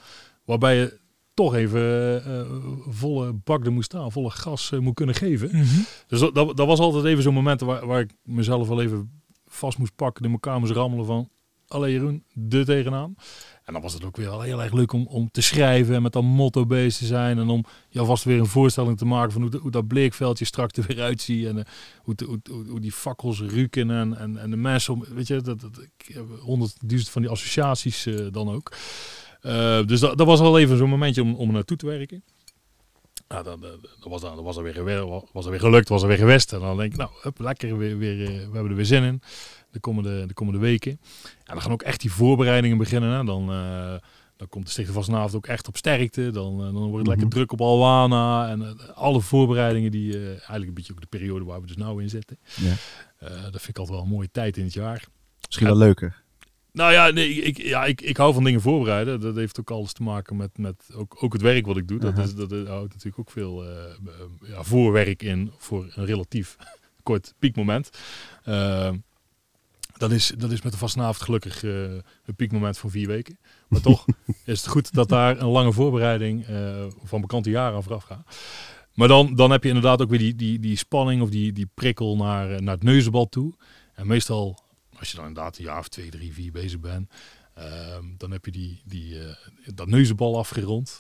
Waarbij 0.46 0.76
je 0.78 1.00
toch 1.34 1.56
even 1.56 1.82
eh, 2.26 2.42
volle 2.88 3.34
bak 3.34 3.66
er 3.66 3.72
moest 3.72 3.86
staan, 3.86 4.12
volle 4.12 4.30
gas 4.30 4.72
eh, 4.72 4.80
moet 4.80 4.94
kunnen 4.94 5.16
geven. 5.16 5.48
Mhm. 5.52 5.80
Dus 6.08 6.20
dat, 6.20 6.36
dat, 6.36 6.58
dat 6.58 6.68
was 6.68 6.80
altijd 6.80 7.06
even 7.06 7.24
zo'n 7.24 7.34
moment 7.34 7.62
waar, 7.62 7.86
waar 7.88 8.00
ik 8.00 8.12
mezelf 8.24 8.68
wel 8.68 8.82
even 8.82 9.22
vast 9.46 9.78
moest 9.78 9.96
pakken, 9.96 10.26
in 10.26 10.32
elkaar 10.32 10.60
moest 10.60 10.72
rammelen 10.72 11.06
van, 11.06 11.30
allee 11.68 11.92
Jeroen, 11.92 12.24
de 12.34 12.66
tegenaan. 12.66 13.16
En 13.64 13.74
dan 13.74 13.82
was 13.82 13.94
het 13.94 14.04
ook 14.04 14.18
weer 14.18 14.30
wel 14.30 14.42
heel 14.42 14.64
erg 14.64 14.74
leuk 14.74 14.94
om, 14.94 15.08
om 15.08 15.32
te 15.32 15.42
schrijven 15.42 15.96
en 15.96 16.02
met 16.02 16.14
dat 16.14 16.24
motto 16.24 16.66
bezig 16.66 16.98
te 16.98 17.06
zijn. 17.06 17.38
En 17.38 17.50
om 17.50 17.66
je 17.90 18.00
alvast 18.00 18.24
weer 18.24 18.40
een 18.40 18.46
voorstelling 18.46 18.98
te 18.98 19.06
maken 19.06 19.32
van 19.32 19.42
hoe, 19.42 19.58
hoe 19.58 19.72
dat 19.72 19.88
bleekveldje 19.88 20.46
straks 20.46 20.78
er 20.78 20.86
weer 20.88 21.02
uitziet. 21.02 21.46
En 21.46 21.58
eh, 21.58 21.66
hoe, 21.98 22.16
hoe, 22.26 22.40
hoe, 22.70 22.80
die 22.80 22.92
fakkels 22.92 23.42
ruiken 23.42 23.92
en, 23.92 24.18
en, 24.18 24.38
en 24.38 24.50
de 24.50 24.58
mensen. 24.58 24.94
Om, 24.94 25.06
weet 25.10 25.28
je, 25.28 25.42
dat, 25.42 25.60
dat, 25.60 25.88
honderdduizend 26.40 27.12
van 27.12 27.22
die 27.22 27.32
associaties 27.32 28.06
eh, 28.06 28.26
dan 28.32 28.50
ook. 28.50 28.72
Eh, 29.42 29.86
dus 29.86 30.00
dat, 30.00 30.18
dat 30.18 30.28
was 30.28 30.40
wel 30.40 30.60
even 30.60 30.78
zo'n 30.78 30.90
momentje 30.90 31.22
om, 31.22 31.36
om 31.36 31.52
naartoe 31.52 31.78
te 31.78 31.86
werken. 31.86 32.24
Nou, 33.28 33.44
dat, 33.44 33.62
dat 33.62 33.80
was, 34.02 34.22
dan, 34.22 34.44
was, 34.44 34.58
er 34.58 34.64
weer, 34.64 35.06
was 35.32 35.46
er 35.46 35.52
weer 35.52 35.60
gelukt, 35.60 35.90
was 35.90 36.02
er 36.02 36.08
weer 36.08 36.18
gewest. 36.18 36.54
En 36.54 36.60
dan 36.60 36.78
denk 36.78 36.92
ik, 36.92 36.98
nou, 36.98 37.10
hup, 37.22 37.40
lekker, 37.40 37.78
weer, 37.78 37.98
weer, 37.98 38.18
we 38.28 38.34
hebben 38.42 38.70
er 38.70 38.76
weer 38.76 38.86
zin 38.86 39.04
in. 39.04 39.22
De 39.76 39.82
komende, 39.82 40.26
de 40.26 40.34
komende 40.34 40.60
weken. 40.60 40.92
En 41.24 41.54
dan 41.54 41.62
gaan 41.62 41.72
ook 41.72 41.82
echt 41.82 42.02
die 42.02 42.12
voorbereidingen 42.12 42.78
beginnen. 42.78 43.10
Hè. 43.10 43.24
Dan, 43.24 43.52
eh, 43.52 43.94
dan 44.38 44.50
komt 44.50 44.66
de 44.66 44.72
Stichter 44.72 44.94
Vastenavond 44.94 45.36
ook 45.36 45.48
echt 45.48 45.68
op 45.68 45.78
sterkte. 45.78 46.30
Dan, 46.32 46.52
eh, 46.54 46.64
dan 46.66 46.74
wordt 46.74 46.98
het 46.98 47.08
lekker 47.08 47.26
Mhm. 47.26 47.36
druk 47.36 47.52
op 47.52 47.62
Alwana. 47.62 48.50
En 48.50 48.62
eh, 48.62 48.90
alle 48.94 49.22
voorbereidingen 49.22 49.92
die 49.92 50.14
eh, 50.14 50.28
eigenlijk 50.28 50.68
een 50.68 50.74
beetje 50.74 50.94
ook 50.94 51.02
de 51.02 51.08
periode 51.18 51.46
waar 51.46 51.62
we 51.62 51.68
dus 51.68 51.76
nou 51.76 52.02
in 52.02 52.10
zitten. 52.10 52.38
Ja. 52.56 52.74
Dat 53.20 53.62
vind 53.62 53.68
ik 53.68 53.78
altijd 53.78 53.98
wel 53.98 54.06
een 54.06 54.14
mooie 54.14 54.32
tijd 54.32 54.58
in 54.58 54.64
het 54.64 54.74
jaar. 54.74 55.06
Misschien 55.46 55.68
wel 55.68 55.78
leuker. 55.78 56.24
Nou 56.72 56.92
ja, 56.94 57.10
nee, 57.10 57.30
ik, 57.34 57.62
ja 57.62 57.86
ik, 57.86 58.02
ik 58.02 58.18
hou 58.18 58.34
van 58.34 58.44
dingen 58.44 58.62
voorbereiden. 58.62 59.20
Dat 59.20 59.36
heeft 59.36 59.60
ook 59.60 59.72
alles 59.72 59.94
te 59.94 60.04
maken 60.04 60.36
met, 60.36 60.58
met 60.58 60.90
ook, 60.94 61.24
ook 61.24 61.34
het 61.34 61.42
werk 61.42 61.66
wat 61.66 61.78
ik 61.78 61.88
doe. 61.88 62.00
Dat, 62.00 62.18
is, 62.18 62.36
dat 62.36 62.52
houdt 62.52 62.94
natuurlijk 62.94 63.20
ook 63.20 63.32
veel 63.32 63.64
ja, 64.46 64.64
voorwerk 64.64 65.24
in 65.24 65.52
voor 65.58 65.92
een 65.96 66.06
relatief 66.06 66.56
kort 67.04 67.34
piekmoment. 67.40 67.90
Eh, 68.44 68.92
dat, 69.98 70.12
is, 70.12 70.34
dat 70.38 70.52
is 70.52 70.62
met 70.62 70.72
de 70.72 70.78
vastenavond 70.78 71.22
gelukkig 71.22 71.64
eh, 71.64 71.92
een 71.92 72.36
piekmoment 72.36 72.78
van 72.78 72.90
vier 72.90 73.08
weken. 73.08 73.38
Maar 73.68 73.82
toch 73.82 74.06
is 74.46 74.62
het 74.62 74.68
goed 74.68 74.94
dat 74.94 75.10
daar 75.10 75.40
een 75.40 75.48
lange 75.48 75.72
voorbereiding 75.72 76.46
eh, 76.46 76.86
van 77.04 77.22
bekante 77.22 77.50
jaren 77.50 77.76
aan 77.76 77.84
vooraf 77.84 78.04
gaat. 78.04 78.36
Maar 78.94 79.08
dan, 79.08 79.36
dan 79.36 79.52
heb 79.52 79.64
je 79.64 79.68
inderdaad 79.68 80.02
ook 80.02 80.10
weer 80.10 80.20
die, 80.20 80.36
die, 80.36 80.60
die 80.60 80.78
spanning 80.78 81.22
of 81.22 81.30
die, 81.30 81.52
die 81.52 81.70
prikkel 81.74 82.16
naar, 82.16 82.52
eh, 82.52 82.60
naar 82.60 82.74
het 82.74 82.84
neuzenbal 82.84 83.30
toe. 83.30 83.54
En 83.94 84.08
meestal, 84.08 84.60
als 85.00 85.10
je 85.10 85.16
dan 85.16 85.28
inderdaad 85.28 85.58
een 85.58 85.64
jaar 85.64 85.80
of 85.80 85.88
twee, 85.88 86.10
drie, 86.10 86.34
vier 86.34 86.52
bezig 86.52 86.80
bent, 86.80 87.12
ehm, 87.54 88.04
dan 88.18 88.32
heb 88.32 88.46
je 88.46 88.52
die, 88.52 88.82
die, 88.86 89.18
dat 89.74 89.88
neuzenbal 89.88 90.38
afgerond. 90.38 91.00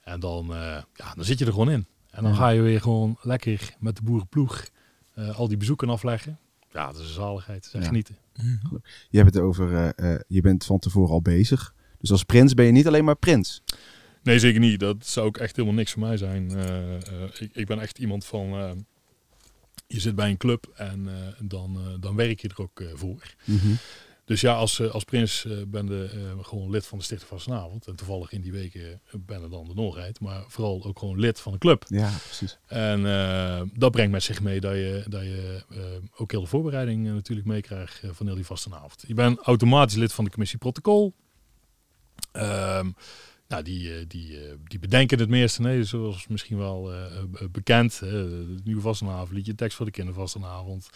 En 0.00 0.20
dan, 0.20 0.46
ja, 0.94 1.14
dan 1.14 1.24
zit 1.24 1.38
je 1.38 1.44
er 1.44 1.52
gewoon 1.52 1.70
in. 1.70 1.86
En 2.10 2.22
dan 2.22 2.34
ga 2.34 2.48
je 2.48 2.60
weer 2.60 2.80
gewoon 2.80 3.18
lekker 3.20 3.74
met 3.78 3.96
de 3.96 4.02
boerenploeg 4.02 4.68
al 5.34 5.48
die 5.48 5.56
bezoeken 5.56 5.88
afleggen. 5.88 6.38
Ja, 6.72 6.86
dat 6.86 7.00
is 7.00 7.06
een 7.06 7.14
zaligheid. 7.14 7.70
Echt 7.72 7.90
Genieten. 8.34 8.82
Je 9.10 9.18
hebt 9.18 9.34
het 9.34 9.42
over, 9.42 9.74
eh, 9.74 10.12
eh, 10.14 10.20
je 10.28 10.40
bent 10.40 10.64
van 10.64 10.78
tevoren 10.78 11.10
al 11.12 11.22
bezig. 11.22 11.74
Dus 11.98 12.10
als 12.10 12.24
prins 12.24 12.54
ben 12.54 12.66
je 12.66 12.72
niet 12.72 12.86
alleen 12.86 13.04
maar 13.04 13.16
prins. 13.16 13.62
Nee, 14.22 14.38
zeker 14.38 14.60
niet. 14.60 14.80
Dat 14.80 15.06
zou 15.06 15.26
ook 15.26 15.36
echt 15.36 15.56
helemaal 15.56 15.76
niks 15.78 15.92
voor 15.92 16.02
mij 16.02 16.16
zijn. 16.16 16.50
Eh, 16.50 16.94
eh, 16.94 17.30
ik, 17.38 17.50
ik 17.52 17.66
ben 17.66 17.78
echt 17.80 17.98
iemand 17.98 18.24
van. 18.24 18.52
eh, 18.52 18.70
je 19.86 20.00
zit 20.00 20.14
bij 20.14 20.30
een 20.30 20.36
club 20.36 20.72
en 20.76 21.08
eh, 21.08 21.14
dan, 21.42 21.76
eh, 21.76 21.94
dan 22.00 22.16
werk 22.16 22.40
je 22.40 22.48
er 22.48 22.62
ook 22.62 22.80
eh, 22.80 22.86
voor. 22.94 23.34
Dus 24.24 24.40
ja, 24.40 24.54
als, 24.54 24.80
eh, 24.80 24.90
als 24.90 25.04
prins 25.04 25.44
eh, 25.44 25.56
ben 25.66 25.86
je 25.86 26.04
eh, 26.04 26.44
gewoon 26.44 26.70
lid 26.70 26.86
van 26.86 26.98
de 26.98 27.04
Stichter 27.04 27.28
van 27.28 27.40
Vanavond. 27.40 27.86
En 27.86 27.96
toevallig 27.96 28.32
in 28.32 28.40
die 28.40 28.52
weken 28.52 29.00
ben 29.12 29.40
je 29.40 29.48
dan 29.48 29.66
de 29.66 29.74
Noorheid. 29.74 30.20
Maar 30.20 30.44
vooral 30.48 30.84
ook 30.84 30.98
gewoon 30.98 31.18
lid 31.18 31.40
van 31.40 31.52
de 31.52 31.58
club. 31.58 31.84
Ja, 31.88 32.12
precies. 32.24 32.58
En 32.66 33.02
dat 33.74 33.90
brengt 33.90 34.12
met 34.12 34.22
zich 34.22 34.40
mee 34.40 34.60
dat 34.60 34.74
je, 34.74 35.04
dat 35.08 35.22
je 35.22 35.62
ook 36.16 36.30
heel 36.30 36.40
de 36.40 36.46
voorbereiding 36.46 37.06
natuurlijk 37.06 37.46
meekrijgt 37.46 38.00
van 38.10 38.26
heel 38.26 38.34
die 38.34 38.44
vastenavond. 38.44 39.04
Je 39.06 39.14
bent 39.14 39.38
automatisch 39.38 39.96
lid 39.96 40.12
van 40.12 40.24
de 40.24 40.30
commissie 40.30 40.58
protocol. 40.58 41.14
Ehm, 42.32 42.90
nou, 43.48 43.62
die, 43.62 44.06
die, 44.06 44.38
die 44.64 44.78
bedenken 44.78 45.18
het 45.18 45.28
meeste. 45.28 45.62
Nee, 45.62 45.84
zoals 45.84 46.26
misschien 46.26 46.58
wel 46.58 46.92
bekend. 47.50 47.98
de 47.98 48.60
nieuwe 48.64 48.80
vastenavond, 48.80 49.30
liedje 49.30 49.54
tekst 49.54 49.76
voor 49.76 49.86
de 49.86 49.92
kindervastenavond. 49.92 50.88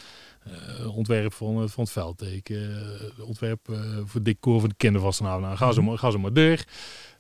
Eh, 0.45 0.97
ontwerp 0.97 1.33
van, 1.33 1.57
het- 1.57 1.71
van 1.73 1.85
het 1.85 1.93
veldteken. 1.93 2.77
eh, 3.19 3.27
ontwerp 3.27 3.69
eh, 3.71 3.81
voor 4.05 4.23
decor 4.23 4.61
voor 4.61 4.69
de 4.69 4.75
kindervastenavond. 4.75 5.43
Nou, 5.45 5.57
ga, 5.57 5.73
zo 5.73 5.83
maar, 5.83 5.99
ga 5.99 6.11
zo 6.11 6.19
maar 6.19 6.33
door. 6.33 6.57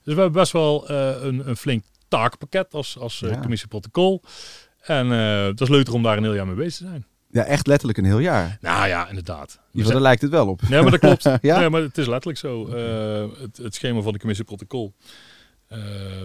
Dus 0.03 0.15
we 0.15 0.21
hebben 0.21 0.33
best 0.33 0.53
wel 0.53 0.89
eh, 0.89 1.23
een, 1.23 1.49
een 1.49 1.57
flink 1.57 1.85
taakpakket 2.09 2.75
als, 2.75 2.99
als 2.99 3.23
eh, 3.23 3.31
Ja. 3.31 3.41
commissie 3.41 3.69
protocol. 3.69 4.23
En 4.81 5.13
eh 5.13 5.45
het 5.45 5.61
is 5.61 5.69
leuker 5.69 5.95
om 5.95 6.03
daar 6.03 6.17
een 6.17 6.23
heel 6.23 6.35
jaar 6.35 6.47
mee 6.47 6.55
bezig 6.55 6.77
te 6.77 6.85
zijn. 6.87 7.07
Ja, 7.31 7.45
echt 7.45 7.67
letterlijk 7.67 7.99
een 7.99 8.05
heel 8.05 8.19
jaar. 8.19 8.59
Nou 8.61 8.89
ja, 8.89 9.09
inderdaad. 9.09 9.61
Ja, 9.73 9.85
daar 9.85 10.01
lijkt 10.01 10.23
het 10.23 10.31
wel 10.31 10.49
op. 10.49 10.63
Nee, 10.69 10.83
maar 10.83 10.91
dat 10.91 11.01
klopt. 11.01 11.23
Ja? 11.43 11.59
Nee, 11.59 11.69
maar 11.71 11.83
het 11.83 11.99
is 11.99 12.07
letterlijk 12.07 12.39
zo. 12.39 12.67
Eh, 12.67 13.41
het, 13.41 13.57
het 13.57 13.75
schema 13.75 14.01
van 14.01 14.13
de 14.13 14.19
commissie 14.19 14.45
protocol. 14.47 14.95
eh, 15.67 15.79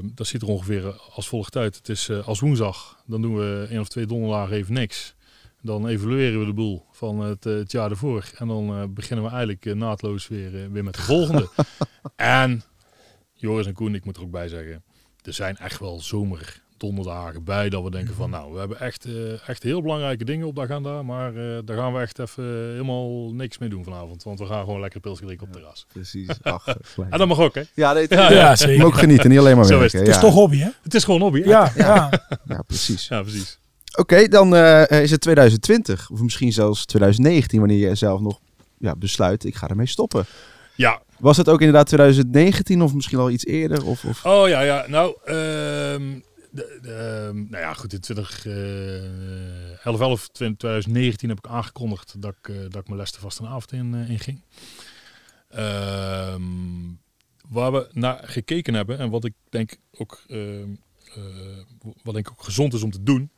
dat 0.03 0.27
ziet 0.27 0.41
er 0.41 0.47
ongeveer 0.47 0.95
als 1.13 1.27
volgt 1.27 1.55
uit. 1.55 1.75
Het 1.75 1.89
is 1.89 2.09
eh, 2.09 2.27
als 2.27 2.39
woensdag. 2.39 3.03
Dan 3.05 3.21
doen 3.21 3.35
we 3.35 3.67
één 3.69 3.79
of 3.79 3.87
twee 3.87 4.05
donderdagen 4.05 4.55
even 4.55 4.73
niks. 4.73 5.15
Dan 5.65 5.87
evalueren 5.87 6.39
we 6.39 6.45
de 6.45 6.53
boel 6.53 6.85
van 6.91 7.19
het, 7.19 7.45
eh, 7.45 7.53
het 7.53 7.71
jaar 7.71 7.89
ervoor. 7.89 8.29
En 8.37 8.47
dan 8.47 8.69
eh, 8.69 8.83
beginnen 8.89 9.25
we 9.25 9.31
eigenlijk 9.31 9.65
eh, 9.65 9.73
naadloos 9.73 10.27
weer, 10.27 10.71
weer 10.71 10.83
met 10.83 10.93
de 10.95 11.01
volgende. 11.01 11.49
en 12.15 12.63
Joris 13.33 13.65
en 13.65 13.73
Koen, 13.73 13.95
ik 13.95 14.05
moet 14.05 14.17
er 14.17 14.23
ook 14.23 14.31
bij 14.31 14.47
zeggen. 14.47 14.83
Er 15.21 15.33
zijn 15.33 15.57
echt 15.57 15.79
wel 15.79 15.99
zomer 15.99 16.61
donderdagen 16.77 17.43
bij 17.43 17.69
dat 17.69 17.83
we 17.83 17.91
denken 17.91 18.15
van 18.15 18.29
nou, 18.29 18.53
we 18.53 18.59
hebben 18.59 18.79
echt, 18.79 19.07
echt 19.47 19.63
heel 19.63 19.81
belangrijke 19.81 20.23
dingen 20.23 20.47
op 20.47 20.55
de 20.55 20.61
agenda. 20.61 21.01
Maar 21.03 21.35
eh, 21.35 21.57
daar 21.65 21.77
gaan 21.77 21.93
we 21.93 21.99
echt 21.99 22.19
even 22.19 22.43
helemaal 22.71 23.33
niks 23.33 23.57
mee 23.57 23.69
doen 23.69 23.83
vanavond. 23.83 24.23
Want 24.23 24.39
we 24.39 24.45
gaan 24.45 24.63
gewoon 24.63 24.79
lekker 24.79 24.99
pilsje 24.99 25.25
drinken 25.25 25.47
op 25.47 25.53
het 25.53 25.61
terras. 25.61 25.85
Precies. 25.93 26.27
Ach, 26.41 26.75
fijn. 26.81 27.11
En 27.11 27.17
dat 27.17 27.27
mag 27.27 27.39
ook 27.39 27.55
hè. 27.55 27.61
ja, 27.73 27.93
nee, 27.93 28.05
Ja, 28.09 28.31
Ja, 28.31 28.55
zeker. 28.55 28.85
Ook 28.85 28.95
genieten, 28.95 29.29
niet 29.29 29.39
alleen 29.39 29.55
maar 29.55 29.65
Zo 29.65 29.73
is 29.73 29.79
werken. 29.79 29.99
het. 29.99 30.07
Het 30.07 30.15
is 30.15 30.21
toch 30.21 30.33
hobby, 30.33 30.57
hè? 30.57 30.69
Het 30.83 30.93
is 30.93 31.03
gewoon 31.03 31.21
hobby. 31.21 31.41
hè? 31.41 31.49
Ja, 31.49 31.71
ja. 31.75 32.09
Ja, 32.45 32.61
precies. 32.61 33.07
Ja, 33.07 33.21
precies. 33.21 33.59
Oké, 33.97 34.27
dan 34.27 34.55
eh, 34.55 35.01
is 35.01 35.11
het 35.11 35.21
2020. 35.21 36.09
Of 36.09 36.21
misschien 36.21 36.53
zelfs 36.53 36.85
2019, 36.85 37.59
wanneer 37.59 37.89
je 37.89 37.95
zelf 37.95 38.19
nog 38.19 38.39
ja, 38.77 38.95
besluit, 38.95 39.43
ik 39.43 39.55
ga 39.55 39.67
ermee 39.67 39.87
stoppen. 39.87 40.25
Ja, 40.75 41.01
Was 41.19 41.37
het 41.37 41.49
ook 41.49 41.59
inderdaad 41.59 41.87
2019 41.87 42.81
of 42.81 42.93
misschien 42.93 43.19
al 43.19 43.29
iets 43.29 43.45
eerder? 43.45 43.85
Of, 43.85 44.05
of... 44.05 44.25
Oh 44.25 44.47
ja, 44.47 44.61
ja. 44.61 44.85
Nou, 44.87 45.15
ehm, 45.25 46.19
de, 46.51 46.79
de, 46.81 46.91
ehm, 46.91 47.35
nou 47.35 47.63
ja, 47.63 47.73
goed. 47.73 47.93
In 47.93 47.99
20, 47.99 48.45
eh 48.45 48.53
11, 49.83 49.99
11 49.99 50.27
2019 50.27 51.29
heb 51.29 51.37
ik 51.37 51.47
aangekondigd 51.47 52.21
dat 52.21 52.35
ik, 52.41 52.49
eh, 52.49 52.55
dat 52.55 52.81
ik 52.81 52.87
mijn 52.87 52.99
les 52.99 53.11
te 53.11 53.19
vast 53.19 53.39
een 53.39 53.47
avond 53.47 53.71
in, 53.71 53.93
eh, 53.93 54.09
in 54.09 54.19
ging. 54.19 54.41
Ehm, 55.49 56.41
waar 57.49 57.71
we 57.71 57.89
naar 57.91 58.21
gekeken 58.23 58.73
hebben 58.73 58.97
en 58.99 59.09
wat 59.09 59.25
ik 59.25 59.33
denk 59.49 59.77
ook, 59.91 60.23
eh, 60.27 60.39
wat 62.03 62.13
denk 62.13 62.27
ik 62.27 62.31
ook 62.31 62.43
gezond 62.43 62.73
is 62.73 62.83
om 62.83 62.91
te 62.91 63.03
doen, 63.03 63.29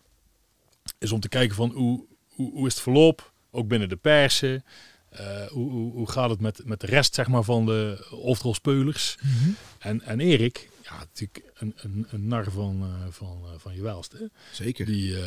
is 0.97 1.11
om 1.11 1.19
te 1.19 1.29
kijken 1.29 1.55
van 1.55 1.71
hoe, 1.71 2.05
hoe, 2.27 2.51
hoe 2.51 2.67
is 2.67 2.73
het 2.73 2.83
verloop, 2.83 3.33
ook 3.51 3.67
binnen 3.67 3.89
de 3.89 3.95
persen. 3.95 4.63
Eh, 5.09 5.45
hoe, 5.47 5.71
hoe, 5.71 5.91
hoe 5.91 6.09
gaat 6.09 6.29
het 6.29 6.41
met, 6.41 6.61
met 6.65 6.79
de 6.79 6.87
rest 6.87 7.15
zeg 7.15 7.27
maar, 7.27 7.43
van 7.43 7.65
de 7.65 8.05
hoofdrolspeulers? 8.09 9.17
Mhm. 9.21 9.49
En, 9.79 10.01
en 10.01 10.19
Erik, 10.19 10.69
ja, 10.83 10.97
natuurlijk 10.97 11.51
een, 11.53 11.73
een, 11.75 12.07
een 12.09 12.27
nar 12.27 12.51
van, 12.51 12.81
eh, 12.81 13.11
van, 13.11 13.41
eh, 13.45 13.51
van 13.57 13.75
je 13.75 13.81
welste. 13.81 14.31
Zeker. 14.51 14.85
Die, 14.85 15.17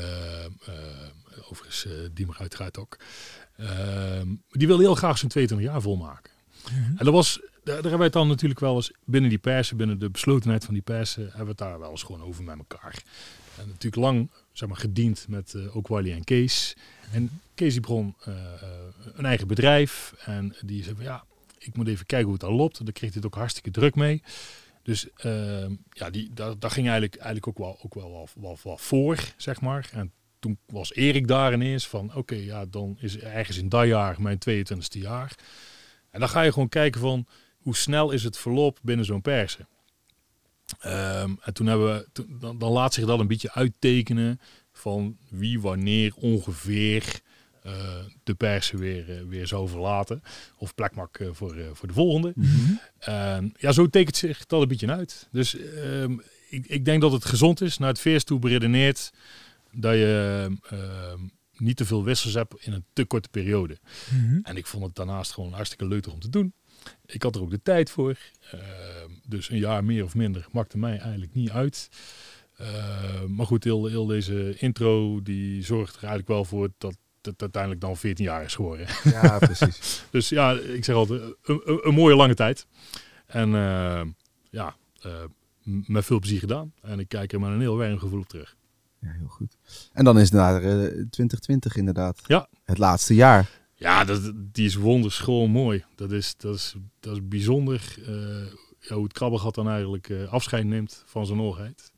overigens, 1.50 1.86
die 2.12 2.26
mag 2.26 2.40
uiteraard 2.40 2.78
ook. 2.78 2.98
Ehm, 3.56 4.34
die 4.50 4.66
wil 4.66 4.78
heel 4.78 4.94
graag 4.94 5.18
zijn 5.18 5.30
22 5.30 5.68
jaar 5.68 5.82
volmaken. 5.82 6.32
En 6.96 7.04
dat 7.04 7.14
was, 7.14 7.40
daar, 7.40 7.50
daar 7.64 7.74
hebben 7.74 7.96
wij 7.96 8.04
het 8.04 8.12
dan 8.12 8.28
natuurlijk 8.28 8.61
wel 8.61 8.74
eens 8.74 8.92
binnen 9.04 9.30
die 9.30 9.38
persen, 9.38 9.76
binnen 9.76 9.98
de 9.98 10.11
beslotenheid 10.11 10.64
van 10.64 10.74
die 10.74 10.82
persen, 10.82 11.22
hebben 11.22 11.42
we 11.42 11.48
het 11.48 11.59
daar 11.59 11.78
wel 11.78 11.90
eens 11.90 12.02
gewoon 12.02 12.22
over 12.22 12.44
met 12.44 12.59
elkaar. 12.59 13.02
En 13.59 13.68
natuurlijk 13.68 14.02
lang 14.02 14.30
zeg 14.59 14.68
maar, 14.68 14.78
gediend 14.78 15.26
met 15.28 15.54
eh, 15.54 15.76
ook 15.76 15.88
Wally 15.88 16.12
en 16.12 16.24
Kees. 16.24 16.76
En 17.12 17.40
Kees 17.54 17.72
die 17.72 17.80
begon 17.80 18.14
eh, 18.24 18.34
eh, 18.34 18.68
een 19.14 19.24
eigen 19.24 19.46
bedrijf. 19.46 20.14
En 20.24 20.56
die 20.61 20.82
zei 20.82 20.94
van 20.94 21.04
ja, 21.04 21.24
ik 21.59 21.76
moet 21.76 21.88
even 21.88 22.06
kijken 22.06 22.26
hoe 22.26 22.34
het 22.34 22.44
al 22.44 22.52
loopt. 22.52 22.84
Daar 22.84 22.92
kreeg 22.92 23.12
hij 23.12 23.18
het 23.22 23.26
ook 23.26 23.34
hartstikke 23.34 23.70
druk 23.70 23.94
mee. 23.94 24.22
Dus 24.82 25.06
ehm, 25.16 25.74
ja, 25.90 26.11
die, 26.11 26.30
daar, 26.34 26.59
daar 26.59 26.70
ging 26.70 26.88
eigenlijk, 26.88 27.16
eigenlijk 27.16 27.48
ook, 27.48 27.59
wel, 27.59 27.78
ook 27.82 27.94
wel, 27.94 28.11
wel, 28.11 28.28
wel, 28.34 28.59
wel 28.62 28.78
voor, 28.78 29.18
zeg 29.36 29.61
maar. 29.61 29.88
En 29.92 30.12
toen 30.38 30.59
was 30.66 30.94
Erik 30.94 31.26
daar 31.26 31.52
ineens 31.52 31.88
van, 31.88 32.14
oké, 32.14 32.34
ja, 32.34 32.66
dan 32.66 32.96
is 33.00 33.18
ergens 33.18 33.56
in 33.56 33.68
dat 33.68 33.86
jaar 33.86 34.22
mijn 34.22 34.38
22e 34.50 35.00
jaar. 35.00 35.34
En 36.11 36.20
dan 36.20 36.28
ga 36.28 36.42
je 36.42 36.52
gewoon 36.52 36.68
kijken 36.68 37.00
van, 37.00 37.26
hoe 37.59 37.76
snel 37.76 38.11
is 38.11 38.24
het 38.24 38.38
verloop 38.38 38.78
binnen 38.82 39.06
zo'n 39.06 39.22
persen. 39.22 39.68
Ehm, 40.81 41.35
en 41.41 41.53
toen 41.55 41.66
hebben 41.66 41.95
we, 41.95 42.09
toen- 42.12 42.37
dan, 42.41 42.59
dan 42.59 42.73
laat 42.73 42.95
zich 42.95 43.05
dat 43.07 43.21
een 43.21 43.27
beetje 43.27 43.53
uittekenen 43.53 44.41
van 44.73 45.16
wie 45.31 45.61
wanneer 45.61 46.12
ongeveer 46.14 47.21
eh, 47.62 47.73
de 48.25 48.35
persen 48.35 48.79
weer, 48.79 49.16
eh, 49.19 49.23
weer 49.29 49.47
zou 49.47 49.69
verlaten. 49.69 50.23
Of 50.57 50.75
plek 50.75 50.95
maakt 50.95 51.16
eh, 51.21 51.29
voor, 51.33 51.57
voor 51.73 51.89
de 51.89 51.95
volgende. 51.95 52.33
En 52.99 53.53
ja, 53.59 53.73
zo 53.73 53.87
tekent 53.87 54.16
zich 54.16 54.47
dat 54.47 54.62
een 54.62 54.69
beetje 54.69 54.93
uit. 54.93 55.29
Dus 55.33 55.57
ehm, 55.57 56.12
ik, 56.51 56.66
ik 56.66 56.85
denk 56.85 57.01
dat 57.01 57.12
het 57.12 57.25
gezond 57.25 57.61
is 57.61 57.79
naar 57.79 57.89
het 57.89 58.01
feest 58.01 58.27
toe 58.27 58.39
beredeneerd 58.39 59.11
dat 59.73 59.95
je 59.95 60.47
ehm, 60.69 61.19
niet 61.57 61.77
te 61.77 61.85
veel 61.85 62.05
wissels 62.05 62.35
hebt 62.35 62.55
in 62.61 62.73
een 62.73 62.85
te 62.93 63.05
korte 63.05 63.29
periode. 63.29 63.79
Mhm. 64.11 64.39
En 64.43 64.57
ik 64.57 64.66
vond 64.66 64.85
het 64.85 64.95
daarnaast 64.95 65.33
gewoon 65.33 65.53
hartstikke 65.53 65.87
leuk 65.87 66.12
om 66.12 66.21
te 66.21 66.29
doen. 66.29 66.53
Ik 67.07 67.22
had 67.22 67.34
er 67.34 67.41
ook 67.41 67.51
de 67.51 67.62
tijd 67.62 67.91
voor. 67.91 68.18
Ehm, 68.51 69.11
dus 69.26 69.51
een 69.51 69.59
jaar 69.59 69.84
meer 69.84 70.05
of 70.05 70.14
minder 70.14 70.47
maakte 70.53 70.78
mij 70.78 70.99
eigenlijk 70.99 71.34
niet 71.34 71.51
uit. 71.51 71.89
Ehm, 72.57 73.34
maar 73.34 73.47
goed, 73.47 73.64
heel, 73.64 73.86
heel 73.86 74.07
deze 74.07 74.55
intro 74.59 75.22
die 75.22 75.64
zorgt 75.64 75.95
er 75.97 76.01
eigenlijk 76.01 76.28
wel 76.28 76.45
voor 76.45 76.68
dat 76.78 76.97
het 77.22 77.41
uiteindelijk 77.41 77.80
dan 77.80 77.97
14 77.97 78.24
jaar 78.24 78.45
is 78.45 78.55
geworden. 78.55 78.86
Ja, 79.05 79.39
precies. 79.49 80.05
Dus 80.11 80.28
ja, 80.28 80.53
ik 80.53 80.84
zeg 80.84 80.95
altijd, 80.95 81.22
een, 81.43 81.61
een, 81.82 81.95
mooie 81.95 82.16
lange 82.16 82.34
tijd. 82.34 82.66
En 83.26 83.55
eh, 83.55 84.01
ja, 84.51 84.76
eh, 85.01 85.12
met 85.86 86.05
veel 86.05 86.18
plezier 86.18 86.39
gedaan. 86.39 86.72
En 86.82 86.99
ik 86.99 87.09
kijk 87.09 87.32
er 87.32 87.41
met 87.41 87.51
een 87.51 87.61
heel 87.61 87.76
warm 87.76 87.99
gevoel 87.99 88.20
op 88.20 88.28
terug. 88.28 88.57
Ja, 89.01 89.11
heel 89.11 89.28
goed. 89.28 89.57
En 89.93 90.05
dan 90.05 90.18
is 90.18 90.30
het 90.30 90.32
naar 90.32 90.62
eh, 90.62 90.86
2020 91.11 91.76
inderdaad. 91.76 92.20
Ja. 92.26 92.49
Het 92.64 92.78
laatste 92.78 93.14
jaar. 93.14 93.57
Ja, 93.79 94.05
dat, 94.05 94.33
die 94.37 94.66
is 94.66 94.74
wonderschoon 94.74 95.51
mooi. 95.51 95.85
Dat 95.95 96.12
is, 96.12 96.35
dat 96.37 96.55
is, 96.55 96.74
dat 97.01 97.12
is 97.14 97.29
bijzonder 97.29 97.95
eh, 98.07 98.47
ja, 98.81 98.95
hoe 98.95 99.05
het 99.05 99.12
krabbegat 99.12 99.55
dan 99.55 99.68
eigenlijk 99.68 100.09
eh, 100.09 100.33
afscheid 100.33 100.64
neemt 100.64 101.03
van 101.07 101.26
zijn 101.26 101.39
hoogheid. 101.39 101.93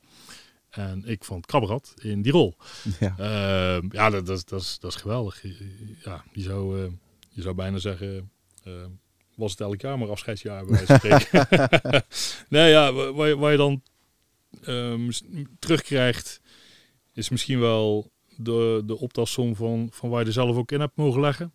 En 0.70 1.02
ik 1.04 1.24
vond 1.24 1.46
krabbegat 1.46 1.94
in 2.02 2.22
die 2.22 2.32
rol. 2.32 2.56
Ja. 3.00 3.14
Eh, 3.18 3.82
ja, 3.90 4.10
dat, 4.10 4.26
dat, 4.26 4.36
is- 4.36 4.44
dat, 4.44 4.60
is, 4.60 4.78
dat 4.80 4.90
is 4.94 5.00
geweldig. 5.00 5.42
Ja, 6.04 6.24
je 6.32 6.40
zou, 6.42 6.84
eh, 6.84 6.92
je 7.28 7.42
zou 7.42 7.54
bijna 7.54 7.78
zeggen, 7.78 8.30
was 9.36 9.50
het 9.50 9.60
elk 9.60 9.80
jaar 9.80 9.98
maar 9.98 10.10
afscheidsjaar 10.10 10.64
bij 10.64 10.72
wijze 10.86 10.98
van 10.98 11.20
spreken. 11.20 12.04
nee, 12.48 12.70
ja, 12.70 12.92
wa- 12.92 13.12
waar, 13.12 13.28
je- 13.28 13.36
waar 13.36 13.50
je 13.52 13.56
dan 13.56 13.82
ehm, 14.62 15.10
terugkrijgt, 15.58 16.40
is 17.12 17.28
misschien 17.28 17.60
wel 17.60 18.10
de, 18.44 18.82
de 18.86 18.98
optelsom 18.98 19.56
van, 19.56 19.88
van 19.92 20.10
waar 20.10 20.20
je 20.20 20.26
er 20.26 20.32
zelf 20.32 20.56
ook 20.56 20.72
in 20.72 20.80
hebt 20.80 20.96
mogen 20.96 21.20
leggen. 21.20 21.52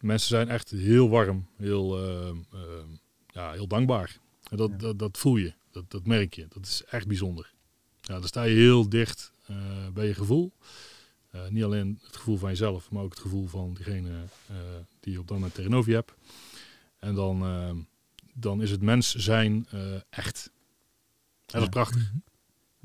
Mensen 0.00 0.28
zijn 0.28 0.48
echt 0.48 0.70
heel 0.70 1.08
warm, 1.08 1.46
heel, 1.56 1.98
ehm, 1.98 2.36
ehm, 2.52 2.88
ja, 3.26 3.52
heel 3.52 3.66
dankbaar. 3.66 4.18
En 4.50 4.56
dat, 4.56 4.70
Ja. 4.70 4.76
dat, 4.76 4.98
dat 4.98 5.18
voel 5.18 5.36
je, 5.36 5.52
dat, 5.70 5.90
dat 5.90 6.06
merk 6.06 6.34
je. 6.34 6.46
Dat 6.48 6.66
is 6.66 6.84
echt 6.84 7.06
bijzonder. 7.06 7.52
Ja, 8.00 8.14
dan 8.18 8.26
sta 8.28 8.42
je 8.42 8.54
heel 8.54 8.88
dicht 8.88 9.32
eh, 9.46 9.56
bij 9.94 10.06
je 10.06 10.14
gevoel. 10.14 10.52
Eh, 11.30 11.48
niet 11.48 11.64
alleen 11.64 11.98
het 12.06 12.16
gevoel 12.16 12.36
van 12.36 12.48
jezelf, 12.48 12.90
maar 12.90 13.02
ook 13.02 13.10
het 13.10 13.20
gevoel 13.20 13.46
van 13.46 13.74
degene 13.74 14.10
eh, 14.48 14.56
die 15.00 15.12
je 15.12 15.18
op 15.18 15.26
dat 15.28 15.36
moment 15.36 15.54
tegenover 15.54 15.90
je 15.90 15.96
hebt. 15.96 16.14
En 16.98 17.14
dan, 17.14 17.86
dan 18.34 18.62
is 18.62 18.70
het 18.70 18.82
mens 18.82 19.14
zijn 19.14 19.66
eh, 19.70 19.94
echt. 20.10 20.50
En 21.46 21.58
dat 21.60 21.62
is 21.62 21.68
prachtig. 21.68 22.12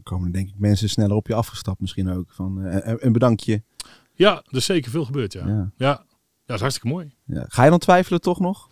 Komen 0.07 0.27
er 0.27 0.33
denk 0.33 0.47
ik 0.47 0.53
mensen 0.57 0.89
sneller 0.89 1.15
op 1.15 1.27
je 1.27 1.33
afgestapt 1.33 1.79
misschien 1.79 2.09
ook. 2.11 2.25
Van, 2.31 2.63
eh, 2.65 2.93
een 2.99 3.11
bedankje. 3.11 3.63
Ja, 4.13 4.35
er 4.49 4.57
is 4.57 4.65
zeker 4.65 4.91
veel 4.91 5.05
gebeurd, 5.05 5.33
ja. 5.33 5.47
Ja, 5.47 5.53
Ja. 5.53 5.69
ja. 5.77 6.03
dat 6.45 6.55
is 6.55 6.61
hartstikke 6.61 6.87
mooi. 6.95 7.13
Ja. 7.25 7.45
Ga 7.47 7.63
je 7.63 7.69
dan 7.69 7.79
twijfelen 7.79 8.21
toch 8.21 8.39
nog? 8.39 8.67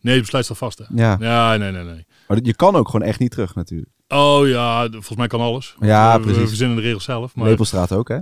Nee, 0.00 0.12
het 0.14 0.22
besluit 0.22 0.44
staat 0.44 0.56
vast, 0.58 0.78
hè. 0.78 0.84
Ja. 0.94 1.16
Ja, 1.20 1.56
nee, 1.56 1.70
nee, 1.72 1.84
nee. 1.84 2.06
Maar 2.28 2.38
je 2.42 2.54
kan 2.54 2.76
ook 2.76 2.88
gewoon 2.88 3.06
echt 3.06 3.18
niet 3.18 3.30
terug 3.30 3.54
natuurlijk. 3.54 3.90
Oh 4.08 4.48
ja, 4.48 4.88
volgens 4.90 5.16
mij 5.16 5.26
kan 5.26 5.40
alles. 5.40 5.76
Ja, 5.80 6.12
we, 6.20 6.24
we 6.26 6.30
precies. 6.30 6.48
verzinnen 6.48 6.76
de 6.76 6.82
regels 6.82 7.04
zelf. 7.04 7.34
Maar, 7.34 7.48
Lepelstraat 7.48 7.92
ook 7.92 8.08
hè? 8.08 8.14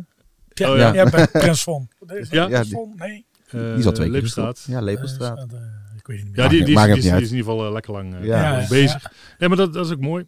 Ja, 0.49 0.71
Oh, 0.73 0.77
ja. 0.77 0.93
ja. 0.95 1.11
bij 1.11 1.27
Prins 1.29 1.65
Ja. 2.31 2.49
Ja? 2.49 2.63
Nee. 2.97 3.27
eh, 3.47 3.61
Die 3.61 3.61
is 3.75 3.87
al 3.87 3.93
twee 3.93 4.11
keer 4.11 4.21
gestopt. 4.21 4.65
Ja, 4.69 4.81
Lepelstraat. 4.81 5.39
Eh, 5.39 5.59
eh, 5.59 5.63
ik 5.97 6.07
weet 6.07 6.17
het 6.19 6.27
niet 6.27 6.37
meer. 6.37 6.45
Ja, 6.45 6.51
die, 6.51 6.65
die, 6.65 6.77
die, 6.77 6.85
is, 6.89 6.95
niet 6.95 7.03
die 7.03 7.13
is 7.23 7.31
in 7.31 7.37
ieder 7.37 7.51
geval 7.53 7.67
eh, 7.67 7.73
lekker 7.73 7.93
lang 7.93 8.15
eh, 8.15 8.25
Ja, 8.25 8.59
ja, 8.61 8.69
bezig. 8.69 9.13
Nee, 9.39 9.49
maar 9.49 9.59
dat, 9.59 9.73
dat 9.73 9.87
is 9.87 9.93
ook 9.93 10.01
mooi. 10.01 10.27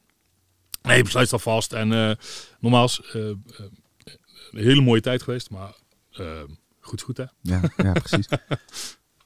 Nee, 0.82 0.94
het 0.96 1.04
besluit 1.04 1.26
staat 1.26 1.42
vast. 1.42 1.72
En 1.72 1.92
eh 1.92 2.10
nogmaals, 2.60 3.02
eh, 3.12 3.28
eh, 3.30 3.36
een 4.50 4.62
hele 4.64 4.80
mooie 4.80 5.00
tijd 5.00 5.22
geweest. 5.22 5.50
Maar 5.50 5.72
goed 6.80 7.00
goed, 7.02 7.16
hè? 7.16 7.24
Ja, 7.40 7.60
ja, 7.76 7.92
precies. 7.92 8.28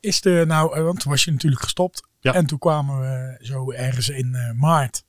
Is 0.01 0.21
de 0.21 0.45
nou, 0.47 0.83
want 0.83 1.01
toen 1.01 1.11
was 1.11 1.25
je 1.25 1.31
natuurlijk 1.33 1.63
gestopt. 1.63 2.03
Ja. 2.21 2.35
En 2.35 2.47
toen 2.47 2.59
kwamen 2.59 3.01
we 3.01 3.39
zo 3.47 3.73
ergens 3.73 4.09
in 4.09 4.35
eh, 4.35 4.51
maart. 4.53 5.05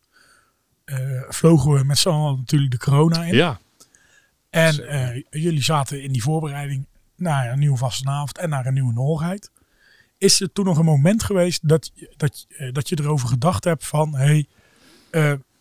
eh, 0.85 1.21
vlogen 1.29 1.71
we 1.71 1.83
met 1.83 1.97
z'n 1.97 2.09
allen 2.09 2.37
natuurlijk 2.37 2.71
de 2.71 2.77
corona 2.77 3.23
in. 3.23 3.35
Ja, 3.35 3.59
En 4.49 4.87
eh, 4.87 5.23
jullie 5.29 5.63
zaten 5.63 6.03
in 6.03 6.11
die 6.11 6.21
voorbereiding 6.23 6.87
naar 7.15 7.51
een 7.51 7.59
nieuwe 7.59 7.77
vastenavond 7.77 8.37
en 8.37 8.49
naar 8.49 8.65
een 8.65 8.73
nieuwe 8.73 8.93
Noorheid. 8.93 9.51
Is 10.17 10.41
er 10.41 10.51
toen 10.51 10.65
nog 10.65 10.77
een 10.77 10.85
moment 10.85 11.23
geweest 11.23 11.67
dat, 11.67 11.91
je- 11.93 12.13
dat, 12.17 12.45
eh, 12.49 12.71
dat 12.73 12.89
je 12.89 12.99
erover 12.99 13.27
gedacht 13.27 13.63
hebt 13.63 13.85
van... 13.85 14.15
Hey, 14.15 14.47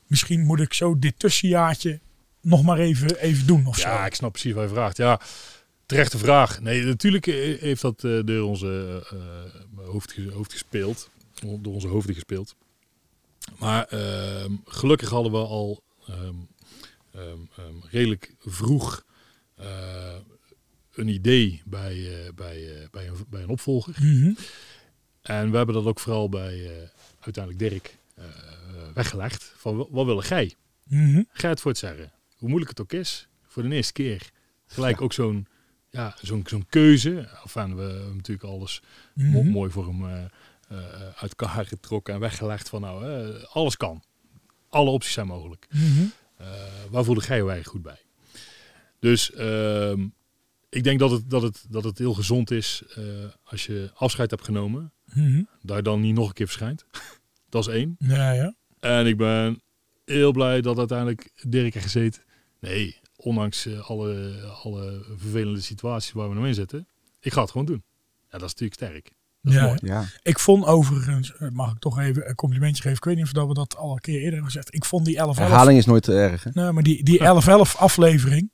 misschien 0.06 0.40
moet 0.40 0.60
ik 0.60 0.72
zo 0.72 0.98
dit 0.98 1.18
tussenjaartje 1.18 2.00
nog 2.44 2.62
maar 2.62 2.78
even, 2.78 3.16
even 3.16 3.46
doen 3.46 3.66
of 3.66 3.82
ja, 3.82 4.00
zo. 4.00 4.06
ik 4.06 4.14
snap 4.14 4.32
precies 4.32 4.52
wat 4.52 4.62
je 4.62 4.74
vraagt. 4.74 4.96
Ja, 4.96 5.20
terechte 5.86 6.18
vraag. 6.18 6.60
Nee, 6.60 6.82
natuurlijk 6.82 7.26
eh, 7.26 7.60
heeft 7.60 7.82
dat 7.82 8.04
eh, 8.04 8.20
door 8.24 8.48
onze 8.48 9.02
eh, 9.10 9.86
hoofd, 9.86 10.16
hoofd 10.32 10.52
gespeeld. 10.52 11.10
Door 11.40 11.74
onze 11.74 11.88
hoofden 11.88 12.14
gespeeld. 12.14 12.54
Maar 13.58 13.84
ehm, 13.84 14.52
gelukkig 14.64 15.08
hadden 15.08 15.32
we 15.32 15.38
al 15.38 15.82
ehm, 16.06 16.34
ehm, 17.12 17.74
redelijk 17.90 18.34
vroeg 18.38 19.04
een 20.94 21.08
idee 21.08 21.62
bij, 21.64 22.30
bij, 22.34 22.88
bij, 22.90 23.08
een, 23.08 23.16
bij 23.28 23.42
een 23.42 23.48
opvolger. 23.48 23.94
Mhm. 24.00 24.32
En 25.22 25.50
we 25.50 25.56
hebben 25.56 25.74
dat 25.74 25.84
ook 25.84 26.00
vooral 26.00 26.28
bij 26.28 26.90
uiteindelijk 27.20 27.70
Dirk 27.70 27.96
weggelegd. 28.94 29.52
Van 29.56 29.76
wa- 29.76 29.86
wat 29.90 30.06
willen 30.06 30.22
gij? 30.22 30.54
Mhm. 30.84 31.22
Ga 31.28 31.48
het 31.48 31.60
voor 31.60 31.70
het 31.70 31.80
zeggen. 31.80 32.12
Hoe 32.36 32.48
moeilijk 32.48 32.70
het 32.70 32.80
ook 32.80 32.92
is, 32.92 33.28
voor 33.46 33.62
de 33.62 33.74
eerste 33.74 33.92
keer. 33.92 34.30
Gelijk 34.66 35.00
ook 35.00 35.12
zo'n 35.12 35.46
ja, 35.90 36.16
zo'n 36.22 36.42
zo'n 36.46 36.66
keuze. 36.68 37.28
Enfin, 37.42 37.76
we 37.76 37.82
hebben 37.82 38.16
natuurlijk 38.16 38.48
alles 38.48 38.82
Mhm. 39.14 39.46
mooi 39.48 39.70
voor 39.70 39.86
hem 39.86 40.04
eh, 40.06 40.24
eh, 40.68 40.78
uit 41.16 41.34
elkaar 41.34 41.66
getrokken 41.66 42.14
en 42.14 42.20
weggelegd 42.20 42.68
van 42.68 42.80
nou, 42.80 43.04
eh, 43.34 43.44
alles 43.44 43.76
kan. 43.76 44.02
Alle 44.68 44.90
opties 44.90 45.12
zijn 45.12 45.26
mogelijk. 45.26 45.66
Mhm. 45.70 46.04
Waar 46.90 47.04
voelde 47.04 47.20
jij 47.26 47.36
je 47.36 47.50
eigenlijk 47.50 47.68
goed 47.68 47.82
bij? 47.82 47.98
Dus 49.00 49.32
ehm, 49.32 50.06
ik 50.68 50.84
denk 50.84 50.98
dat 50.98 51.10
het, 51.10 51.30
dat, 51.30 51.42
het, 51.42 51.64
dat 51.68 51.84
het 51.84 51.98
heel 51.98 52.14
gezond 52.14 52.50
is 52.50 52.82
als 53.44 53.66
je 53.66 53.90
afscheid 53.94 54.30
hebt 54.30 54.44
genomen, 54.44 54.92
Mhm. 55.04 55.42
je 55.62 55.82
dan 55.82 56.00
niet 56.00 56.14
nog 56.14 56.28
een 56.28 56.34
keer 56.34 56.46
verschijnt. 56.46 56.84
dat 57.48 57.68
is 57.68 57.74
één. 57.74 57.96
Ja, 57.98 58.32
ja. 58.32 58.54
En 58.84 59.06
ik 59.06 59.16
ben 59.16 59.60
heel 60.04 60.32
blij 60.32 60.60
dat 60.60 60.78
uiteindelijk 60.78 61.30
Dirk 61.48 61.72
heeft 61.74 61.84
gezeten. 61.86 62.22
Nee, 62.60 62.96
ondanks 63.16 63.66
eh, 63.66 63.90
alle, 63.90 64.34
alle 64.62 65.04
vervelende 65.16 65.60
situaties 65.60 66.12
waar 66.12 66.28
we 66.28 66.34
nou 66.34 66.46
in 66.46 66.54
zitten. 66.54 66.86
Ik 67.20 67.32
ga 67.32 67.40
het 67.40 67.50
gewoon 67.50 67.66
doen. 67.66 67.82
Ja, 68.30 68.38
dat 68.38 68.42
is 68.42 68.54
natuurlijk 68.60 68.74
sterk. 68.74 69.10
Is 69.42 69.52
Ja. 69.54 69.64
mooi. 69.66 69.78
Ja. 69.82 70.04
Ik 70.22 70.38
vond 70.38 70.64
overigens, 70.64 71.34
eh, 71.36 71.48
mag 71.48 71.72
ik 71.72 71.78
toch 71.78 71.98
even 71.98 72.28
een 72.28 72.34
complimentje 72.34 72.82
geven. 72.82 72.96
Ik 72.96 73.04
weet 73.04 73.16
niet 73.16 73.24
of 73.24 73.32
dat 73.32 73.46
we 73.48 73.54
dat 73.54 73.76
al 73.76 73.92
een 73.92 73.98
keer 74.00 74.14
eerder 74.14 74.32
hebben 74.32 74.50
gezegd. 74.50 74.74
Ik 74.74 74.84
vond 74.84 75.04
die 75.04 75.16
11 75.16 75.26
11 75.26 75.38
Herhaling 75.48 75.78
is 75.78 75.86
nooit 75.86 76.02
te 76.02 76.12
erg 76.14 76.44
hè? 76.44 76.50
Nee, 76.54 76.72
maar 76.72 76.82
die, 76.82 77.02
die 77.04 77.18
11-11 77.24 77.76
aflevering, 77.76 78.50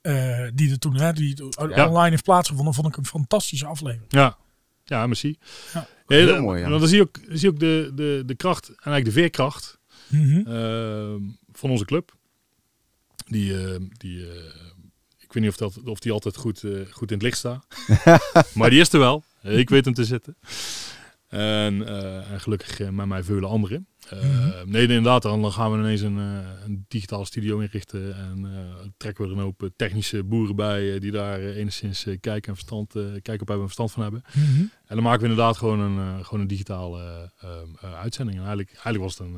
eh, 0.00 0.48
die 0.54 0.70
er 0.70 0.78
toen 0.78 0.94
hè, 0.96 1.12
die 1.12 1.36
Ja. 1.68 1.88
online 1.88 2.10
heeft 2.10 2.22
plaatsgevonden, 2.24 2.74
vond 2.74 2.86
ik 2.88 2.96
een 2.96 3.06
fantastische 3.06 3.66
aflevering. 3.66 4.12
Ja, 4.12 4.36
ja 4.84 5.06
merci. 5.06 5.38
Ja. 5.74 5.86
Heel 6.06 6.26
dan- 6.26 6.42
mooi, 6.42 6.60
ja. 6.60 6.68
Dan 6.68 6.88
zie 6.88 6.96
je 6.96 7.02
ook, 7.02 7.28
dan 7.28 7.38
zie 7.38 7.48
je 7.48 7.54
ook 7.54 7.60
de, 7.60 7.90
de, 7.94 8.22
de 8.26 8.34
kracht 8.34 8.68
en 8.68 8.74
eigenlijk 8.74 9.04
de 9.04 9.20
veerkracht 9.20 9.78
Mhm. 10.08 10.46
ehm, 10.46 11.20
van 11.52 11.70
onze 11.70 11.84
club. 11.84 12.12
Die, 13.26 13.58
ehm, 13.66 13.82
die 13.96 14.30
eh, 14.30 14.44
ik 15.18 15.32
weet 15.32 15.42
niet 15.42 15.48
of, 15.50 15.56
dat, 15.56 15.80
of 15.84 15.98
die 15.98 16.12
altijd 16.12 16.36
goed, 16.36 16.64
eh, 16.64 16.70
goed 16.90 17.10
in 17.10 17.14
het 17.16 17.22
licht 17.22 17.38
staat. 17.38 17.66
maar 18.54 18.70
die 18.70 18.80
is 18.80 18.92
er 18.92 18.98
wel. 18.98 19.24
Ik 19.42 19.68
weet 19.70 19.84
hem 19.84 19.94
te 19.94 20.04
zitten. 20.04 20.36
En, 21.28 21.86
eh, 21.86 22.30
en 22.30 22.40
gelukkig 22.40 22.90
met 22.90 23.06
mij 23.06 23.22
vele 23.22 23.46
anderen. 23.46 23.86
Eh, 24.10 24.18
Mhm. 24.22 24.70
Nee, 24.70 24.82
inderdaad. 24.82 25.22
Dan 25.22 25.52
gaan 25.52 25.72
we 25.72 25.78
ineens 25.78 26.00
een, 26.00 26.18
eh, 26.18 26.38
een 26.64 26.84
digitale 26.88 27.24
studio 27.24 27.58
inrichten. 27.58 28.16
En 28.16 28.44
eh, 28.44 28.86
trekken 28.96 29.24
we 29.24 29.30
er 29.30 29.36
een 29.36 29.42
hoop 29.42 29.68
technische 29.76 30.24
boeren 30.24 30.56
bij. 30.56 30.98
die 30.98 31.10
daar 31.10 31.40
enigszins 31.40 32.02
kijken 32.20 32.48
en 32.48 32.54
verstand, 32.54 32.92
kijken 32.92 33.40
op 33.40 33.48
hebben 33.48 33.56
en 33.56 33.62
verstand 33.64 33.92
van 33.92 34.02
hebben. 34.02 34.22
Mhm. 34.34 34.60
En 34.86 34.94
dan 34.94 35.02
maken 35.02 35.20
we 35.22 35.28
inderdaad 35.28 35.56
gewoon 35.56 35.80
een, 35.80 36.24
gewoon 36.24 36.40
een 36.40 36.46
digitale 36.46 37.00
eh, 37.00 37.48
ehm, 37.50 37.68
eh, 37.80 37.94
uitzending. 38.00 38.36
En 38.38 38.44
eigenlijk, 38.44 38.70
eigenlijk 38.72 39.04
was 39.04 39.18
het 39.18 39.26
een, 39.26 39.34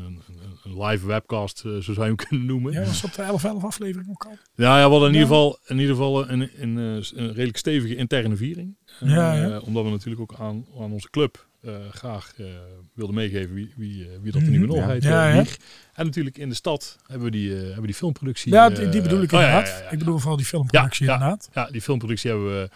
een, 0.00 0.22
een, 0.64 0.82
live 0.84 1.06
webcast, 1.06 1.58
zo 1.58 1.80
zou 1.80 1.94
je 1.96 2.02
hem 2.02 2.16
kunnen 2.28 2.46
noemen. 2.46 2.72
Ja, 2.72 2.80
Ja, 2.80 2.86
was 2.86 3.04
op 3.04 3.12
de 3.14 3.22
11-11 3.22 3.64
aflevering 3.64 4.10
ook 4.10 4.24
al. 4.24 4.36
ja, 4.54 4.74
we 4.84 4.90
hadden 4.90 5.08
in 5.08 5.14
Ja. 5.14 5.20
ieder 5.20 5.26
geval, 5.26 5.58
in 5.66 5.78
ieder 5.78 5.94
geval 5.94 6.28
een, 6.30 6.50
een, 6.56 6.76
een 6.76 7.32
redelijk 7.32 7.56
stevige 7.56 7.96
interne 7.96 8.36
viering. 8.36 8.76
Ja, 9.00 9.34
ja. 9.34 9.58
omdat 9.58 9.84
we 9.84 9.90
natuurlijk 9.90 10.20
ook 10.32 10.34
aan, 10.38 10.64
aan 10.78 10.92
onze 10.92 11.10
club 11.10 11.48
graag 11.90 12.32
eh, 12.36 12.46
wilden 12.94 13.14
meegeven 13.14 13.54
wie, 13.54 13.72
wie, 13.76 14.04
eh, 14.04 14.18
wie 14.22 14.32
dat 14.32 14.42
de 14.44 14.50
nieuwe 14.50 14.76
eh, 14.80 15.00
ja. 15.00 15.38
wieg. 15.38 15.56
En 15.94 16.04
natuurlijk 16.04 16.38
in 16.38 16.48
de 16.48 16.54
stad 16.54 16.98
hebben 17.06 17.24
we 17.24 17.30
die, 17.30 17.56
eh, 17.56 17.62
hebben 17.64 17.82
die 17.84 17.94
filmproductie. 17.94 18.52
Ja, 18.52 18.70
eh, 18.70 18.76
die, 18.76 18.88
die 18.88 19.02
bedoel 19.02 19.22
ik 19.22 19.32
oh, 19.32 19.40
inderdaad. 19.40 19.84
Ik 19.92 19.98
bedoel 19.98 20.18
vooral 20.18 20.36
die 20.36 20.46
filmproductie 20.46 21.06
inderdaad. 21.06 21.48
Ja, 21.52 21.70
die 21.70 21.82
filmproductie 21.82 22.30
hebben 22.30 22.48
we 22.60 22.70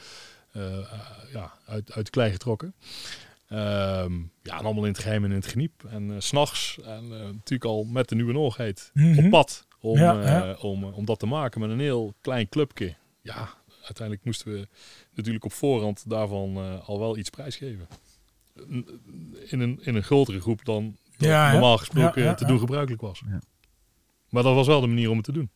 eh, 0.52 0.78
eh, 0.78 0.84
ja, 1.32 1.52
uit, 1.66 1.92
uit 1.92 2.04
de 2.04 2.10
klei 2.10 2.30
getrokken. 2.32 2.74
Ehm, 3.48 4.12
ja, 4.42 4.58
en 4.58 4.64
allemaal 4.64 4.84
in 4.84 4.92
het 4.92 4.98
geheim 4.98 5.24
en 5.24 5.30
in 5.30 5.36
het 5.36 5.46
geniep. 5.46 5.84
En 5.90 6.10
eh, 6.10 6.16
s 6.18 6.26
s'nachts, 6.26 6.78
en 6.84 7.04
eh, 7.04 7.18
natuurlijk 7.24 7.64
al 7.64 7.84
met 7.84 8.08
de 8.08 8.14
nieuwe 8.14 8.32
Noorheid, 8.32 8.90
Mhm. 8.94 9.24
op 9.24 9.30
pad. 9.30 9.66
Om, 9.80 9.98
Ja, 9.98 10.44
eh, 10.52 10.64
om, 10.64 10.84
om 10.84 11.04
dat 11.04 11.18
te 11.18 11.26
maken 11.26 11.60
met 11.60 11.70
een 11.70 11.80
heel 11.80 12.14
klein 12.20 12.48
clubje. 12.48 12.94
Ja, 13.22 13.48
uiteindelijk 13.84 14.24
moesten 14.26 14.52
we 14.52 14.68
natuurlijk 15.14 15.44
op 15.44 15.52
voorhand 15.52 16.04
daarvan 16.10 16.56
eh, 16.56 16.88
al 16.88 16.98
wel 16.98 17.16
iets 17.16 17.30
prijsgeven. 17.30 17.86
In 19.44 19.60
een, 19.60 19.78
in 19.82 19.94
een 19.94 20.02
grotere 20.02 20.40
groep 20.40 20.64
dan, 20.64 20.96
Ja, 21.16 21.52
normaal 21.52 21.78
gesproken 21.78 22.22
Ja, 22.22 22.28
ja, 22.28 22.34
te 22.34 22.42
ja. 22.44 22.48
doen 22.50 22.58
gebruikelijk 22.58 23.02
was. 23.02 23.22
Ja. 23.28 23.40
Maar 24.28 24.42
dat 24.42 24.54
was 24.54 24.66
wel 24.66 24.80
de 24.80 24.86
manier 24.86 25.10
om 25.10 25.16
het 25.16 25.24
te 25.24 25.32
doen. 25.32 25.50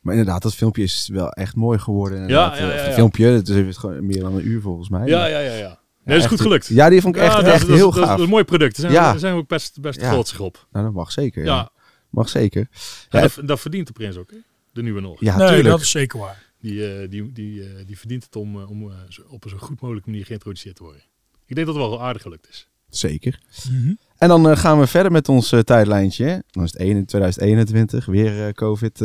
Maar 0.00 0.14
inderdaad, 0.14 0.42
dat 0.42 0.54
filmpje 0.54 0.82
is 0.82 1.08
wel 1.12 1.30
echt 1.30 1.54
mooi 1.56 1.78
geworden. 1.78 2.28
Ja, 2.28 2.56
ja. 2.58 2.92
filmpje, 2.92 3.26
het 3.26 3.48
is 3.48 3.76
gewoon 3.76 4.06
meer 4.06 4.20
dan 4.20 4.34
een 4.34 4.46
uur 4.46 4.60
volgens 4.60 4.88
mij. 4.88 5.06
Ja, 5.06 5.26
ja, 5.26 5.38
ja. 5.38 5.54
ja. 5.54 5.78
Nee, 6.04 6.14
dat 6.16 6.24
is 6.24 6.30
goed 6.30 6.40
gelukt. 6.40 6.66
Ja, 6.66 6.88
die 6.88 7.00
vond 7.00 7.16
ik 7.16 7.22
echt, 7.22 7.32
Ja, 7.32 7.40
dat, 7.42 7.52
echt 7.52 7.66
dat, 7.66 7.76
heel 7.76 7.90
dat, 7.90 7.98
gaaf. 7.98 8.08
dat 8.08 8.18
is 8.18 8.24
een 8.24 8.30
mooi 8.30 8.44
product. 8.44 8.80
Daar 8.80 8.90
zijn, 8.90 8.92
Ja. 9.02 9.06
we, 9.06 9.10
daar 9.10 9.18
zijn 9.20 9.34
we 9.34 9.40
ook 9.40 9.48
best, 9.48 9.80
best 9.80 10.00
Ja. 10.00 10.10
trots 10.10 10.38
op. 10.38 10.66
Nou, 10.72 10.84
dat 10.84 10.94
mag 10.94 11.12
zeker. 11.12 11.44
Ja. 11.44 11.70
Mag 12.10 12.28
zeker. 12.28 12.68
Dat, 13.08 13.38
dat 13.44 13.60
verdient 13.60 13.86
de 13.86 13.92
prins 13.92 14.16
ook, 14.16 14.30
hè? 14.30 14.36
de 14.72 14.82
nieuwe 14.82 15.00
nog. 15.00 15.20
Ja, 15.20 15.36
nee, 15.36 15.46
tuurlijk. 15.46 15.68
dat 15.68 15.80
is 15.80 15.90
zeker 15.90 16.18
waar. 16.18 16.52
Die, 16.60 16.94
eh, 16.94 17.08
die, 17.10 17.32
die, 17.32 17.62
eh, 17.62 17.86
die 17.86 17.98
verdient 17.98 18.24
het 18.24 18.36
om, 18.36 18.60
eh, 18.60 18.70
om 18.70 18.84
op 19.28 19.44
een 19.44 19.50
zo 19.50 19.56
goed 19.56 19.80
mogelijke 19.80 20.10
manier 20.10 20.24
geïntroduceerd 20.26 20.76
te 20.76 20.82
worden. 20.82 21.02
Ik 21.50 21.56
denk 21.56 21.66
dat 21.66 21.76
het 21.76 21.86
wel 21.88 22.02
aardig 22.02 22.22
gelukt 22.22 22.48
is. 22.48 22.68
Zeker. 22.88 23.40
Mhm. 23.70 23.94
En 24.18 24.28
dan 24.28 24.50
eh, 24.50 24.56
gaan 24.56 24.78
we 24.78 24.86
verder 24.86 25.12
met 25.12 25.28
ons 25.28 25.52
eh, 25.52 25.60
tijdlijntje. 25.60 26.24
hè. 26.24 26.38
Dan 26.50 26.64
is 26.64 26.72
het 26.72 26.80
1 26.80 26.96
in 26.96 27.06
2021. 27.06 28.06
Weer 28.06 28.46
eh, 28.46 28.52
COVID. 28.52 29.00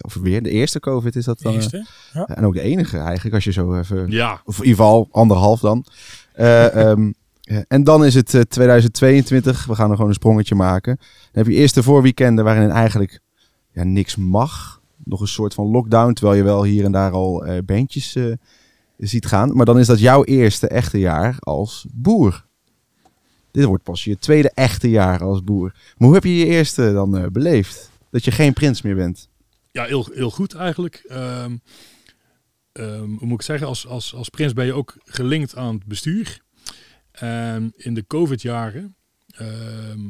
of 0.00 0.14
weer 0.14 0.42
de 0.42 0.50
eerste 0.50 0.80
COVID 0.80 1.16
is 1.16 1.24
dat 1.24 1.40
dan. 1.40 1.54
Eerste. 1.54 1.86
en 2.26 2.44
ook 2.44 2.54
de 2.54 2.60
enige 2.60 2.98
eigenlijk, 2.98 3.34
als 3.34 3.44
je 3.44 3.52
zo 3.52 3.78
even... 3.78 4.10
Ja, 4.10 4.40
Of 4.44 4.58
in 4.58 4.64
ieder 4.64 4.76
geval 4.84 5.08
anderhalf 5.10 5.60
dan. 5.60 5.84
Eh, 6.32 6.74
ehm, 6.90 7.12
ja, 7.40 7.64
en 7.68 7.84
dan 7.84 8.04
is 8.04 8.14
het 8.14 8.34
eh, 8.34 8.40
2022. 8.40 9.64
We 9.66 9.74
gaan 9.74 9.88
er 9.88 9.94
gewoon 9.94 10.08
een 10.08 10.16
sprongetje 10.16 10.54
maken. 10.54 10.96
Dan 10.96 11.44
heb 11.44 11.46
je 11.46 11.52
eerst 11.52 11.74
de 11.74 11.82
voorweekenden 11.82 12.44
waarin 12.44 12.70
eigenlijk 12.70 13.20
ja, 13.72 13.82
niks 13.82 14.16
mag. 14.16 14.80
Nog 15.04 15.20
een 15.20 15.28
soort 15.28 15.54
van 15.54 15.66
lockdown. 15.66 16.12
Terwijl 16.12 16.36
je 16.36 16.44
wel 16.44 16.64
hier 16.64 16.84
en 16.84 16.92
daar 16.92 17.12
al 17.12 17.44
eh 17.44 17.58
bandjes 17.64 18.14
eh, 18.14 18.32
ziet 18.98 19.26
gaan. 19.26 19.56
Maar 19.56 19.66
dan 19.66 19.78
is 19.78 19.86
dat 19.86 20.00
jouw 20.00 20.24
eerste 20.24 20.68
echte 20.68 20.98
jaar 20.98 21.36
als 21.38 21.86
boer. 21.92 22.46
Dit 23.50 23.64
wordt 23.64 23.82
pas 23.82 24.04
je 24.04 24.18
tweede 24.18 24.50
echte 24.54 24.90
jaar 24.90 25.22
als 25.22 25.44
boer. 25.44 25.72
Maar 25.72 26.06
hoe 26.06 26.14
heb 26.14 26.24
je 26.24 26.36
je 26.36 26.46
eerste 26.46 26.92
dan 26.92 27.16
eh, 27.16 27.26
beleefd? 27.26 27.90
Dat 28.10 28.24
je 28.24 28.30
geen 28.30 28.52
prins 28.52 28.82
meer 28.82 28.94
bent. 28.94 29.28
ja 29.70 29.84
heel, 29.84 30.08
heel 30.12 30.30
goed 30.30 30.54
eigenlijk. 30.54 31.04
Ehm, 31.08 31.56
ehm, 32.72 33.08
hoe 33.08 33.26
moet 33.26 33.40
ik 33.40 33.46
zeggen, 33.46 33.66
als, 33.66 33.86
als, 33.86 34.14
als 34.14 34.28
prins 34.28 34.52
ben 34.52 34.66
je 34.66 34.72
ook 34.72 34.96
gelinkt 35.04 35.56
aan 35.56 35.74
het 35.74 35.86
bestuur. 35.86 36.40
En 37.10 37.72
in 37.76 37.94
de 37.94 38.06
COVID-jaren 38.06 38.96
ehm, 39.28 40.00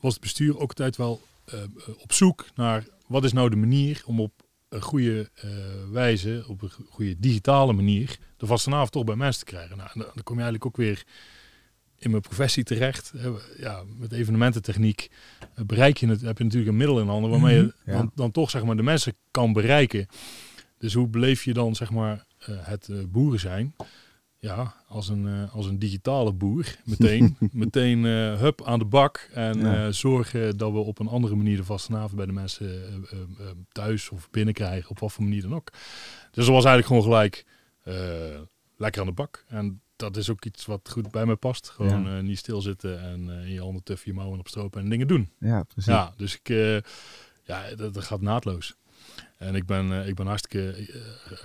was 0.00 0.12
het 0.12 0.22
bestuur 0.22 0.58
ook 0.58 0.68
altijd 0.68 0.96
wel 0.96 1.20
eh, 1.44 1.58
op 1.98 2.12
zoek 2.12 2.46
naar 2.54 2.84
wat 3.06 3.24
is 3.24 3.32
nou 3.32 3.50
de 3.50 3.56
manier 3.56 4.02
om 4.06 4.20
op 4.20 4.39
een 4.70 4.82
goede 4.82 5.30
eh, 5.34 5.50
wijze, 5.90 6.44
op 6.46 6.62
een 6.62 6.70
goede 6.88 7.16
digitale 7.18 7.72
manier, 7.72 8.18
de 8.36 8.46
vastenavond 8.46 8.92
toch 8.92 9.04
bij 9.04 9.16
mensen 9.16 9.44
te 9.44 9.52
krijgen. 9.52 9.76
Nou, 9.76 9.90
dan 9.94 10.06
dan 10.14 10.22
kom 10.22 10.36
je 10.36 10.42
eigenlijk 10.42 10.66
ook 10.66 10.76
weer 10.76 11.04
in 11.98 12.10
mijn 12.10 12.22
professie 12.22 12.64
terecht. 12.64 13.12
Ja, 13.58 13.82
met 13.98 14.12
evenemententechniek 14.12 15.10
eh, 15.54 15.64
bereik 15.64 15.96
je 15.96 16.06
het, 16.06 16.20
heb 16.20 16.38
je 16.38 16.44
natuurlijk 16.44 16.70
een 16.70 16.78
middel 16.78 17.00
in 17.00 17.06
handen 17.08 17.30
waarmee 17.30 17.56
je 17.56 17.62
Mhm, 17.62 17.90
ja. 17.90 17.92
dan, 17.96 18.10
dan 18.14 18.30
toch 18.30 18.50
zeg 18.50 18.64
maar, 18.64 18.76
de 18.76 18.82
mensen 18.82 19.16
kan 19.30 19.52
bereiken. 19.52 20.06
Dus 20.78 20.94
hoe 20.94 21.08
beleef 21.08 21.44
je 21.44 21.52
dan 21.52 21.74
zeg 21.74 21.90
maar, 21.90 22.24
eh, 22.38 22.54
het 22.60 22.88
boeren 23.12 23.40
zijn? 23.40 23.74
Ja, 24.42 24.74
als 24.88 25.08
een, 25.08 25.26
eh, 25.28 25.54
als 25.54 25.66
een 25.66 25.78
digitale 25.78 26.32
boer. 26.32 26.76
Meteen, 26.84 27.36
meteen 27.52 28.04
eh, 28.06 28.38
hup 28.40 28.64
aan 28.64 28.78
de 28.78 28.84
bak. 28.84 29.28
En 29.34 29.58
Ja. 29.60 29.86
eh, 29.86 29.92
zorgen 29.92 30.56
dat 30.56 30.72
we 30.72 30.78
op 30.78 30.98
een 30.98 31.08
andere 31.08 31.34
manier 31.34 31.56
de 31.56 31.64
vastenavond 31.64 32.14
bij 32.16 32.26
de 32.26 32.32
mensen 32.32 33.04
thuis 33.72 34.08
of 34.10 34.30
binnenkrijgen. 34.30 34.90
Op 34.90 34.98
wat 34.98 35.12
voor 35.12 35.24
manier 35.24 35.42
dan 35.42 35.54
ook. 35.54 35.70
Dus 36.30 36.44
dat 36.46 36.54
was 36.54 36.64
eigenlijk 36.64 36.86
gewoon 36.86 37.02
gelijk 37.02 37.44
lekker 38.76 39.00
aan 39.00 39.06
de 39.06 39.12
bak. 39.12 39.44
En 39.48 39.80
dat 39.96 40.16
is 40.16 40.30
ook 40.30 40.44
iets 40.44 40.66
wat 40.66 40.88
goed 40.92 41.10
bij 41.10 41.26
mij 41.26 41.36
past. 41.36 41.68
Gewoon 41.68 42.04
Ja. 42.04 42.20
niet 42.20 42.38
stilzitten 42.38 43.00
en 43.02 43.28
in 43.28 43.52
je 43.52 43.60
handen 43.60 43.82
tuffen, 43.82 44.10
je 44.10 44.16
mouwen 44.16 44.38
opstropen 44.38 44.80
en 44.82 44.88
dingen 44.88 45.06
doen. 45.06 45.30
Ja, 45.40 45.62
precies. 45.62 45.92
Ja, 45.92 46.12
dus 46.16 46.34
ik, 46.42 46.48
ja, 47.44 47.74
dat, 47.76 47.94
dat 47.94 48.04
gaat 48.04 48.20
naadloos. 48.20 48.74
En 49.40 49.54
ik 49.54 49.66
ben, 49.66 49.92
eh, 49.92 50.08
ik 50.08 50.14
ben 50.14 50.26
hartstikke 50.26 50.86
uh, 50.88 50.96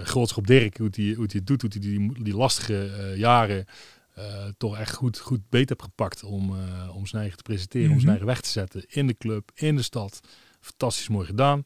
groot 0.05 0.33
op 0.37 0.47
Dirk, 0.47 0.77
hoe 0.77 0.89
hij 0.91 1.13
hoe 1.13 1.27
die 1.27 1.37
het 1.37 1.47
doet, 1.47 1.61
hoe 1.61 1.71
hij 1.71 1.79
die, 1.81 2.23
die 2.23 2.35
lastige 2.35 2.85
eh, 2.85 3.17
jaren 3.17 3.65
eh, 4.13 4.45
toch 4.57 4.77
echt 4.77 4.93
goed, 4.95 5.19
goed 5.19 5.49
beet 5.49 5.69
heeft 5.69 5.81
gepakt 5.81 6.23
om, 6.23 6.55
eh, 6.55 6.95
om 6.95 7.05
zijn 7.05 7.21
eigen 7.21 7.37
te 7.37 7.43
presenteren, 7.43 7.85
om 7.85 7.91
Mhm. 7.91 7.99
zijn 7.99 8.09
eigen 8.11 8.27
weg 8.27 8.41
te 8.41 8.49
zetten 8.49 8.85
in 8.87 9.07
de 9.07 9.17
club, 9.17 9.51
in 9.53 9.75
de 9.75 9.81
stad. 9.81 10.19
Fantastisch 10.61 11.07
mooi 11.07 11.25
gedaan. 11.25 11.59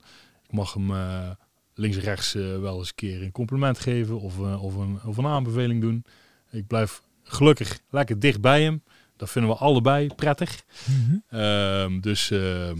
Ik 0.43 0.51
mag 0.51 0.73
hem 0.73 0.91
eh, 0.91 1.29
links 1.73 1.97
en 1.97 2.03
rechts 2.03 2.35
eh, 2.35 2.59
wel 2.59 2.77
eens 2.77 2.87
een 2.87 2.95
keer 2.95 3.21
een 3.23 3.31
compliment 3.31 3.79
geven 3.79 4.19
of, 4.19 4.39
eh, 4.39 4.63
of, 4.63 4.75
een, 4.75 4.99
of 5.05 5.17
een 5.17 5.25
aanbeveling 5.25 5.81
doen. 5.81 6.05
Ik 6.51 6.67
blijf 6.67 7.01
gelukkig 7.23 7.79
lekker 7.89 8.19
dicht 8.19 8.41
bij 8.41 8.63
hem. 8.63 8.83
Dat 9.17 9.29
vinden 9.31 9.51
we 9.51 9.57
allebei 9.57 10.07
prettig. 10.15 10.63
Mhm. 10.85 11.17
Ehm, 11.39 11.99
dus 11.99 12.31
ehm 12.31 12.77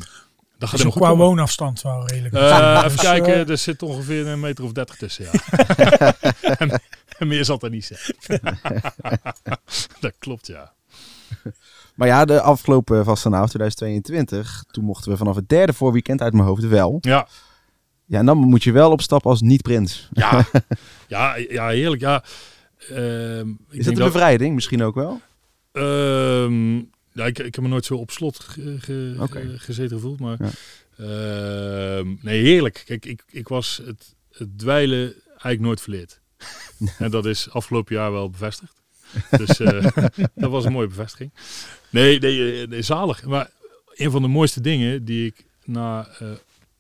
dat 0.60 0.70
gaat 0.70 0.82
Dus 0.82 0.92
qua 0.94 1.08
komen. 1.10 1.26
woonafstand 1.26 1.82
wel 1.82 2.08
redelijk. 2.08 2.34
Eh, 2.36 2.82
Dus, 2.84 2.84
even 2.92 2.98
kijken, 3.00 3.34
eh, 3.34 3.50
er 3.50 3.58
zit 3.58 3.82
ongeveer 3.84 4.28
een 4.28 4.40
meter 4.40 4.64
of 4.64 4.72
dertig 4.72 4.96
tussen, 4.96 5.26
ja. 5.32 5.32
en, 6.58 6.82
en 7.18 7.28
meer 7.28 7.46
zal 7.46 7.60
er 7.62 7.70
niet 7.70 7.86
zijn. 7.86 8.00
dat 10.00 10.14
klopt, 10.20 10.48
ja. 10.48 10.72
Maar 11.96 12.08
ja, 12.08 12.26
de 12.26 12.42
afgelopen 12.42 13.06
vastenavond 13.06 13.50
2022, 13.50 14.64
toen 14.72 14.84
mochten 14.84 15.12
we 15.12 15.18
vanaf 15.18 15.36
het 15.36 15.50
derde 15.50 15.74
voorweekend 15.74 16.22
uit 16.22 16.34
mijn 16.34 16.46
hoofd 16.46 16.68
wel. 16.68 16.98
Ja, 17.02 17.28
Ja, 18.06 18.20
en 18.20 18.26
dan 18.26 18.38
moet 18.38 18.64
je 18.64 18.72
wel 18.72 18.92
op 18.92 19.02
stap 19.02 19.26
als 19.26 19.42
niet-prins. 19.42 20.10
ja, 20.12 20.46
ja, 21.08 21.36
ja 21.36 21.68
heerlijk, 21.68 22.02
ja. 22.02 22.24
Ehm, 22.90 23.50
ik 23.50 23.56
Is 23.70 23.76
dat 23.76 23.86
denk 23.86 23.98
een 23.98 24.04
bevrijding 24.04 24.56
misschien 24.56 24.84
ook 24.84 24.96
wel? 24.96 25.22
Ehm, 25.72 26.82
ja, 27.14 27.26
ik, 27.26 27.40
ik 27.40 27.56
heb 27.56 27.64
me 27.64 27.70
nooit 27.70 27.86
zo 27.86 27.96
op 27.96 28.12
slot 28.12 28.40
ge- 28.40 29.56
gezeten 29.58 29.98
gevoeld, 30.00 30.20
maar 30.20 30.38
Ja. 30.40 30.50
ehm, 30.98 32.16
nee, 32.22 32.42
heerlijk. 32.44 32.84
Kijk, 32.86 33.06
ik, 33.06 33.24
ik 33.30 33.48
was 33.48 33.82
het, 33.86 34.16
het 34.32 34.58
dweilen 34.58 35.14
eigenlijk 35.28 35.60
nooit 35.62 35.82
verleerd. 35.82 36.20
en 36.98 37.12
dat 37.12 37.26
is 37.26 37.50
afgelopen 37.50 37.96
jaar 37.96 38.12
wel 38.12 38.30
bevestigd. 38.30 38.74
Dus 39.30 39.60
eh, 39.60 39.86
dat 40.36 40.52
was 40.52 40.66
een 40.66 40.72
mooie 40.72 40.88
bevestiging. 40.88 41.32
Nee, 41.90 42.20
nee, 42.20 42.62
eh, 42.62 42.68
nee, 42.68 42.82
zalig. 42.82 43.24
Maar 43.26 43.50
een 43.94 44.12
van 44.12 44.22
de 44.22 44.28
mooiste 44.28 44.62
dingen 44.62 45.06
die 45.06 45.26
ik 45.26 45.46
na 45.66 46.08
eh, 46.20 46.32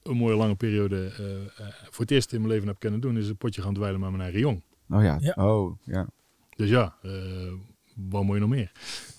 een 0.04 0.18
mooie 0.18 0.36
lange 0.36 0.56
periode 0.56 1.12
eh, 1.18 1.36
eh, 1.36 1.74
voor 1.90 2.02
het 2.02 2.12
eerst 2.12 2.34
in 2.34 2.40
mijn 2.42 2.54
leven 2.54 2.68
heb 2.68 2.80
kunnen 2.80 3.00
doen, 3.00 3.18
is 3.18 3.28
een 3.28 3.38
potje 3.38 3.62
gaan 3.62 3.74
dweilen 3.74 4.00
met 4.00 4.10
mijn 4.10 4.22
eigen 4.22 4.40
jong. 4.40 4.62
Oh 4.90 5.04
ja. 5.04 5.18
Ja. 5.22 5.34
Oh, 5.38 5.78
ja. 5.84 6.08
Dus 6.56 6.70
ja, 6.70 6.96
eh, 7.02 7.12
wat 8.10 8.24
moet 8.24 8.34
je 8.36 8.42
nog 8.42 8.50
meer? 8.50 8.72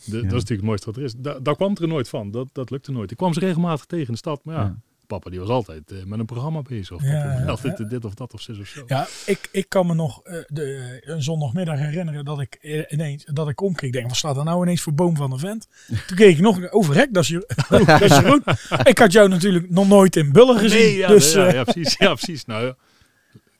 De, 0.04 0.10
Dat 0.10 0.14
is 0.24 0.30
natuurlijk 0.30 0.50
het 0.50 0.62
mooiste 0.62 0.86
wat 0.86 0.96
er 0.96 1.02
is. 1.02 1.14
Da 1.16 1.38
daar 1.42 1.56
kwam 1.56 1.70
het 1.70 1.78
er 1.78 1.88
nooit 1.88 2.08
van. 2.08 2.30
Dat, 2.30 2.48
dat 2.52 2.70
lukte 2.70 2.92
nooit. 2.92 3.10
Ik 3.10 3.16
kwam 3.16 3.32
ze 3.34 3.40
regelmatig 3.40 3.84
tegen 3.84 4.06
in 4.06 4.12
de 4.12 4.18
stad. 4.18 4.40
Maar 4.44 4.54
ja, 4.54 4.62
Ja. 4.62 4.76
papa 5.06 5.30
die 5.30 5.38
was 5.40 5.48
altijd 5.48 5.90
eh, 5.90 6.04
met 6.04 6.18
een 6.18 6.26
programma 6.26 6.62
bezig. 6.62 6.92
Of 6.96 7.02
Ja, 7.02 7.22
papa 7.22 7.38
ja, 7.40 7.46
altijd 7.46 7.78
ja. 7.78 7.84
dit 7.84 8.04
of 8.04 8.14
dat 8.14 8.34
of 8.34 8.40
zus 8.40 8.58
of 8.58 8.66
zo. 8.66 8.82
Ja, 8.86 9.06
ik, 9.26 9.48
ik 9.52 9.68
kan 9.68 9.86
me 9.86 9.94
nog 9.94 10.22
eh, 10.22 10.36
de, 10.46 10.98
een 11.04 11.22
zondagmiddag 11.22 11.78
herinneren 11.78 12.24
dat 12.24 12.40
ik 12.40 12.54
eh, 12.60 12.82
ineens 12.88 13.24
dat 13.24 13.48
ik 13.48 13.60
omkeek. 13.60 13.82
Ik 13.86 13.92
denk, 13.92 14.06
wat 14.06 14.16
staat 14.16 14.36
er 14.36 14.44
nou 14.44 14.62
ineens 14.62 14.80
voor 14.82 14.94
boom 14.94 15.16
van 15.16 15.30
de 15.30 15.38
vent? 15.38 15.68
Toen 16.06 16.16
keek 16.16 16.36
ik 16.36 16.40
nog 16.42 16.70
overrek, 16.70 17.14
dat 17.14 17.22
is, 17.22 17.28
Jeroen. 17.28 17.84
dat 17.86 18.00
is 18.00 18.16
Jeroen. 18.16 18.42
Ik 18.84 18.98
had 18.98 19.12
jou 19.12 19.28
natuurlijk 19.28 19.70
nog 19.70 19.88
nooit 19.88 20.16
in 20.16 20.32
Bullen 20.32 20.58
gezien. 20.58 20.78
Nee, 20.78 20.96
ja, 20.96 21.08
dus 21.08 21.32
ja, 21.32 21.46
eh, 21.46 21.52
ja, 21.54 21.64
precies. 21.64 21.96
Ja, 21.98 22.14
precies. 22.14 22.44
Nou, 22.44 22.64
ja. 22.66 22.76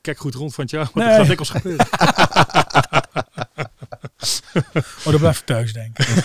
kijk 0.01 0.17
goed 0.17 0.35
rond 0.35 0.53
van 0.53 0.63
het 0.63 0.73
jaar, 0.73 0.89
want 0.93 0.95
Nee. 0.95 1.05
dat 1.07 1.15
gaat 1.17 1.27
dikwijls 1.27 1.49
gebeuren. 1.49 1.87
oh, 5.03 5.11
dat 5.11 5.19
blijf 5.19 5.39
ik 5.39 5.45
thuis 5.45 5.73
denken. 5.73 6.05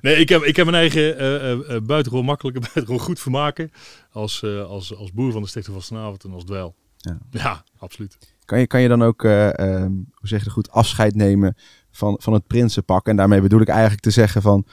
Nee, 0.00 0.16
ik 0.16 0.28
heb, 0.28 0.42
ik 0.42 0.56
heb 0.56 0.66
mijn 0.66 0.78
eigen 0.78 1.18
eh 1.18 1.34
eh, 1.34 1.74
eh, 1.74 1.82
buitengewoon 1.82 2.24
makkelijke, 2.24 2.60
buitengewoon 2.74 3.00
goed 3.00 3.20
vermaken. 3.20 3.70
Als, 4.10 4.42
eh, 4.42 4.64
als, 4.64 4.96
als 4.96 5.12
boer 5.12 5.32
van 5.32 5.42
de 5.42 5.48
Stichting 5.48 5.76
Vastenavond 5.76 6.24
en 6.24 6.32
als 6.32 6.44
dweil. 6.44 6.74
Ja. 6.96 7.18
ja 7.30 7.64
absoluut. 7.78 8.18
Kan 8.44 8.58
je, 8.58 8.66
kan 8.66 8.80
je 8.80 8.88
dan 8.88 9.02
ook, 9.02 9.24
eh, 9.24 9.58
ehm, 9.58 9.92
hoe 9.92 10.28
zeg 10.28 10.38
je 10.38 10.44
dat 10.44 10.54
goed, 10.54 10.70
afscheid 10.70 11.14
nemen 11.14 11.56
van, 11.90 12.16
van 12.20 12.32
het 12.32 12.46
prinsenpak? 12.46 13.06
En 13.06 13.16
daarmee 13.16 13.40
bedoel 13.40 13.60
ik 13.60 13.68
eigenlijk 13.68 14.00
te 14.00 14.10
zeggen 14.10 14.42
van, 14.42 14.66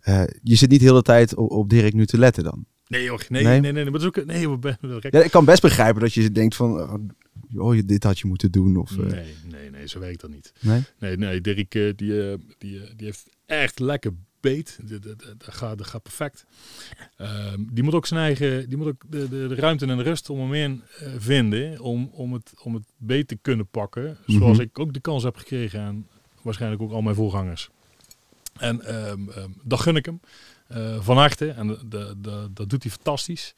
eh, 0.00 0.22
je 0.42 0.56
zit 0.56 0.70
niet 0.70 0.80
de 0.80 0.86
hele 0.86 1.02
tijd 1.02 1.34
op, 1.34 1.50
op 1.50 1.68
Dirk 1.68 1.92
nu 1.92 2.06
te 2.06 2.18
letten 2.18 2.44
dan. 2.44 2.64
Nee 2.86 3.02
joh, 3.02 3.18
nee, 3.28 3.42
Nee? 3.42 3.60
nee, 3.60 3.60
nee. 3.60 3.72
nee, 3.72 3.84
maar 3.84 4.00
dat 4.00 4.00
is 4.00 4.06
ook, 4.06 4.24
nee, 4.24 5.10
Ja, 5.10 5.22
ik 5.22 5.30
kan 5.30 5.44
best 5.44 5.62
begrijpen 5.62 6.00
dat 6.00 6.12
je 6.12 6.32
denkt 6.32 6.56
van, 6.56 7.12
oh, 7.56 7.74
je- 7.74 7.84
dit 7.84 8.04
had 8.04 8.18
je 8.18 8.26
moeten 8.26 8.50
doen. 8.50 8.76
Of, 8.76 8.90
eh, 8.90 8.96
Nee, 8.98 9.34
nee, 9.50 9.70
nee, 9.70 9.88
zo 9.88 9.98
werkt 9.98 10.20
dat 10.20 10.30
niet. 10.30 10.52
nee? 10.60 10.82
Nee, 10.98 11.16
nee, 11.16 11.40
Dirk 11.40 11.74
eh, 11.74 11.92
die, 11.96 12.30
eh, 12.30 12.34
die, 12.58 12.80
die 12.96 13.06
heeft 13.06 13.28
echt 13.46 13.78
lekker 13.78 14.12
beet. 14.40 14.78
Dat, 14.82 15.02
dat, 15.02 15.18
dat, 15.18 15.40
dat 15.40 15.54
gaat, 15.54 15.78
dat 15.78 15.86
gaat 15.86 16.02
perfect. 16.02 16.44
Ehm, 17.16 17.60
die 17.72 17.82
moet 17.84 17.94
ook 17.94 18.06
zijn 18.06 18.20
eigen, 18.20 18.68
die 18.68 18.76
moet 18.78 18.86
ook 18.86 19.02
de, 19.08 19.28
de, 19.28 19.46
de 19.48 19.54
ruimte 19.54 19.86
en 19.86 19.96
de 19.96 20.02
rust 20.02 20.30
om 20.30 20.40
hem 20.40 20.54
in 20.54 20.82
vinden. 21.18 21.80
Om, 21.80 22.10
om, 22.12 22.32
het, 22.32 22.52
om 22.62 22.74
het 22.74 22.84
beet 22.96 23.28
te 23.28 23.38
kunnen 23.42 23.66
pakken. 23.66 24.16
Zoals 24.26 24.56
Mhm. 24.56 24.66
ik 24.66 24.78
ook 24.78 24.92
de 24.94 25.00
kans 25.00 25.22
heb 25.22 25.36
gekregen 25.36 25.80
en 25.80 26.06
waarschijnlijk 26.42 26.82
ook 26.82 26.92
al 26.92 27.02
mijn 27.02 27.14
voorgangers. 27.16 27.68
En 28.58 28.82
ehm, 28.82 29.20
dat 29.62 29.80
gun 29.80 29.96
ik 29.96 30.04
hem 30.06 30.20
van 31.02 31.16
harte. 31.16 31.48
En 31.50 31.66
dat 32.52 32.70
doet 32.70 32.82
hij 32.82 32.92
fantastisch. 32.92 33.54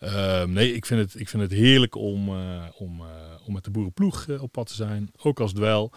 Ehm, 0.00 0.52
nee, 0.52 0.74
ik 0.74 0.86
vind 0.86 1.00
het, 1.00 1.20
ik 1.20 1.28
vind 1.28 1.42
het 1.42 1.52
heerlijk 1.52 1.94
om, 1.94 2.28
eh, 2.28 2.62
om, 2.78 3.00
eh, 3.00 3.06
om 3.46 3.52
met 3.52 3.64
de 3.64 3.70
boerenploeg 3.70 4.26
eh, 4.28 4.42
op 4.42 4.52
pad 4.52 4.66
te 4.66 4.74
zijn. 4.74 5.10
Ook 5.22 5.40
als 5.40 5.52
dwel. 5.52 5.92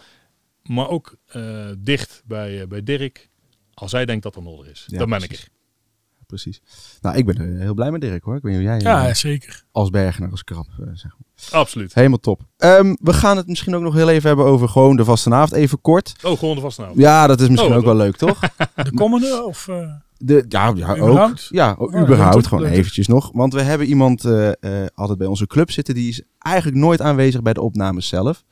Maar 0.64 0.90
ook 0.90 1.16
eh, 1.28 1.66
dicht 1.78 2.22
bij, 2.26 2.62
eh, 2.62 2.68
bij 2.68 2.84
Dirk. 2.84 3.30
Als 3.74 3.92
hij 3.92 4.06
denkt 4.06 4.24
dat 4.24 4.36
er 4.36 4.42
nodig 4.42 4.68
is. 4.72 4.84
Ja, 4.88 4.98
dan 4.98 5.10
ben 5.10 5.24
ik 5.24 5.32
er. 5.32 5.48
Precies. 6.28 6.62
Nou, 7.02 7.18
ik 7.18 7.26
ben 7.26 7.58
heel 7.60 7.74
blij 7.74 7.92
met 7.92 8.02
Dirk 8.02 8.24
hoor. 8.24 8.36
Ik 8.36 8.42
weet 8.42 8.52
niet 8.58 8.62
hoe 8.70 8.80
jij 8.80 8.80
Ja, 8.92 9.14
zeker. 9.14 9.64
als 9.72 9.90
bergenaar, 9.90 10.32
als 10.32 10.44
krab, 10.44 10.68
eh, 10.80 10.86
zeg 10.94 11.12
maar. 11.18 11.60
Absoluut. 11.62 11.94
Helemaal 11.94 12.20
top. 12.20 12.42
Ehm, 12.58 12.96
we 13.00 13.14
gaan 13.14 13.38
het 13.38 13.48
misschien 13.48 13.76
ook 13.76 13.82
nog 13.82 13.94
heel 13.94 14.10
even 14.10 14.28
hebben 14.28 14.46
over 14.46 14.70
gewoon 14.70 14.96
de 14.96 15.04
vastenavond. 15.06 15.52
Even 15.52 15.82
kort. 15.82 16.14
Oh, 16.24 16.40
gewoon 16.40 16.56
de 16.56 16.62
vasthouden. 16.62 17.00
Ja, 17.02 17.28
dat 17.28 17.42
is 17.42 17.48
misschien 17.50 17.72
Oh, 17.72 17.78
ook 17.78 17.84
wel 17.86 17.96
leuk, 17.96 18.16
toch? 18.26 18.40
De 18.76 18.92
komende 18.94 19.44
of... 19.44 19.68
De, 20.26 20.46
ja, 20.48 20.74
ja 20.76 20.90
ook. 20.90 20.98
Überhaupt? 20.98 21.48
Ja, 21.52 21.76
o- 21.78 21.90
Ja, 21.92 22.02
überhaupt. 22.02 22.48
gewoon 22.48 22.66
eventjes 22.66 23.08
nog. 23.08 23.30
Want 23.34 23.54
we 23.54 23.62
hebben 23.62 23.88
iemand 23.88 24.26
eh, 24.26 24.48
eh, 24.50 24.88
altijd 24.94 25.18
bij 25.18 25.28
onze 25.28 25.48
club 25.48 25.72
zitten. 25.72 25.94
Die 25.94 26.10
is 26.10 26.22
eigenlijk 26.40 26.78
nooit 26.78 27.02
aanwezig 27.02 27.42
bij 27.42 27.54
de 27.54 27.62
opnames 27.62 28.08
zelf. 28.08 28.44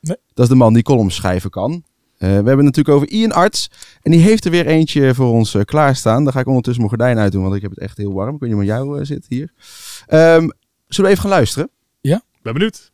Nee. 0.00 0.16
Dat 0.34 0.44
is 0.44 0.50
de 0.50 0.54
man 0.56 0.74
die 0.74 0.82
columns 0.82 1.14
schrijven 1.14 1.50
kan. 1.50 1.72
Eh, 1.72 2.28
we 2.28 2.34
hebben 2.34 2.56
het 2.56 2.64
natuurlijk 2.64 2.96
over 2.96 3.08
Ian 3.08 3.32
Arts. 3.32 3.70
En 4.02 4.10
die 4.10 4.20
heeft 4.20 4.44
er 4.44 4.50
weer 4.50 4.66
eentje 4.66 5.14
voor 5.14 5.30
ons 5.32 5.56
klaarstaan. 5.64 6.24
Daar 6.24 6.32
ga 6.32 6.40
ik 6.40 6.46
ondertussen 6.46 6.84
mijn 6.84 6.96
gordijn 6.96 7.18
uitdoen, 7.18 7.42
want 7.42 7.54
ik 7.54 7.62
heb 7.62 7.70
het 7.70 7.80
echt 7.80 7.96
heel 7.96 8.12
warm. 8.12 8.34
Ik 8.34 8.40
weet 8.40 8.48
niet 8.50 8.58
hoe 8.58 8.68
jou 8.68 8.98
eh, 9.00 9.04
zit 9.06 9.26
hier. 9.28 9.52
Ehm, 10.06 10.48
zullen 10.88 11.10
we 11.10 11.16
even 11.16 11.18
gaan 11.18 11.30
luisteren? 11.30 11.68
Ben 12.42 12.52
benieuwd. 12.52 12.90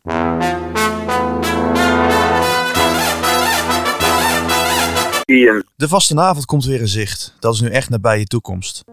De 5.76 5.88
vastenavond 5.88 6.44
komt 6.44 6.64
weer 6.64 6.80
in 6.80 6.88
zicht. 6.88 7.34
Dat 7.38 7.54
is 7.54 7.60
nu 7.60 7.68
echt 7.68 7.88
nabij 7.88 8.18
je 8.18 8.24
toekomst. 8.24 8.84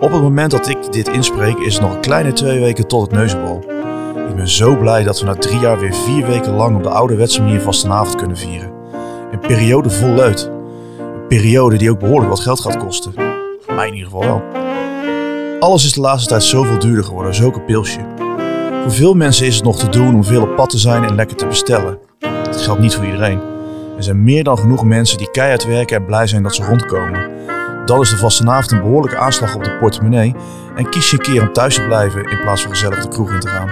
Op 0.00 0.12
het 0.12 0.22
moment 0.22 0.50
dat 0.50 0.68
ik 0.68 0.92
dit 0.92 1.08
inspreek 1.08 1.58
is 1.58 1.72
het 1.72 1.82
nog 1.82 1.94
een 1.94 2.00
kleine 2.00 2.32
twee 2.32 2.60
weken 2.60 2.86
tot 2.86 3.02
het 3.02 3.12
neuzenbal. 3.12 3.64
Ik 4.28 4.34
ben 4.36 4.48
zo 4.48 4.76
blij 4.76 5.02
dat 5.02 5.20
we 5.20 5.26
na 5.26 5.34
drie 5.34 5.58
jaar 5.58 5.78
weer 5.78 5.94
vier 5.94 6.26
weken 6.26 6.52
lang 6.52 6.76
op 6.76 6.82
de 6.82 6.88
ouderwetse 6.88 7.42
manier 7.42 7.60
vastenavond 7.60 8.14
kunnen 8.14 8.36
vieren. 8.36 8.72
Een 9.32 9.38
periode 9.38 9.90
vol 9.90 10.14
leut. 10.14 10.50
Een 10.98 11.26
periode 11.28 11.76
die 11.76 11.90
ook 11.90 11.98
behoorlijk 11.98 12.30
wat 12.30 12.40
geld 12.40 12.60
gaat 12.60 12.76
kosten. 12.76 13.12
Voor 13.60 13.74
mij 13.74 13.86
in 13.86 13.94
ieder 13.94 14.10
geval 14.10 14.24
wel. 14.24 14.42
Alles 15.60 15.84
is 15.84 15.92
de 15.92 16.00
laatste 16.00 16.28
tijd 16.28 16.42
zoveel 16.42 16.78
duurder 16.78 17.04
geworden, 17.04 17.44
een 17.44 17.64
pilsje. 17.64 18.06
Voor 18.82 18.92
veel 18.92 19.14
mensen 19.14 19.46
is 19.46 19.54
het 19.54 19.64
nog 19.64 19.78
te 19.78 19.88
doen 19.88 20.14
om 20.14 20.24
veel 20.24 20.42
op 20.42 20.56
pad 20.56 20.70
te 20.70 20.78
zijn 20.78 21.04
en 21.04 21.14
lekker 21.14 21.36
te 21.36 21.46
bestellen. 21.46 21.98
Dat 22.44 22.62
geldt 22.62 22.80
niet 22.80 22.94
voor 22.94 23.04
iedereen. 23.04 23.59
Er 24.00 24.06
zijn 24.06 24.24
meer 24.24 24.44
dan 24.44 24.58
genoeg 24.58 24.84
mensen 24.84 25.18
die 25.18 25.30
keihard 25.30 25.64
werken 25.64 25.96
en 25.96 26.04
blij 26.04 26.26
zijn 26.26 26.42
dat 26.42 26.54
ze 26.54 26.64
rondkomen. 26.64 27.30
Dan 27.84 28.00
is 28.00 28.10
de 28.10 28.16
vastenavond 28.16 28.70
een 28.70 28.80
behoorlijke 28.80 29.16
aanslag 29.16 29.54
op 29.54 29.64
de 29.64 29.76
portemonnee 29.76 30.34
en 30.76 30.88
kies 30.88 31.10
je 31.10 31.16
een 31.16 31.22
keer 31.22 31.42
om 31.42 31.52
thuis 31.52 31.74
te 31.74 31.84
blijven 31.84 32.24
in 32.24 32.40
plaats 32.40 32.62
van 32.62 32.70
gezellig 32.70 33.02
de 33.02 33.08
kroeg 33.08 33.32
in 33.32 33.40
te 33.40 33.48
gaan. 33.48 33.70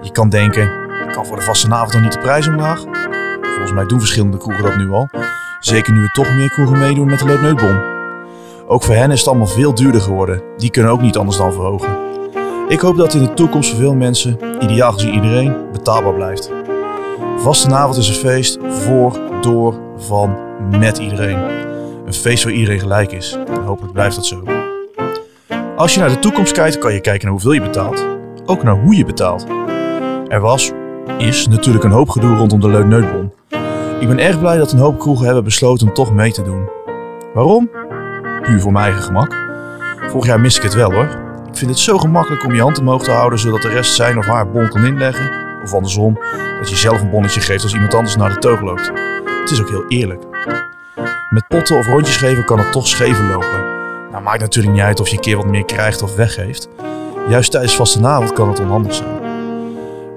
Je 0.00 0.10
kan 0.12 0.28
denken, 0.28 0.70
kan 1.12 1.26
voor 1.26 1.36
de 1.36 1.42
vastenavond 1.42 1.92
nog 1.92 2.02
niet 2.02 2.12
de 2.12 2.18
prijs 2.18 2.48
omlaag? 2.48 2.80
Volgens 3.40 3.72
mij 3.72 3.86
doen 3.86 3.98
verschillende 3.98 4.36
kroegen 4.36 4.64
dat 4.64 4.76
nu 4.76 4.90
al. 4.90 5.08
Zeker 5.60 5.92
nu 5.92 6.02
er 6.02 6.12
toch 6.12 6.34
meer 6.34 6.50
kroegen 6.50 6.78
meedoen 6.78 7.06
met 7.06 7.18
de 7.18 7.24
Leutneutbon. 7.24 7.80
Ook 8.66 8.82
voor 8.82 8.94
hen 8.94 9.10
is 9.10 9.18
het 9.18 9.28
allemaal 9.28 9.46
veel 9.46 9.74
duurder 9.74 10.00
geworden. 10.00 10.42
Die 10.56 10.70
kunnen 10.70 10.92
ook 10.92 11.00
niet 11.00 11.16
anders 11.16 11.36
dan 11.36 11.52
verhogen. 11.52 11.96
Ik 12.68 12.80
hoop 12.80 12.96
dat 12.96 13.14
in 13.14 13.22
de 13.22 13.34
toekomst 13.34 13.70
voor 13.70 13.78
veel 13.78 13.94
mensen, 13.94 14.38
ideaal 14.60 14.92
gezien 14.92 15.14
iedereen, 15.14 15.56
betaalbaar 15.72 16.14
blijft. 16.14 16.50
Vastenavond 17.36 17.96
is 17.96 18.08
een 18.08 18.14
feest 18.14 18.58
voor, 18.68 19.20
door, 19.42 19.80
van, 19.96 20.36
met 20.78 20.98
iedereen. 20.98 21.38
Een 22.06 22.14
feest 22.14 22.44
waar 22.44 22.52
iedereen 22.52 22.80
gelijk 22.80 23.12
is. 23.12 23.38
En 23.46 23.62
hopelijk 23.62 23.92
blijft 23.92 24.16
dat 24.16 24.26
zo. 24.26 24.42
Als 25.76 25.94
je 25.94 26.00
naar 26.00 26.08
de 26.08 26.18
toekomst 26.18 26.52
kijkt, 26.52 26.78
kan 26.78 26.92
je 26.92 27.00
kijken 27.00 27.22
naar 27.22 27.32
hoeveel 27.32 27.52
je 27.52 27.60
betaalt. 27.60 28.06
Ook 28.46 28.62
naar 28.62 28.80
hoe 28.80 28.96
je 28.96 29.04
betaalt. 29.04 29.46
Er 30.28 30.40
was, 30.40 30.72
is 31.18 31.48
natuurlijk 31.48 31.84
een 31.84 31.90
hoop 31.90 32.08
gedoe 32.08 32.36
rondom 32.36 32.60
de 32.60 32.68
Leutneutbon. 32.68 33.32
Ik 34.00 34.08
ben 34.08 34.18
erg 34.18 34.38
blij 34.38 34.56
dat 34.56 34.72
een 34.72 34.78
hoop 34.78 34.98
kroegen 34.98 35.24
hebben 35.24 35.44
besloten 35.44 35.88
om 35.88 35.94
toch 35.94 36.12
mee 36.12 36.32
te 36.32 36.42
doen. 36.42 36.68
Waarom? 37.34 37.70
Puur 38.42 38.60
voor 38.60 38.72
mijn 38.72 38.84
eigen 38.84 39.02
gemak. 39.02 39.36
Vorig 40.08 40.26
jaar 40.26 40.40
miste 40.40 40.58
ik 40.58 40.64
het 40.64 40.74
wel 40.74 40.92
hoor. 40.92 41.08
Ik 41.48 41.56
vind 41.56 41.70
het 41.70 41.78
zo 41.78 41.98
gemakkelijk 41.98 42.44
om 42.44 42.54
je 42.54 42.60
hand 42.60 42.78
omhoog 42.78 43.02
te 43.02 43.10
houden 43.10 43.38
zodat 43.38 43.62
de 43.62 43.68
rest 43.68 43.94
zijn 43.94 44.18
of 44.18 44.26
haar 44.26 44.50
bon 44.50 44.68
kan 44.68 44.84
inleggen. 44.84 45.30
Of 45.62 45.74
andersom, 45.74 46.18
dat 46.58 46.70
je 46.70 46.76
zelf 46.76 47.00
een 47.00 47.10
bonnetje 47.10 47.40
geeft 47.40 47.62
als 47.62 47.74
iemand 47.74 47.94
anders 47.94 48.16
naar 48.16 48.32
de 48.32 48.38
toog 48.38 48.60
loopt. 48.60 48.92
Het 49.46 49.54
is 49.54 49.60
ook 49.60 49.68
heel 49.68 49.84
eerlijk. 49.88 50.22
Met 51.30 51.46
potten 51.48 51.76
of 51.76 51.86
rondjes 51.86 52.16
geven 52.16 52.44
kan 52.44 52.58
het 52.58 52.72
toch 52.72 52.86
schever 52.86 53.24
lopen. 53.24 53.64
Nou 54.10 54.22
maakt 54.22 54.40
natuurlijk 54.40 54.74
niet 54.74 54.84
uit 54.84 55.00
of 55.00 55.08
je 55.08 55.16
een 55.16 55.22
keer 55.22 55.36
wat 55.36 55.46
meer 55.46 55.64
krijgt 55.64 56.02
of 56.02 56.16
weggeeft. 56.16 56.68
Juist 57.28 57.50
tijdens 57.50 57.76
vastenavond 57.76 58.32
kan 58.32 58.48
het 58.48 58.60
onhandig 58.60 58.94
zijn. 58.94 59.08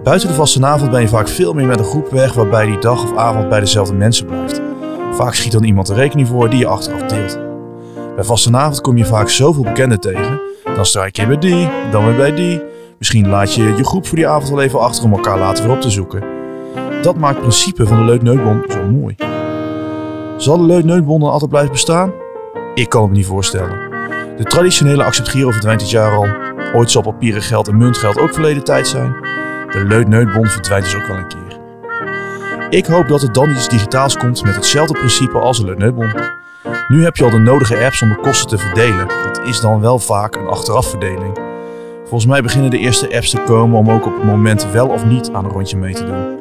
Buiten 0.04 0.28
de 0.28 0.34
vastenavond 0.34 0.92
ben 0.92 1.02
je 1.02 1.08
vaak 1.08 1.28
veel 1.28 1.54
meer 1.54 1.66
met 1.66 1.80
een 1.80 1.86
groep 1.86 2.10
weg 2.12 2.34
waarbij 2.34 2.66
die 2.66 2.80
dag 2.80 3.04
of 3.04 3.18
avond 3.18 3.50
bij 3.50 3.60
dezelfde 3.60 3.94
mensen 3.94 4.26
blijft. 4.26 4.62
Vaak 5.12 5.34
schiet 5.34 5.52
dan 5.52 5.64
iemand 5.64 5.88
de 5.88 5.94
rekening 5.94 6.28
voor 6.28 6.50
die 6.50 6.60
je 6.60 6.68
achteraf 6.68 7.02
deelt. 7.02 7.40
Bij 8.16 8.24
vastenavond 8.24 8.82
kom 8.82 8.98
je 8.98 9.06
vaak 9.06 9.30
zoveel 9.30 9.64
bekenden 9.64 10.00
tegen. 10.00 10.42
Dan 10.76 10.86
strijk 10.86 11.16
je 11.16 11.28
bij 11.28 11.38
die, 11.38 11.70
dan 11.92 12.06
weer 12.06 12.16
bij 12.16 12.36
die. 12.36 12.62
Misschien 12.98 13.30
laat 13.30 13.54
je 13.54 13.64
je 13.64 13.84
groep 13.84 14.08
voor 14.08 14.18
die 14.18 14.28
avond 14.28 14.50
wel 14.50 14.62
even 14.62 14.80
achter 14.80 15.04
om 15.04 15.14
elkaar 15.14 15.40
later 15.40 15.64
weer 15.64 15.74
op 15.74 15.82
te 15.82 15.90
zoeken. 15.90 16.38
Dat 17.02 17.18
maakt 17.18 17.40
principe 17.40 17.88
van 17.88 17.98
de 17.98 18.04
Leutneutbond 18.04 18.72
zo 18.72 18.79
mooi. 18.92 19.16
Zal 20.38 20.58
de 20.58 20.64
Leutneutbond 20.64 21.22
dan 21.22 21.32
altijd 21.32 21.50
blijven 21.50 21.72
bestaan? 21.72 22.12
Ik 22.74 22.90
kan 22.90 23.02
het 23.02 23.12
me 23.12 23.18
niet 23.18 23.26
voorstellen. 23.26 23.90
De 24.38 24.44
traditionele 24.44 25.04
acceptgiro 25.04 25.52
verdwijnt 25.52 25.80
dit 25.80 25.90
jaar 25.90 26.12
al. 26.12 26.28
Ooit 26.74 26.92
zal 26.92 27.02
papieren 27.02 27.42
geld 27.42 27.68
en 27.68 27.78
muntgeld 27.78 28.20
ook 28.20 28.34
verleden 28.34 28.64
tijd 28.64 28.88
zijn. 28.88 29.12
De 29.72 29.86
Leutneutbond 29.88 30.52
verdwijnt 30.52 30.86
dus 30.86 30.96
ook 30.96 31.08
wel 31.08 31.18
een 31.18 31.28
keer. 31.28 31.60
Ik 32.70 32.86
hoop 32.86 33.08
dat 33.08 33.22
er 33.22 33.32
dan 33.32 33.50
iets 33.50 33.70
digitaals 33.70 34.18
komt 34.18 34.44
met 34.44 34.56
hetzelfde 34.56 34.94
principe 34.94 35.40
als 35.40 35.58
de 35.58 35.66
Leutneutbond. 35.66 36.14
Nu 36.88 37.04
heb 37.04 37.16
je 37.16 37.24
al 37.24 37.30
de 37.30 37.38
nodige 37.38 37.86
apps 37.86 38.02
om 38.02 38.10
de 38.10 38.16
kosten 38.16 38.48
te 38.48 38.58
verdelen. 38.58 39.08
Dat 39.08 39.42
is 39.44 39.60
dan 39.60 39.82
wel 39.82 40.00
vaak 40.00 40.36
een 40.36 40.48
achterafverdeling. 40.48 41.38
Volgens 42.00 42.26
mij 42.26 42.42
beginnen 42.42 42.72
de 42.72 42.78
eerste 42.78 43.16
apps 43.16 43.30
te 43.30 43.44
komen 43.46 43.78
om 43.78 43.90
ook 43.90 44.06
op 44.06 44.16
het 44.16 44.24
moment 44.24 44.72
wel 44.72 44.88
of 44.88 45.06
niet 45.06 45.30
aan 45.34 45.46
een 45.46 45.52
rondje 45.52 45.78
mee 45.78 45.94
te 45.94 46.06
doen. 46.06 46.39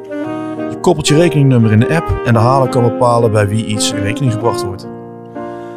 Koppelt 0.81 1.07
je 1.07 1.15
rekeningnummer 1.15 1.71
in 1.71 1.79
de 1.79 1.95
app 1.95 2.21
en 2.25 2.33
de 2.33 2.39
haler 2.39 2.69
kan 2.69 2.83
bepalen 2.83 3.31
bij 3.31 3.47
wie 3.47 3.65
iets 3.65 3.91
in 3.91 4.01
rekening 4.01 4.33
gebracht 4.33 4.65
wordt. 4.65 4.87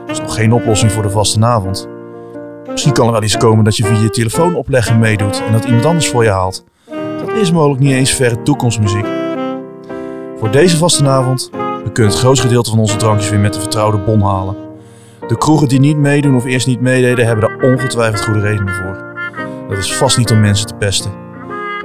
Dat 0.07 0.17
is 0.17 0.21
nog 0.21 0.35
geen 0.35 0.53
oplossing 0.53 0.93
voor 0.93 1.03
de 1.03 1.11
vastenavond. 1.11 1.89
Misschien 2.71 2.93
kan 2.93 3.07
er 3.07 3.13
wel 3.13 3.23
iets 3.23 3.37
komen 3.37 3.65
dat 3.65 3.77
je 3.77 3.85
via 3.85 4.01
je 4.01 4.11
telefoon 4.11 4.55
opleggen 4.55 4.99
meedoet 4.99 5.43
en 5.47 5.53
dat 5.53 5.65
iemand 5.65 5.85
anders 5.85 6.09
voor 6.09 6.25
je 6.25 6.31
haalt. 6.31 6.65
Dat 7.19 7.37
is 7.37 7.53
mogelijk 7.53 7.81
niet 7.81 7.93
eens 7.93 8.15
verre 8.15 8.43
toekomstmuziek. 8.43 9.07
Voor 10.39 10.51
deze 10.51 10.77
vastenavond, 10.77 11.51
we 11.85 11.93
kunnen 11.93 12.13
het 12.13 12.21
grootste 12.21 12.47
gedeelte 12.47 12.71
van 12.71 12.79
onze 12.79 12.97
drankjes 12.97 13.31
weer 13.31 13.41
met 13.41 13.55
de 13.55 13.61
vertrouwde 13.61 13.99
bon 13.99 14.23
halen. 14.23 14.57
De 15.29 15.39
kroegen 15.39 15.69
die 15.69 15.81
niet 15.81 15.97
meedoen 15.97 16.37
of 16.37 16.45
eerst 16.45 16.67
niet 16.67 16.81
meededen, 16.81 17.27
hebben 17.27 17.49
daar 17.49 17.71
ongetwijfeld 17.71 18.25
goede 18.25 18.41
redenen 18.41 18.75
voor. 18.75 19.15
Dat 19.69 19.79
is 19.79 19.97
vast 19.97 20.19
niet 20.19 20.31
om 20.31 20.41
mensen 20.41 20.67
te 20.67 20.75
pesten. 20.75 21.22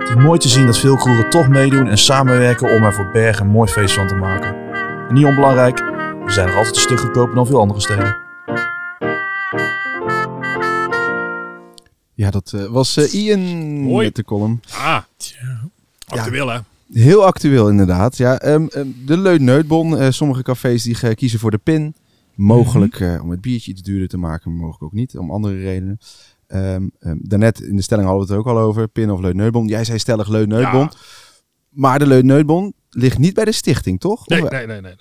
Het 0.07 0.17
is 0.17 0.23
mooi 0.23 0.39
te 0.39 0.49
zien 0.49 0.65
dat 0.65 0.77
veel 0.79 0.95
kroegen 0.95 1.29
toch 1.29 1.47
meedoen 1.47 1.87
en 1.87 1.97
samenwerken 1.97 2.75
om 2.75 2.83
er 2.83 2.93
voor 2.93 3.09
Bergen 3.11 3.45
een 3.45 3.51
mooi 3.51 3.71
feest 3.71 3.93
van 3.93 4.07
te 4.07 4.15
maken. 4.15 4.55
En 5.07 5.13
niet 5.13 5.25
onbelangrijk, 5.25 5.79
we 6.25 6.31
zijn 6.31 6.47
nog 6.47 6.55
altijd 6.55 6.75
een 6.75 6.81
stuk 6.81 6.99
goedkoper 6.99 7.35
dan 7.35 7.45
veel 7.45 7.59
andere 7.59 7.79
steden. 7.79 8.17
Ja, 12.13 12.31
dat 12.31 12.51
eh, 12.55 12.65
was 12.65 12.97
eh, 12.97 13.13
Ian 13.13 13.39
Mooi. 13.81 14.05
met 14.05 14.15
de 14.15 14.23
column. 14.23 14.61
Ah, 14.71 15.01
tja. 15.17 15.69
actueel 16.07 16.47
hè. 16.47 16.59
Heel 16.93 17.25
actueel 17.25 17.69
inderdaad. 17.69 18.17
Ja, 18.17 18.39
ehm, 18.39 18.67
ehm, 18.67 18.87
de 19.05 19.17
Leutneutbon. 19.17 19.97
eh 19.97 20.11
sommige 20.11 20.43
cafés 20.43 20.83
die 20.83 21.15
kiezen 21.15 21.39
voor 21.39 21.51
de 21.51 21.57
pin. 21.57 21.95
Mogelijk 22.35 22.99
eh, 22.99 23.23
om 23.23 23.29
het 23.29 23.41
biertje 23.41 23.71
iets 23.71 23.81
duurder 23.81 24.07
te 24.07 24.17
maken, 24.17 24.51
maar 24.51 24.59
mogelijk 24.59 24.83
ook 24.83 24.93
niet. 24.93 25.17
Om 25.17 25.31
andere 25.31 25.57
redenen. 25.57 25.99
Ehm 26.47 26.87
ehm, 26.99 27.17
daarnet 27.19 27.61
in 27.61 27.75
de 27.75 27.81
stelling 27.81 28.07
hadden 28.07 28.27
we 28.27 28.33
het 28.33 28.41
ook 28.41 28.53
al 28.53 28.59
over. 28.59 28.87
Pin 28.87 29.11
of 29.11 29.19
Leutneutbon. 29.19 29.67
Jij 29.67 29.83
zei 29.83 29.99
stellig 29.99 30.27
Leutneutbon. 30.27 30.79
Ja. 30.79 30.91
Maar 31.69 31.99
de 31.99 32.07
Leutneutbon 32.07 32.73
ligt 32.89 33.17
niet 33.17 33.33
bij 33.33 33.45
de 33.45 33.51
stichting, 33.51 33.99
toch? 33.99 34.27
Nee, 34.27 34.41
nee, 34.41 34.49
nee, 34.49 34.65
nee. 34.67 34.81
nee. 34.81 34.95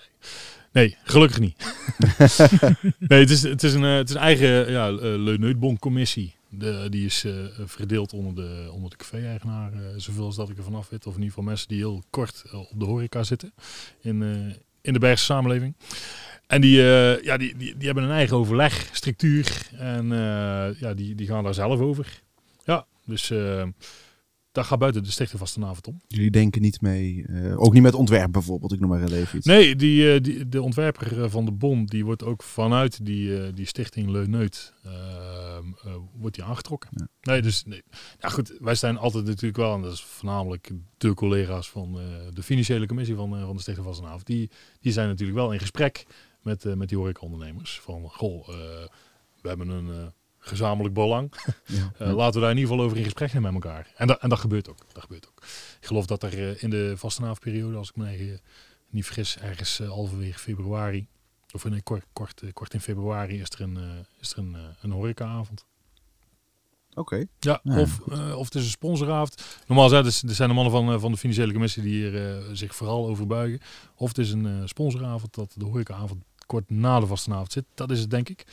Nee, 0.77 0.97
gelukkig 1.05 1.40
niet. 1.40 1.56
nee, 3.09 3.20
het 3.20 3.31
is, 3.31 3.43
het 3.43 3.62
is 3.62 3.74
een, 3.74 3.85
eh, 3.85 3.94
het 3.94 4.09
is 4.09 4.14
een 4.14 4.20
eigen 4.20 4.70
ja, 4.70 4.89
eh, 4.89 4.97
Leuneutbon-commissie. 4.98 6.35
De, 6.48 6.86
die 6.90 7.05
is 7.05 7.24
eh, 7.24 7.32
verdeeld 7.64 8.12
onder 8.12 8.35
de, 8.35 8.70
onder 8.73 8.90
de 8.90 8.97
café-eigenaar, 8.97 9.73
zoveel 9.97 10.24
als 10.24 10.36
dat 10.36 10.48
ik 10.48 10.56
er 10.59 10.64
vanaf 10.64 10.89
weet. 10.89 11.06
Of 11.06 11.14
in 11.14 11.18
ieder 11.18 11.28
geval 11.28 11.44
mensen 11.44 11.68
die 11.68 11.78
heel 11.78 12.02
kort 12.10 12.44
op 12.52 12.81
de 12.81 12.85
horeca 12.85 13.23
zitten 13.23 13.52
in, 14.01 14.23
in 14.81 14.93
de 14.93 14.98
Bergse 14.98 15.24
samenleving. 15.24 15.74
En 16.47 16.60
die, 16.60 16.78
eh, 16.78 17.23
ja, 17.23 17.36
die, 17.36 17.56
die, 17.56 17.77
die 17.77 17.86
hebben 17.86 18.05
een 18.05 18.10
eigen 18.10 18.36
overlegstructuur 18.36 19.68
en 19.73 20.12
eh, 20.12 20.81
ja, 20.81 20.94
die, 20.94 21.14
die 21.14 21.27
gaan 21.27 21.44
daar 21.44 21.55
zelf 21.55 21.81
over. 21.81 22.23
Ja, 22.64 22.86
dus 23.05 23.31
eh, 23.31 23.64
dat 24.52 24.66
gaat 24.66 24.78
buiten 24.78 25.02
de 25.02 25.10
stichting 25.10 25.40
vastenavond 25.40 25.86
om. 25.86 26.01
Jullie 26.06 26.31
denken 26.31 26.62
niet 26.62 26.81
mee, 26.81 27.27
ook 27.56 27.73
niet 27.73 27.82
met 27.82 27.94
ontwerp 27.94 28.32
bijvoorbeeld, 28.32 28.73
ik 28.73 28.81
noem 28.81 28.89
maar 28.89 28.98
heel 28.98 29.12
even 29.12 29.39
iets. 29.39 29.47
Nee, 29.47 29.77
die, 29.77 30.20
die, 30.20 30.48
de 30.48 30.62
ontwerper 30.62 31.31
van 31.31 31.44
de 31.44 31.52
bon, 31.52 31.86
die 31.86 32.05
wordt 32.05 32.24
ook 32.24 32.43
vanuit 32.43 33.05
die, 33.05 33.52
die 33.52 33.66
stichting 33.66 34.10
Leuneut, 34.10 34.73
wordt 36.18 36.35
die 36.35 36.44
aangetrokken. 36.44 36.90
Ja. 36.93 37.09
Nee, 37.23 37.43
dus, 37.43 37.64
nee. 37.64 37.82
Ja 38.20 38.28
goed, 38.28 38.56
wij 38.60 38.74
zijn 38.74 38.98
altijd 38.98 39.24
natuurlijk 39.24 39.56
wel, 39.56 39.74
en 39.74 39.82
dat 39.82 39.93
is 39.93 40.02
voornamelijk 40.02 40.70
de 40.98 41.14
collega's 41.14 41.70
van 41.70 41.98
de 42.35 42.43
financiële 42.43 42.86
commissie 42.86 43.14
van, 43.16 43.31
van 43.31 43.56
de 43.56 43.62
stichting 43.62 43.86
vastenavond, 43.86 44.27
die, 44.27 44.51
die 44.81 44.93
zijn 44.93 45.09
natuurlijk 45.09 45.39
wel 45.39 45.52
in 45.52 45.60
gesprek 45.60 46.06
met, 46.47 46.64
eh, 46.64 46.73
met 46.73 46.89
die 46.89 46.98
horecaondernemers. 46.98 47.81
Van, 47.81 48.09
goh, 48.10 48.48
eh, 48.48 48.55
we 49.40 49.48
hebben 49.48 49.68
een 49.68 49.90
eh, 49.94 50.06
gezamenlijk 50.39 50.94
belang. 50.94 51.32
Ja. 51.66 52.12
Laten 52.12 52.35
we 52.35 52.40
daar 52.40 52.51
in 52.51 52.56
ieder 52.56 52.70
geval 52.70 52.85
over 52.85 52.97
in 52.97 53.05
gesprek 53.05 53.31
gaan 53.31 53.43
met 53.43 53.52
elkaar. 53.52 53.93
En, 53.97 54.06
dat 54.06 54.20
en 54.20 54.28
dat 54.28 54.39
gebeurt 54.39 54.68
ook. 54.68 54.78
Dat 54.93 55.02
gebeurt 55.02 55.28
ook. 55.28 55.43
Ik 55.81 55.86
geloof 55.86 56.06
dat 56.06 56.23
er 56.23 56.62
in 56.62 56.70
de 56.70 56.94
vastenavondperiode, 56.97 57.77
als 57.77 57.89
ik 57.89 57.97
me 57.97 58.40
niet 58.90 59.05
vergis, 59.05 59.39
ergens 59.39 59.78
halverwege 59.78 60.39
februari, 60.39 61.06
of 61.52 61.68
nee, 61.68 61.82
kort, 61.82 62.05
kort, 62.12 62.43
kort 62.52 62.74
in 62.74 62.81
februari, 62.81 63.40
is 63.40 63.51
er 63.51 63.60
een, 63.60 63.78
is 64.20 64.32
er 64.32 64.39
een, 64.39 64.56
een 64.81 64.90
horecaavond. 64.90 65.64
Oké. 66.94 67.24
Ja, 67.39 67.60
Ja, 67.62 67.81
of, 67.81 68.01
of 68.35 68.44
het 68.44 68.55
is 68.55 68.64
een 68.64 68.70
sponsoravond. 68.70 69.44
Normaal 69.66 69.89
zijn 69.89 70.05
het, 70.05 70.23
er 70.23 70.35
zijn 70.35 70.48
de 70.48 70.55
mannen 70.55 70.73
van, 70.73 71.01
van 71.01 71.12
de 71.12 71.18
financiële 71.18 71.52
commissie 71.52 71.82
die 71.82 71.93
hier 71.93 72.44
zich 72.52 72.74
vooral 72.74 73.09
over 73.09 73.27
buigen. 73.27 73.60
Of 73.94 74.09
het 74.09 74.18
is 74.18 74.31
een 74.31 74.68
sponsoravond 74.68 75.35
dat 75.35 75.55
de 75.56 75.64
horecaavond 75.64 76.24
kort 76.47 76.70
na 76.70 77.01
de 77.01 77.06
vastenavond 77.06 77.52
zit. 77.52 77.64
Dat 77.74 77.90
is 77.90 78.01
het 78.01 78.10
denk 78.10 78.28
ik. 78.28 78.44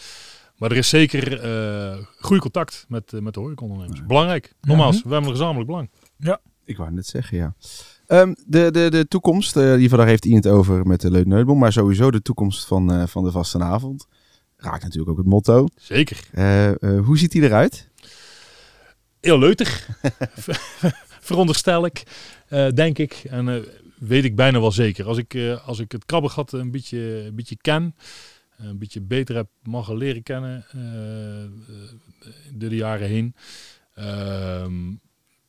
Maar 0.57 0.71
er 0.71 0.77
is 0.77 0.89
zeker 0.89 1.39
eh 1.41 1.97
goede 2.19 2.41
contact 2.41 2.85
met, 2.87 3.13
eh, 3.13 3.19
met 3.19 3.33
de 3.33 3.39
horecaondernemers. 3.39 3.99
Ja. 3.99 4.05
Belangrijk. 4.05 4.53
Nogmaals, 4.61 4.95
we 4.95 5.09
hebben 5.09 5.29
een 5.29 5.35
gezamenlijk 5.35 5.67
belang. 5.67 5.89
Ik 6.65 6.77
wou 6.77 6.91
net 6.91 7.07
zeggen, 7.07 7.37
ja. 7.37 7.55
Ehm, 8.07 8.33
de, 8.45 8.71
de, 8.71 8.89
de 8.89 9.07
toekomst, 9.07 9.57
eh, 9.57 9.73
geval 9.73 9.97
daar 9.97 10.07
heeft 10.07 10.25
Ian 10.25 10.35
het 10.35 10.47
over 10.47 10.87
met 10.87 11.01
de 11.01 11.11
Leutneutbom, 11.11 11.59
maar 11.59 11.73
sowieso 11.73 12.11
de 12.11 12.21
toekomst 12.21 12.65
van, 12.65 12.93
eh, 12.93 13.07
van 13.07 13.23
de 13.23 13.31
vastenavond. 13.31 14.07
Raakt 14.57 14.83
natuurlijk 14.83 15.11
ook 15.11 15.17
het 15.17 15.27
motto. 15.27 15.67
Zeker. 15.75 16.19
Hoe 17.05 17.17
ziet 17.17 17.31
die 17.31 17.41
eruit? 17.41 17.89
Heel 19.23 19.39
leutig. 19.39 19.89
Veronderstel 21.19 21.85
ik, 21.85 22.03
eh, 22.47 22.67
denk 22.69 22.97
ik. 22.97 23.23
En 23.29 23.49
eh, 23.49 23.61
weet 24.07 24.23
ik 24.23 24.35
bijna 24.35 24.59
wel 24.59 24.71
zeker. 24.71 25.05
Als 25.05 25.17
ik, 25.17 25.33
eh, 25.33 25.67
als 25.67 25.79
ik 25.79 25.91
het 25.91 26.05
krabbengat 26.05 26.51
een 26.51 26.71
beetje, 26.71 26.99
een 26.99 27.35
beetje 27.35 27.57
ken, 27.57 27.95
een 28.57 28.77
beetje 28.77 29.01
beter 29.01 29.35
heb 29.35 29.47
mogen 29.63 29.97
leren 29.97 30.23
kennen 30.23 30.65
eh, 30.71 31.43
eh, 31.43 31.49
door 32.51 32.69
de 32.69 32.75
jaren 32.75 33.07
heen, 33.07 33.35
ehm, 33.93 34.73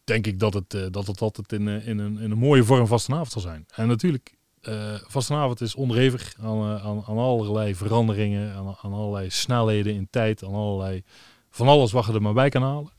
denk 0.05 0.27
ik 0.27 0.39
dat 0.39 0.55
het, 0.55 0.75
eh, 0.75 0.87
dat 0.91 1.07
het 1.07 1.21
altijd 1.21 1.53
in, 1.53 1.69
eh, 1.69 1.89
in, 1.89 1.99
een, 1.99 2.19
in 2.19 2.31
een 2.31 2.39
mooie 2.39 2.65
vorm 2.65 2.87
vastenavond 2.87 3.33
zal 3.33 3.43
zijn. 3.43 3.67
En 3.75 3.89
natuurlijk, 3.89 4.35
eh 4.61 4.95
vastenavond 5.07 5.61
is 5.61 5.75
onderhevig 5.75 6.35
aan, 6.41 6.77
eh, 6.77 6.87
aan, 6.87 7.19
allerlei 7.19 7.75
veranderingen, 7.75 8.55
aan, 8.55 8.77
aan 8.83 8.93
allerlei 8.93 9.31
snelheden 9.31 9.95
in 9.95 10.09
tijd, 10.11 10.45
aan 10.45 10.55
allerlei 10.55 11.03
van 11.51 11.69
alles 11.69 11.93
wat 11.93 12.07
je 12.07 12.13
er 12.13 12.23
maar 12.23 12.33
bij 12.33 12.49
kan 12.49 12.63
halen. 12.63 12.93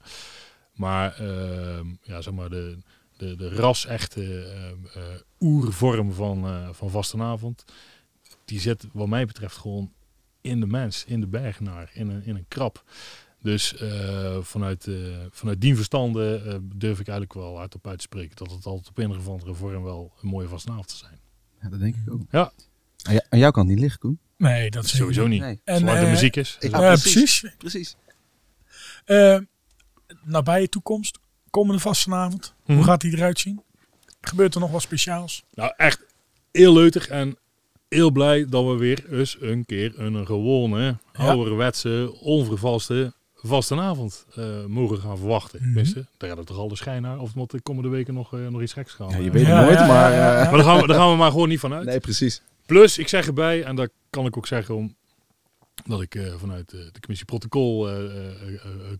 Maar, 0.73 1.13
ehm, 1.19 1.85
ja, 2.01 2.21
zeg 2.21 2.33
maar 2.33 2.49
de, 2.49 2.77
de, 3.17 3.35
de 3.35 3.49
ras-echte 3.49 4.43
eh, 4.93 5.01
oervorm 5.45 6.13
van, 6.13 6.45
eh, 6.47 6.69
van 6.71 6.89
vastenavond, 6.89 7.63
die 8.45 8.59
zit 8.59 8.85
wat 8.93 9.07
mij 9.07 9.25
betreft 9.25 9.57
gewoon 9.57 9.91
in 10.41 10.59
de 10.59 10.67
mens, 10.67 11.03
in 11.07 11.19
de 11.19 11.27
bergenaar, 11.27 11.89
in 11.93 12.09
een, 12.09 12.23
in 12.25 12.35
een 12.35 12.45
krab. 12.47 12.83
Dus 13.41 13.75
eh, 13.77 14.37
vanuit, 14.41 14.87
eh, 14.87 14.95
vanuit 15.31 15.61
die 15.61 15.75
verstanden 15.75 16.45
eh, 16.47 16.57
durf 16.63 16.99
ik 16.99 17.07
eigenlijk 17.07 17.33
wel 17.39 17.57
hardop 17.57 17.87
uit 17.87 17.97
te 17.97 18.03
spreken 18.03 18.35
dat 18.35 18.51
het 18.51 18.65
altijd 18.65 18.89
op 18.89 18.97
een 18.97 19.09
of 19.17 19.27
andere 19.27 19.53
vorm 19.53 19.83
wel 19.83 20.13
een 20.21 20.27
mooie 20.29 20.47
vastenavond 20.47 20.87
te 20.87 20.95
zijn. 20.95 21.19
Ja, 21.61 21.69
dat 21.69 21.79
denk 21.79 21.95
ik 21.95 22.11
ook. 22.13 22.21
Ja. 22.31 22.51
Aan, 23.01 23.13
jou- 23.13 23.25
aan 23.29 23.39
jou 23.39 23.51
kan 23.51 23.61
het 23.63 23.71
niet 23.71 23.81
liggen, 23.81 23.99
Koen. 23.99 24.19
Nee, 24.37 24.71
dat 24.71 24.83
is 24.85 24.95
Sowieso 24.95 25.27
niet. 25.27 25.41
Nee. 25.41 25.61
En, 25.63 25.79
Zolang 25.79 25.97
er 25.97 26.03
eh, 26.03 26.09
muziek 26.09 26.35
is. 26.35 26.57
ik- 26.59 26.71
Ja, 26.71 26.79
precies. 26.79 27.45
Precies. 27.57 27.95
Eh, 29.05 29.37
nabije 30.23 30.69
toekomst, 30.69 31.19
komende 31.49 31.81
vastenavond. 31.81 32.53
Mhm. 32.65 32.75
Hoe 32.77 32.83
gaat 32.85 33.01
die 33.01 33.13
eruit 33.15 33.39
zien? 33.39 33.61
Gebeurt 34.27 34.53
er 34.55 34.59
nog 34.59 34.71
wat 34.71 34.81
speciaals? 34.81 35.43
Nou, 35.53 35.73
echt 35.77 36.05
heel 36.51 36.73
leutig 36.73 37.07
en 37.07 37.37
heel 37.89 38.11
blij 38.11 38.45
dat 38.49 38.65
we 38.65 38.75
weer 38.77 39.03
eens 39.11 39.37
een 39.39 39.65
keer 39.65 39.99
een 39.99 40.25
gewone, 40.25 40.97
ouderwetse, 41.13 42.15
onvervalste 42.21 43.13
vastenavond 43.47 44.25
eh 44.35 44.65
mogen 44.65 44.97
gaan 44.97 45.17
verwachten. 45.17 45.59
Mhm. 45.59 45.67
Tenminste, 45.67 46.05
daar 46.17 46.29
had 46.29 46.37
het 46.37 46.47
toch 46.47 46.57
al 46.57 46.67
de 46.67 46.75
schijn 46.75 47.01
naar. 47.01 47.19
Of 47.19 47.27
het 47.27 47.35
moet 47.35 47.51
de 47.51 47.61
komende 47.61 47.89
weken 47.89 48.13
nog, 48.13 48.33
eh, 48.33 48.47
nog 48.47 48.61
iets 48.61 48.73
geks 48.73 48.93
gaan. 48.93 49.09
Ja, 49.09 49.17
je 49.17 49.25
eh, 49.27 49.31
weet 49.31 49.45
Ja, 49.45 49.55
het 49.57 49.65
nooit, 49.65 49.79
ja, 49.79 49.87
maar... 49.87 50.11
eh. 50.11 50.17
Maar 50.19 50.51
daar 50.51 50.63
gaan, 50.63 50.81
we, 50.81 50.87
daar 50.87 50.97
gaan 50.97 51.11
we 51.11 51.17
maar 51.17 51.31
gewoon 51.31 51.49
niet 51.49 51.59
van 51.59 51.73
uit. 51.73 51.85
nee, 51.85 51.99
precies. 51.99 52.41
Plus, 52.65 52.97
ik 52.97 53.07
zeg 53.07 53.27
erbij, 53.27 53.63
en 53.63 53.75
dat 53.75 53.89
kan 54.09 54.25
ik 54.25 54.37
ook 54.37 54.47
zeggen 54.47 54.75
om, 54.75 54.95
dat 55.85 56.01
ik 56.01 56.15
eh, 56.15 56.33
vanuit 56.37 56.69
de 56.69 56.91
commissie 56.99 57.25
protocol 57.25 57.89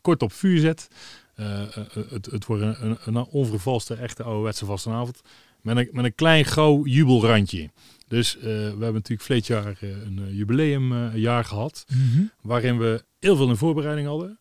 kort 0.01 0.21
op 0.21 0.31
vuur 0.31 0.59
zet. 0.59 0.87
Eh, 1.35 1.61
eh, 1.61 1.77
eh, 1.77 2.03
het, 2.09 2.25
het 2.25 2.45
wordt 2.45 2.63
een, 2.63 2.97
een, 3.05 3.25
onvervalste, 3.25 3.93
echte 3.95 4.23
ouderwetse 4.23 4.65
vastenavond. 4.65 5.21
Met 5.61 5.77
een, 5.77 5.89
met 5.91 6.05
een 6.05 6.15
klein 6.15 6.45
gauw 6.45 6.85
jubelrandje. 6.85 7.69
Dus 8.07 8.37
we 8.41 8.49
hebben 8.49 8.93
natuurlijk 8.93 9.21
verleden 9.21 9.55
jaar 9.55 9.77
een 9.81 10.35
jubileumjaar 10.35 11.45
gehad. 11.45 11.85
Mhm. 11.89 12.23
Waarin 12.41 12.77
we 12.77 13.03
heel 13.19 13.35
veel 13.35 13.49
in 13.49 13.55
voorbereiding 13.55 14.07
hadden. 14.07 14.37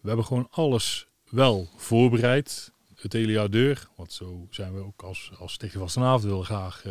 We 0.00 0.08
hebben 0.08 0.24
gewoon 0.26 0.46
alles 0.50 1.06
wel 1.30 1.68
voorbereid. 1.76 2.72
Het 2.94 3.12
hele 3.12 3.32
jaar 3.32 3.50
deur. 3.50 3.88
Want 3.96 4.12
zo 4.12 4.46
zijn 4.50 4.74
we 4.74 4.80
ook 4.80 5.02
als, 5.02 5.30
als 5.38 5.52
Stichting 5.52 5.82
Vastenavond. 5.82 6.22
Willen 6.22 6.44
graag 6.44 6.84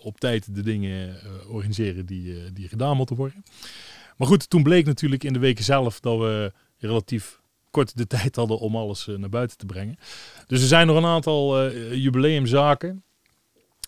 op 0.00 0.20
tijd 0.20 0.54
de 0.54 0.62
dingen 0.62 1.20
organiseren 1.48 2.06
die, 2.06 2.52
die 2.52 2.68
gedaan 2.68 2.96
moeten 2.96 3.16
worden. 3.16 3.44
Maar 4.16 4.28
goed, 4.28 4.50
toen 4.50 4.62
bleek 4.62 4.86
natuurlijk 4.86 5.24
in 5.24 5.32
de 5.32 5.38
weken 5.38 5.64
zelf 5.64 6.00
dat 6.00 6.18
we 6.18 6.52
relatief 6.78 7.40
kort 7.76 7.96
de 7.96 8.06
tijd 8.06 8.36
hadden 8.36 8.58
om 8.58 8.76
alles 8.76 9.08
eh, 9.08 9.16
naar 9.16 9.28
buiten 9.28 9.58
te 9.58 9.66
brengen. 9.66 9.96
Dus 10.46 10.60
er 10.60 10.66
zijn 10.66 10.86
nog 10.86 10.96
een 10.96 11.04
aantal 11.04 11.60
eh, 11.60 11.94
jubileumzaken 11.94 13.02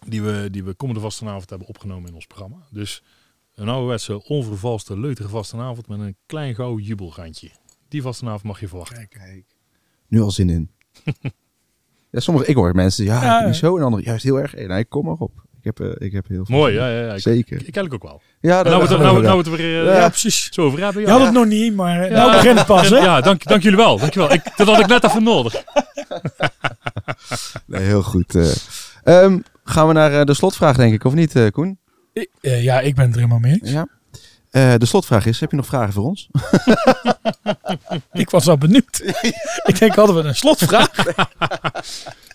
die 0.06 0.22
we, 0.22 0.48
die 0.50 0.64
we 0.64 0.74
komende 0.74 1.00
vastenavond 1.00 1.50
hebben 1.50 1.68
opgenomen 1.68 2.08
in 2.08 2.14
ons 2.14 2.26
programma. 2.26 2.56
Dus 2.70 3.02
een 3.54 3.68
ouderwetse, 3.68 4.24
onvervalste, 4.24 4.98
leutige 4.98 5.28
vastenavond 5.28 5.88
met 5.88 6.00
een 6.00 6.16
klein 6.26 6.54
gauw 6.54 6.78
jubelrandje. 6.78 7.50
Die 7.88 8.02
vastenavond 8.02 8.42
mag 8.42 8.60
je 8.60 8.68
verwachten. 8.68 9.08
Kijk. 9.08 9.44
Nu 10.06 10.20
al 10.20 10.30
zin 10.30 10.50
in. 10.50 10.70
ja, 12.12 12.20
sommige, 12.20 12.46
ik 12.46 12.54
hoor 12.54 12.74
mensen, 12.74 13.04
ja, 13.04 13.22
Ja, 13.22 13.46
niet 13.46 13.56
zo. 13.56 13.76
En 13.76 13.82
anderen, 13.82 14.04
juist 14.04 14.24
heel 14.24 14.40
erg. 14.40 14.54
Nee, 14.54 14.84
kom 14.84 15.04
maar 15.04 15.18
op. 15.18 15.46
Ik 15.68 15.78
heb, 15.78 15.88
eh, 16.00 16.06
ik 16.06 16.12
heb 16.12 16.28
heel 16.28 16.44
veel 16.44 16.56
Mooi, 16.56 16.74
ja, 16.74 16.88
ja, 16.90 17.00
ja. 17.06 17.12
Ik, 17.14 17.20
Zeker. 17.20 17.56
ik, 17.60 17.66
ik 17.66 17.76
eigenlijk 17.76 17.94
ook 17.94 18.10
wel. 18.10 18.22
Ja, 18.40 18.62
Nou, 18.62 18.74
we 18.76 18.80
het, 18.80 18.90
gaan 18.90 19.00
nou, 19.02 19.16
we 19.16 19.22
nou 19.22 19.34
wel. 19.34 19.44
we 19.44 19.50
het 19.50 19.60
weer 19.60 19.84
Ja, 19.84 20.02
eh, 20.02 20.06
precies. 20.08 20.48
zo 20.52 20.62
over 20.62 20.78
hebben. 20.82 21.00
Je 21.02 21.08
Ja, 21.08 21.12
had 21.14 21.22
het 21.24 21.32
nog 21.32 21.46
niet, 21.46 21.74
maar 21.74 22.00
eh, 22.02 22.10
Ja. 22.10 22.16
nou 22.16 22.32
begint 22.32 22.58
het 22.58 22.66
pas, 22.66 22.88
hè? 22.88 22.96
ja 22.96 23.20
dank, 23.20 23.44
dank 23.44 23.62
jullie 23.62 23.78
wel. 23.78 23.98
Dank 23.98 24.12
je 24.14 24.18
wel. 24.18 24.32
Ik, 24.32 24.42
dat 24.56 24.66
had 24.66 24.78
ik 24.78 24.86
net 24.86 25.04
even 25.04 25.22
nodig. 25.22 25.54
Nee, 27.66 27.82
heel 27.82 28.02
goed. 28.02 28.34
eh. 28.34 28.50
Ehm, 29.04 29.38
gaan 29.64 29.86
we 29.86 29.92
naar 29.92 30.12
eh, 30.20 30.24
de 30.24 30.34
slotvraag, 30.34 30.76
denk 30.76 30.92
ik, 30.94 31.04
of 31.04 31.14
niet, 31.14 31.34
eh, 31.36 31.46
Koen? 31.50 31.78
Ik- 32.12 32.30
eh, 32.40 32.62
ja, 32.62 32.80
ik 32.80 32.94
ben 32.94 33.04
het 33.04 33.12
er 33.14 33.20
helemaal 33.20 33.38
mee 33.40 33.58
eens. 33.60 33.70
Ja. 33.70 33.86
Eh, 34.50 34.74
de 34.78 34.86
slotvraag 34.86 35.26
is, 35.26 35.40
heb 35.40 35.50
je 35.50 35.56
nog 35.56 35.66
vragen 35.66 35.92
voor 35.92 36.04
ons? 36.04 36.28
Ik 38.12 38.30
was 38.30 38.48
al 38.48 38.58
benieuwd. 38.58 39.00
ik 39.70 39.78
denk, 39.78 39.94
hadden 39.94 40.16
we 40.16 40.22
een 40.22 40.34
slotvraag? 40.34 40.90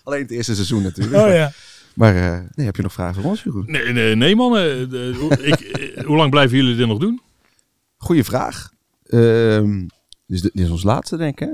Alleen 0.04 0.22
het 0.22 0.32
eerste 0.32 0.54
seizoen 0.56 0.82
natuurlijk. 0.84 1.26
Oh 1.26 1.34
ja. 1.34 1.52
Maar 1.94 2.16
eh, 2.16 2.40
nee, 2.56 2.66
heb 2.66 2.76
je 2.76 2.82
nog 2.82 2.94
vragen 2.94 3.22
voor 3.22 3.30
ons, 3.32 3.44
Jeroen? 3.44 3.64
Nee, 3.68 3.94
nee, 3.94 4.16
nee 4.16 4.36
man. 4.36 4.58
eh, 4.58 4.64
hoe- 5.18 5.36
eh, 5.46 6.06
hoe 6.06 6.16
lang 6.18 6.30
blijven 6.32 6.58
jullie 6.58 6.76
dit 6.76 6.88
nog 6.88 6.98
doen? 7.00 7.22
Goeie 7.98 8.24
vraag. 8.24 8.72
Ehm, 9.04 9.88
dus 10.28 10.42
dit 10.42 10.52
is 10.54 10.70
ons 10.70 10.84
laatste, 10.84 11.18
denk 11.18 11.40
ik, 11.42 11.48
hè? 11.48 11.54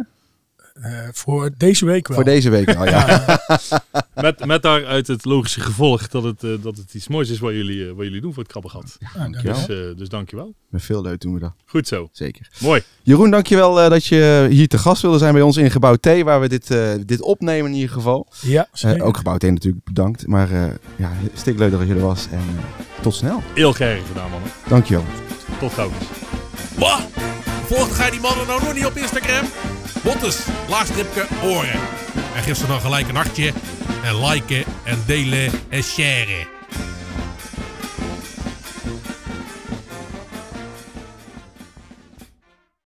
Eh, 0.82 0.92
voor 1.12 1.50
deze 1.58 1.86
week 1.86 2.08
wel. 2.08 2.16
Voor 2.18 2.26
deze 2.26 2.50
week 2.50 2.76
al, 2.76 2.86
ja. 2.86 3.40
Met, 4.22 4.46
met 4.46 4.62
daaruit 4.62 5.08
het 5.08 5.26
logische 5.26 5.60
gevolg 5.60 6.08
dat 6.08 6.24
het, 6.24 6.44
eh, 6.44 6.50
dat 6.62 6.78
het 6.78 6.94
iets 6.94 7.08
moois 7.08 7.30
is 7.30 7.40
wat 7.40 7.52
jullie, 7.54 7.88
eh, 7.88 7.94
wat 7.96 8.06
jullie 8.06 8.22
doen 8.22 8.34
voor 8.34 8.44
het 8.44 8.52
krabbengat. 8.52 8.98
Dank 9.00 9.14
je 9.14 9.20
Dankjewel. 9.42 9.58
wel. 9.58 9.68
Dus, 9.68 9.92
eh, 9.92 9.98
dus 9.98 10.10
dankjewel. 10.10 10.54
Met 10.70 10.84
veel 10.84 11.02
leuk 11.02 11.20
doen 11.22 11.34
we 11.34 11.40
dat. 11.40 11.54
Goed 11.66 11.88
zo. 11.88 12.10
Zeker. 12.12 12.50
Mooi. 12.60 12.82
Jeroen, 13.04 13.32
dankjewel 13.32 13.84
uh, 13.84 13.90
dat 13.90 14.06
je 14.06 14.48
hier 14.50 14.68
te 14.68 14.78
gast 14.78 15.02
wilde 15.02 15.18
zijn 15.18 15.34
bij 15.34 15.42
ons 15.42 15.58
in 15.58 15.72
Gebouw 15.72 15.96
T, 15.96 16.06
waar 16.24 16.40
we 16.42 16.50
dit, 16.50 16.72
uh, 16.72 16.92
dit 17.06 17.22
opnemen 17.22 17.72
in 17.72 17.78
ieder 17.78 17.94
geval. 17.94 18.28
Ja, 18.42 18.62
Uh, 18.62 18.68
zeker. 18.72 19.04
ook 19.04 19.18
Gebouw 19.18 19.38
T 19.38 19.42
natuurlijk 19.44 19.84
bedankt. 19.86 20.28
Maar 20.28 20.52
uh, 20.52 20.64
ja, 20.96 21.12
stik 21.34 21.58
leuk 21.58 21.72
dat 21.72 21.88
je 21.88 21.94
er 21.94 22.00
was 22.00 22.28
en 22.32 22.42
tot 23.02 23.16
snel. 23.16 23.42
Heel 23.54 23.72
graag 23.74 24.08
gedaan, 24.08 24.30
mannen. 24.30 24.50
Dankjewel. 24.68 25.06
Tot 25.60 25.74
gauw. 25.74 25.90
Wat? 26.78 27.08
Volgt 27.70 27.96
gij 27.96 28.10
die 28.10 28.20
mannen 28.20 28.48
nou 28.48 28.64
nog 28.64 28.74
niet 28.74 28.86
op 28.86 28.98
Instagram? 28.98 29.46
Bottes, 30.04 30.40
laagstripke, 30.70 31.28
oren. 31.44 31.80
En 32.36 32.44
geef 32.44 32.58
ze 32.58 32.68
dan 32.68 32.82
gelijk 32.82 33.08
een 33.08 33.16
hartje. 33.16 33.54
En 34.04 34.26
liken 34.26 34.64
en 34.84 35.04
delen 35.06 35.52
en 35.70 35.84
sharen. 35.84 36.59